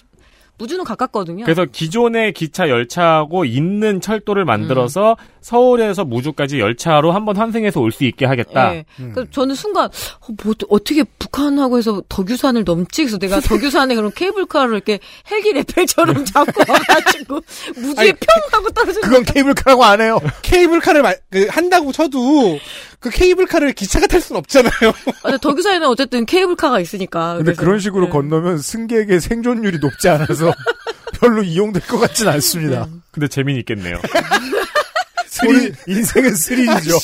[0.57, 1.43] 무주는 가깝거든요.
[1.43, 8.25] 그래서 기존의 기차 열차하고 있는 철도를 만들어서 서울에서 무주까지 열차로 한번 환승해서 올 수 있게
[8.25, 8.71] 하겠다.
[8.71, 8.85] 네.
[8.97, 13.03] 그래서 저는 순간 어, 뭐 어떻게 북한하고 해서 덕유산을 넘지?
[13.03, 17.41] 그래서 내가 덕유산에 그런 케이블카를 이렇게 헬기 레펠처럼 잡고 와가지고
[17.75, 19.01] 무지에 평 하고 떨어지는.
[19.01, 20.19] 그건 케이블카라고 안 해요.
[20.41, 22.59] 케이블카를 마- 그, 한다고 쳐도
[23.05, 24.71] 그 케이블카를 기차가 탈순 없잖아요.
[24.89, 27.35] 아, 근데 덕유산에는 어쨌든 케이블카가 있으니까.
[27.37, 28.09] 근데 그래서- 그런 식으로 네.
[28.09, 30.51] 건너면 승객의 생존율이 높지 않아서
[31.19, 32.87] 별로 이용될 것 같진 않습니다.
[33.11, 33.97] 근데 재미는 있겠네요.
[35.27, 36.97] 스릴, 인생은 스릴이죠.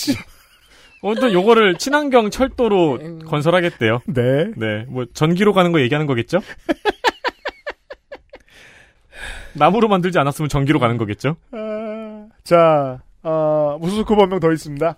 [1.03, 2.97] 오늘 요거를 친환경 철도로
[3.27, 4.01] 건설하겠대요.
[4.07, 4.45] 네.
[4.57, 4.85] 네.
[4.87, 6.39] 뭐 전기로 가는 거 얘기하는 거겠죠?
[9.53, 11.35] 나무로 만들지 않았으면 전기로 가는 거겠죠?
[11.51, 14.97] 아, 자, 아, 무소속 후보 한명 더 있습니다.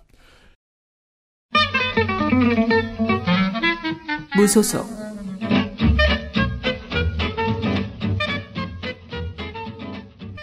[4.36, 4.84] 무소속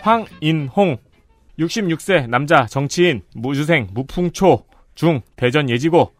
[0.02, 0.98] 황인홍
[1.60, 4.64] 66세 남자 정치인 무주생 무풍초
[4.96, 6.14] 중 대전 예지고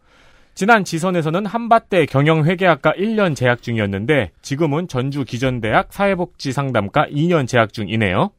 [0.54, 8.32] 지난 지선에서는 한밭대 경영회계학과 1년 재학 중이었는데 지금은 전주 기전대학 사회복지상담과 2년 재학 중이네요.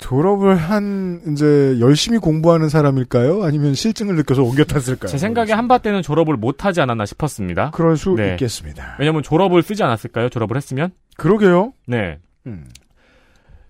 [0.00, 3.42] 졸업을 한 이제 열심히 공부하는 사람일까요?
[3.44, 5.08] 아니면 실증을 느껴서 옮겨 탔을까요?
[5.10, 7.70] 제 생각에 한밭대는 졸업을 못 하지 않았나 싶었습니다.
[7.72, 8.30] 그럴 수 네.
[8.32, 8.96] 있겠습니다.
[8.98, 10.28] 왜냐면 졸업을 쓰지 않았을까요?
[10.30, 10.90] 졸업을 했으면?
[11.16, 11.72] 그러게요.
[11.86, 12.18] 네.
[12.46, 12.66] 음.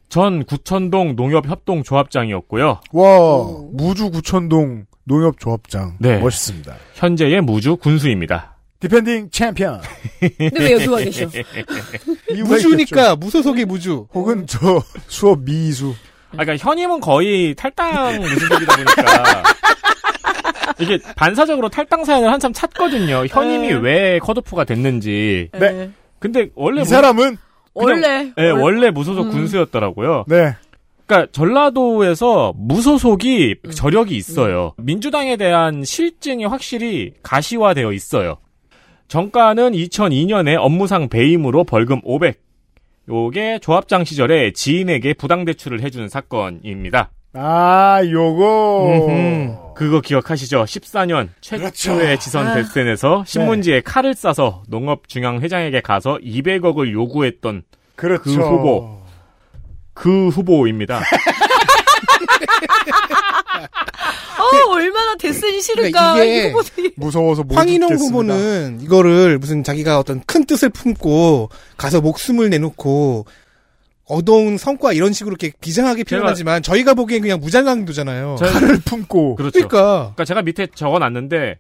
[0.09, 2.81] 전 구천동 농협협동조합장이었고요.
[2.93, 6.19] 와 무주 구천동 농협조합장 네.
[6.19, 6.75] 멋있습니다.
[6.95, 8.57] 현재의 무주 군수입니다.
[8.81, 9.81] Defending champion.
[10.21, 11.27] 근데 왜 여기 와 계셔?
[12.47, 13.17] 무주니까.
[13.17, 14.07] 무소속의 무주.
[14.15, 15.95] 혹은 저 수업 미수.
[16.37, 19.43] 아, 그러니까 현임은 거의 탈당 무소속들이다 보니까
[20.79, 23.27] 이게 반사적으로 탈당 사연을 한참 찾거든요.
[23.27, 23.75] 현임이 네.
[23.75, 25.49] 왜 컷오프가 됐는지.
[25.53, 25.91] 네.
[26.19, 27.37] 근데 원래 이 무- 사람은
[27.75, 29.31] 원래 네, 원- 원래 무소속 음.
[29.31, 30.25] 군수였더라고요.
[30.29, 30.55] 네.
[31.07, 34.75] 그러니까 전라도에서 무소속이 저력이 있어요.
[34.79, 38.39] 민주당에 대한 실증이 확실히 가시화되어 있어요.
[39.09, 42.39] 정가는 2002년에 업무상 배임으로 벌금 500.
[43.11, 47.11] 요게 조합장 시절에 지인에게 부당 대출을 해준 사건입니다.
[47.35, 49.75] 아 요거.
[49.77, 50.65] 그거 기억하시죠?
[50.65, 52.55] 14년 최초의 지선 아.
[52.55, 57.63] 대선에서 신문지에 칼을 싸서 농업중앙회장에게 가서 200억을 요구했던
[57.97, 58.23] 그렇죠.
[58.23, 59.01] 그 후보.
[59.93, 61.01] 그 후보입니다.
[64.39, 66.93] 어 얼마나 데스니 싫을까 그러니까 이게.
[66.97, 67.95] 무서워서 못 황인홍.
[67.95, 73.27] 후보는 이거를 무슨 자기가 어떤 큰 뜻을 품고 가서 목숨을 내놓고
[74.07, 78.37] 얻어온 성과 이런 식으로 이렇게 비장하게 표현하지만 저희가 보기엔 그냥 무장강도잖아요.
[78.39, 79.37] 저- 칼을 품고.
[79.37, 79.53] 그렇죠.
[79.53, 81.59] 그러니까 그러니까 제가 밑에 적어놨는데,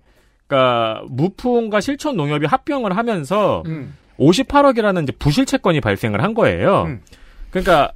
[0.49, 3.94] 그러니까 무풍과 실천 농협이 합병을 하면서 음.
[4.19, 6.85] 58억이라는 이제 부실 채권이 발생을 한 거예요.
[6.89, 7.01] 음.
[7.51, 7.93] 그러니까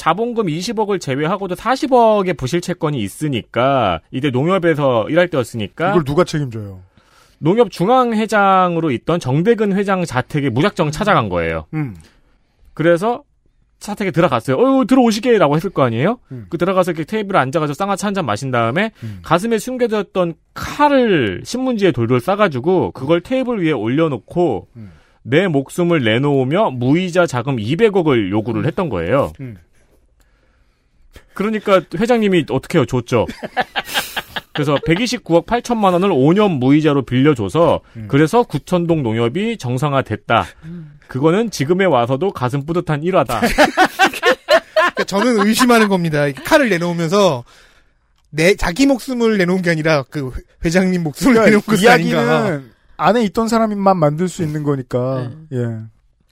[0.00, 6.80] 자본금 20억을 제외하고도 40억의 부실 채권이 있으니까 이때 농협에서 일할 때였으니까 이걸 누가 책임져요?
[7.36, 11.66] 농협 중앙회장으로 있던 정대근 회장 자택에 무작정 찾아간 거예요.
[11.74, 11.94] 음.
[12.72, 13.24] 그래서
[13.78, 14.56] 자택에 들어갔어요.
[14.56, 16.18] 어유 들어오시게라고 했을 거 아니에요?
[16.32, 16.46] 음.
[16.48, 22.20] 그 들어가서 이렇게 테이블에 앉아가지고 쌍화차 한 잔 마신 다음에 가슴에 숨겨졌던 칼을 신문지에 돌돌
[22.20, 24.92] 싸가지고 그걸 테이블 위에 올려놓고 음.
[25.22, 29.32] 내 목숨을 내놓으며 무이자 자금 200억을 요구를 했던 거예요.
[31.30, 31.34] 음.
[31.34, 32.86] 그러니까 회장님이 어떻게 해요?
[32.86, 33.26] 줬죠.
[34.52, 38.06] 그래서 129억 8천만 원을 5년 무이자로 빌려줘서 음.
[38.08, 40.46] 그래서 구천동 농협이 정상화됐다.
[41.06, 43.40] 그거는 지금에 와서도 가슴 뿌듯한 일화다.
[43.40, 46.30] 그러니까 저는 의심하는 겁니다.
[46.44, 47.44] 칼을 내놓으면서
[48.30, 50.30] 내 자기 목숨을 내놓은 게 아니라 그
[50.64, 52.22] 회장님 목숨을 내놓은 그러니까 것이 아닌가.
[52.22, 55.30] 이야기는 안에 있던 사람만 만들 수 있는 거니까.
[55.52, 55.78] 예.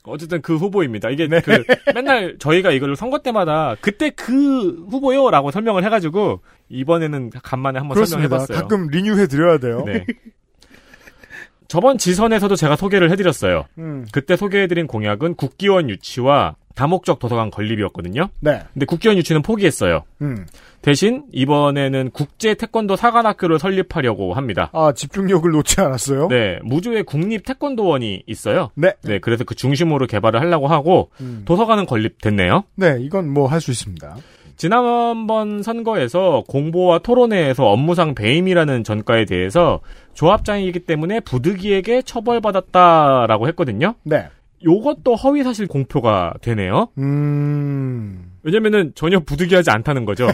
[0.08, 1.10] 어쨌든 그 후보입니다.
[1.10, 1.64] 이게 그
[1.94, 8.28] 맨날 저희가 이걸 선거 때마다 그때 그 후보요라고 설명을 해가지고 이번에는 간만에 한번 그렇습니다.
[8.38, 8.58] 설명해봤어요.
[8.58, 9.82] 가끔 리뉴해 드려야 돼요.
[9.86, 10.04] 네.
[11.68, 13.66] 저번 지선에서도 제가 소개를 해드렸어요.
[13.78, 14.06] 음.
[14.12, 18.28] 그때 소개해드린 공약은 국기원 유치와 다목적 도서관 건립이었거든요.
[18.40, 18.62] 네.
[18.72, 20.04] 근데 국기원 유치는 포기했어요.
[20.22, 20.46] 음.
[20.80, 24.70] 대신 이번에는 국제 태권도 사관학교를 설립하려고 합니다.
[24.72, 26.28] 아, 집중력을 놓지 않았어요?
[26.28, 28.70] 네, 무주에 국립 태권도원이 있어요.
[28.76, 28.92] 네.
[29.02, 31.42] 네, 그래서 그 중심으로 개발을 하려고 하고 음.
[31.44, 32.62] 도서관은 건립됐네요.
[32.76, 34.16] 네, 이건 뭐 할 수 있습니다.
[34.56, 39.80] 지난번 선거에서 공보와 토론회에서 업무상 배임이라는 전과에 대해서
[40.14, 43.94] 조합장이기 때문에 부득이에게 처벌받았다라고 했거든요.
[44.02, 44.28] 네.
[44.64, 46.88] 요것도 허위 사실 공표가 되네요.
[46.98, 48.32] 음.
[48.42, 50.28] 왜냐면은 전혀 부득이하지 않다는 거죠.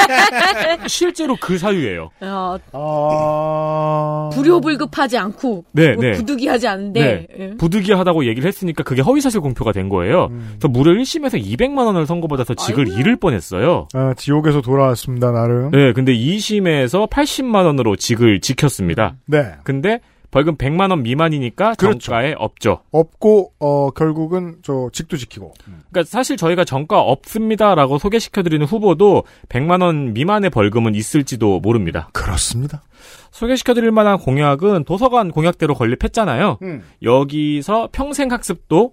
[0.88, 2.10] 실제로 그 사유예요.
[2.22, 4.30] 어, 아.
[4.32, 6.12] 불효불급하지 않고 네, 뭐 네.
[6.12, 7.50] 부득이하지 않은데 예.
[7.56, 10.28] 부득이하다고 얘기를 했으니까 그게 허위사실 공표가 된 거예요.
[10.30, 10.54] 음.
[10.58, 13.88] 그래서 무려 1심에서 200만 원을 선고받아서 직을 잃을 뻔했어요.
[13.94, 15.70] 아, 지옥에서 돌아왔습니다, 나름.
[15.70, 19.16] 네, 근데 2심에서 80만 원으로 직을 지켰습니다.
[19.26, 19.52] 네.
[19.62, 21.98] 근데 벌금 100만 원 미만이니까 그렇죠.
[21.98, 22.82] 정가에 없죠.
[22.92, 25.52] 없고, 어, 결국은 저 직도 지키고.
[25.64, 32.08] 그러니까 사실 저희가 정가 없습니다라고 소개시켜 드리는 후보도 100만 원 미만의 벌금은 있을지도 모릅니다.
[32.12, 32.82] 그렇습니다.
[33.30, 36.58] 소개시켜 드릴 만한 공약은 도서관 공약대로 건립했잖아요.
[36.62, 36.82] 음.
[37.02, 38.92] 여기서 평생 학습도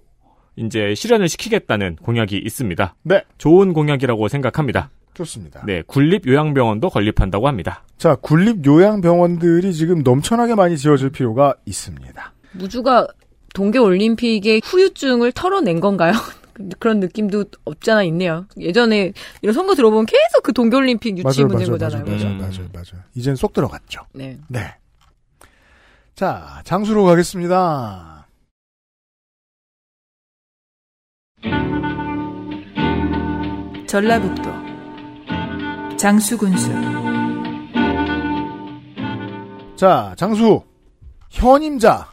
[0.56, 2.94] 이제 실현을 시키겠다는 공약이 있습니다.
[3.04, 3.22] 네.
[3.38, 4.90] 좋은 공약이라고 생각합니다.
[5.18, 5.62] 좋습니다.
[5.66, 7.84] 네, 군립 요양병원도 건립한다고 합니다.
[7.96, 12.32] 자, 군립 요양병원들이 지금 넘쳐나게 많이 지어질 필요가 있습니다.
[12.52, 13.06] 무주가
[13.54, 16.12] 동계 올림픽의 후유증을 털어낸 건가요?
[16.78, 18.46] 그런 느낌도 없잖아 있네요.
[18.58, 22.04] 예전에 이런 선거 들어보면 계속 그 동계올림픽 유치 맞아요, 문제인 맞아요, 거잖아요.
[22.04, 22.24] 맞아요?
[22.24, 23.04] 맞아요, 맞아요, 맞아요.
[23.14, 24.02] 이젠 쏙 들어갔죠.
[24.14, 24.38] 네.
[24.48, 24.74] 네.
[26.14, 28.26] 자, 장수로 가겠습니다.
[33.86, 34.67] 전라북도
[35.98, 36.70] 장수군수
[39.74, 40.62] 자, 장수.
[41.30, 42.08] 현임자.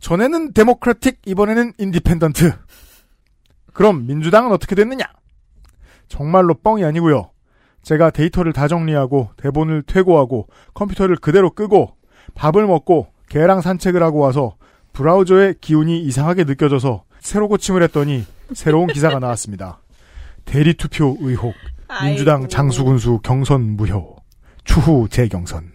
[0.00, 2.52] 전에는 Democratic, 이번에는 independent.
[3.74, 5.04] 그럼 민주당은 어떻게 됐느냐?
[6.08, 7.30] 정말로 뻥이 아니고요.
[7.82, 11.96] 제가 데이터를 다 정리하고 대본을 퇴고하고 컴퓨터를 그대로 끄고
[12.34, 14.56] 밥을 먹고 개랑 산책을 하고 와서
[14.94, 18.24] 브라우저의 기운이 이상하게 느껴져서 새로 고침을 했더니
[18.54, 19.80] 새로운 기사가 나왔습니다.
[20.44, 21.54] 대리 투표 의혹,
[22.04, 24.16] 민주당 장수군수 경선 무효,
[24.64, 25.72] 추후 재경선.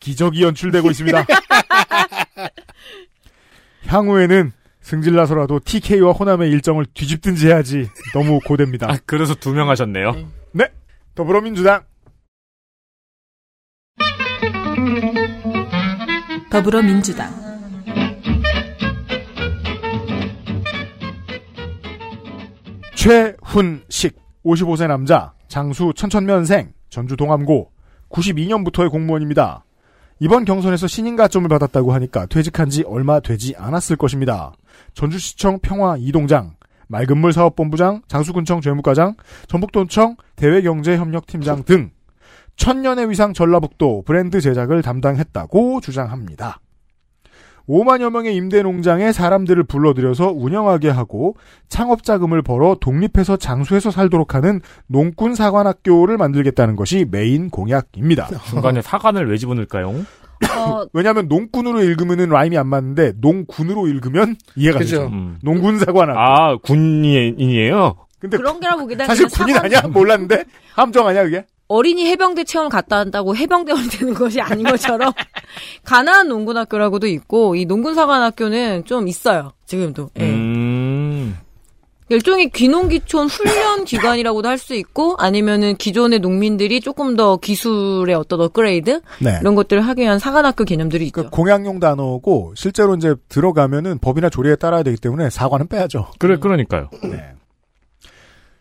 [0.00, 1.24] 기적이 연출되고 있습니다.
[3.86, 8.90] 향후에는 승질나서라도 TK와 호남의 일정을 뒤집든지 해야지 너무 고됩니다.
[8.90, 10.12] 아, 그래서 두 명 하셨네요.
[10.52, 10.68] 네,
[11.14, 11.84] 더불어민주당
[16.50, 17.32] 더불어민주당
[22.94, 27.70] 최훈식 55세 남자 장수 천천면생 전주 동암고
[28.10, 29.64] 92년부터의 공무원입니다.
[30.20, 34.52] 이번 경선에서 신인 가점을 받았다고 하니까 퇴직한 지 얼마 되지 않았을 것입니다.
[34.94, 36.54] 전주시청 평화 이동장,
[36.86, 39.16] 맑은물 사업본부장, 장수군청 재무과장,
[39.48, 41.90] 전북도청 대외경제협력팀장 등
[42.56, 46.60] 천년의 위상 전라북도 브랜드 제작을 담당했다고 주장합니다.
[47.68, 51.36] 5만여 명의 임대 농장에 사람들을 불러들여서 운영하게 하고
[51.68, 58.28] 창업 자금을 벌어 독립해서 장수해서 살도록 하는 농군 사관학교를 만들겠다는 것이 메인 공약입니다.
[58.50, 59.94] 중간에 사관을 왜 집어넣을까요?
[60.92, 64.96] 왜냐하면 농군으로 읽으면은 라임이 안 맞는데 농군으로 읽으면 이해가 그죠.
[65.02, 65.08] 되죠.
[65.12, 65.38] 음.
[65.42, 66.18] 농군 사관학교.
[66.18, 67.94] 아, 군인이에요?
[68.18, 69.92] 근데 그런 게라고 보기보다는 사실 그냥 군인 사관- 아니야?
[69.92, 70.44] 몰랐는데
[70.74, 71.44] 함정 아니야 그게?
[71.68, 75.12] 어린이 해병대 체험을 갔다 한다고 해병대원이 되는 것이 아닌 것처럼
[75.84, 80.24] 가나안 농군학교라고도 있고 이 농군사관학교는 좀 있어요 지금도 예.
[80.24, 81.38] 음.
[82.10, 89.00] 일종의 귀농귀촌 훈련 기관이라고도 할 수 있고 아니면은 기존의 농민들이 조금 더 기술의 어떤 업그레이드
[89.20, 89.38] 네.
[89.40, 91.28] 이런 것들을 하기 위한 사관학교 개념들이 있죠.
[91.30, 96.08] 공약용 단어고 실제로 이제 들어가면은 법이나 조례에 따라야 되기 때문에 사과는 빼야죠.
[96.18, 96.88] 그래, 그러니까요.
[97.02, 97.32] 네.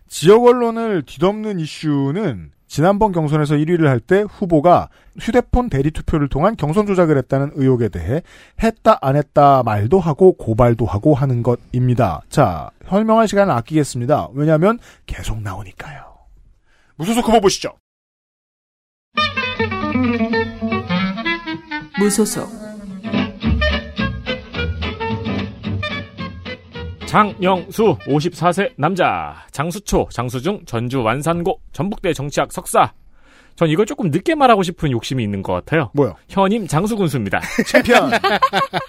[0.09, 6.87] 지역 언론을 뒤덮는 이슈는 지난번 경선에서 1위를 할 때 후보가 휴대폰 대리 투표를 통한 경선
[6.87, 8.23] 조작을 했다는 의혹에 대해
[8.63, 12.23] 했다 안 했다 말도 하고 고발도 하고 하는 것입니다.
[12.29, 14.29] 자, 설명할 시간을 아끼겠습니다.
[14.33, 16.15] 왜냐하면 계속 나오니까요.
[16.95, 17.73] 무소속 후보 보시죠.
[21.99, 22.62] 무소속
[27.13, 32.91] 장영수 54세 남자 장수초 장수중 전주 완산고 전북대 정치학 석사
[33.55, 35.91] 전 이걸 조금 늦게 말하고 싶은 욕심이 있는 것 같아요.
[35.93, 36.15] 뭐요?
[36.27, 37.39] 현임 장수 군수입니다.
[37.69, 38.09] 챔피언.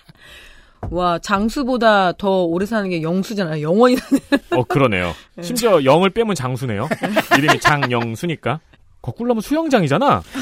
[0.90, 3.60] 와 장수보다 더 오래 사는 게 영수잖아요.
[3.60, 4.18] 영원히 사는.
[4.52, 5.12] 어 그러네요.
[5.42, 6.88] 심지어 영을 빼면 장수네요.
[7.36, 8.60] 이름이 장영수니까
[9.02, 10.22] 거꾸로 하면 수영장이잖아.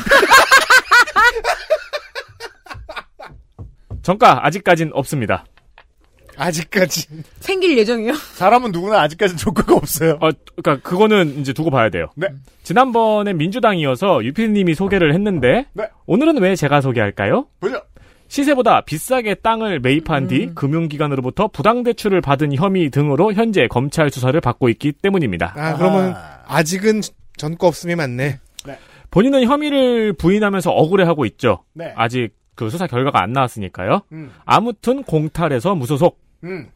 [4.03, 5.45] 정가 아직까진 없습니다.
[6.43, 7.07] 아직까지.
[7.41, 8.15] 생길 예정이요.
[8.15, 10.19] 사람은 누구나 아직까지 조건가 없어요.
[10.21, 12.07] 어, 그러니까 그거는 이제 두고 봐야 돼요.
[12.17, 12.29] 네.
[12.63, 15.89] 지난번에 민주당이어서 유피님이 소개를 했는데 네.
[16.07, 17.47] 오늘은 왜 제가 소개할까요?
[17.61, 17.81] 보죠.
[18.29, 24.93] 시세보다 비싸게 땅을 매입한 뒤 금융기관으로부터 부당대출을 받은 혐의 등으로 현재 검찰 수사를 받고 있기
[24.93, 25.53] 때문입니다.
[25.55, 27.03] 아, 그러면 아직은
[27.37, 28.39] 전과 없음이 맞네.
[29.11, 31.65] 본인은 혐의를 부인하면서 억울해하고 있죠.
[31.75, 31.93] 네.
[31.95, 34.01] 아직 그 수사 결과가 안 나왔으니까요.
[34.13, 34.31] 음.
[34.47, 36.19] 아무튼 공탈에서 무소속.
[36.45, 36.67] 음.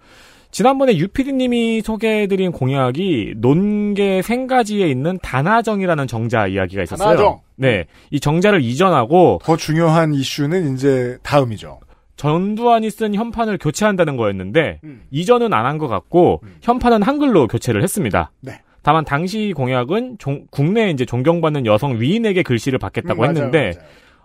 [0.51, 7.09] 지난번에 유피디님이 소개해드린 공약이 논계 생가지에 있는 단하정이라는 정자 이야기가 있었어요.
[7.17, 7.41] 단하정.
[7.57, 11.81] 네, 이 정자를 이전하고 더 중요한 이슈는 이제 다음이죠.
[12.17, 15.03] 전두환이 쓴 현판을 교체한다는 거였는데 음.
[15.11, 18.31] 이전은 안 한 것 같고 현판은 한글로 교체를 했습니다.
[18.41, 18.61] 네.
[18.83, 23.73] 다만 당시 공약은 종- 국내에 이제 존경받는 여성 위인에게 글씨를 받겠다고 음, 맞아요, 했는데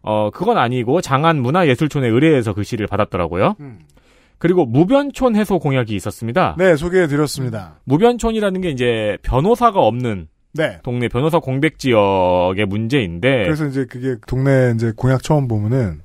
[0.03, 3.55] 어 그건 아니고 장안 문화예술촌에 의뢰해서 글씨를 받았더라고요.
[4.41, 4.43] 음.
[4.43, 6.55] 그리고 무변촌 해소 공약이 있었습니다.
[6.57, 7.79] 네, 소개해드렸습니다.
[7.83, 10.79] 무변촌이라는 게 이제 변호사가 없는 네.
[10.83, 16.01] 동네 변호사 공백 지역의 문제인데 그래서 이제 그게 동네 이제 공약 처음 보면은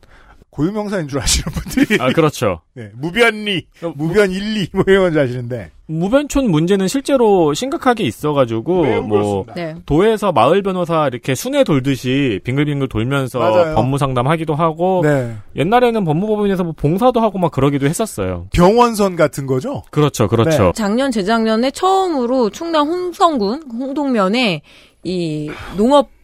[0.56, 1.98] 고유명사인 줄 아시는 분들이.
[2.00, 2.60] 아, 그렇죠.
[2.74, 5.70] 네, 무변리, 무변 1, 2, 뭐 이런 건줄 아시는데.
[5.88, 9.46] 무변촌 문제는 실제로 심각하게 있어가지고 매우 뭐.
[9.54, 9.76] 네.
[9.84, 13.74] 도에서 마을 변호사 이렇게 순회 돌듯이 빙글빙글 돌면서 맞아요.
[13.74, 15.36] 법무 상담하기도 하고 네.
[15.54, 18.48] 옛날에는 법무법인에서 뭐 봉사도 하고 막 그러기도 했었어요.
[18.52, 19.82] 병원선 같은 거죠?
[19.90, 20.64] 그렇죠, 그렇죠.
[20.64, 20.72] 네.
[20.74, 24.62] 작년 재작년에 처음으로 충남 홍성군 홍동면에
[25.04, 26.15] 이 농업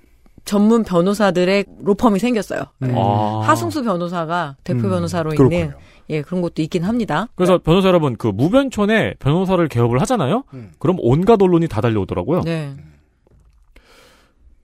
[0.45, 2.65] 전문 변호사들의 로펌이 생겼어요.
[2.79, 2.93] 네.
[2.97, 3.43] 아.
[3.45, 5.57] 하승수 변호사가 대표 음, 변호사로 그렇군요.
[5.57, 5.75] 있는
[6.11, 7.29] 예 그런 것도 있긴 합니다.
[7.37, 10.45] 그래서 변호사 여러분 그 무변촌에 변호사를 개업을 하잖아요.
[10.79, 12.43] 그럼 온갖 언론이 다 달려오더라고요.
[12.43, 12.75] 네.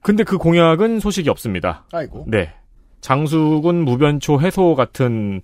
[0.01, 1.85] 근데 그 공약은 소식이 없습니다.
[1.91, 2.25] 아이고.
[2.27, 2.53] 네.
[3.01, 5.41] 장수군 무변초 해소 같은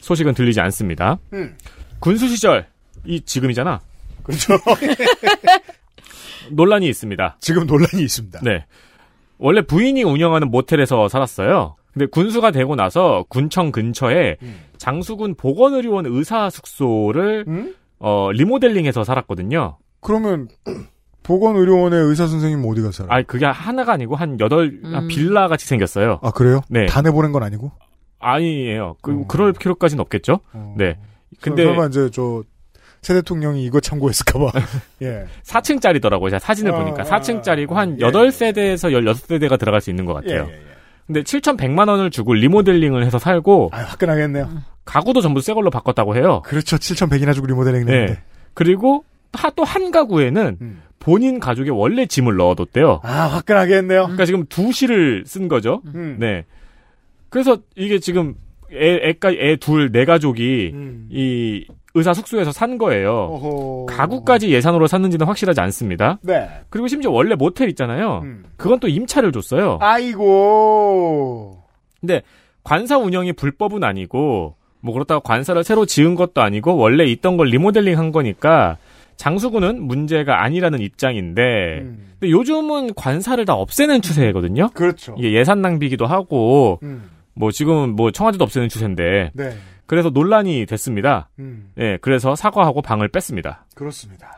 [0.00, 1.18] 소식은 들리지 않습니다.
[1.32, 1.56] 음.
[2.00, 2.66] 군수 시절
[3.04, 3.80] 이 지금이잖아.
[4.22, 4.54] 그렇죠.
[6.50, 7.36] 논란이 있습니다.
[7.40, 8.40] 지금 논란이 있습니다.
[8.42, 8.66] 네.
[9.40, 11.76] 원래 부인이 운영하는 모텔에서 살았어요.
[11.92, 14.60] 근데 군수가 되고 나서 군청 근처에 음.
[14.76, 17.44] 장수군 보건의료원 의사 숙소를
[17.98, 19.78] 어 리모델링해서 살았거든요.
[20.00, 20.48] 그러면
[21.24, 23.18] 보건의료원의 의사 선생님 어디 가서 살아요?
[23.18, 24.94] 아 그게 하나가 아니고 한 여덟 음.
[24.94, 26.20] 한 빌라 같이 생겼어요.
[26.22, 26.60] 아 그래요?
[26.68, 26.86] 네.
[26.86, 27.72] 다 내보낸 건 아니고?
[28.20, 28.96] 아니에요.
[29.02, 30.40] 그 그럴 필요까지는 없겠죠.
[30.76, 30.98] 네.
[31.40, 32.42] 근데 근데 설마 이제 저
[33.02, 34.52] 새 대통령이 이거 참고했을까봐.
[35.02, 35.24] 예.
[35.44, 36.30] 4층짜리더라고요.
[36.30, 38.04] 제가 사진을 아, 보니까 아, 4층짜리고 한 예.
[38.04, 40.46] 8세대에서 16세대가 들어갈 수 있는 것 같아요.
[40.50, 40.60] 예, 예,
[41.06, 44.48] 근데 7,100만 원을 주고 리모델링을 해서 살고 아, 화끈하겠네요.
[44.84, 46.42] 가구도 전부 새 걸로 바꿨다고 해요.
[46.44, 46.76] 그렇죠.
[46.76, 47.92] 7,100이나 주고 리모델링 네.
[47.92, 48.22] 했는데.
[48.54, 49.04] 그리고
[49.56, 50.58] 또 한 가구에는
[50.98, 53.00] 본인 가족의 원래 짐을 넣어뒀대요.
[53.02, 54.02] 아, 화끈하게 했네요.
[54.02, 55.80] 그러니까 지금 두 실을 쓴 거죠.
[55.94, 56.16] 음.
[56.18, 56.44] 네.
[57.30, 58.34] 그래서 이게 지금
[58.72, 60.74] 애, 애까, 애 둘, 네 가족이
[61.10, 63.12] 이 의사 숙소에서 산 거예요.
[63.12, 63.86] 어허.
[63.86, 66.18] 가구까지 예산으로 샀는지는 확실하지 않습니다.
[66.22, 66.48] 네.
[66.68, 68.22] 그리고 심지어 원래 모텔 있잖아요.
[68.56, 69.78] 그건 또 임차를 줬어요.
[69.80, 71.58] 아이고.
[72.00, 72.22] 근데
[72.62, 77.98] 관사 운영이 불법은 아니고 뭐 그렇다고 관사를 새로 지은 것도 아니고 원래 있던 걸 리모델링
[77.98, 78.78] 한 거니까
[79.16, 81.80] 장수군은 문제가 아니라는 입장인데
[82.18, 84.64] 근데 요즘은 관사를 다 없애는 추세거든요.
[84.64, 84.68] 음.
[84.72, 85.14] 그렇죠.
[85.18, 87.10] 이게 예산 낭비기도 하고 음.
[87.34, 89.50] 뭐 지금은 뭐 청와대도 없애는 추세인데 네.
[89.90, 91.30] 그래서 논란이 됐습니다.
[91.40, 91.72] 음.
[91.76, 93.66] 예, 그래서 사과하고 방을 뺐습니다.
[93.74, 94.30] 그렇습니다.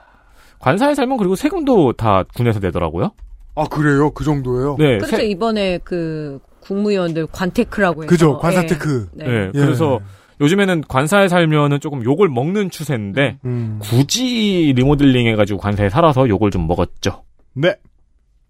[0.58, 3.10] 관사에 살면 그리고 세금도 다 군에서 내더라고요.
[3.55, 4.10] 아, 그래요?
[4.12, 4.76] 그 정도예요?
[4.78, 5.16] 네, 그렇죠.
[5.16, 8.39] 세- 이번에 그 국무위원들 관테크라고 해서 그죠.
[8.39, 8.40] 예.
[8.40, 9.08] 관사테크.
[9.12, 9.26] 네.
[9.26, 10.00] 네, 그래서
[10.40, 13.78] 요즘에는 관사에 살면은 조금 욕을 먹는 추세인데 음.
[13.82, 17.24] 굳이 리모델링 해가지고 관사에 살아서 욕을 좀 먹었죠.
[17.52, 17.74] 네.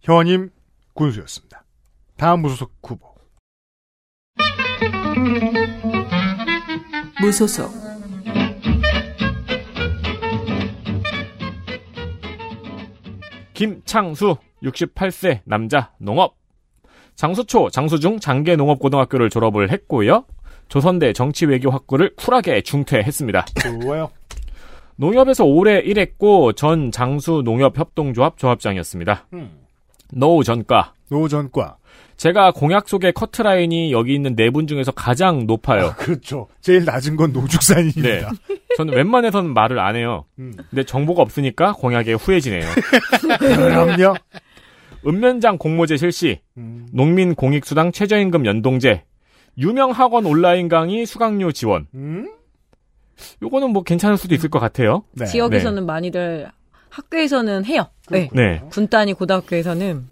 [0.03, 0.51] 현임
[0.95, 1.65] 군수였습니다.
[2.17, 3.12] 다음 무소속 후보.
[7.23, 7.71] 무소속
[13.55, 14.35] 김창수
[14.65, 16.35] 68세 남자 농업
[17.15, 20.25] 장수초 장수중 장계 농업고등학교를 졸업을 했고요.
[20.69, 23.47] 조선대 정치외교 학부를 쿨하게 중퇴했습니다.
[23.85, 24.11] 좋아요.
[24.97, 29.29] 농협에서 오래 일했고 전 장수 농협 협동조합 조합장이었습니다.
[30.13, 30.95] 노후 전과.
[31.09, 31.77] 노후 전과.
[32.23, 35.93] 제가 공약 속의 커트라인이 여기 있는 네 분 중에서 가장 높아요.
[35.99, 36.47] 그렇죠.
[36.61, 38.01] 제일 낮은 건 노죽산입니다.
[38.01, 38.23] 네.
[38.77, 40.25] 저는 웬만해선 말을 안 해요.
[40.39, 40.53] 음.
[40.71, 42.65] 근데 정보가 없으니까 공약에 후회지네요.
[43.41, 44.15] 그럼요.
[45.05, 46.87] 읍면장 공모제 실시, 음.
[46.93, 49.03] 농민 공익수당 최저임금 연동제,
[49.59, 51.89] 유명 학원 온라인 강의 수강료 지원.
[51.95, 52.31] 음?
[53.43, 55.03] 요거는 뭐 괜찮을 수도 있을 것 같아요.
[55.27, 56.53] 지역에서는 많이들
[56.89, 57.89] 학교에서는 해요.
[58.11, 58.29] 네.
[58.33, 58.63] 네.
[58.71, 60.12] 군 단위 고등학교에서는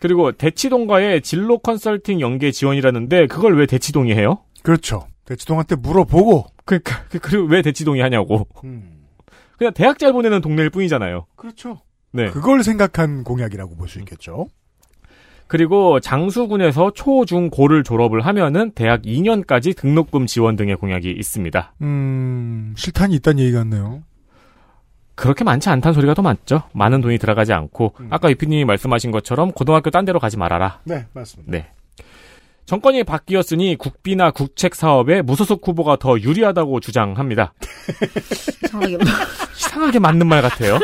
[0.00, 4.38] 그리고 대치동과의 진로 컨설팅 연계 지원이라는데 그걸 왜 대치동이 해요?
[4.62, 5.06] 그렇죠.
[5.24, 6.46] 대치동한테 물어보고.
[6.64, 8.46] 그러니까 그리고 왜 대치동이 하냐고.
[8.64, 9.04] 음.
[9.56, 11.26] 그냥 대학 잘 보내는 동네일 뿐이잖아요.
[11.36, 11.80] 그렇죠.
[12.12, 12.26] 네.
[12.26, 14.46] 그걸 생각한 공약이라고 볼 수 있겠죠.
[15.46, 21.74] 그리고 장수군에서 초, 중, 고를 졸업을 하면은 대학 2년까지 등록금 지원 등의 공약이 있습니다.
[21.80, 24.02] 음, 실탄이 있다는 얘기 같네요.
[25.18, 26.62] 그렇게 많지 않다는 소리가 더 많죠.
[26.72, 30.78] 많은 돈이 들어가지 않고 아까 유피님이 말씀하신 것처럼 고등학교 딴 데로 가지 말아라.
[30.84, 31.50] 네, 맞습니다.
[31.50, 31.66] 네.
[32.66, 37.52] 정권이 바뀌었으니 국비나 국책 사업에 무소속 후보가 더 유리하다고 주장합니다.
[38.64, 38.98] 이상하게
[39.56, 40.78] 이상하게 맞는 말 같아요.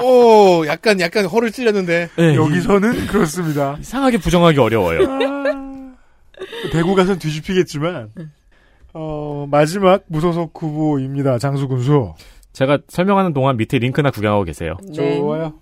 [0.00, 2.08] 오, 약간, 약간 허를 찔렸는데.
[2.16, 3.76] 네, 여기서는 그렇습니다.
[3.80, 5.00] 이상하게 부정하기 어려워요.
[6.72, 8.10] 대구 가선 뒤집히겠지만,
[8.94, 11.38] 어, 마지막 무소속 후보입니다.
[11.38, 12.14] 장수 군수.
[12.52, 14.76] 제가 설명하는 동안 밑에 링크나 구경하고 계세요.
[14.86, 14.92] 네.
[14.92, 15.54] 좋아요.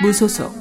[0.00, 0.52] 무소속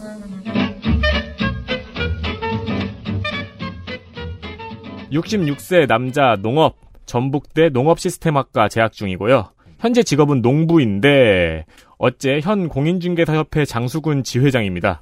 [5.11, 9.52] 66세 남자 농업 전북대 농업시스템학과 재학 중이고요.
[9.80, 11.66] 현재 직업은 농부인데
[11.98, 15.02] 어째 현 공인중개사협회 장수군 지회장입니다.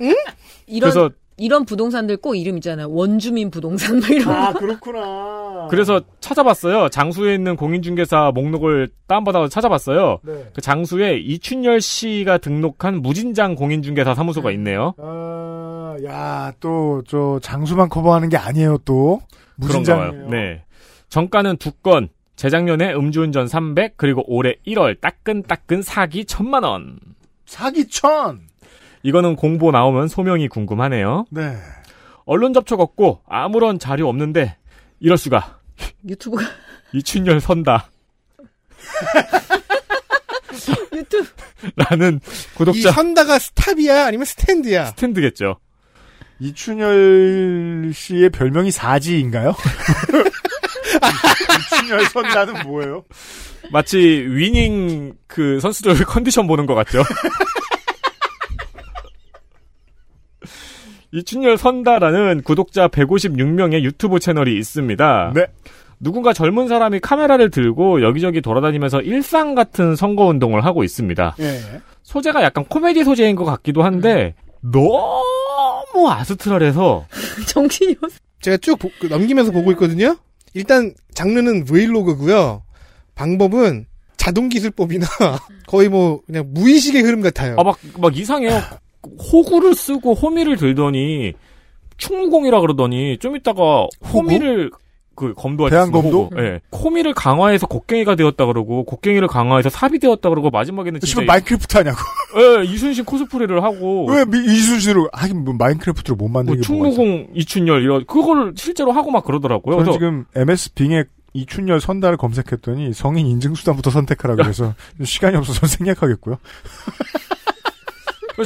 [0.00, 0.14] 응?
[0.66, 2.90] 이런 그래서 이런 부동산들 꼭 이름 있잖아요.
[2.90, 4.58] 원주민 부동산 뭐 이런 아, 거.
[4.58, 5.68] 그렇구나.
[5.70, 6.90] 그래서 찾아봤어요.
[6.90, 10.18] 장수에 있는 공인중개사 목록을 다운받아서 찾아봤어요.
[10.22, 10.50] 네.
[10.52, 14.94] 그 장수에 이춘열 씨가 등록한 무진장 공인중개사 사무소가 있네요.
[14.98, 19.22] 아, 야, 또, 저, 장수만 커버하는 게 아니에요, 또.
[19.58, 20.10] 그런가 무진장이에요.
[20.10, 20.28] 봐요.
[20.30, 20.62] 네.
[21.08, 26.98] 정가는 두 건, 재작년에 음주운전 300, 그리고 올해 1월 따끈따끈 사기 1000만 원.
[27.46, 28.49] 사기 천!
[29.02, 31.26] 이거는 공보 나오면 소명이 궁금하네요.
[31.30, 31.56] 네.
[32.24, 34.56] 언론 접촉 없고 아무런 자료 없는데
[35.00, 35.58] 이럴 수가.
[36.06, 36.44] 유튜브가
[36.92, 37.90] 이춘열 선다.
[40.94, 41.28] 유튜브
[41.76, 44.86] 라는 이 구독자 선다가 스탑이야 아니면 스탠드야?
[44.86, 45.56] 스탠드겠죠.
[46.40, 49.54] 이춘열 씨의 별명이 사지인가요?
[51.74, 53.04] 이춘열 선다는 뭐예요?
[53.70, 57.02] 마치 위닝 그 선수들 컨디션 보는 것 같죠.
[61.12, 65.32] 이춘열 선다라는 구독자 156명의 유튜브 채널이 있습니다.
[65.34, 65.46] 네.
[65.98, 71.36] 누군가 젊은 사람이 카메라를 들고 여기저기 돌아다니면서 일상 같은 선거 운동을 하고 있습니다.
[71.40, 71.60] 예.
[72.04, 77.06] 소재가 약간 코미디 소재인 것 같기도 한데 너무 아스트랄해서
[77.48, 78.16] 정신이 없어.
[78.40, 80.16] 제가 쭉 보- 그 넘기면서 보고 있거든요.
[80.54, 82.62] 일단 장르는 브이로그고요.
[83.14, 83.84] 방법은
[84.16, 85.06] 자동 기술법이나
[85.66, 87.56] 거의 뭐 그냥 무의식의 흐름 같아요.
[87.58, 88.58] 아 막 막 이상해요.
[89.32, 91.32] 호구를 쓰고 호미를 들더니
[91.96, 94.70] 충무공이라 그러더니 좀 있다가 호미를
[95.14, 96.30] 그 쓰는 대한검도?
[96.38, 96.60] 예.
[96.72, 101.98] 호미를 강화해서 곡괭이가 되었다 그러고 곡괭이를 강화해서 삽이 되었다 그러고 마지막에는 지금 마인크래프트 하냐고.
[102.40, 106.96] 예, 이순신 코스프레를 하고 왜 미- 이순신으로, 하긴 뭐 마인크래프트로 못뭐 만드는 게 뭐가 있어.
[106.96, 109.74] 충무공 이춘열 이런 그거를 실제로 하고 막 그러더라고요.
[109.76, 111.04] 저는 그래서 지금 MS 빙의
[111.34, 116.38] 이춘열 선다를 검색했더니 성인 인증 수단부터 선택하라고 해서 시간이 없어서 생략하겠고요.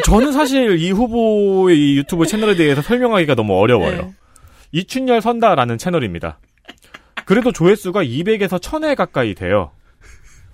[0.04, 3.96] 저는 사실 이 후보의 이 유튜브 채널에 대해서 설명하기가 너무 어려워요.
[4.02, 4.12] 네.
[4.72, 6.38] 이춘열 선다라는 채널입니다.
[7.24, 9.70] 그래도 조회수가 200에서 1000회 가까이 돼요.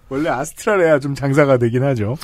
[0.09, 2.17] 원래 아스트랄에야 좀 장사가 되긴 하죠.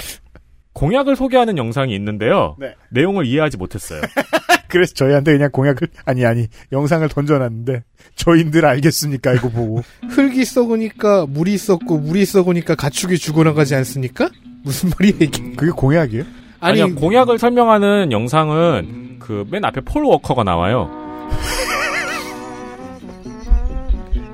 [0.73, 2.57] 공약을 소개하는 영상이 있는데요.
[2.59, 2.75] 네.
[2.91, 4.03] 내용을 이해하지 못했어요.
[4.69, 7.83] 그래서 저희한테 그냥 공약을, 아니, 아니, 영상을 던져놨는데,
[8.17, 9.33] 저희들 알겠습니까?
[9.33, 9.83] 이거 보고.
[10.11, 14.29] 흙이 썩으니까 물이 썩고 물이 썩으니까 가축이 죽어나가지 않습니까?
[14.65, 15.53] 무슨 말이야 이게?
[15.53, 16.25] 그게 공약이에요?
[16.67, 20.91] 아니 아니 공약을 설명하는 영상은 그맨 앞에 폴 워커가 나와요.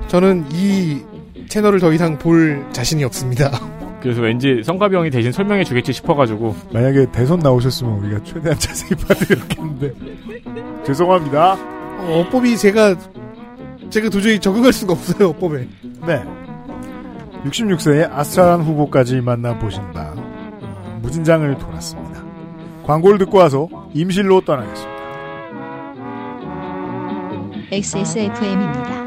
[0.07, 1.01] 저는 이
[1.49, 3.51] 채널을 더 이상 볼 자신이 없습니다.
[4.01, 9.93] 그래서 왠지 성가병이 대신 설명해 주겠지 싶어가지고 만약에 대선 나오셨으면 우리가 최대한 자세히 봐드렸겠는데.
[10.85, 11.53] 죄송합니다.
[11.53, 12.95] 어, 어법이 제가
[13.89, 15.67] 제가 도저히 적응할 수가 없어요 어법에.
[16.05, 16.23] 네.
[17.45, 20.13] 66세의 아스트랄한 후보까지 만나보신다.
[20.15, 22.22] 어, 무진장을 돌았습니다.
[22.85, 24.93] 광고를 듣고 와서 임실로 떠나겠습니다.
[27.71, 29.03] XSFM입니다.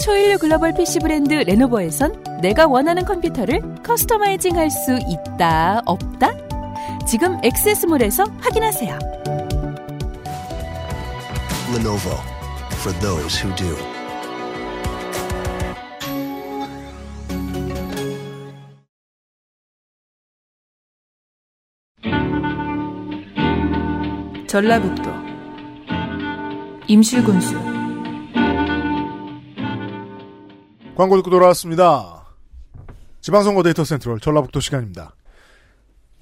[0.00, 6.32] 초일류 글로벌 PC 브랜드 레노버에선 내가 원하는 컴퓨터를 커스터마이징 할 수 있다, 없다?
[7.06, 8.98] 지금 엑세스몰에서 확인하세요.
[11.74, 12.16] Lenovo
[12.80, 13.76] for those who do.
[24.46, 25.10] 전라북도
[26.86, 27.58] 임실군수
[30.94, 32.26] 광고 듣고 돌아왔습니다.
[33.22, 35.14] 지방선거 데이터 센트럴 전라북도 시간입니다.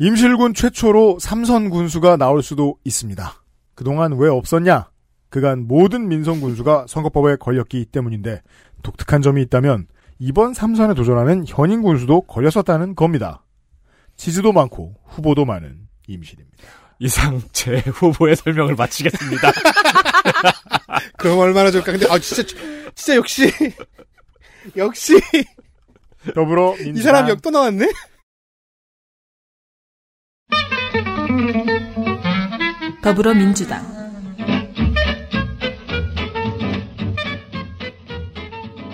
[0.03, 3.43] 임실군 최초로 삼선 군수가 나올 수도 있습니다.
[3.75, 4.89] 그동안 왜 없었냐?
[5.29, 8.41] 그간 모든 민선 군수가 선거법에 걸렸기 때문인데
[8.83, 9.89] 독특한 점이 있다면
[10.19, 13.45] 이번 삼선에 도전하는 현임 군수도 걸렸었다는 겁니다.
[14.17, 16.65] 지지도 많고 후보도 많은 임실입니다.
[16.99, 19.53] 이상 제 후보의 설명을 마치겠습니다.
[21.19, 21.93] 그럼 얼마나 좋을까?
[21.93, 22.43] 근데 아 진짜
[22.95, 23.53] 진짜 역시
[24.79, 25.21] 역시
[26.35, 27.87] 더불어 이 사람 역또 나왔네.
[33.03, 33.81] 더불어민주당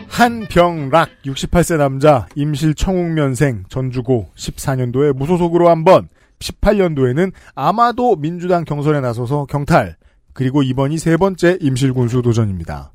[0.08, 9.96] 한병락 68세 남자 임실 청웅면생 전주고 14년도에 무소속으로 한번 18년도에는 아마도 민주당 경선에 나서서 경탈
[10.32, 12.92] 그리고 이번이 세 번째 임실군수 도전입니다.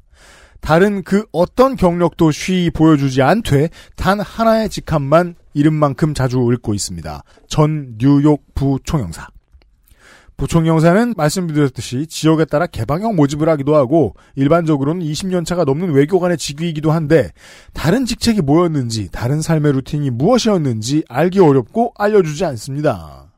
[0.61, 7.23] 다른 그 어떤 경력도 쉬이 보여주지 않되 단 하나의 직함만 이름만큼 자주 읽고 있습니다.
[7.47, 9.27] 전 뉴욕 부총영사.
[10.41, 16.91] 부총 영사는 말씀드렸듯이 지역에 따라 개방형 모집을 하기도 하고 일반적으로는 20년 차가 넘는 외교관의 직위이기도
[16.91, 17.29] 한데
[17.73, 23.31] 다른 직책이 뭐였는지 다른 삶의 루틴이 무엇이었는지 알기 어렵고 알려주지 않습니다.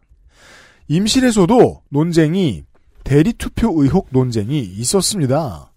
[0.87, 2.63] 임실에서도 논쟁이
[3.03, 5.73] 대리 투표 의혹 논쟁이 있었습니다.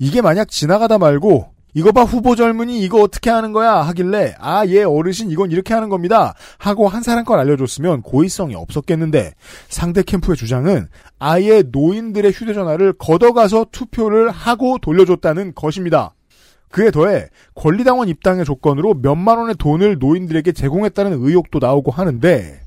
[0.00, 5.30] 이게 만약 지나가다 말고 이거 봐 후보 젊은이 이거 어떻게 하는 거야 하길래 아얘 어르신
[5.30, 9.34] 이건 이렇게 하는 겁니다 하고 한 사람 걸 알려줬으면 고의성이 없었겠는데
[9.68, 10.86] 상대 캠프의 주장은
[11.18, 16.14] 아예 노인들의 휴대전화를 걷어가서 투표를 하고 돌려줬다는 것입니다.
[16.70, 22.60] 그에 더해 권리당원 입당의 조건으로 몇만 원의 돈을 노인들에게 제공했다는 의혹도 나오고 하는데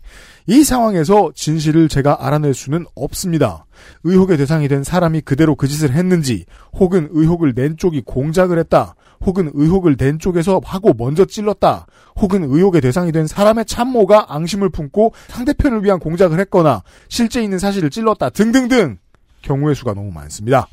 [0.47, 3.65] 이 상황에서 진실을 제가 알아낼 수는 없습니다.
[4.03, 9.51] 의혹의 대상이 된 사람이 그대로 그 짓을 했는지, 혹은 의혹을 낸 쪽이 공작을 했다, 혹은
[9.53, 11.85] 의혹을 낸 쪽에서 하고 먼저 찔렀다,
[12.15, 17.89] 혹은 의혹의 대상이 된 사람의 참모가 앙심을 품고 상대편을 위한 공작을 했거나 실제 있는 사실을
[17.89, 18.97] 찔렀다 등등등
[19.41, 20.67] 경우의 수가 너무 많습니다.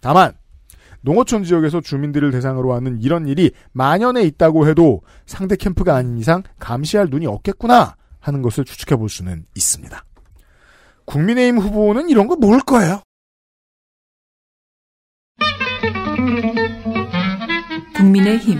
[0.00, 0.32] 다만
[1.02, 7.08] 농어촌 지역에서 주민들을 대상으로 하는 이런 일이 만연해 있다고 해도 상대 캠프가 아닌 이상 감시할
[7.10, 10.04] 눈이 없겠구나 하는 것을 추측해 볼 수는 있습니다.
[11.06, 13.02] 국민의힘 후보는 이런 거 모를 거예요.
[17.96, 18.58] 국민의힘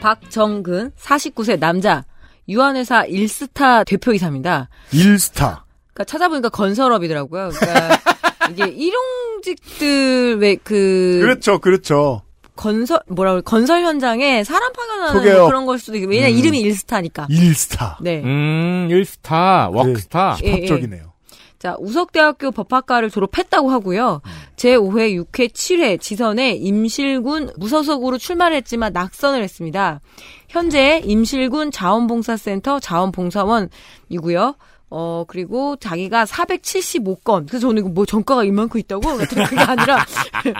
[0.00, 2.04] 박정근 49세 남자
[2.48, 4.68] 유한회사 일스타 대표이사입니다.
[4.92, 5.64] 일스타.
[5.92, 7.50] 그러니까 찾아보니까 건설업이더라고요.
[7.50, 7.98] 그러니까
[8.50, 12.22] 이게 일용직들 왜 그 그렇죠, 그렇죠.
[12.62, 15.38] 건설 뭐라 그래 건설 현장에 사람 파견하는 소개요.
[15.38, 16.38] 뭐 그런 걸 수도 있고 왜냐 면 음.
[16.38, 17.26] 이름이 일스타니까.
[17.28, 17.98] 일스타.
[18.00, 18.22] 네.
[18.22, 20.38] 음, 일스타, 웍스타.
[20.44, 20.52] 예, 예.
[20.60, 21.12] 합적이네요.
[21.58, 24.20] 자, 우석대학교 법학과를 졸업했다고 하고요.
[24.56, 30.00] 제5회, 6회, 7회 지선에 임실군 무소속으로 출마를 했지만 낙선을 했습니다.
[30.48, 34.54] 현재 임실군 자원봉사센터 자원봉사원이고요.
[34.94, 37.46] 어, 그리고 자기가 475건.
[37.48, 39.16] 그래서 저는 이거 뭐 전과가 이만큼 있다고?
[39.16, 40.04] 그게 아니라,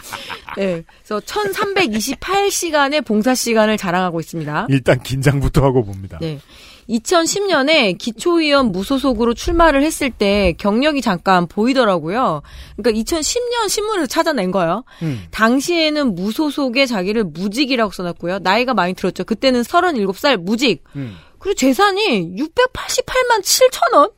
[0.59, 0.83] 예.
[1.05, 4.69] 그래서 1328시간의 봉사 시간을 자랑하고 있습니다.
[4.71, 6.17] 일단 긴장부터 하고 봅니다.
[6.23, 6.39] 네.
[6.89, 12.41] 2010년에 기초의원 무소속으로 출마를 했을 때 경력이 잠깐 보이더라고요.
[12.77, 14.85] 그러니까 2010년 신문에서 찾아낸 거예요.
[15.03, 15.25] 음.
[15.31, 18.39] 당시에는 무소속에 자기를 무직이라고 써놨고요.
[18.39, 19.25] 나이가 많이 들었죠.
[19.25, 20.85] 그때는 37살 무직.
[20.97, 21.17] 음.
[21.39, 24.11] 그리고 재산이 688만 7천 원?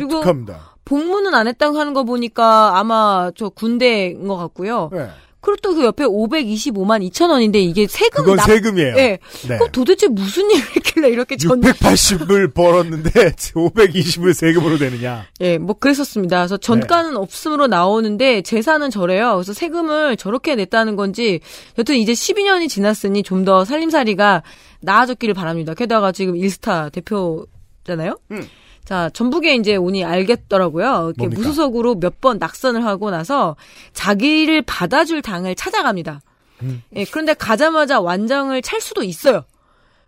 [0.00, 0.74] 독특합니다.
[0.84, 4.90] 복무는 안 했다고 하는 거 보니까 아마 저 군대인 것 같고요.
[4.92, 5.08] 네.
[5.40, 8.94] 그리고 또 그 옆에 525만 2천 원인데 이게 세금 그건 세금이에요.
[8.94, 9.18] 네.
[9.46, 9.58] 네.
[9.58, 13.10] 그 도대체 무슨 일을 했길래 이렇게 전 680을 벌었는데
[13.52, 15.26] 520을 세금으로 되느냐.
[15.42, 16.38] 예, 뭐 그랬었습니다.
[16.38, 17.16] 그래서 전가는 네.
[17.18, 19.32] 없음으로 나오는데 재산은 저래요.
[19.34, 21.40] 그래서 세금을 저렇게 냈다는 건지
[21.76, 24.42] 여튼 이제 12년이 지났으니 좀 더 살림살이가
[24.80, 25.74] 나아졌기를 바랍니다.
[25.74, 28.18] 게다가 지금 일스타 대표잖아요.
[28.30, 28.48] 음.
[28.84, 30.86] 자, 전북에 이제 오니 알겠더라고요.
[31.06, 31.40] 이렇게 뭡니까?
[31.40, 33.56] 무소속으로 몇 번 낙선을 하고 나서
[33.92, 36.20] 자기를 받아줄 당을 찾아갑니다.
[36.62, 36.82] 음.
[36.96, 39.44] 예, 그런데 가자마자 완장을 찰 수도 있어요.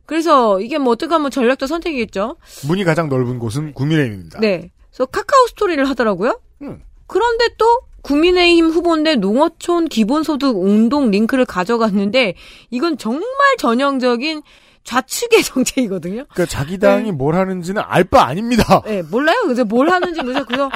[0.07, 2.37] 그래서 이게 뭐 어떻게 하면 전략적 선택이겠죠.
[2.69, 4.39] 문이 가장 넓은 곳은 국민의힘입니다.
[4.41, 4.71] 네.
[4.91, 6.39] 그래서 카카오 스토리를 하더라고요.
[6.63, 6.81] 음.
[7.07, 7.67] 그런데 또
[8.03, 12.35] 국민의힘 후보인데 농어촌 기본소득 운동 링크를 가져갔는데
[12.71, 13.25] 이건 정말
[13.59, 14.43] 전형적인
[14.87, 16.25] 좌측의 정책이거든요.
[16.33, 18.83] 그러니까 자기 당이 뭘 하는지는 알 바 아닙니다.
[18.87, 19.37] 네, 몰라요.
[19.45, 20.45] 그래서 뭘 하는지 모르죠.
[20.47, 20.71] 그래서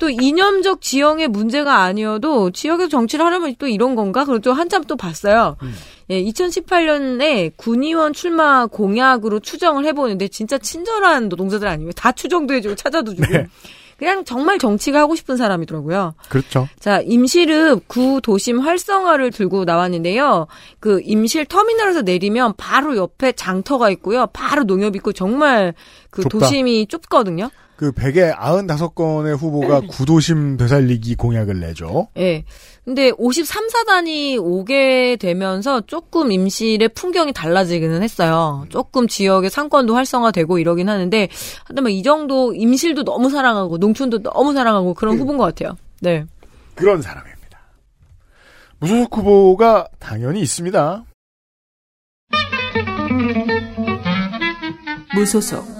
[0.00, 4.24] 또 이념적 지형의 문제가 아니어도 지역에서 정치를 하려면 또 이런 건가?
[4.24, 5.56] 그리고 또 한참 또 봤어요.
[6.08, 11.92] 예, 2018년에 군의원 출마 공약으로 추정을 해보는데 진짜 친절한 노동자들 아니에요.
[11.92, 13.26] 다 추정도 해주고 찾아도 주고.
[14.00, 16.14] 그냥 정말 정치가 하고 싶은 사람이더라고요.
[16.30, 16.68] 그렇죠.
[16.78, 20.46] 자, 임실읍 구 도심 활성화를 들고 나왔는데요.
[20.80, 24.26] 그 임실 터미널에서 내리면 바로 옆에 장터가 있고요.
[24.32, 25.74] 바로 농협 있고 정말
[26.08, 26.38] 그 좁다.
[26.38, 27.50] 도심이 좁거든요.
[27.80, 32.08] 그 100에 95건의 후보가 구도심 되살리기 공약을 내죠.
[32.18, 32.44] 예.
[32.84, 38.66] 근데 53, 4단이 오게 되면서 조금 임실의 풍경이 달라지기는 했어요.
[38.68, 41.30] 조금 지역의 상권도 활성화되고 이러긴 하는데,
[41.64, 45.74] 하여튼 이 정도 임실도 너무 사랑하고, 농촌도 너무 사랑하고 그런 후보인 것 같아요.
[46.02, 46.26] 네.
[46.74, 47.60] 그런 사람입니다.
[48.78, 51.04] 무소속 후보가 당연히 있습니다.
[55.14, 55.79] 무소속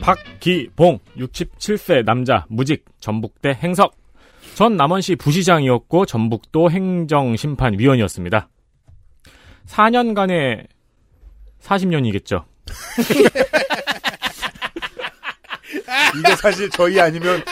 [0.00, 3.94] 박기봉 67세 남자 무직 전북대 행석
[4.54, 8.48] 전 남원시 부시장이었고 전북도 행정심판위원이었습니다.
[9.66, 10.66] 4년간의
[11.62, 12.44] 40년이겠죠.
[16.18, 17.42] 이게 사실 저희 아니면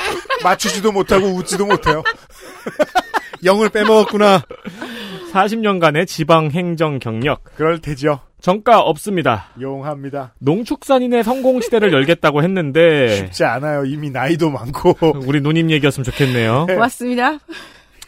[0.42, 2.02] 맞추지도 못하고 웃지도 못해요.
[3.44, 4.42] 영을 빼먹었구나.
[5.32, 7.44] 40년간의 지방 행정 경력.
[7.54, 8.20] 그럴 테죠.
[8.40, 9.48] 정가 없습니다.
[9.60, 10.32] 용합니다.
[10.38, 13.84] 농축산인의 성공 시대를 열겠다고 했는데 쉽지 않아요.
[13.84, 14.96] 이미 나이도 많고.
[15.26, 16.66] 우리 누님 얘기였으면 좋겠네요.
[16.68, 17.38] 고맙습니다.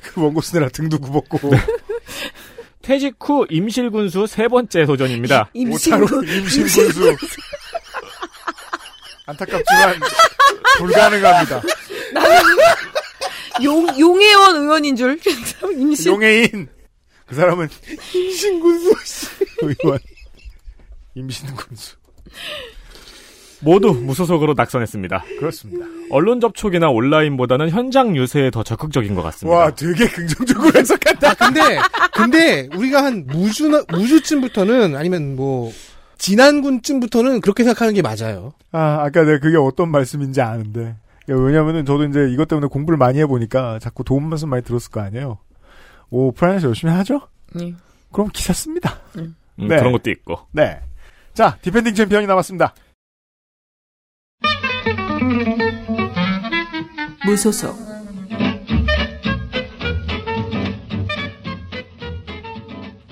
[0.02, 1.38] 그 원고 쓰느라 등도 굽었고.
[2.82, 5.50] 퇴직 후 임실군수 세 번째 도전입니다.
[5.54, 7.16] 오타로 임실군수.
[9.26, 10.00] 안타깝지만
[10.78, 11.60] 불가능합니다.
[12.14, 12.40] 나는
[13.62, 15.18] 용, 용혜원 의원인 줄.
[15.76, 16.06] 임실.
[16.12, 16.68] 용해인.
[17.26, 17.68] 그 사람은
[18.14, 18.90] 임신군수
[19.62, 19.98] 의원.
[21.20, 21.96] 임신 군수.
[23.62, 25.24] 모두 무소속으로 낙선했습니다.
[25.38, 25.84] 그렇습니다.
[26.10, 29.56] 언론 접촉이나 온라인보다는 현장 유세에 더 적극적인 것 같습니다.
[29.56, 31.30] 와, 되게 긍정적으로 해석한다.
[31.30, 31.78] 아, 근데,
[32.12, 35.70] 근데, 우리가 한 무주, 무주쯤부터는, 아니면 뭐,
[36.16, 38.54] 지난군쯤부터는 그렇게 생각하는 게 맞아요.
[38.72, 40.96] 아, 아까 내가 그게 어떤 말씀인지 아는데.
[41.26, 45.38] 왜냐면은 저도 이제 이것 때문에 공부를 많이 해보니까 자꾸 도움 말씀 많이 들었을 거 아니에요.
[46.10, 47.20] 오, 프라이에서 열심히 하죠?
[47.54, 47.74] 네.
[48.10, 48.98] 그럼 기사 씁니다.
[49.16, 50.40] 음, 그런 것도 있고.
[50.50, 50.80] 네.
[51.40, 52.74] 자, defending champion이 남았습니다.
[57.24, 57.74] 무소속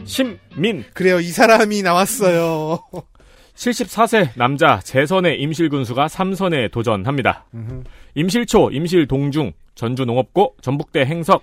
[0.05, 0.85] 심민.
[0.93, 2.81] 그래요, 이 사람이 나왔어요.
[3.57, 7.47] 74세 남자 재선의 임실군수가 3선에 도전합니다.
[8.15, 11.43] 임실초, 임실동중, 전주농업고, 전북대 행석.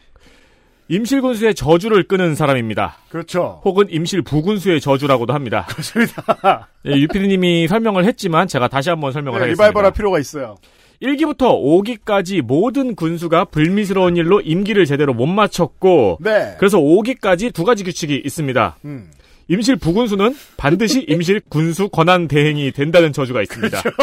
[0.87, 2.97] 임실군수의 저주를 끄는 사람입니다.
[3.09, 3.61] 그렇죠.
[3.65, 5.65] 혹은 임실부군수의 저주라고도 합니다.
[5.69, 6.67] 그렇습니다.
[6.85, 9.63] 예, 유피디님이 설명을 했지만 제가 다시 한번 설명을 네, 하겠습니다.
[9.63, 10.57] 리바이벌할 필요가 있어요.
[11.01, 16.55] 1기부터 5기까지 모든 군수가 불미스러운 일로 임기를 제대로 못 마쳤고 네.
[16.57, 18.77] 그래서 5기까지 두 가지 규칙이 있습니다.
[18.85, 19.09] 음.
[19.47, 23.81] 임실 부군수는 반드시 임실 군수 권한 대행이 된다는 저주가 있습니다.
[23.81, 23.97] 그렇죠.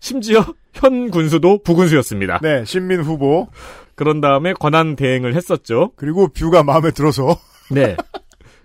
[0.00, 2.40] 심지어 현 군수도 부군수였습니다.
[2.42, 3.48] 네, 신민 후보.
[3.94, 5.92] 그런 다음에 권한 대행을 했었죠.
[5.96, 7.38] 그리고 뷰가 마음에 들어서.
[7.70, 7.96] 네.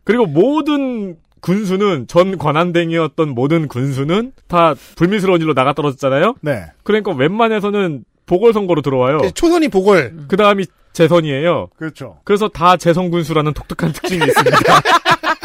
[0.04, 6.36] 그리고 모든 군수는 전 권한대행이었던 모든 군수는 다 불미스러운 일로 나가 떨어졌잖아요.
[6.42, 6.66] 네.
[6.84, 9.20] 그러니까 웬만해서는 보궐선거로 들어와요.
[9.34, 10.28] 초선이 보궐.
[10.28, 11.70] 그 다음이 재선이에요.
[11.78, 12.18] 그렇죠.
[12.24, 14.58] 그래서 다 재선 군수라는 독특한 특징이 있습니다.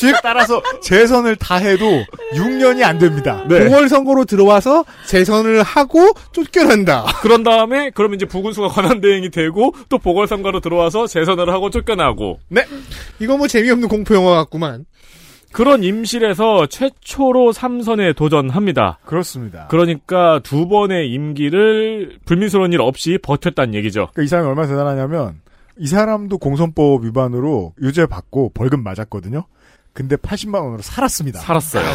[0.00, 1.84] 즉 따라서 재선을 다 해도
[2.34, 3.44] 6년이 안 됩니다.
[3.48, 3.64] 네.
[3.64, 7.04] 보궐선거로 들어와서 재선을 하고 쫓겨난다.
[7.20, 12.38] 그런 다음에 그러면 이제 부군수가 권한 대행이 되고 또 보궐선거로 들어와서 재선을 하고 쫓겨나고.
[12.48, 12.64] 네.
[13.18, 14.86] 이거 뭐 재미없는 공포 영화 같구만.
[15.52, 19.00] 그런 임실에서 최초로 3선에 도전합니다.
[19.04, 19.66] 그렇습니다.
[19.68, 24.08] 그러니까 두 번의 임기를 불미스러운 일 없이 버텼다는 얘기죠.
[24.12, 25.40] 그러니까 이 사람이 얼마나 대단하냐면
[25.76, 29.44] 이 사람도 공선법 위반으로 유죄 받고 벌금 맞았거든요.
[29.92, 31.40] 근데 80만 원으로 살았습니다.
[31.40, 31.84] 살았어요.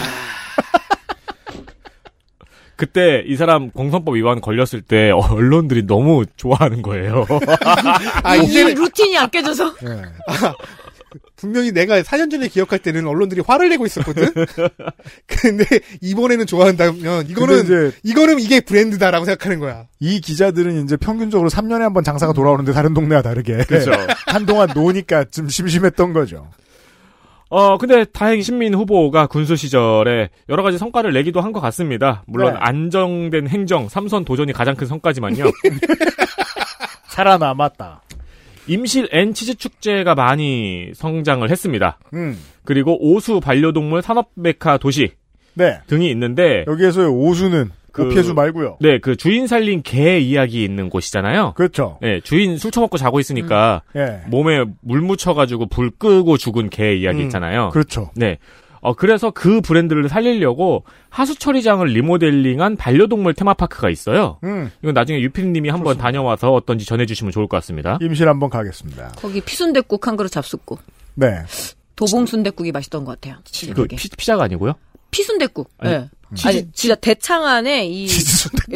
[2.75, 7.25] 그때 이 사람 공선법 위반 걸렸을 때 언론들이 너무 좋아하는 거예요.
[8.23, 9.67] 아, 이 이제는 루틴이 안 깨져서.
[10.27, 10.53] 아,
[11.37, 14.27] 분명히 내가 4년 전에 기억할 때는 언론들이 화를 내고 있었거든.
[15.25, 15.65] 근데
[16.01, 19.85] 이번에는 좋아한다면 이거는 이제- 이거는 이게 브랜드다라고 생각하는 거야.
[20.01, 23.91] 이 기자들은 이제 평균적으로 3년에 한 번 장사가 돌아오는데 다른 동네와 다르게 그렇죠.
[24.27, 26.49] 한동안 노니까 좀 심심했던 거죠.
[27.49, 32.23] 어, 근데 다행히 신민 후보가 군수 시절에 여러 가지 성과를 내기도 한 것 같습니다.
[32.27, 32.59] 물론 네.
[32.59, 35.45] 안정된 행정, 삼선 도전이 가장 큰 성과지만요.
[37.09, 38.01] 살아남았다.
[38.67, 41.99] 임실 N치즈 축제가 많이 성장을 했습니다.
[42.13, 42.37] 음.
[42.63, 45.11] 그리고 오수 반려동물 산업 메카 도시
[45.53, 45.79] 네.
[45.87, 48.77] 등이 있는데 여기에서의 오수는 그- 오피해수 말고요.
[48.81, 51.53] 네, 그 주인 살린 개 이야기 있는 곳이잖아요.
[51.55, 51.97] 그렇죠.
[52.01, 54.21] 네, 주인 술 처먹고 자고 있으니까 예.
[54.27, 57.69] 몸에 물 묻혀가지고 불 끄고 죽은 개 이야기 음, 있잖아요.
[57.71, 58.11] 그렇죠.
[58.15, 58.37] 네.
[58.81, 64.37] 어, 그래서 그 브랜드를 살리려고 하수처리장을 리모델링한 반려동물 테마파크가 있어요.
[64.43, 64.69] 음.
[64.83, 67.97] 이건 나중에 유필님이 한번 다녀와서 어떤지 전해주시면 좋을 것 같습니다.
[68.01, 69.13] 임실 한번 가겠습니다.
[69.17, 70.77] 거기 피순대국 한 그릇 잡숫고.
[71.15, 71.39] 네.
[71.95, 73.41] 도봉순대국이 맛있던 것 같아요.
[73.73, 73.87] 그.
[73.87, 74.73] 피, 피자가 아니고요?
[75.11, 75.69] 피순대국.
[75.77, 76.09] 아니, 예.
[76.33, 78.07] 치즈- 아니, 진짜 대창 안에 이.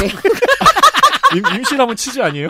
[0.01, 0.05] 예.
[1.35, 2.49] 임, 임실하면 치즈 아니에요?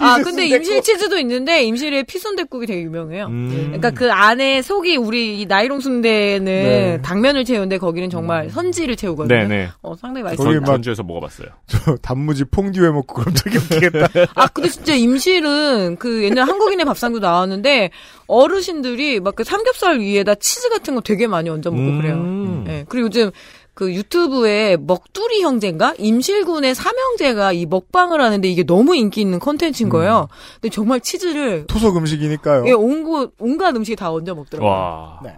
[0.00, 3.26] 아, 근데 임실 치즈도 있는데 임실의 피순대국이 되게 유명해요.
[3.26, 3.48] 음.
[3.66, 7.00] 그러니까 그 안에 속이 우리 이 나이롱 순대는 네.
[7.02, 9.48] 당면을 채우는데 거기는 정말 선지를 채우거든요.
[9.48, 9.68] 네네.
[9.82, 10.60] 어, 상당히 거기 맛있어요.
[10.60, 11.48] 막- 전주에서 먹어봤어요.
[11.66, 14.08] 저 단무지 퐁듀 해 먹고 그럼 되게 웃기겠다.
[14.36, 17.90] 아, 근데 진짜 임실은 그 옛날 한국인의 밥상도 나왔는데
[18.26, 22.00] 어르신들이 막 그 삼겹살 위에다 치즈 같은 거 되게 많이 얹어 먹고 음.
[22.00, 22.64] 그래요.
[22.78, 22.84] 예.
[22.88, 23.30] 그리고 요즘
[23.74, 25.94] 그 유튜브에 먹두리 형제인가?
[25.98, 30.28] 임실군의 삼형제가 이 먹방을 하는데 이게 너무 인기 있는 컨텐츠인 거예요.
[30.60, 32.66] 근데 정말 치즈를 토속 음식이니까요.
[32.66, 34.70] 예, 온갖, 온갖 음식에 다 얹어 먹더라고요.
[34.70, 35.20] 와.
[35.24, 35.36] 네.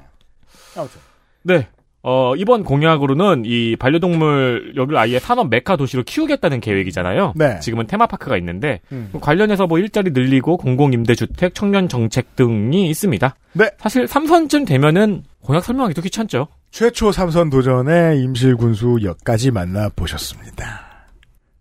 [0.77, 1.01] 아무튼.
[1.43, 1.69] 네.
[2.07, 7.33] 어, 이번 공약으로는 이 반려동물 여기를 아예 산업 메카 도시로 키우겠다는 계획이잖아요.
[7.35, 7.59] 네.
[7.61, 9.11] 지금은 테마파크가 있는데 음.
[9.23, 13.35] 관련해서 뭐 일자리 늘리고 공공 임대 주택, 청년 정책 등이 있습니다.
[13.55, 13.71] 네.
[13.79, 16.49] 사실 3선쯤 되면은 공약 설명하기도 귀찮죠.
[16.75, 21.07] 최초 삼선 도전의 임실군수 역까지 만나보셨습니다.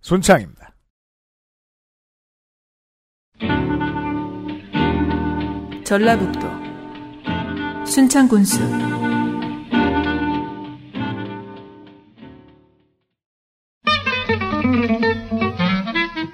[0.01, 0.74] 손창입니다.
[5.85, 6.40] 전라북도
[7.85, 8.58] 순창군수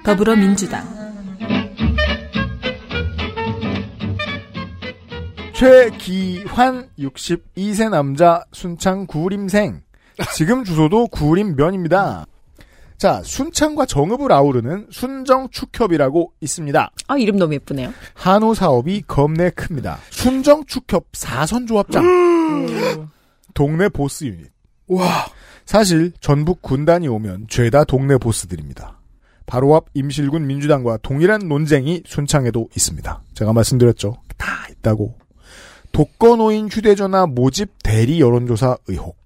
[0.02, 0.99] 더불어민주당
[5.60, 9.82] 최기환 62세 남자 순창 구림생
[10.34, 12.24] 지금 주소도 구림면입니다.
[12.96, 16.90] 자 순창과 정읍을 아우르는 순정축협이라고 있습니다.
[17.08, 17.92] 아 이름 너무 예쁘네요.
[18.14, 19.98] 한우 사업이 겁내 큽니다.
[20.08, 22.04] 순정축협 사선조합장
[23.52, 24.50] 동네 보스 유닛.
[24.86, 25.26] 와
[25.66, 28.98] 사실 전북 군단이 오면 죄다 동네 보스들입니다.
[29.44, 33.22] 바로 앞 임실군 민주당과 동일한 논쟁이 순창에도 있습니다.
[33.34, 34.16] 제가 말씀드렸죠.
[34.38, 35.19] 다 있다고.
[35.92, 39.16] 독거노인 휴대전화 모집 대리 여론조사 의혹.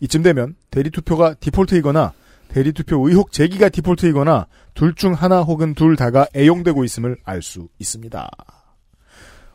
[0.00, 2.12] 이쯤 되면 대리 투표가 디폴트이거나
[2.48, 7.68] 대리 투표 의혹 제기가 디폴트이거나 둘 중 하나 혹은 둘 다가 애용되고 있음을 알 수
[7.78, 8.30] 있습니다.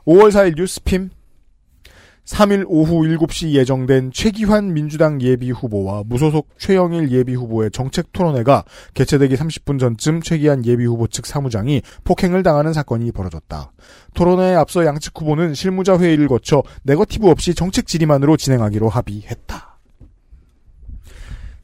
[0.05, 1.09] 5월 4일 뉴스핌
[2.25, 9.35] 3일 오후 7시 예정된 최기환 민주당 예비 후보와 무소속 최영일 예비 후보의 정책 토론회가 개최되기
[9.35, 13.73] 30분 전쯤 최기환 예비 후보 측 사무장이 폭행을 당하는 사건이 벌어졌다.
[14.13, 19.79] 토론회에 앞서 양측 후보는 실무자 회의를 거쳐 네거티브 없이 정책 질의만으로 진행하기로 합의했다.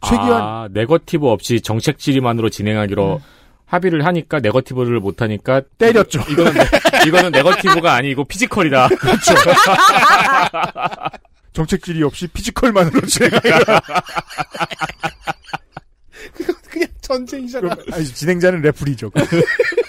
[0.01, 3.21] 최기환 아, 네거티브 없이 정책 질의만으로 진행하기로
[3.69, 6.21] 합의를 하니까 네거티브를 못 하니까 때렸죠.
[6.29, 6.67] 이거는 네-
[7.07, 8.87] 이거는 네거티브가 아니고 physical이다.
[8.97, 9.33] 그렇죠.
[11.53, 13.59] 정책 질의 없이 physical만으로 진행하기로
[16.69, 17.75] 그냥 전쟁이잖아.
[17.91, 19.11] 아니, 진행자는 레프리죠.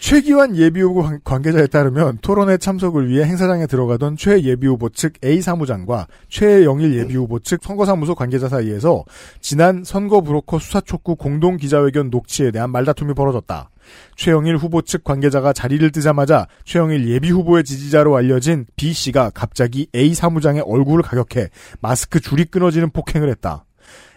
[0.00, 6.06] 최기환 예비후보 관- 관계자에 따르면 토론회 참석을 위해 행사장에 들어가던 최 예비후보 측 A 사무장과
[6.30, 9.04] 최영일 예비후보 측 선거사무소 관계자 사이에서
[9.42, 13.68] 지난 선거 브로커 수사 촉구 공동 기자회견 녹취에 대한 말다툼이 벌어졌다.
[14.16, 20.62] 최영일 후보 측 관계자가 자리를 뜨자마자 최영일 예비후보의 지지자로 알려진 B 씨가 갑자기 A 사무장의
[20.62, 23.66] 얼굴을 가격해 마스크 줄이 끊어지는 폭행을 했다.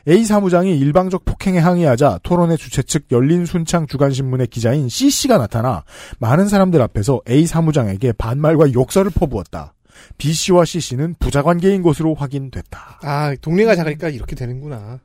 [0.07, 5.83] A 사무장이 일방적 폭행에 항의하자 토론회 주최 측 열린 순창 주간신문의 기자인 C 씨가 나타나
[6.19, 9.73] 많은 사람들 앞에서 A 사무장에게 반말과 욕설을 퍼부었다.
[10.17, 12.99] B 씨와 C 씨는 부자 관계인 것으로 확인됐다.
[13.01, 14.99] 아, 동네가 작으니까 이렇게 되는구나.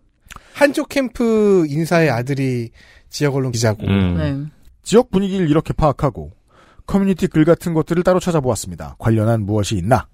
[0.52, 2.70] 한쪽 캠프 인사의 아들이
[3.08, 3.86] 지역 언론 기자고.
[3.86, 4.50] 음.
[4.82, 6.32] 지역 분위기를 이렇게 파악하고
[6.86, 8.96] 커뮤니티 글 같은 것들을 따로 찾아보았습니다.
[8.98, 10.08] 관련한 무엇이 있나?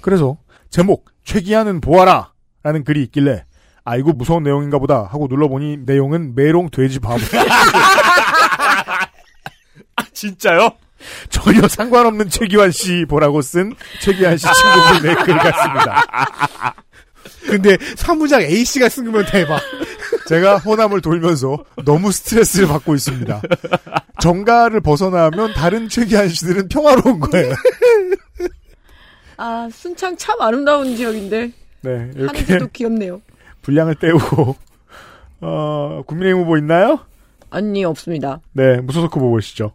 [0.00, 3.44] 그래서 제목 최기하는 보아라 라는 글이 있길래
[3.84, 7.18] 아이고 무서운 내용인가 보다 하고 눌러보니 내용은 메롱 돼지 바보.
[10.12, 10.70] 진짜요?
[11.30, 16.04] 전혀 상관없는 최기환 씨 보라고 쓴 최기환 씨 친구분의 글 같습니다.
[17.46, 19.60] 근데 사무장 A 씨가 쓴 거면 대박.
[20.28, 23.40] 제가 호남을 돌면서 너무 스트레스를 받고 있습니다.
[24.20, 27.54] 정가를 벗어나면 다른 최기환 씨들은 평화로운 거예요.
[29.38, 31.50] 아 순창 참 아름다운 지역인데
[31.82, 33.22] 네, 이렇게 하는데도 귀엽네요.
[33.62, 34.56] 분량을 때우고
[35.40, 37.00] 어, 국민의힘 후보 있나요?
[37.50, 38.40] 아니 없습니다.
[38.52, 39.72] 네, 무소속 후보 보시죠.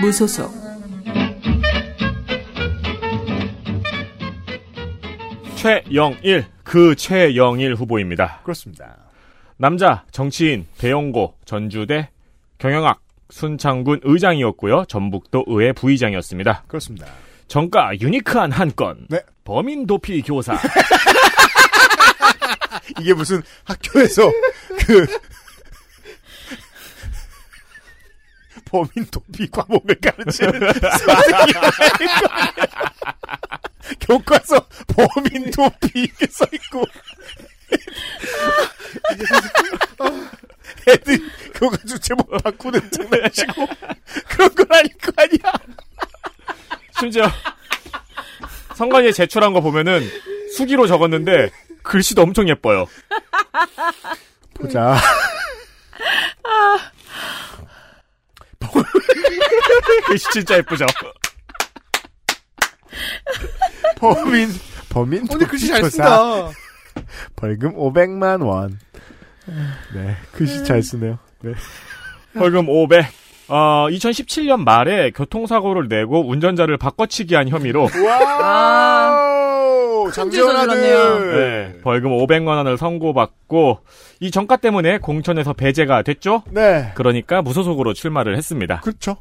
[0.00, 0.52] 무소속
[5.56, 8.40] 최영일 그 최영일 후보입니다.
[8.42, 8.98] 그렇습니다.
[9.56, 12.10] 남자 정치인 배영고 전주대
[12.58, 13.00] 경영학
[13.30, 14.84] 순창군 의장이었고요.
[14.86, 16.64] 전북도 의회 부의장이었습니다.
[16.66, 17.06] 그렇습니다.
[17.48, 19.06] 정가 유니크한 한 건.
[19.08, 19.20] 네.
[19.44, 20.58] 범인 도피 교사.
[23.00, 24.30] 이게 무슨 학교에서
[24.86, 25.06] 그
[28.64, 30.72] 범인 도피 과목을 가르치는 아니야.
[34.00, 36.84] 교과서 범인 도피 이렇게 써 있고
[40.88, 41.18] 애들
[41.52, 43.66] 가지고 제목 바꾸는 장난치고
[44.28, 45.52] 그런 건 아닐 거 아니야.
[46.98, 47.24] 심지어
[48.74, 50.02] 성관이에 제출한 거 보면은
[50.56, 51.50] 수기로 적었는데
[51.82, 52.86] 글씨도 엄청 예뻐요.
[54.54, 54.96] 보자.
[60.06, 60.86] 글씨 진짜 예쁘죠.
[63.96, 64.48] 범인
[64.88, 66.50] 범인 근데 글씨 잘 쓴다.
[67.36, 68.78] 벌금 500만 원.
[69.94, 71.18] 네, 글씨 잘 쓰네요.
[71.42, 71.52] 네.
[72.34, 73.06] 벌금 500.
[73.48, 80.10] 어, 2017년 말에 교통사고를 내고 운전자를 바꿔치기한 혐의로 와우!
[80.12, 81.18] 장전하네요.
[81.18, 83.80] 네, 벌금 500만 원을 선고받고
[84.20, 86.42] 이 전과 때문에 공천에서 배제가 됐죠.
[86.50, 86.92] 네.
[86.94, 88.80] 그러니까 무소속으로 출마를 했습니다.
[88.80, 89.16] 그렇죠.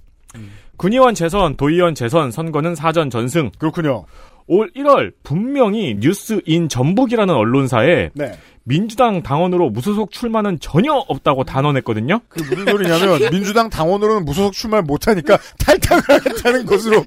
[0.77, 3.51] 군의원 재선, 도의원 재선 선거는 사전 전승.
[3.57, 4.05] 그렇군요.
[4.47, 8.31] 올 1월 분명히 뉴스인 전북이라는 언론사에 네.
[8.65, 12.21] 민주당 당원으로 무소속 출마는 전혀 없다고 단언했거든요.
[12.29, 17.03] 그 무슨 소리냐면 민주당 당원으로는 무소속 출마를 못하니까 탈당을 하겠다는 것으로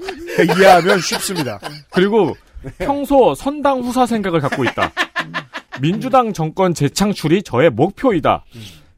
[0.56, 1.58] 이해하면 쉽습니다.
[1.90, 2.36] 그리고
[2.78, 4.92] 평소 선당 후사 생각을 갖고 있다.
[5.80, 8.44] 민주당 정권 재창출이 저의 목표이다.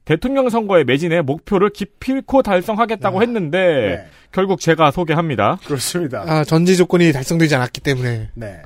[0.04, 5.58] 대통령 선거에 매진해 목표를 기필코 달성하겠다고 했는데 결국 제가 소개합니다.
[5.64, 6.24] 그렇습니다.
[6.26, 8.30] 아, 전제 조건이 달성되지 않았기 때문에.
[8.34, 8.62] 네.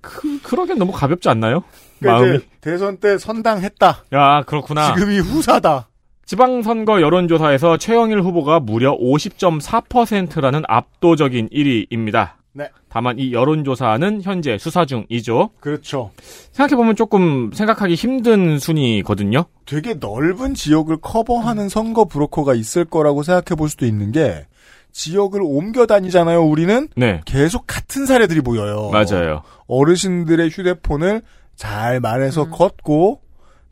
[0.00, 1.62] 그, 그러기엔 너무 가볍지 않나요?
[2.02, 2.40] 그러니까 마음이.
[2.60, 4.04] 대선 때 선당했다.
[4.14, 4.94] 야, 그렇구나.
[4.94, 5.88] 지금이 후사다.
[6.24, 12.32] 지방선거 여론조사에서 최영일 후보가 무려 50.4%라는 압도적인 1위입니다.
[12.54, 12.68] 네.
[12.88, 15.50] 다만 이 여론조사는 현재 수사 중이죠.
[15.60, 16.10] 그렇죠.
[16.52, 19.46] 생각해보면 조금 생각하기 힘든 순위거든요.
[19.64, 24.46] 되게 넓은 지역을 커버하는 선거 브로커가 있을 거라고 생각해 볼 수도 있는 게
[24.92, 26.42] 지역을 옮겨 다니잖아요.
[26.42, 27.22] 우리는 네.
[27.24, 28.90] 계속 같은 사례들이 보여요.
[28.92, 29.42] 맞아요.
[29.66, 31.22] 어르신들의 휴대폰을
[31.56, 33.20] 잘 말해서 걷고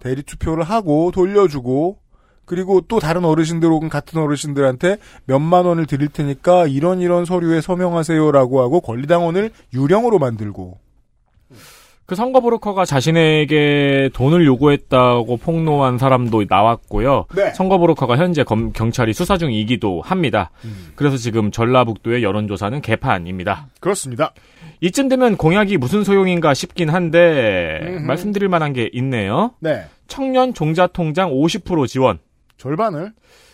[0.00, 1.98] 대리 투표를 하고 돌려주고
[2.44, 8.60] 그리고 또 다른 어르신들 혹은 같은 어르신들한테 몇만 원을 드릴 테니까 이런 이런 서류에 서명하세요라고
[8.60, 10.78] 하고 권리당원을 유령으로 만들고
[12.10, 17.26] 그 선거 브로커가 자신에게 돈을 요구했다고 폭로한 사람도 나왔고요.
[17.36, 17.50] 네.
[17.54, 20.50] 선거 브로커가 현재 검- 경찰이 수사 중이기도 합니다.
[20.96, 23.68] 그래서 지금 전라북도의 여론조사는 개판입니다.
[23.78, 24.32] 그렇습니다.
[24.80, 28.02] 이쯤 되면 공약이 무슨 소용인가 싶긴 한데 음흠.
[28.06, 29.52] 말씀드릴 만한 게 있네요.
[29.60, 29.84] 네.
[30.08, 32.18] 청년 종자 통장 50% 지원.
[32.56, 33.12] 절반을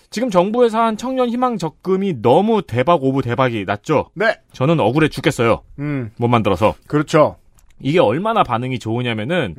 [0.08, 4.08] 지금 정부에서 한 청년 희망 적금이 너무 대박 of 대박이 났죠.
[4.14, 4.38] 네.
[4.54, 5.60] 저는 억울해 죽겠어요.
[5.78, 6.10] 음.
[6.16, 6.74] 못 만들어서.
[6.86, 7.36] 그렇죠.
[7.80, 9.54] 이게 얼마나 반응이 좋으냐면은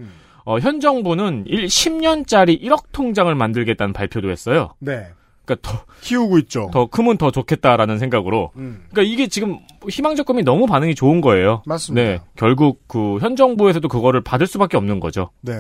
[0.46, 4.74] 어, 현 정부는 1, 10년짜리 1억 통장을 만들겠다는 발표도 했어요.
[4.80, 5.08] 네.
[5.46, 6.70] 그러니까 더 키우고 있죠.
[6.74, 8.52] 더 크면 더 좋겠다라는 생각으로.
[8.58, 8.84] 음.
[8.92, 11.64] 그러니까 이게 지금 희망 적금이 너무 반응이 좋은 거예요.
[11.66, 12.06] 맞습니다.
[12.08, 12.20] 네.
[12.36, 15.30] 결국 그 현 정부에서도 그거를 받을 수밖에 없는 거죠.
[15.42, 15.54] 네.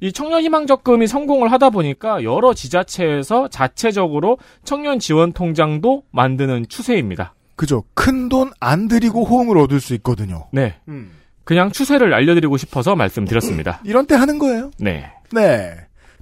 [0.00, 7.34] 이 청년 희망 적금이 성공을 하다 보니까 여러 지자체에서 자체적으로 청년 지원 통장도 만드는 추세입니다.
[7.56, 7.84] 그죠.
[7.94, 10.46] 큰 돈 안 들이고 호응을 얻을 수 있거든요.
[10.52, 10.74] 네.
[10.88, 11.10] 음.
[11.46, 13.80] 그냥 추세를 알려드리고 싶어서 말씀드렸습니다.
[13.84, 14.72] 이런 때 하는 거예요.
[14.78, 15.10] 네.
[15.32, 15.76] 네.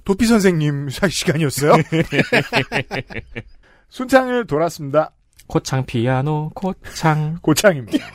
[0.05, 1.73] 도피 선생님 사- 시간이었어요.
[3.89, 5.11] 순창을 돌았습니다.
[5.47, 8.05] 고창 피아노 고창 고창입니다.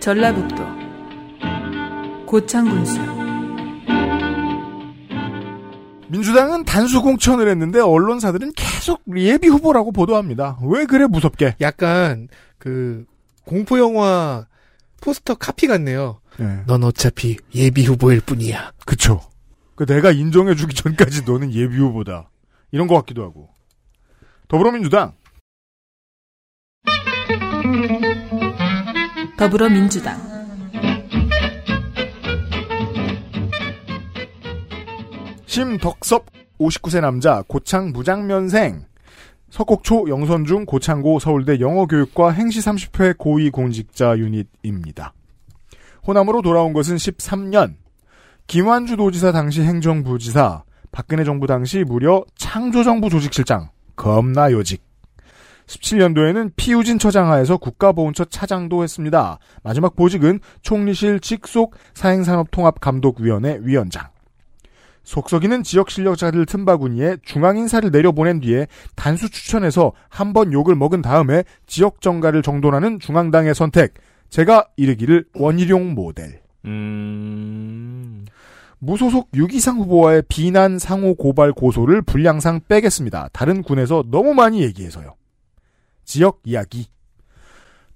[0.00, 0.62] 전라북도
[2.26, 3.00] 고창군수
[6.08, 10.58] 민주당은 단수 공천을 했는데 언론사들은 계속 예비 후보라고 보도합니다.
[10.62, 11.56] 왜 그래 무섭게?
[11.60, 12.28] 약간
[12.66, 13.06] 그
[13.44, 14.44] 공포 영화
[15.00, 16.20] 포스터 카피 같네요.
[16.36, 16.64] 네.
[16.66, 18.72] 넌 어차피 예비 후보일 뿐이야.
[18.84, 19.20] 그쵸.
[19.76, 22.28] 그 내가 인정해주기 전까지 너는 예비 후보다.
[22.72, 23.50] 이런 것 같기도 하고.
[24.48, 25.12] 더불어민주당.
[29.38, 30.18] 더불어민주당
[35.46, 36.26] 심덕섭
[36.58, 38.86] 59세 남자 고창 무장면생
[39.50, 45.12] 석곡초 영선중 고창고 서울대 영어교육과 행시 30회 고위공직자 유닛입니다.
[46.06, 47.74] 호남으로 돌아온 것은 13년.
[48.46, 54.84] 김완주 도지사 당시 행정부지사, 박근혜 정부 당시 무려 창조정부 조직실장, 겁나 요직.
[55.66, 59.38] 17년도에는 피우진 처장하에서 국가보훈처 차장도 했습니다.
[59.64, 64.08] 마지막 보직은 총리실 직속 사행산업통합감독위원회 위원장.
[65.06, 71.44] 속썩이는 지역 실력자들 틈바구니에 중앙 인사를 내려보낸 뒤에 단수 추천해서 한 번 욕을 먹은 다음에
[71.66, 73.94] 지역 정가를 정돈하는 중앙당의 선택.
[74.28, 76.42] 제가 이르기를 원희룡 모델.
[76.66, 78.24] 음...
[78.78, 83.30] 무소속 유기상 후보와의 비난 상호 고발 고소를 분량상 빼겠습니다.
[83.32, 85.14] 다른 군에서 너무 많이 얘기해서요.
[86.04, 86.88] 지역 이야기.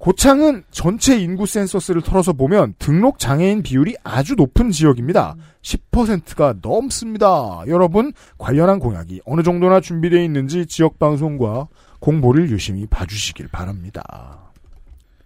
[0.01, 5.37] 고창은 전체 인구 센서스를 털어서 보면 등록 장애인 비율이 아주 높은 지역입니다.
[5.61, 7.63] 10%가 넘습니다.
[7.67, 11.69] 여러분 관련한 공약이 어느 정도나 준비되어 있는지 지역 방송과
[12.01, 14.51] 공보를 유심히 봐주시길 바랍니다.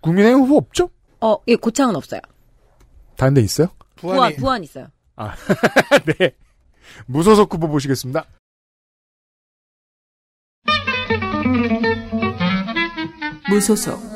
[0.01, 0.91] 국민의힘 후보 없죠?
[1.21, 2.21] 어, 예, 고창은 없어요.
[3.17, 3.69] 다른 데 있어요?
[3.95, 4.89] 부안, 부안 있어요.
[5.15, 5.37] 아,
[6.19, 6.33] 네.
[7.07, 8.25] 무소속 후보 보시겠습니다.
[13.49, 14.14] 무소속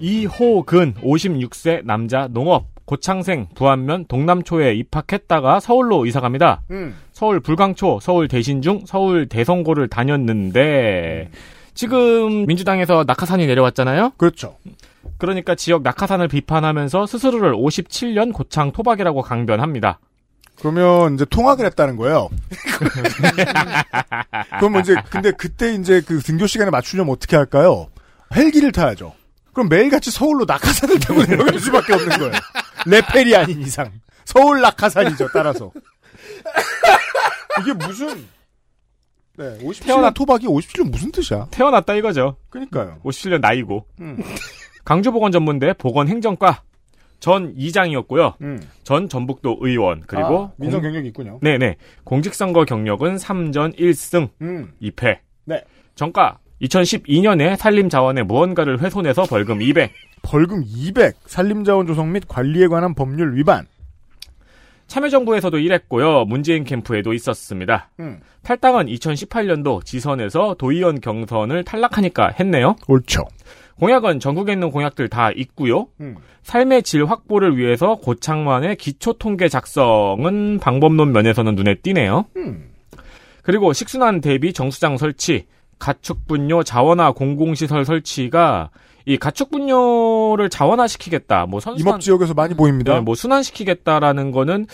[0.00, 6.62] 이호근 56세 남자 농업 고창생, 부안면, 동남초에 입학했다가 서울로 이사갑니다.
[6.70, 6.96] 음.
[7.12, 11.30] 서울 불광초, 서울 대신중, 서울 대성고를 다녔는데
[11.74, 14.12] 지금 민주당에서 낙하산이 내려왔잖아요.
[14.16, 14.56] 그렇죠.
[15.18, 19.98] 그러니까 지역 낙하산을 비판하면서 스스로를 57년 고창 토박이라고 강변합니다.
[20.58, 22.30] 그러면 이제 통학을 했다는 거예요.
[24.58, 27.88] 그럼 이제 근데 그때 이제 그 등교 시간에 맞추려면 어떻게 할까요?
[28.34, 29.12] 헬기를 타야죠.
[29.56, 32.32] 그럼 매일같이 서울로 낙하산을 타고 내려갈 수밖에 없는 거예요.
[32.84, 33.90] 레펠이 아닌 이상
[34.26, 35.28] 서울 낙하산이죠.
[35.32, 35.72] 따라서
[37.62, 38.26] 이게 무슨
[39.38, 41.46] 네 57년 태어나- 토박이 57년 무슨 뜻이야?
[41.50, 42.36] 태어났다 이거죠.
[42.50, 42.98] 그러니까요.
[43.02, 43.86] 57년 나이고.
[44.02, 44.18] 음.
[44.84, 46.62] 강주보건전문대 보건행정과
[47.18, 48.34] 전 이장이었고요.
[48.42, 48.60] 음.
[48.84, 51.38] 전 전북도 의원 그리고 아, 민선 공- 경력이 있군요.
[51.40, 54.74] 네네 공직선거 경력은 3전 1승 음.
[54.82, 55.20] 2패.
[55.46, 55.64] 네.
[55.94, 59.92] 정가 2012년에 산림자원의 무언가를 훼손해서 벌금 200.
[60.22, 63.66] 벌금 200 산림자원 조성 및 관리에 관한 법률 위반.
[64.86, 66.24] 참여정부에서도 일했고요.
[66.26, 67.90] 문재인 캠프에도 있었습니다.
[68.00, 68.20] 음.
[68.42, 72.76] 탈당은 2018년도 지선에서 도의원 경선을 탈락하니까 했네요.
[72.86, 73.24] 옳죠.
[73.80, 75.88] 공약은 전국에 있는 공약들 다 있고요.
[76.00, 76.16] 음.
[76.44, 82.26] 삶의 질 확보를 위해서 고창만의 기초 통계 작성은 방법론 면에서는 눈에 띄네요.
[82.36, 82.70] 음.
[83.42, 85.46] 그리고 식순환 대비 정수장 설치,
[85.78, 88.70] 가축분뇨 자원화 공공시설 설치가
[89.04, 91.46] 이 가축분뇨를 자원화시키겠다.
[91.46, 92.94] 뭐 선순환 임업 지역에서 많이 보입니다.
[92.94, 94.66] 네, 뭐 순환시키겠다라는 거는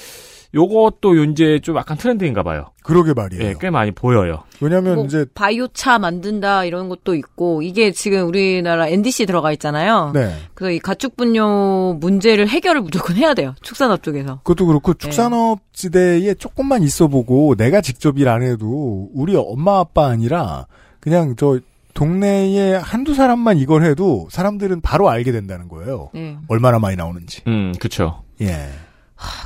[0.55, 2.67] 요것도 이제 좀 약간 트렌드인가 봐요.
[2.83, 3.43] 그러게 말이에요.
[3.43, 4.43] 예, 꽤 많이 보여요.
[4.61, 10.11] 왜냐하면 뭐 이제 바이오차 만든다 이런 것도 있고 이게 지금 우리나라 NDC 들어가 있잖아요.
[10.13, 10.35] 네.
[10.53, 13.55] 그래서 이 가축 분뇨 문제를 해결을 무조건 해야 돼요.
[13.63, 14.41] 축산업 쪽에서.
[14.43, 20.07] 그것도 그렇고 축산업 지대에 조금만 있어 보고 내가 직접 일 안 해도 우리 엄마 아빠
[20.09, 20.67] 아니라
[21.03, 21.59] 그냥 저
[21.95, 26.09] 동네에 한두 사람만 이걸 해도 사람들은 바로 알게 된다는 거예요.
[26.15, 26.39] 네.
[26.49, 27.43] 얼마나 많이 나오는지.
[27.49, 28.23] 음, 그쵸.
[28.41, 28.71] 예.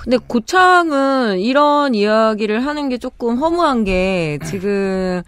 [0.04, 5.22] 근데 고창은 이런 이야기를 하는 게 조금 허무한 게 지금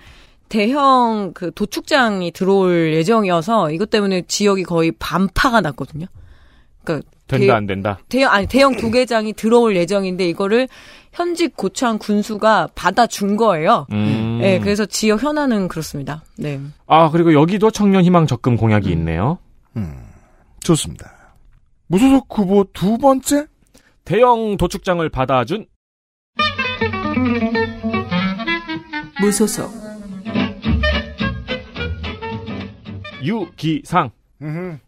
[0.49, 6.07] 대형 그 도축장이 들어올 예정이어서 이것 때문에 지역이 거의 반파가 났거든요.
[6.85, 7.99] 그러니까 된다 대- 안 된다.
[8.09, 10.69] 대형 아니 대형 도계장이 들어올 예정인데 이거를
[11.19, 13.89] 현직 고창 군수가 받아준 거예요.
[13.91, 14.39] 음.
[14.41, 16.23] 네, 그래서 지역 현안은 그렇습니다.
[16.37, 16.61] 네.
[16.87, 19.39] 아 그리고 여기도 청년 희망 적금 공약이 있네요.
[20.61, 21.35] 좋습니다.
[21.89, 23.47] 무소속 후보 두 번째
[24.05, 25.67] 대형 도축장을 받아준
[29.21, 29.73] 무소속
[33.25, 34.11] 유기상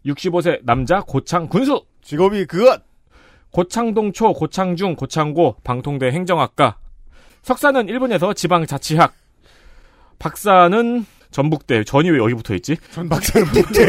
[0.05, 2.81] 65세 남자 고창 군수 직업이 그것
[3.51, 6.77] 고창동초 고창중 고창고 방통대 행정학과
[7.43, 9.13] 석사는 일본에서 지방자치학
[10.19, 12.77] 박사는 전북대 전이 왜 여기 붙어 있지?
[12.91, 13.85] 전 박사는 북대.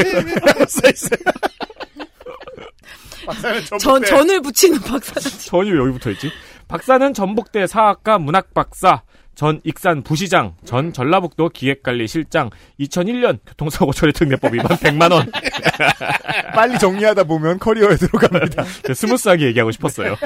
[3.26, 5.20] 박사는 전 전을 붙이는 박사.
[5.20, 6.31] 전이 왜 여기 붙어 있지?
[6.68, 9.02] 박사는 전북대 사학과 문학 박사,
[9.34, 15.30] 전 익산 부시장, 전 전라북도 기획관리실장, 2001년 교통사고 처리 특례법 위반 100만 원.
[16.54, 18.64] 빨리 정리하다 보면 커리어에 들어갑니다.
[18.94, 20.16] 스무스하게 얘기하고 싶었어요.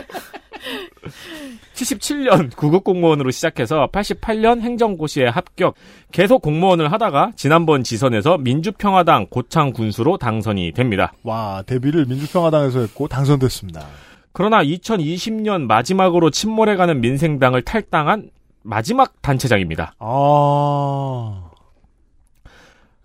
[1.74, 5.74] 77년 구급 공무원으로 시작해서 88년 행정고시에 합격.
[6.10, 11.12] 계속 공무원을 하다가 지난번 지선에서 민주평화당 고창 군수로 당선이 됩니다.
[11.22, 13.86] 와 데뷔를 민주평화당에서 했고 당선됐습니다.
[14.32, 18.30] 그러나 2020년 마지막으로 침몰해가는 민생당을 탈당한
[18.66, 19.94] 마지막 단체장입니다.
[19.98, 21.42] 아.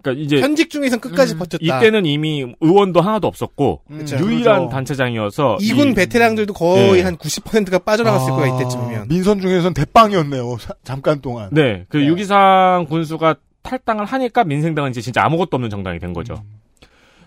[0.01, 1.59] 그러니까 이제 현직 중에선 끝까지 버텼다.
[1.61, 4.17] 이때는 이미 의원도 하나도 없었고 그쵸.
[4.17, 4.69] 유일한 그렇죠.
[4.71, 7.01] 단체장이어서 이군 이- 베테랑들도 거의 네.
[7.03, 9.07] 한 90%가 빠져나갔을 아, 거야 이때쯤이면.
[9.09, 10.57] 민선 중에선 대빵이었네요.
[10.57, 11.49] 사- 잠깐 동안.
[11.51, 16.33] 네, 그 유기상 군수가 탈당을 하니까 민생당은 이제 진짜 아무것도 없는 정당이 된 거죠.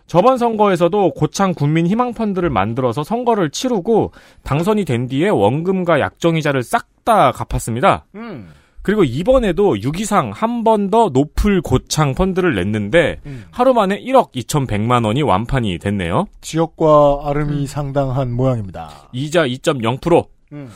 [0.07, 6.89] 저번 선거에서도 고창 국민 희망 펀드를 만들어서 선거를 치르고 당선이 된 뒤에 원금과 약정이자를 싹
[7.05, 8.07] 다 갚았습니다.
[8.15, 8.49] 음.
[8.83, 13.45] 그리고 이번에도 유기상 한 번더 높을 고창 펀드를 냈는데 음.
[13.51, 16.27] 하루 만에 1억 2,100만 원이 완판이 됐네요.
[16.43, 19.09] 지역과 아름이 상당한 모양입니다.
[19.13, 20.27] 이자 2.0%.
[20.53, 20.71] 음.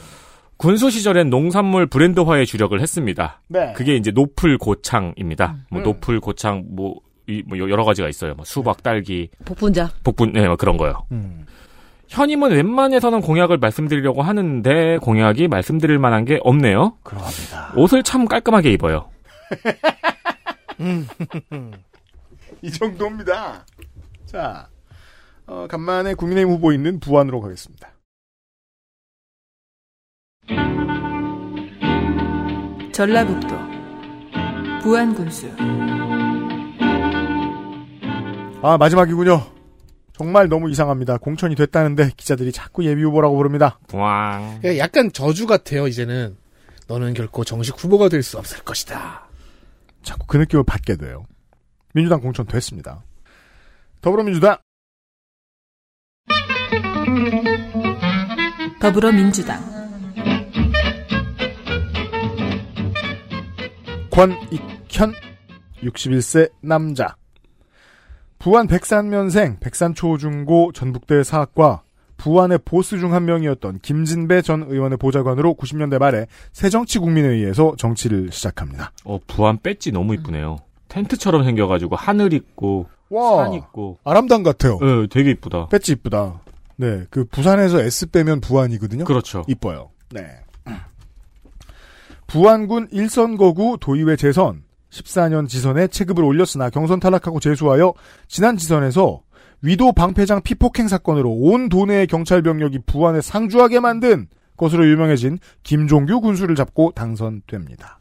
[0.56, 3.40] 군수 시절엔 농산물 브랜드화에 주력을 했습니다.
[3.48, 3.72] 네.
[3.74, 5.56] 그게 이제 노플 고창입니다.
[5.70, 5.84] 뭐 음.
[5.84, 7.07] 노플 고창 뭐, 이,
[7.46, 8.34] 뭐 여러 가지가 있어요.
[8.34, 9.90] 뭐 수박, 딸기, 복분자.
[10.02, 11.04] 복분, 네, 뭐 그런 거요.
[11.12, 11.46] 음.
[12.08, 16.96] 현임은 웬만해서는 공약을 말씀드리려고 하는데 공약이 말씀드릴 만한 게 없네요.
[17.02, 17.72] 그러합니다.
[17.76, 19.10] 옷을 참 깔끔하게 입어요.
[22.62, 23.64] 이 정도입니다.
[24.24, 24.68] 자,
[25.46, 27.88] 어, 간만에 국민의힘 후보 있는 부안으로 가겠습니다.
[32.92, 33.48] 전라북도
[34.82, 35.48] 부안군수
[38.62, 39.40] 아, 마지막이군요.
[40.16, 41.18] 정말 너무 이상합니다.
[41.18, 43.78] 공천이 됐다는데 기자들이 자꾸 예비 후보라고 부릅니다.
[43.92, 44.58] 왕.
[44.60, 46.36] 그러니까 약간 저주 같아요, 이제는.
[46.88, 49.28] 너는 결코 정식 후보가 될 수 없을 것이다.
[50.02, 51.24] 자꾸 그 느낌을 받게 돼요.
[51.94, 53.04] 민주당 공천 됐습니다.
[54.00, 54.56] 더불어민주당
[58.80, 59.60] 더불어민주당
[64.10, 65.12] 권익현
[65.82, 67.16] 61세 남자
[68.38, 71.82] 부안 백산면생 백산초중고 전북대 사학과
[72.16, 78.92] 부안의 보스 중 한 명이었던 김진배 전 의원의 보좌관으로 90년대 말에 새정치국민회의에서 정치를 시작합니다.
[79.04, 80.58] 어, 부안 배지 너무 이쁘네요.
[80.88, 83.98] 텐트처럼 생겨가지고 하늘 있고 와, 산 있고.
[84.04, 84.78] 아람당 같아요.
[84.80, 85.68] 네, 되게 이쁘다.
[85.68, 86.40] 배지 이쁘다.
[86.76, 89.04] 네, 그 부산에서 S 빼면 부안이거든요.
[89.04, 89.44] 그렇죠.
[89.48, 89.90] 이뻐요.
[90.10, 90.26] 네.
[92.26, 97.94] 부안군 일선거구 도의회 재선 14년 지선에 체급을 올렸으나 경선 탈락하고 재수하여
[98.26, 99.22] 지난 지선에서
[99.62, 106.54] 위도 방패장 피폭행 사건으로 온 도내의 경찰 병력이 부안에 상주하게 만든 것으로 유명해진 김종규 군수를
[106.54, 108.00] 잡고 당선됩니다.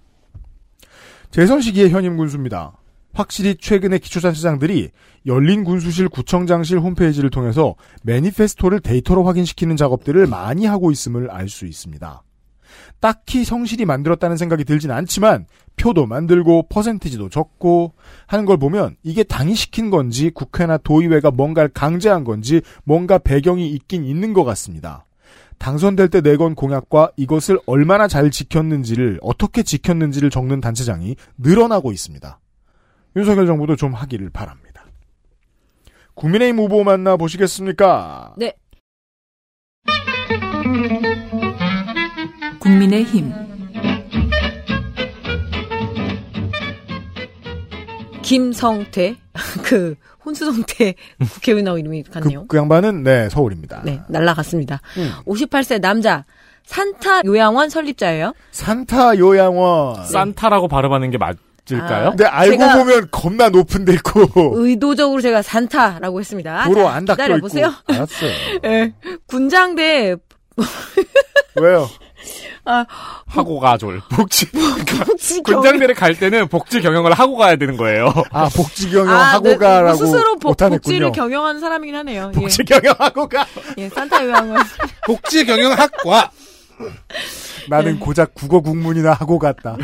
[1.32, 2.74] 재선 시기의 현임 군수입니다.
[3.14, 4.92] 확실히 최근의 기초단체장들이
[5.26, 12.22] 열린 군수실 구청장실 홈페이지를 통해서 매니페스토를 데이터로 확인시키는 작업들을 많이 하고 있음을 알 수 있습니다.
[13.00, 15.45] 딱히 성실히 만들었다는 생각이 들진 않지만
[15.76, 17.93] 표도 만들고 퍼센티지도 적고
[18.26, 24.03] 하는 걸 보면 이게 당이 시킨 건지 국회나 도의회가 뭔가를 강제한 건지 뭔가 배경이 있긴
[24.03, 25.06] 있는 것 같습니다.
[25.59, 32.40] 당선될 때 내건 공약과 이것을 얼마나 잘 지켰는지를 어떻게 지켰는지를 적는 단체장이 늘어나고 있습니다.
[33.16, 34.85] 윤석열 정부도 좀 하기를 바랍니다.
[36.14, 38.35] 국민의힘 후보 만나 보시겠습니까?
[38.38, 38.53] 네.
[42.68, 43.32] 국민의힘
[48.22, 49.16] 김성태
[49.64, 50.96] 그 혼수성태
[51.34, 52.42] 국회의원 이름이 같네요.
[52.42, 53.84] 그, 그 양반은 네 서울입니다.
[53.86, 54.82] 네 날라갔습니다.
[54.98, 55.12] 음.
[55.26, 56.26] 58세 남자
[56.66, 58.34] 산타 요양원 설립자예요.
[58.52, 60.04] 산타 요양원.
[60.06, 62.08] 산타라고 발음하는 게 맞을까요?
[62.08, 66.66] 아, 근데 알고 보면 겁나 높은 데 있고 의도적으로 제가 산타라고 했습니다.
[66.66, 67.40] 도로 자, 안 닦여 있고.
[67.40, 67.72] 보세요.
[67.88, 68.32] 알았어요.
[68.66, 68.94] 예,
[69.28, 70.18] 군장대
[71.62, 71.88] 왜요?
[72.66, 72.86] 아,
[73.28, 74.02] 하고 가졸.
[74.10, 74.50] 복지.
[74.52, 78.12] 복지 경- 군장대를 갈 때는 복지 경영을 하고 가야 되는 거예요.
[78.32, 80.58] 아 복지 경영 아, 하고 네, 가라고 스스로 복.
[80.58, 82.32] 복지를 경영하는 사람이긴 하네요.
[82.34, 83.46] 복지 경영하고 가.
[83.78, 84.64] 예, 예, 산타 요양원.
[85.06, 86.32] 복지 경영학과.
[87.70, 88.00] 나는 네.
[88.00, 89.78] 고작 국어 국문이나 하고 갔다.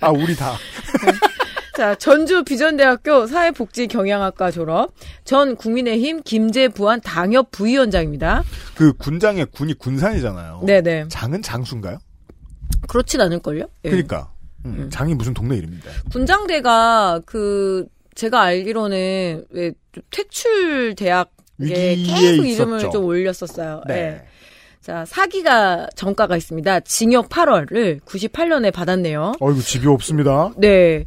[0.00, 0.56] 아 우리 다.
[1.78, 4.92] 자, 전주 비전대학교 사회복지경영학과 졸업,
[5.22, 8.42] 전 국민의힘 김재부안 당협 부위원장입니다.
[8.74, 10.62] 그 군장의 군이 군산이잖아요.
[10.66, 11.06] 네네.
[11.06, 11.98] 장은 장수인가요?
[12.88, 13.68] 그렇진 않을걸요?
[13.84, 13.90] 예.
[13.90, 14.32] 그러니까
[14.64, 15.88] 음, 장이 무슨 동네 이름입니다.
[16.10, 19.70] 군장대가 그 제가 알기로는 왜
[20.10, 21.30] 퇴출 대학
[21.62, 22.90] 에 위기에 계속 이름을 있었죠.
[22.90, 23.82] 좀 올렸었어요.
[23.86, 23.94] 네.
[23.94, 24.22] 예.
[24.80, 26.80] 자, 사기가 정가가 있습니다.
[26.80, 29.34] 징역 8월을 98년에 받았네요.
[29.38, 30.50] 어이구 집이 없습니다.
[30.56, 31.06] 네.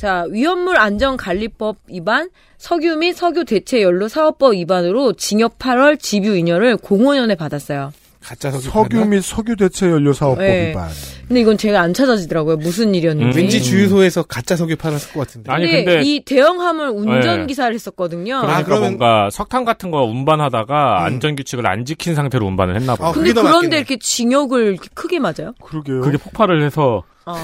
[0.00, 6.80] 자, 위험물 안전관리법 위반, 석유 및 석유 대체 연료 사업법 위반으로 징역 8월 집유 2년을
[6.80, 7.92] 공원연에 받았어요.
[8.22, 8.70] 가짜 석유.
[8.70, 10.70] 석유 및 석유 대체 연료 사업법 네.
[10.70, 10.88] 위반.
[11.28, 12.56] 근데 이건 제가 안 찾아지더라고요.
[12.56, 13.38] 무슨 일이었는지.
[13.38, 15.52] 왠지 주유소에서 가짜 석유 팔았을 것 같은데.
[15.52, 17.46] 아니, 근데, 근데- 이 대형 화물 운전 네.
[17.46, 18.40] 기사를 했었거든요.
[18.40, 23.08] 그러니까 그러면- 뭔가 석탄 같은 거 운반하다가 안전 규칙을 안 지킨 상태로 운반을 했나 봐요.
[23.08, 23.76] 아, 근데 그런데 맞겠네.
[23.76, 25.52] 이렇게 징역을 이렇게 크게 맞아요?
[25.62, 26.00] 그러게요.
[26.00, 27.34] 그게 폭발을 해서 어.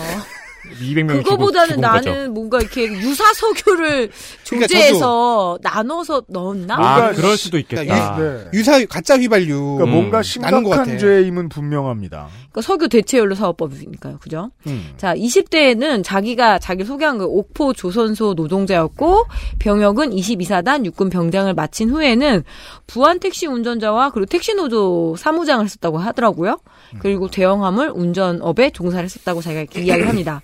[0.80, 2.30] 200명 그거보다는 죽은 나는 거죠.
[2.32, 4.10] 뭔가 이렇게 유사 석유를
[4.46, 6.74] 그러니까 조제해서 나눠서 넣었나?
[6.74, 7.84] 아, 뭔가 그럴 수도 있겠다.
[7.84, 8.50] 그러니까 네.
[8.58, 9.76] 유사 가짜 휘발유.
[9.78, 10.98] 그러니까 뭔가 나눈 것 심각한 같아.
[10.98, 12.28] 죄임은 분명합니다.
[12.50, 14.50] 그러니까 석유 대체연료 사업법이니까요, 그죠?
[14.66, 14.92] 음.
[14.96, 19.24] 자, 20대에는 자기가 자기 소개한 그 옥포 조선소 노동자였고
[19.58, 22.44] 병역은 22사단 육군 병장을 마친 후에는
[22.86, 26.58] 부안 택시 운전자와 그리고 택시 노조 사무장을 했었다고 하더라고요.
[26.98, 30.42] 그리고 대형 화물 운전업에 종사를 했었다고 자기가 이렇게 이야기를 합니다.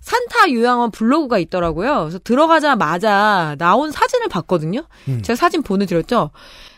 [0.00, 2.00] 산타 요양원 블로그가 있더라고요.
[2.00, 4.84] 그래서 들어가자마자 나온 사진을 봤거든요.
[5.08, 5.22] 음.
[5.22, 6.30] 제가 사진 보내드렸죠.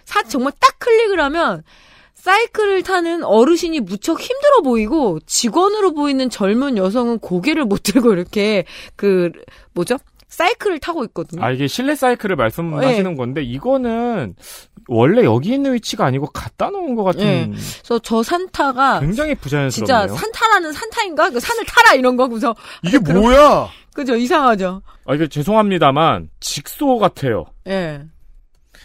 [0.04, 1.64] 사 정말 딱 클릭을 하면
[2.14, 8.64] 사이클을 타는 어르신이 무척 힘들어 보이고 직원으로 보이는 젊은 여성은 고개를 못 들고 이렇게
[8.96, 9.30] 그
[9.74, 9.98] 뭐죠?
[10.28, 11.42] 사이클을 타고 있거든요.
[11.44, 13.16] 아, 이게 실내 사이클을 말씀하시는 네.
[13.16, 14.34] 건데, 이거는
[14.88, 17.24] 원래 여기 있는 위치가 아니고 갖다 놓은 것 같은.
[17.24, 17.46] 네.
[17.50, 20.16] 그래서 저 산타가 굉장히 진짜 부자연스럽네요.
[20.16, 21.30] 산타라는 산타인가?
[21.30, 23.68] 그 산을 타라 이런 거 그래서 이게 뭐야?
[23.94, 24.82] 그죠 이상하죠.
[25.06, 27.46] 아, 이게 죄송합니다만, 직소 같아요.
[27.66, 28.02] 예.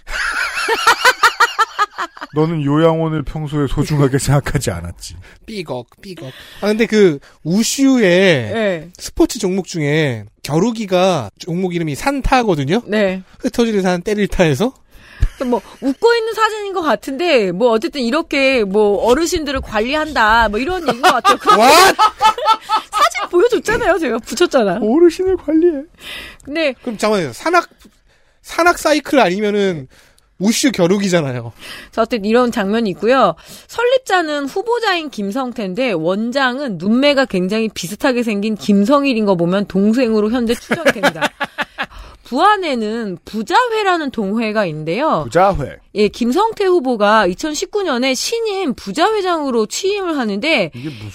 [2.34, 5.18] 너는 요양원을 평소에 소중하게 생각하지 않았지.
[5.46, 6.32] 삐걱, 삐걱.
[6.62, 8.90] 아, 근데 그, 우슈의 예.
[8.98, 12.84] 스포츠 종목 중에 겨루기가 종목 이름이 산타거든요?
[12.88, 13.22] 네.
[13.40, 14.74] 흩어지는 산 때릴 타에서?
[15.50, 21.02] 뭐 웃고 있는 사진인 것 같은데 뭐 어쨌든 이렇게 뭐 어르신들을 관리한다 뭐 이런 얘기인
[21.02, 21.38] 것 같아요.
[22.92, 23.98] 사진 보여줬잖아요.
[24.00, 24.80] 제가 붙였잖아.
[24.82, 25.84] 어르신을 관리해.
[26.44, 27.34] 근데 그럼 잠깐만요.
[27.34, 27.70] 산악
[28.42, 29.88] 산악 사이클 아니면은
[30.42, 31.54] 우슈 겨루기잖아요.
[31.92, 33.36] 자, 어쨌든 이런 장면이 있고요.
[33.68, 41.30] 설립자는 후보자인 김성태인데 원장은 눈매가 굉장히 비슷하게 생긴 김성일인 거 보면 동생으로 현재 추정됩니다.
[42.42, 45.24] 부안에는 부자회라는 동회가 있는데요.
[45.26, 45.76] 부자회.
[45.96, 50.72] 예, 김성태 후보가 2019년에 신임 부자회장으로 취임을 하는데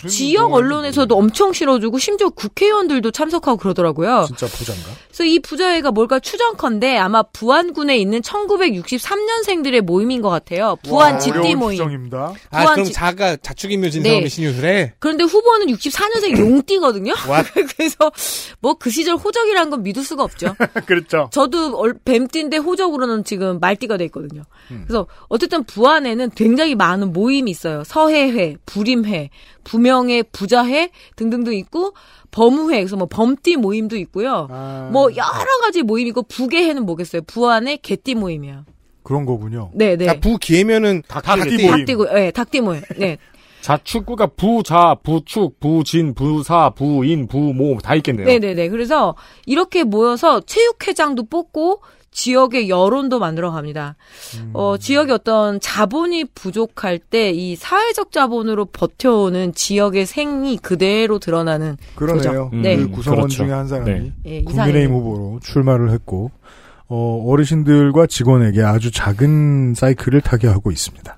[0.07, 4.25] 지역 언론에서도 엄청 실어주고 심지어 국회의원들도 참석하고 그러더라고요.
[4.27, 4.91] 진짜 부자인가?
[5.09, 10.77] 그래서 이 부자회가 뭘까 추정컨대 아마 부안군에 있는 1963년생들의 모임인 것 같아요.
[10.85, 11.79] 부안 집디 모임.
[11.79, 12.35] 추정입니다.
[12.51, 13.91] 아, 부안 그럼 지- 자가 자축인묘 네.
[13.91, 14.93] 진사오미 신유를 해?
[14.99, 17.15] 그런데 후보는 64년생 용띠거든요.
[17.79, 18.13] 그래서
[18.61, 20.55] 뭐 그 시절 호적이라는 건 믿을 수가 없죠.
[20.85, 21.06] 그렇죠.
[21.31, 24.43] 저도 얼- 뱀띠인데 호적으로는 지금 말띠가 돼 있거든요.
[24.71, 24.85] 음.
[24.87, 27.83] 그래서 어쨌든 부안에는 굉장히 많은 모임이 있어요.
[27.85, 29.31] 서해회, 불임회,
[29.65, 31.93] 부명회, 부자회 등등등 있고
[32.31, 34.49] 범우회, 그래서 뭐 범띠 모임도 있고요.
[34.51, 34.91] 아.
[34.93, 37.23] 뭐 여러 가지 모임이고 부계회는 뭐겠어요?
[37.27, 38.65] 부안의 개띠 모임이에요.
[39.03, 39.71] 그런 거군요.
[39.73, 40.09] 네, 네.
[40.09, 41.29] 아, 부기회면은 닭띠
[41.69, 41.71] 모임.
[41.71, 42.81] 닭띠고, 네, 닭띠 모임.
[42.99, 43.19] 네.
[43.67, 48.25] 자축구가 부자, 부축, 부진, 부사, 부인, 부모 다 있겠네요.
[48.25, 48.69] 네네네.
[48.69, 51.81] 그래서 이렇게 모여서 체육회장도 뽑고
[52.13, 53.97] 지역의 여론도 만들어 갑니다.
[54.39, 54.51] 음.
[54.55, 62.49] 어, 지역의 어떤 자본이 부족할 때 이 사회적 자본으로 버텨오는 지역의 생이 그대로 드러나는 그러네요.
[62.49, 62.51] 거죠.
[62.63, 62.77] 네.
[62.77, 63.37] 그 구성원 그렇죠.
[63.45, 64.13] 중에 한 사람이 네.
[64.27, 64.93] 예, 국민의힘.
[64.95, 66.31] 후보로 출마를 했고
[66.89, 71.17] 어, 어르신들과 직원에게 아주 작은 사이클을 타게 하고 있습니다.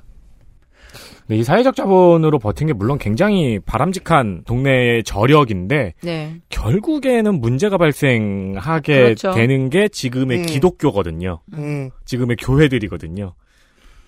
[1.28, 6.40] 네, 이 사회적 자본으로 버틴 게 물론 굉장히 바람직한 동네의 저력인데 네.
[6.48, 9.32] 결국에는 문제가 발생하게 그렇죠.
[9.32, 10.46] 되는 게 지금의 음.
[10.46, 11.40] 기독교거든요.
[11.52, 11.90] 음.
[12.06, 13.34] 지금의 교회들이거든요.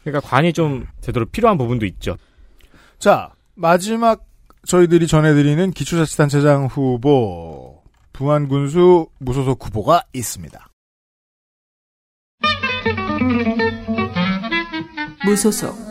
[0.03, 2.17] 그러니까 관이 좀 제대로 필요한 부분도 있죠.
[2.99, 4.25] 자 마지막
[4.67, 7.83] 저희들이 전해드리는 기초자치단체장 후보
[8.15, 10.69] 부안군수 무소속 후보가 있습니다.
[15.27, 15.90] 무소속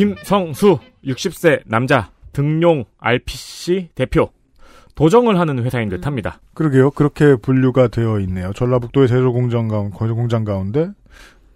[0.00, 4.30] 김성수 60세 남자 등용 RPC 대표
[4.94, 6.40] 도정을 하는 회사인 듯 합니다.
[6.54, 6.92] 그러게요.
[6.92, 8.50] 그렇게 분류가 되어 있네요.
[8.54, 10.88] 전라북도의 제조 공장 가운 거주 공장 가운데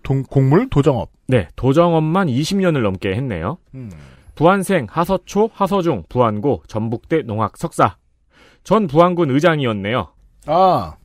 [0.02, 1.10] 동, 곡물 도정업.
[1.26, 3.56] 네, 도정업만 20년을 넘게 했네요.
[3.74, 3.90] 음.
[4.34, 7.96] 부안생, 하서초, 하서중, 부안고, 전북대 농학 석사.
[8.62, 10.08] 전 부안군 의장이었네요.
[10.46, 10.96] 아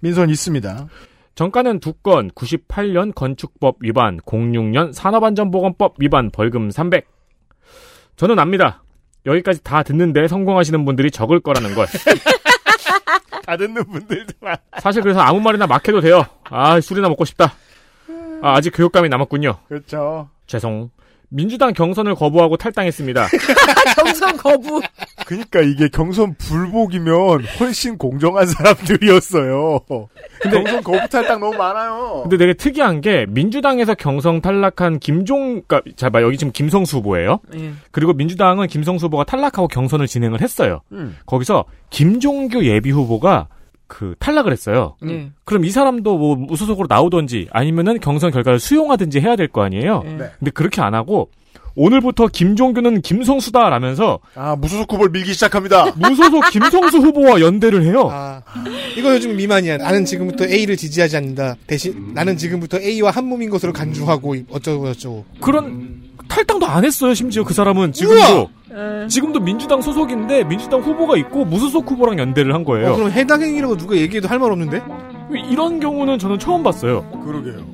[0.00, 0.88] 민선 있습니다.
[1.36, 7.06] 정가는 두 건 98년 건축법 위반, 06년 산업안전보건법 위반 벌금 300.
[8.16, 8.82] 저는 압니다.
[9.26, 11.86] 여기까지 다 듣는데 성공하시는 분들이 적을 거라는 걸.
[13.44, 14.56] 다 듣는 분들만.
[14.80, 16.24] 사실 그래서 아무 말이나 막 해도 돼요.
[16.44, 17.52] 아, 술이나 먹고 싶다.
[18.42, 19.58] 아, 아직 교육감이 남았군요.
[19.68, 20.28] 그렇죠.
[20.46, 20.90] 죄송.
[21.28, 23.26] 민주당 경선을 거부하고 탈당했습니다.
[23.96, 24.80] 경선 거부.
[25.26, 29.80] 그러니까 이게 경선 불복이면 훨씬 공정한 사람들이었어요.
[30.42, 32.20] 경선 거부 탈당 너무 많아요.
[32.22, 37.40] 근데 되게 특이한 게 민주당에서 경선 탈락한 김종, 그니까, 자, 봐, 여기 지금 김성수 후보예요.
[37.56, 37.72] 예.
[37.90, 40.80] 그리고 민주당은 김성수 후보가 탈락하고 경선을 진행을 했어요.
[40.92, 41.16] 음.
[41.26, 43.48] 거기서 김종규 예비 후보가
[43.88, 44.96] 그 탈락을 했어요.
[45.02, 45.30] 네.
[45.44, 50.02] 그럼 이 사람도 뭐 무소속으로 나오던지 아니면은 경선 결과를 수용하든지 해야 될 거 아니에요.
[50.04, 50.30] 네.
[50.38, 51.30] 근데 그렇게 안 하고
[51.76, 55.92] 오늘부터 김종규는 김성수다라면서 아 무소속 후보를 밀기 시작합니다.
[55.96, 58.08] 무소속 김성수 후보와 연대를 해요.
[58.10, 58.40] 아,
[58.96, 59.76] 이거 요즘 미만이야.
[59.76, 61.56] 나는 지금부터 A를 지지하지 않는다.
[61.66, 65.24] 대신 나는 지금부터 A와 한 몸인 것으로 간주하고 어쩌고 저쩌고.
[65.40, 67.12] 그런 탈당도 안 했어요.
[67.14, 68.50] 심지어 그 사람은 지금도
[69.08, 72.92] 지금도 민주당 소속인데 민주당 후보가 있고 무소속 후보랑 연대를 한 거예요.
[72.92, 74.82] 어, 그럼 해당 행위라고 누가 얘기해도 할 말 없는데?
[75.50, 77.04] 이런 경우는 저는 처음 봤어요.
[77.24, 77.66] 그러게요.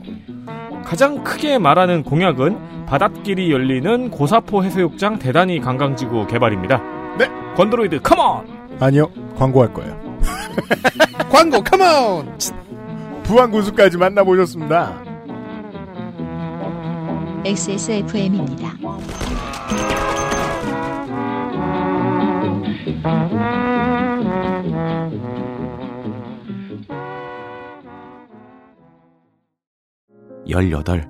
[0.85, 6.83] 가장 크게 말하는 공약은 바닷길이 열리는 고사포 해수욕장 대단히 관광지구 개발입니다.
[7.19, 7.29] 네.
[7.57, 8.47] 건드로이드 컴온!
[8.81, 9.11] 아니요.
[9.37, 9.99] 광고할 거예요.
[11.31, 12.39] 광고 컴온!
[13.23, 15.03] 부안 군수까지 만나보셨습니다.
[17.45, 18.73] XSFM입니다.
[30.49, 31.09] 열여덟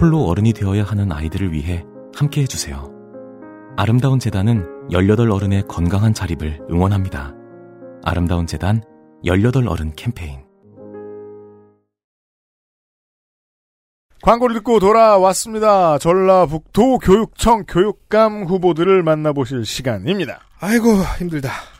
[0.00, 1.84] 홀로 어른이 되어야 하는 아이들을 위해
[2.14, 2.92] 함께 해주세요.
[3.76, 7.34] 아름다운 재단은 18 어른의 건강한 자립을 응원합니다.
[8.04, 8.82] 아름다운 재단
[9.24, 10.44] 18 어른 캠페인
[14.22, 15.98] 광고를 듣고 돌아왔습니다.
[15.98, 20.40] 전라북도 교육청 교육감 후보들을 만나보실 시간입니다.
[20.60, 21.73] 아이고 힘들다.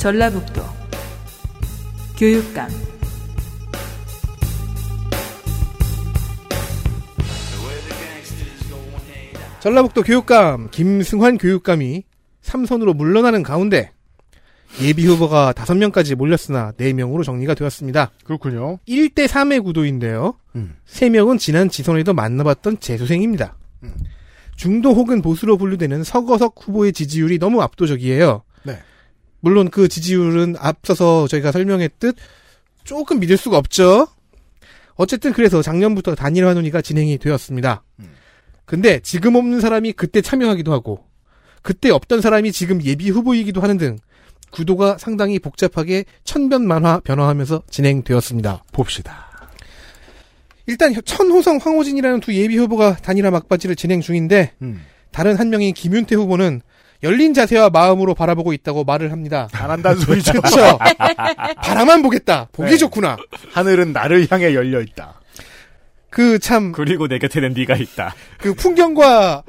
[0.00, 0.62] 전라북도
[2.18, 2.70] 교육감
[9.60, 12.04] 전라북도 교육감 김승환 교육감이
[12.40, 13.92] 삼선으로 물러나는 가운데
[14.80, 18.10] 예비 후보가 5명까지 몰렸으나 4명으로 정리가 되었습니다.
[18.24, 18.78] 그렇군요.
[18.88, 20.38] 1대 3의 구도인데요.
[20.56, 20.76] 음.
[20.86, 23.58] 3명은 지난 지선에도 만나봤던 재수생입니다.
[24.56, 28.44] 중도 혹은 보수로 분류되는 서거석 후보의 지지율이 너무 압도적이에요.
[29.40, 29.48] 네.
[29.48, 32.16] 물론 그 지지율은 앞서서 저희가 설명했듯
[32.84, 34.08] 조금 믿을 수가 없죠.
[34.94, 37.82] 어쨌든 그래서 작년부터 단일화 논의가 진행이 되었습니다.
[38.66, 41.04] 근데 지금 없는 사람이 그때 참여하기도 하고
[41.62, 43.98] 그때 없던 사람이 지금 예비 후보이기도 하는 등
[44.50, 48.64] 구도가 상당히 복잡하게 천변만화 변화하면서 진행되었습니다.
[48.72, 49.30] 봅시다.
[50.66, 54.82] 일단 천호성 황호진이라는 두 예비 후보가 단일화 막바지를 진행 중인데 음.
[55.10, 56.62] 다른 한 명인 김윤태 후보는
[57.02, 59.48] 열린 자세와 마음으로 바라보고 있다고 말을 합니다.
[59.52, 60.32] 안 한다는 소리죠.
[60.32, 60.78] 그렇죠.
[61.62, 62.48] 바라만 보겠다.
[62.52, 62.76] 보기 네.
[62.76, 63.16] 좋구나.
[63.52, 65.20] 하늘은 나를 향해 열려 있다.
[66.10, 68.14] 그 참그 그리고 내 곁에는 네가 있다.
[68.58, 69.44] 풍경과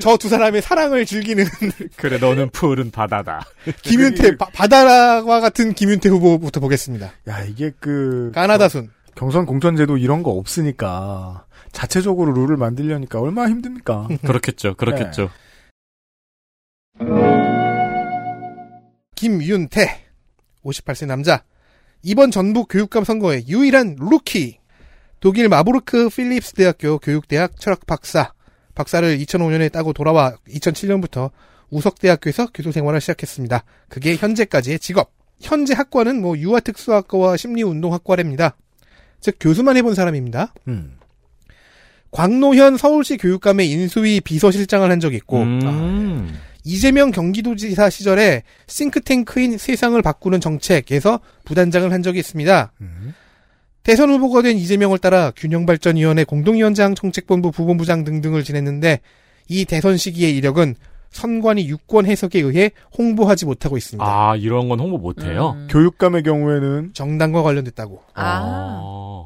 [0.00, 1.44] 저 두 사람의 사랑을 즐기는
[1.96, 3.44] 그래 너는 푸른 바다다.
[3.82, 7.12] 김윤태 바, 바다와 같은 김윤태 후보부터 보겠습니다.
[7.28, 8.90] 야 이게 그 까나다순.
[9.16, 14.06] 경선 공천제도 이런 거 없으니까 자체적으로 룰을 만들려니까 얼마나 힘듭니까?
[14.24, 14.74] 그렇겠죠.
[14.74, 15.30] 그렇겠죠.
[19.18, 20.04] 김윤태
[20.64, 21.42] 58세 남자
[22.04, 24.60] 이번 전북 교육감 선거의 유일한 루키
[25.18, 28.32] 독일 마부르크 필립스 대학교 교육대학 철학 박사
[28.76, 31.32] 박사를 2005년에 따고 돌아와 2007년부터
[31.68, 33.64] 우석대학교에서 교수 생활을 시작했습니다.
[33.88, 35.10] 그게 현재까지의 직업.
[35.40, 38.56] 현재 학과는 뭐 유아 특수학과와 심리운동학과랍니다.
[39.18, 40.54] 즉 교수만 해본 사람입니다.
[40.68, 40.96] 음.
[42.12, 46.38] 곽노현 서울시 교육감의 인수위 비서실장을 한 적이 있고 음.
[46.68, 52.72] 이재명 경기도지사 시절에 싱크탱크인 세상을 바꾸는 정책에서 부단장을 한 적이 있습니다.
[53.82, 59.00] 대선 후보가 된 이재명을 따라 균형발전위원회 공동위원장 정책본부 부본부장 등등을 지냈는데
[59.48, 60.74] 이 대선 시기의 이력은
[61.08, 64.04] 선관위 유권 해석에 의해 홍보하지 못하고 있습니다.
[64.04, 65.56] 아 이런 건 홍보 못해요.
[65.70, 68.02] 교육감의 경우에는 정당과 관련됐다고.
[68.12, 69.24] 아.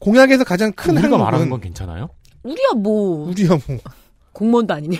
[0.00, 2.08] 공약에서 가장 큰 우리가 항목은 말하는 건 괜찮아요?
[2.42, 3.78] 우리야 뭐 우리야 뭐
[4.32, 4.98] 공무원도 아니냐.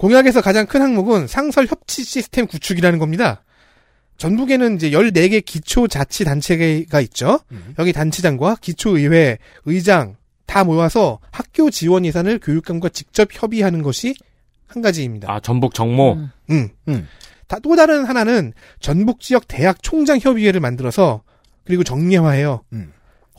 [0.00, 3.44] 공약에서 가장 큰 항목은 상설 협치 시스템 구축이라는 겁니다.
[4.16, 7.40] 전북에는 이제 14개 기초 자치 단체가 있죠.
[7.78, 14.14] 여기 단체장과 기초 의회, 의장 다 모여서 학교 지원 예산을 교육감과 직접 협의하는 것이
[14.66, 15.30] 한 가지입니다.
[15.30, 16.14] 아 전북 정모.
[16.88, 17.08] 음.
[17.46, 21.22] 다, 또 다른 하나는 전북 지역 대학 총장 협의회를 만들어서
[21.64, 22.62] 그리고 정례화해요.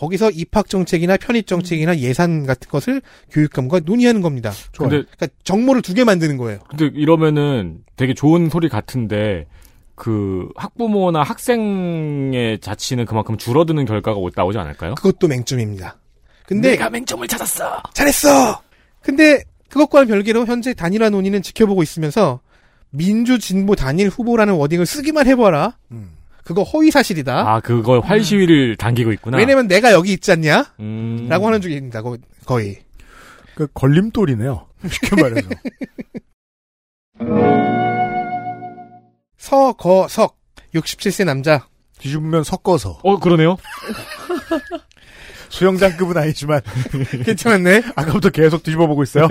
[0.02, 4.52] 거기서 입학 정책이나 편입 정책이나 예산 같은 것을 교육감과 논의하는 겁니다.
[4.90, 6.60] 근데- 그러니까 정모를 두 개 만드는 거예요.
[6.70, 9.46] 근데 이러면은 되게 좋은 소리 같은데
[9.94, 14.96] 그 학부모나 학생의 자치는 그만큼 줄어드는 결과가 나오지 않을까요?
[14.96, 15.98] 그것도 맹점입니다.
[16.48, 17.84] 근데 내가 맹점을 찾았어.
[17.94, 18.60] 잘했어.
[19.04, 22.40] 근데 그것과는 별개로 현재 단일화 논의는 지켜보고 있으면서
[22.90, 25.78] 민주 진보 단일 후보라는 워딩을 쓰기만 해봐라.
[26.52, 27.50] 그거 허위 사실이다.
[27.50, 29.38] 아 그거 활시위를 당기고 있구나.
[29.38, 30.74] 왜냐면 내가 여기 있지 않냐?
[30.82, 31.28] 음.
[31.30, 32.02] 라고 하는 중입니다.
[32.02, 32.80] 거- 거의.
[33.56, 34.68] 그 걸림돌이네요.
[34.90, 35.50] 쉽게 말해서.
[39.38, 40.38] 서거석
[40.76, 41.68] 67세 남자.
[42.00, 43.00] 뒤집으면 섞어서.
[43.04, 43.58] 어 그러네요.
[45.50, 46.62] 수영장급은 아니지만
[47.26, 47.84] 괜찮았네.
[47.96, 49.28] 아까부터 계속 뒤집어 보고 있어요.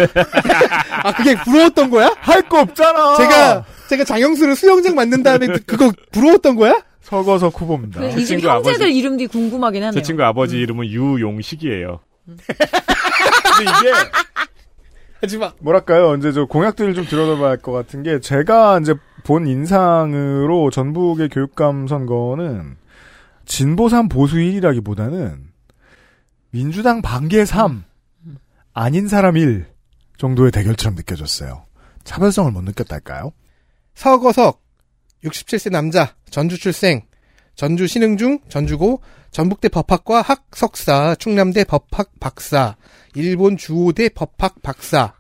[1.03, 2.15] 아 그게 부러웠던 거야?
[2.19, 3.17] 할 거 없잖아.
[3.17, 6.79] 제가 제가 장영수를 수영장 만든 다음에 그거 부러웠던 거야?
[7.01, 8.05] 서거석 후보입니다.
[8.09, 9.93] 이집 형제들 이름들이 궁금하긴 하네요.
[9.93, 12.01] 제 친구 아버지 이름은 유용식이에요.
[12.27, 12.43] 근데
[13.63, 13.93] 이게
[15.21, 15.53] 하지마.
[15.61, 16.15] 뭐랄까요?
[16.17, 21.87] 이제 저 공약들을 좀 들여다봐야 할 것 같은 게 제가 이제 본 인상으로 전북의 교육감
[21.89, 22.77] 선거는
[23.45, 25.39] 진보삼 보수 1이라기보다는
[26.51, 27.85] 민주당 반개 3
[28.73, 29.67] 아닌 사람 1
[30.17, 31.65] 정도의 대결처럼 느껴졌어요.
[32.05, 33.33] 차별성을 못 느꼈달까요?
[33.95, 34.63] 서거석
[35.25, 37.03] 67세 남자 전주 출생
[37.55, 42.77] 전주 신흥중 전주고 전북대 법학과 학석사 충남대 법학 박사
[43.15, 45.15] 일본 주호대 법학 박사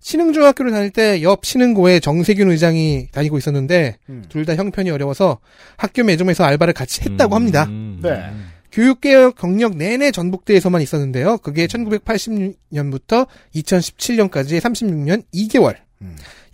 [0.00, 3.98] 신흥중학교를 다닐 때 옆 신흥고에 정세균 의장이 다니고 있었는데
[4.28, 5.40] 둘다 형편이 어려워서
[5.76, 7.66] 학교 매점에서 알바를 같이 했다고 합니다.
[7.66, 8.30] 네.
[8.72, 11.38] 교육개혁 경력 내내 전북대에서만 있었는데요.
[11.38, 15.76] 그게 1980년부터 2017년까지의 36년 2개월.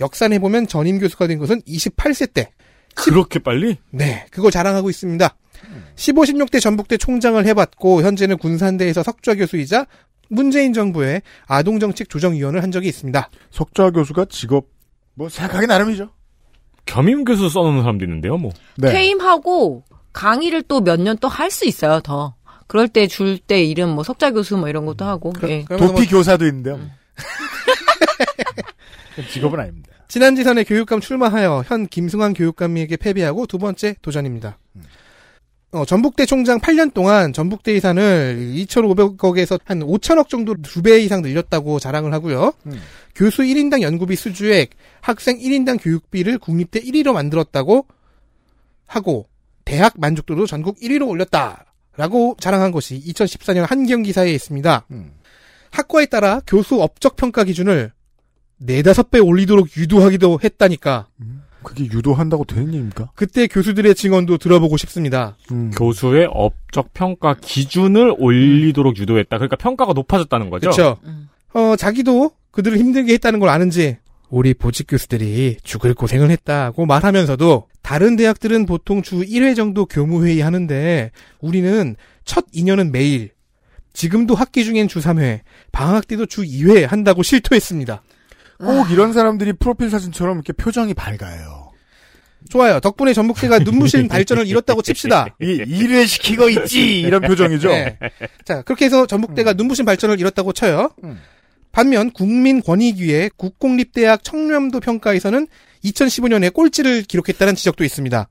[0.01, 2.51] 역산해 보면 전임 교수가 된 것은 28세 때.
[2.95, 3.77] 그렇게 빨리?
[3.91, 5.37] 네, 그거 자랑하고 있습니다.
[5.97, 9.87] 15, 16대 전북대 총장을 해봤고 현재는 군산대에서 석좌 교수이자
[10.29, 13.31] 문재인 정부의 아동정책 조정위원을 한 적이 있습니다.
[13.51, 14.67] 석좌 교수가 직업
[15.15, 16.11] 뭐 생각하기 나름이죠.
[16.85, 18.53] 겸임 교수 써놓는 사람도 있는데요, 뭐.
[18.77, 18.93] 네.
[18.93, 22.35] 퇴임하고 강의를 또 몇 년 또 할 수 있어요, 더.
[22.67, 25.33] 그럴 때 줄 때 이름 뭐 석자 교수 뭐 이런 것도 하고.
[25.49, 25.65] 예.
[25.69, 26.81] 도피 교사도 있는데요.
[29.31, 29.91] 직업은 아닙니다.
[30.09, 34.59] 지난 지선에 교육감 출마하여 현 김승환 교육감에게 패배하고 두 번째 도전입니다.
[35.73, 41.79] 어, 전북대 총장 8년 동안 전북대 예산을 2,500억에서 한 5천억 정도 두 배 이상 늘렸다고
[41.81, 42.53] 자랑을 하고요.
[42.67, 42.81] 음.
[43.15, 44.71] 교수 1인당 연구비 수주액,
[45.01, 47.87] 학생 1인당 교육비를 국립대 1위로 만들었다고
[48.87, 49.29] 하고
[49.65, 54.87] 대학 만족도도 전국 1위로 올렸다라고 자랑한 것이 2014년 한경 기사에 있습니다.
[55.73, 57.93] 학과에 따라 교수 업적 평가 기준을
[58.59, 61.07] 네다섯 배 올리도록 유도하기도 했다니까.
[61.63, 63.11] 그게 유도한다고 되는 일입니까?
[63.17, 65.37] 그때 교수들의 증언도 들어보고 싶습니다.
[65.51, 65.73] 음.
[65.77, 69.37] 교수의 업적 평가 기준을 올리도록 유도했다.
[69.37, 70.71] 그러니까 평가가 높아졌다는 거죠.
[70.71, 70.99] 그렇죠.
[71.55, 78.17] 어, 자기도 그들을 힘들게 했다는 걸 아는지 우리 보직 교수들이 죽을 고생을 했다고 말하면서도 다른
[78.17, 81.11] 대학들은 보통 주 1회 정도 교무회의 하는데
[81.41, 83.31] 우리는 첫 2년은 매일
[83.93, 85.41] 지금도 학기 중엔 주 3회
[85.73, 88.03] 방학 때도 주 2회 한다고 실토했습니다.
[88.59, 91.73] 꼭 이런 사람들이 프로필 사진처럼 이렇게 표정이 밝아요.
[92.49, 92.81] 좋아요.
[92.81, 95.37] 덕분에 전북대가 눈부신 발전을 이뤘다고 칩시다.
[95.41, 97.69] 이, 일을 시키고 있지 이런 표정이죠.
[97.69, 97.99] 네.
[98.45, 100.91] 자, 그렇게 해서 전북대가 눈부신 발전을 이뤘다고 쳐요.
[101.05, 101.21] 음.
[101.73, 105.47] 반면 국민권익위의 국공립대학 청렴도 평가에서는
[105.85, 108.29] 2015년에 꼴찌를 기록했다는 지적도 있습니다.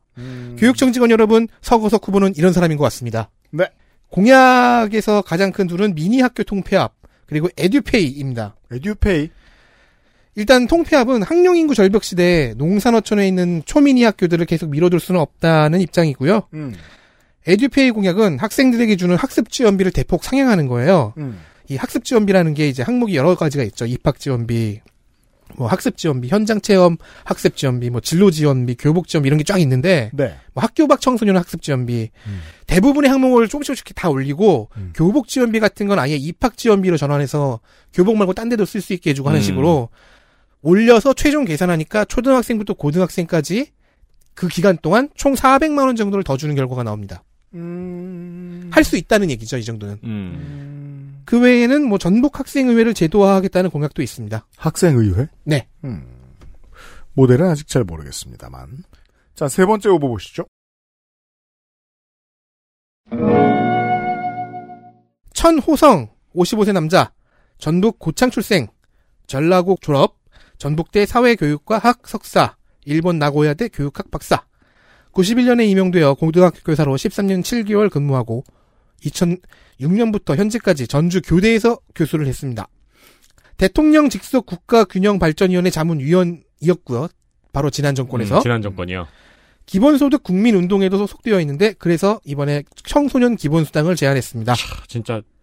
[0.57, 3.29] 교육정직원 여러분, 서거석 후보는 이런 사람인 것 같습니다.
[3.51, 3.65] 네.
[4.09, 6.93] 공약에서 가장 큰 둘은 미니 학교 통폐합,
[7.25, 8.55] 그리고 에듀페이입니다.
[8.71, 9.29] 에듀페이.
[10.35, 16.43] 일단 통폐합은 학령인구 절벽 시대에 농산어촌에 있는 초미니 학교들을 계속 밀어둘 수는 없다는 입장이고요.
[16.53, 16.75] 음.
[17.47, 21.13] 에듀페이 공약은 학생들에게 주는 학습 지원비를 대폭 상향하는 거예요.
[21.17, 21.39] 음.
[21.69, 23.85] 이 학습 지원비라는 게 이제 항목이 여러 가지가 있죠.
[23.85, 24.81] 입학 지원비,
[25.57, 29.59] 뭐 학습 지원비, 현장 체험 학습 지원비, 뭐 진로 지원비, 교복 지원비 이런 게 쫙
[29.61, 30.35] 있는데 네.
[30.53, 32.09] 뭐 학교 밖 청소년 학습 지원비
[32.67, 37.59] 대부분의 항목을 조금씩 조금씩 다 올리고 교복 지원비 같은 건 아예 입학 지원비로 전환해서
[37.93, 39.43] 교복 말고 딴 데도 쓸 수 있게 해주고 하는 음.
[39.43, 39.89] 식으로
[40.65, 43.71] 올려서 최종 계산하니까 초등학생부터 고등학생까지
[44.33, 47.23] 그 기간 동안 총 400만 원 정도를 더 주는 결과가 나옵니다.
[48.71, 49.99] 할수 있다는 얘기죠, 이 정도는.
[50.03, 51.21] 음.
[51.23, 54.45] 그 외에는 뭐 전북 학생의회를 제도화하겠다는 공약도 있습니다.
[54.57, 55.27] 학생의회?
[55.43, 55.67] 네.
[55.83, 56.03] 음.
[57.13, 58.83] 모델은 아직 잘 모르겠습니다만.
[59.35, 60.45] 자, 세 번째 후보 보시죠.
[65.33, 67.13] 천호성 55세 남자
[67.59, 68.67] 전북 고창 출생
[69.27, 70.24] 전라고 졸업
[70.57, 74.43] 전북대 사회교육과 학 석사 일본 나고야대 교육학 박사
[75.13, 78.43] 91년에 임용되어 고등학교 교사로 13년 7개월 근무하고
[79.01, 82.67] 2006년부터 현재까지 전주 교대에서 교수를 했습니다.
[83.57, 87.07] 대통령 직속 국가균형발전위원회 자문위원이었고요.
[87.53, 89.07] 바로 지난 정권에서 음, 지난 정권이요.
[89.65, 94.53] 기본소득 국민운동에도 소속되어 있는데 그래서 이번에 청소년 기본수당을 제안했습니다.
[94.87, 95.34] 진짜 이거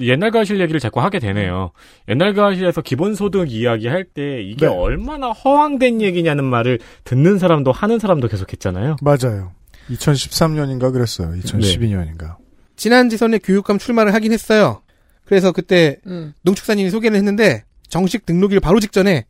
[0.00, 1.72] 옛날 가실 얘기를 자꾸 하게 되네요.
[2.08, 4.72] 옛날 가실에서 기본소득 이야기 할 때 이게 네.
[4.72, 8.96] 얼마나 허황된 얘기냐는 말을 듣는 사람도 하는 사람도 계속 했잖아요.
[9.02, 9.52] 맞아요.
[9.90, 11.30] 2013년인가 그랬어요.
[11.42, 12.36] 2012년인가.
[12.76, 14.82] 지난 지선에 교육감 출마를 하긴 했어요.
[15.24, 16.32] 그래서 그때 음.
[16.42, 19.26] 농축사님이 소개를 했는데 정식 등록일 바로 직전에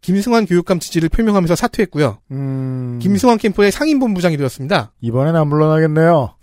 [0.00, 2.18] 김승환 교육감 지지를 표명하면서 사퇴했고요.
[2.30, 4.92] 음, 김승환 캠프의 상임본부장이 되었습니다.
[5.00, 6.34] 이번엔 안 물러나겠네요.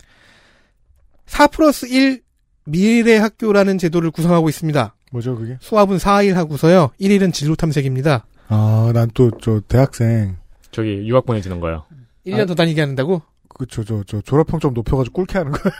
[1.26, 2.20] 4 플러스 1
[2.66, 4.94] 미래 학교라는 제도를 구성하고 있습니다.
[5.12, 5.56] 뭐죠, 그게?
[5.60, 6.90] 수업은 4일 하고서요.
[7.00, 8.26] 1일은 진로 탐색입니다.
[8.48, 10.36] 아, 난 또, 저, 대학생.
[10.72, 11.84] 저기 유학 보내주는 거요.
[12.26, 13.22] 1년 더 다니게 한다고?
[13.48, 15.72] 그쵸, 저, 저, 졸업평 점 높여가지고 꿀게 하는 거예요.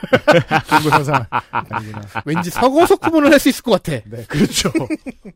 [0.81, 1.27] 중고사상.
[1.31, 2.01] 아니구나.
[2.25, 4.01] 왠지 서거석 구분을 할 수 있을 것 같아.
[4.09, 4.71] 네, 그렇죠.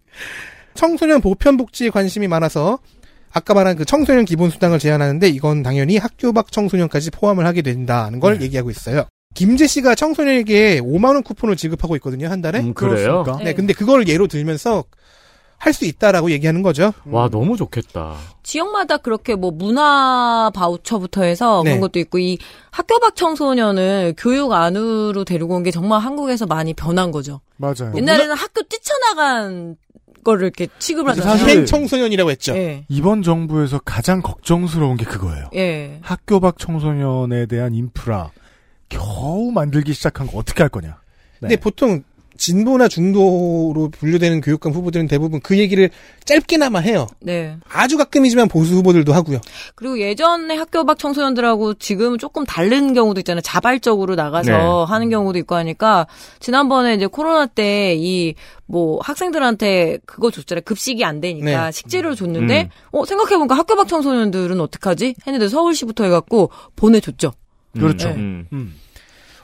[0.74, 2.78] 청소년 보편 복지에 관심이 많아서
[3.32, 8.38] 아까 말한 그 청소년 기본수당을 제안하는데 이건 당연히 학교 밖 청소년까지 포함을 하게 된다는 걸
[8.38, 8.44] 네.
[8.46, 9.06] 얘기하고 있어요.
[9.34, 12.58] 김재 씨가 청소년에게 5만 원 쿠폰을 지급하고 있거든요 한 달에.
[12.60, 13.22] 음, 그래요?
[13.22, 13.38] 그렇습니까?
[13.38, 13.54] 네, 네.
[13.54, 14.84] 근데 그걸 예로 들면서
[15.56, 16.92] 할 수 있다라고 얘기하는 거죠.
[17.04, 18.16] 와 너무 좋겠다.
[18.42, 21.70] 지역마다 그렇게 뭐 문화 바우처부터 해서 네.
[21.72, 22.38] 그런 것도 있고 이
[22.70, 27.40] 학교 밖 청소년을 교육 안으로 데리고 온 게 정말 한국에서 많이 변한 거죠.
[27.58, 27.92] 맞아요.
[27.94, 29.76] 옛날에는 학교 뛰쳐나간
[30.24, 31.36] 거를 이렇게 취급을 하잖아요.
[31.36, 32.56] 사실- 행 청소년이라고 했죠.
[32.56, 32.86] 예.
[32.88, 35.50] 이번 정부에서 가장 걱정스러운 게 그거예요.
[35.54, 35.98] 예.
[36.00, 38.30] 학교 밖 청소년에 대한 인프라
[38.90, 41.00] 겨우 만들기 시작한 거 어떻게 할 거냐.
[41.40, 42.02] 근데 보통
[42.36, 45.90] 진보나 중도로 분류되는 교육감 후보들은 대부분 그 얘기를
[46.24, 47.06] 짧게나마 해요.
[47.20, 47.58] 네.
[47.68, 49.40] 아주 가끔이지만 보수 후보들도 하고요.
[49.74, 53.42] 그리고 예전에 학교 밖 청소년들하고 지금은 조금 다른 경우도 있잖아요.
[53.42, 54.92] 자발적으로 나가서 네.
[54.92, 56.06] 하는 경우도 있고 하니까
[56.40, 58.34] 지난번에 이제 코로나 때 이
[58.70, 60.62] 뭐 학생들한테 그거 줬잖아요.
[60.64, 61.72] 급식이 안 되니까 네.
[61.72, 62.68] 식재료를 줬는데 음.
[62.98, 65.16] 어 생각해 보니까 학교 밖 청소년들은 어떡하지?
[65.26, 67.32] 했는데 서울시부터 해 갖고 보내 줬죠.
[67.72, 68.10] 그렇죠.
[68.14, 68.44] 네.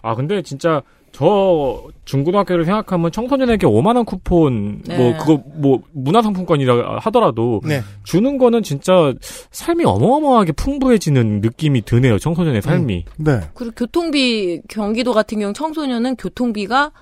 [0.02, 0.82] 아 근데 진짜
[1.16, 4.98] 저 중고등학교를 생각하면 청소년에게 5만 원 쿠폰 네.
[4.98, 7.80] 뭐 그거 뭐 문화상품권이라 하더라도 네.
[8.04, 9.14] 주는 거는 진짜
[9.50, 12.18] 삶이 어마어마하게 풍부해지는 느낌이 드네요.
[12.18, 13.06] 청소년의 삶이.
[13.16, 13.40] 네.
[13.54, 16.92] 그리고 교통비 경기도 같은 경우 청소년은 교통비가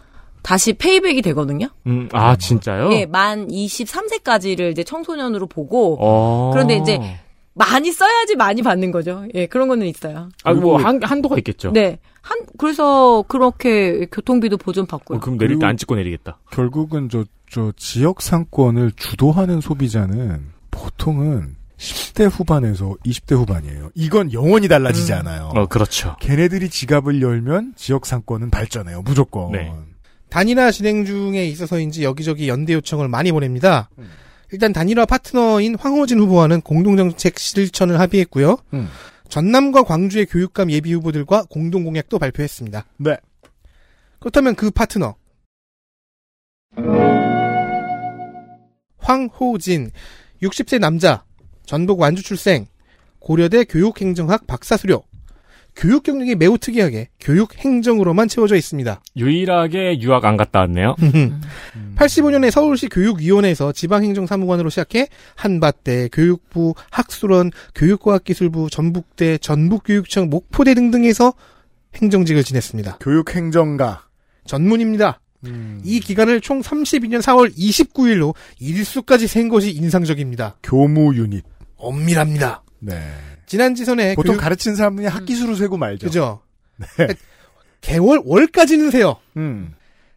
[0.43, 1.67] 다시 페이백이 되거든요.
[1.89, 2.93] 음, 아 진짜요?
[2.93, 6.51] 예, 만 23세까지를 이제 청소년으로 보고 어.
[6.53, 7.01] 그런데 이제
[7.55, 9.25] 많이 써야지 많이 받는 거죠.
[9.35, 10.29] 예, 그런 거는 있어요.
[10.43, 11.73] 아 뭐 한도가 있겠죠.
[11.73, 11.99] 네.
[12.21, 15.19] 한 그래서 그렇게 교통비도 보전 받고요.
[15.19, 16.39] 어, 그럼 내릴 때 안 찍고 내리겠다.
[16.51, 23.91] 결국은 저, 저 지역 상권을 주도하는 소비자는 보통은 10대 후반에서 20대 후반이에요.
[23.95, 25.51] 이건 영원히 달라지지 않아요.
[25.55, 26.17] 어 그렇죠.
[26.21, 29.03] 걔네들이 지갑을 열면 지역 상권은 발전해요.
[29.03, 29.53] 무조건.
[29.53, 29.73] 네.
[30.31, 33.89] 단일화 진행 중에 있어서인지 여기저기 연대 요청을 많이 보냅니다.
[34.55, 38.57] 일단 단일화 파트너인 황호진 후보와는 공동정책 실천을 합의했고요.
[38.75, 38.89] 음.
[39.29, 42.87] 전남과 광주의 교육감 예비 후보들과 공동 공약도 발표했습니다.
[42.99, 43.17] 네.
[44.21, 45.17] 그렇다면 그 파트너
[48.99, 49.91] 황호진
[50.41, 51.25] 60세 남자
[51.67, 52.69] 전북 완주 출생
[53.19, 55.03] 고려대 교육행정학 박사 수료
[55.77, 59.01] 교육 경력이 매우 특이하게 교육 행정으로만 채워져 있습니다.
[59.17, 60.95] 유일하게 유학 안 갔다 왔네요.
[61.97, 71.33] 85년에 서울시 교육위원회에서 지방행정사무관으로 시작해 한밭대, 교육부, 학술원, 교육과학기술부, 전북대, 전북교육청, 목포대 등등에서
[71.97, 72.99] 행정직을 지냈습니다.
[73.01, 74.05] 교육행정가.
[74.47, 75.21] 전문입니다.
[75.85, 80.57] 이 기간을 총 32년 4월 29일로 일수까지 센 것이 인상적입니다.
[80.63, 81.45] 교무 유닛.
[81.77, 82.63] 엄밀합니다.
[82.81, 82.99] 네.
[83.47, 86.07] 지난 지선에 보통 교육- 가르치는 사람들이 학기수로 세고 말죠.
[86.07, 86.41] 그죠?
[87.81, 89.17] 개월 월까지는 세요.
[89.37, 89.75] 음.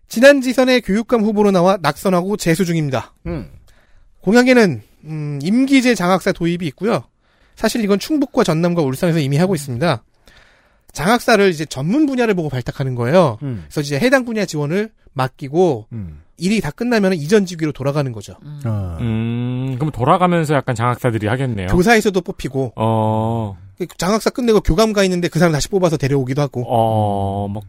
[0.07, 3.13] 지난 지선에 교육감 후보로 나와 낙선하고 재수 중입니다.
[3.25, 3.49] 음.
[4.21, 7.03] 공약에는 음, 임기제 장학사 도입이 있고요.
[7.55, 10.03] 사실 이건 충북과 전남과 울산에서 이미 하고 있습니다.
[10.93, 13.37] 장학사를 이제 전문 분야를 보고 발탁하는 거예요.
[13.43, 13.63] 음.
[13.65, 15.87] 그래서 이제 해당 분야 지원을 맡기고
[16.37, 18.35] 일이 다 끝나면 이전 직위로 돌아가는 거죠.
[18.63, 18.97] 아.
[19.01, 21.67] 음, 그럼 돌아가면서 약간 장학사들이 하겠네요.
[21.67, 23.57] 교사에서도 뽑히고 어,
[23.97, 26.63] 장학사 끝내고 교감 가 있는데 그 사람 다시 뽑아서 데려오기도 하고.
[26.67, 27.63] 어, 막,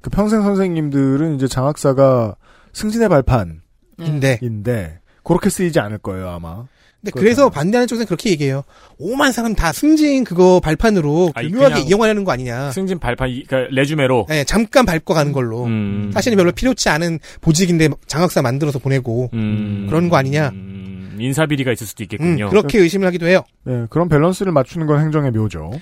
[0.00, 2.36] 그 평생 선생님들은 이제 장학사가
[2.72, 6.66] 승진의 발판인데 인데 그렇게 쓰이지 않을 거예요 아마.
[7.10, 8.62] 근데 그래서 반대하는 쪽에서는 그렇게 얘기해요.
[8.98, 12.72] 오만 사람 다 승진 그거 발판으로 아니, 교묘하게 그냥 이용하려는 거 아니냐.
[12.72, 14.26] 승진 발판, 이- 그러니까 레주메로.
[14.28, 15.64] 네, 잠깐 밟고 가는 걸로.
[15.64, 16.10] 음.
[16.12, 19.86] 사실은 별로 필요치 않은 보직인데 장학사 만들어서 보내고 음.
[19.88, 20.50] 그런 거 아니냐.
[20.50, 22.48] 음, 인사 비리가 있을 수도 음, 있겠군요.
[22.50, 23.42] 그렇게 의심을 하기도 해요.
[23.64, 25.72] 네, 그런 밸런스를 맞추는 건 행정의 묘죠.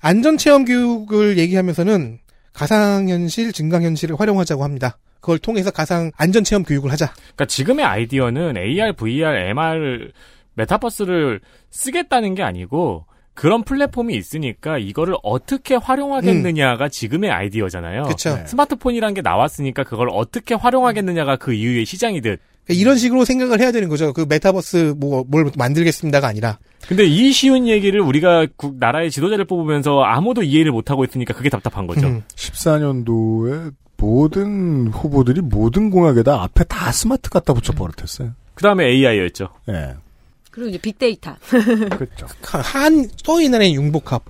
[0.00, 2.18] 안전체험 교육을 얘기하면서는
[2.52, 4.98] 가상현실, 증강현실을 활용하자고 합니다.
[5.22, 7.12] 그걸 통해서 가상 안전 체험 교육을 하자.
[7.14, 10.10] 그러니까 지금의 아이디어는 AR, VR, MR,
[10.54, 18.02] 메타버스를 쓰겠다는 게 아니고 그런 플랫폼이 있으니까 이거를 어떻게 활용하겠느냐가 지금의 아이디어잖아요.
[18.02, 18.08] 음.
[18.08, 18.36] 그쵸.
[18.36, 18.44] 네.
[18.46, 22.40] 스마트폰이란 게 나왔으니까 그걸 어떻게 활용하겠느냐가 그 이후의 시장이듯.
[22.66, 24.12] 그러니까 이런 식으로 생각을 해야 되는 거죠.
[24.12, 30.02] 그 메타버스 뭐 뭘 만들겠습니다가 아니라 근데 이 쉬운 얘기를 우리가 국- 나라의 지도자를 뽑으면서
[30.02, 32.06] 아무도 이해를 못 하고 있으니까 그게 답답한 거죠.
[32.06, 32.22] 음.
[32.36, 38.32] 14년도에 모든 후보들이 모든 공약에다 앞에 다 스마트 갖다 붙여 버릇했어요.
[38.54, 39.48] 그 다음에 AI였죠.
[39.68, 39.94] 네.
[40.50, 41.36] 그리고 이제 빅데이터.
[41.46, 42.26] 그렇죠.
[42.42, 44.24] 한 또이날의 융복합.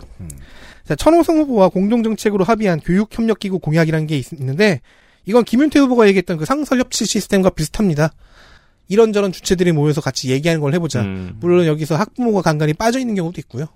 [0.85, 4.83] 자, 천호성 후보와 공동정책으로 합의한 교육협력기구 공약이라는 게 있, 는데
[5.25, 8.13] 이건 김윤태 후보가 얘기했던 그 상설협치 시스템과 비슷합니다.
[8.89, 11.01] 이런저런 주체들이 모여서 같이 얘기하는 걸 해보자.
[11.01, 11.39] 음.
[11.41, 13.69] 물론 여기서 학부모가 간간히 빠져 있는 경우도 있고요.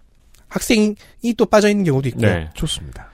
[0.49, 0.95] 학생이
[1.39, 2.31] 또 빠져 있는 경우도 있고요.
[2.31, 2.51] 네.
[2.53, 3.09] 좋습니다.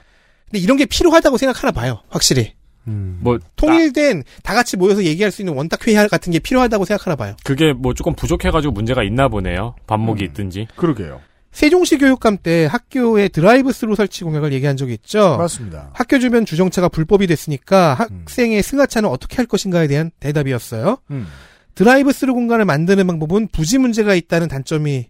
[0.49, 2.01] 근데 이런 게 필요하다고 생각하나 봐요.
[2.09, 2.55] 확실히.
[2.85, 7.35] 뭐 통일된 다 같이 모여서 얘기할 수 있는 원탁 회의 같은 게 필요하다고 생각하나 봐요.
[7.43, 9.75] 그게 뭐 조금 부족해가지고 문제가 있나 보네요.
[9.87, 10.67] 밥목이 있든지.
[10.75, 11.21] 그러게요.
[11.51, 15.37] 세종시 교육감 때 학교에 드라이브스루 설치 공약을 얘기한 적이 있죠.
[15.37, 15.91] 맞습니다.
[15.93, 20.97] 학교 주변 주정차가 불법이 됐으니까 학생의 승하차는 어떻게 할 것인가에 대한 대답이었어요.
[21.11, 21.27] 음.
[21.75, 25.09] 드라이브스루 공간을 만드는 방법은 부지 문제가 있다는 단점이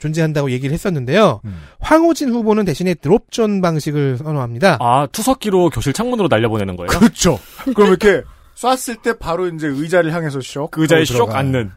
[0.00, 1.40] 존재한다고 얘기를 했었는데요.
[1.44, 1.62] 음.
[1.78, 4.78] 황호진 후보는 대신에 drop zone 방식을 선호합니다.
[4.80, 6.88] 아, 투석기로 교실 창문으로 날려보내는 거예요?
[6.88, 7.38] 그렇죠.
[7.76, 8.22] 그럼 이렇게
[8.56, 10.70] 쐈을 때 바로 이제 의자를 향해서 쇽.
[10.70, 11.30] 그 의자에 쇽.
[11.34, 11.70] 앉는.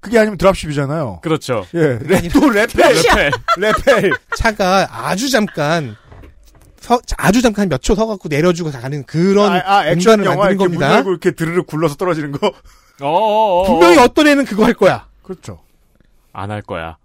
[0.00, 1.20] 그게 아니면 dropship이잖아요.
[1.22, 1.64] 그렇죠.
[1.74, 1.98] 예.
[2.02, 2.94] 레, 또 레펠.
[2.94, 3.30] 레펠.
[3.56, 4.12] 레펠.
[4.36, 5.96] 차가 아주 잠깐
[6.80, 10.50] 서- 아주 잠깐 몇 초 서갖고 내려주고 가는 그런 아, 아, 액션 공간을 영화 만드는
[10.60, 10.96] 이렇게 문 겁니다.
[10.96, 12.52] 열고 이렇게 드르륵 굴러서 떨어지는 거.
[13.00, 13.64] 어어어.
[13.64, 15.06] 분명히 어떤 애는 그거 할 거야.
[15.22, 15.60] 그렇죠.
[16.34, 16.98] 안 할 거야.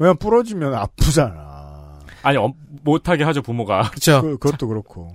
[0.00, 2.00] 왜냐면 부러지면 아프잖아.
[2.22, 3.90] 아니 어, 못하게 하죠 부모가.
[3.90, 4.22] 그렇죠.
[4.22, 5.12] 그, 그것도 그렇고.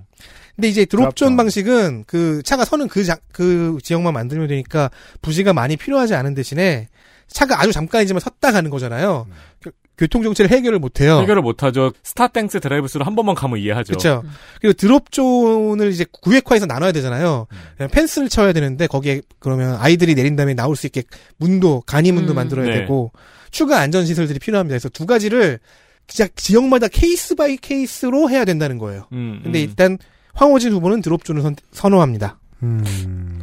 [0.54, 1.36] 근데 이제 drop zone.
[1.36, 4.90] 방식은 그 차가 서는 그, 자- 그 지역만 만들면 되니까
[5.22, 6.88] 부지가 많이 필요하지 않은 대신에
[7.26, 9.26] 차가 아주 잠깐이지만 섰다 가는 거잖아요.
[9.62, 11.18] 교- 교통 정체를 해결을 못 해요.
[11.20, 11.92] 해결을 못 하죠.
[12.04, 13.92] 스타땡스 드라이브스루 한 번만 가면 이해하죠.
[13.92, 14.22] 그렇죠.
[14.60, 17.46] 그리고 drop zone을 이제 구획화해서 나눠야 되잖아요.
[17.76, 21.02] 그냥 펜스를 쳐야 되는데 거기에 그러면 아이들이 내린 다음에 나올 수 있게
[21.38, 22.36] 문도 간이 문도 음.
[22.36, 22.80] 만들어야 네.
[22.80, 23.10] 되고
[23.56, 24.74] 추가 안전 시설들이 필요합니다.
[24.74, 25.60] 그래서 두 가지를
[26.06, 29.08] 진짜 지역마다 case by case로 해야 된다는 거예요.
[29.12, 29.68] 음, 근데 음.
[29.68, 29.98] 일단
[30.34, 32.38] 황호진 후보는 drop zone을 선, 선호합니다.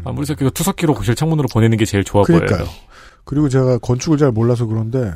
[0.05, 2.59] 아무리 생각해도 투석기로 교실 창문으로 보내는 게 제일 좋아 그러니까요.
[2.59, 2.69] 보여요.
[3.25, 5.11] 그리고 제가 건축을 잘 몰라서 그런데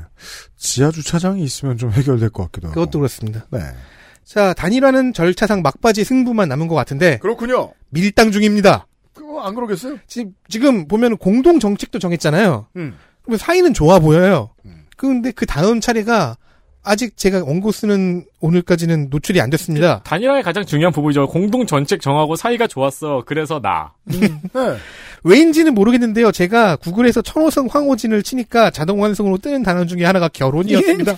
[0.56, 2.74] 지하 주차장이 있으면 좀 해결될 것 같기도 하고.
[2.74, 3.46] 그것도 그렇습니다.
[3.52, 3.60] 네.
[4.24, 7.74] 자, 단일화는 절차상 막바지 승부만 남은 것 같은데 그렇군요.
[7.92, 8.88] 밀당 중입니다.
[9.14, 10.00] 그거 안 그러겠어요?
[10.08, 12.68] 지금, 지금 보면 공동 정책도 정했잖아요.
[12.78, 12.98] 음.
[13.22, 14.56] 그러면 사이는 좋아 보여요.
[14.98, 16.36] 근데 그 다음 차례가
[16.84, 20.02] 아직 제가 원고 쓰는 오늘까지는 노출이 안 됐습니다.
[20.04, 21.28] 단일화의 가장 중요한 부분이죠.
[21.28, 23.24] 공동 전책 정하고 사이가 좋았어.
[23.26, 23.94] 그래서 나.
[24.06, 24.18] 네.
[25.24, 26.32] 왜인지는 모르겠는데요.
[26.32, 31.18] 제가 구글에서 천호성 황호진을 치니까 자동 완성으로 뜨는 단어 중에 하나가 결혼이었습니다.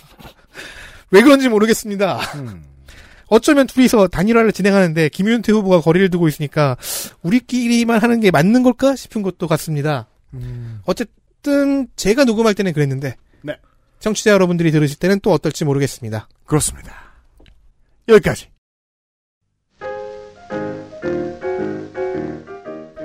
[1.11, 2.19] 왜 그런지 모르겠습니다.
[2.35, 2.63] 음.
[3.27, 6.77] 어쩌면 둘이서 단일화를 진행하는데 김윤태 후보가 거리를 두고 있으니까
[7.21, 10.07] 우리끼리만 하는 게 맞는 걸까 싶은 것도 같습니다.
[10.85, 13.15] 어쨌든 제가 녹음할 때는 그랬는데 네.
[13.99, 16.27] 청취자 여러분들이 들으실 때는 또 어떨지 모르겠습니다.
[16.45, 16.93] 그렇습니다.
[18.07, 18.49] 여기까지.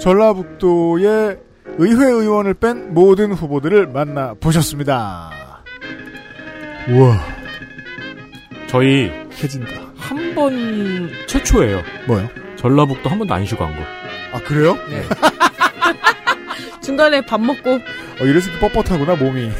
[0.04, 1.38] 전라북도의
[1.78, 5.30] 의회 의원을 뺀 모든 후보들을 만나 보셨습니다.
[6.88, 7.18] 우와,
[8.68, 9.10] 저희
[9.42, 9.82] 해진다.
[9.96, 11.82] 한 번 최초예요.
[12.06, 12.28] 뭐요?
[12.56, 13.82] 전라북도 한 번도 안 쉬고 한 거.
[14.36, 14.76] 아 그래요?
[16.82, 19.50] 중간에 밥 먹고 어, 이래서 뻣뻣하구나 몸이.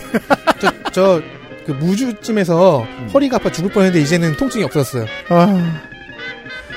[0.61, 1.21] 저, 저,
[1.67, 5.07] 그 무주쯤에서 허리가 아파 죽을 뻔했는데 이제는 통증이 없었어요.
[5.29, 5.81] 아,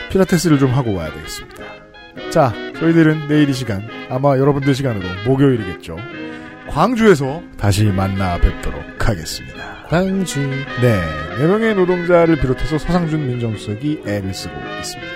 [0.10, 1.64] 피라테스를 좀 하고 와야 되겠습니다.
[2.32, 5.98] 자, 저희들은 내일 이 시간, 아마 여러분들 시간으로 목요일이겠죠.
[6.68, 9.84] 광주에서 다시 만나 뵙도록 하겠습니다.
[9.88, 10.40] 광주.
[10.82, 11.00] 네,
[11.38, 15.14] 네 명의 노동자를 비롯해서 서상준 민정수석이 애를 쓰고 있습니다.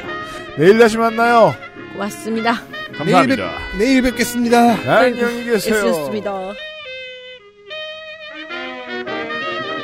[0.59, 1.55] 내일 다시 만나요.
[1.97, 2.53] 왔습니다.
[3.03, 3.39] 내일, 뵙,
[3.79, 4.57] 내일 뵙겠습니다.
[4.85, 5.75] 안녕히 계세요.
[5.75, 6.70] 애쓰셨습니다.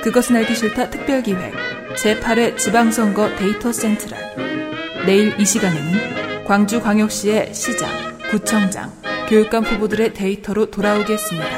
[0.08, 1.54] 그것은 알기 싫다 특별기획
[1.98, 4.18] 제8회 지방선거 데이터 센트럴
[5.06, 7.90] 내일 이 시간에는 광주광역시의 시장,
[8.30, 8.94] 구청장,
[9.28, 11.50] 교육감 후보들의 데이터로 돌아오겠습니다.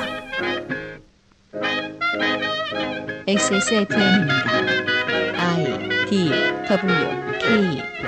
[3.27, 4.33] XSFM입니다.
[5.37, 6.31] I D
[6.67, 7.98] W K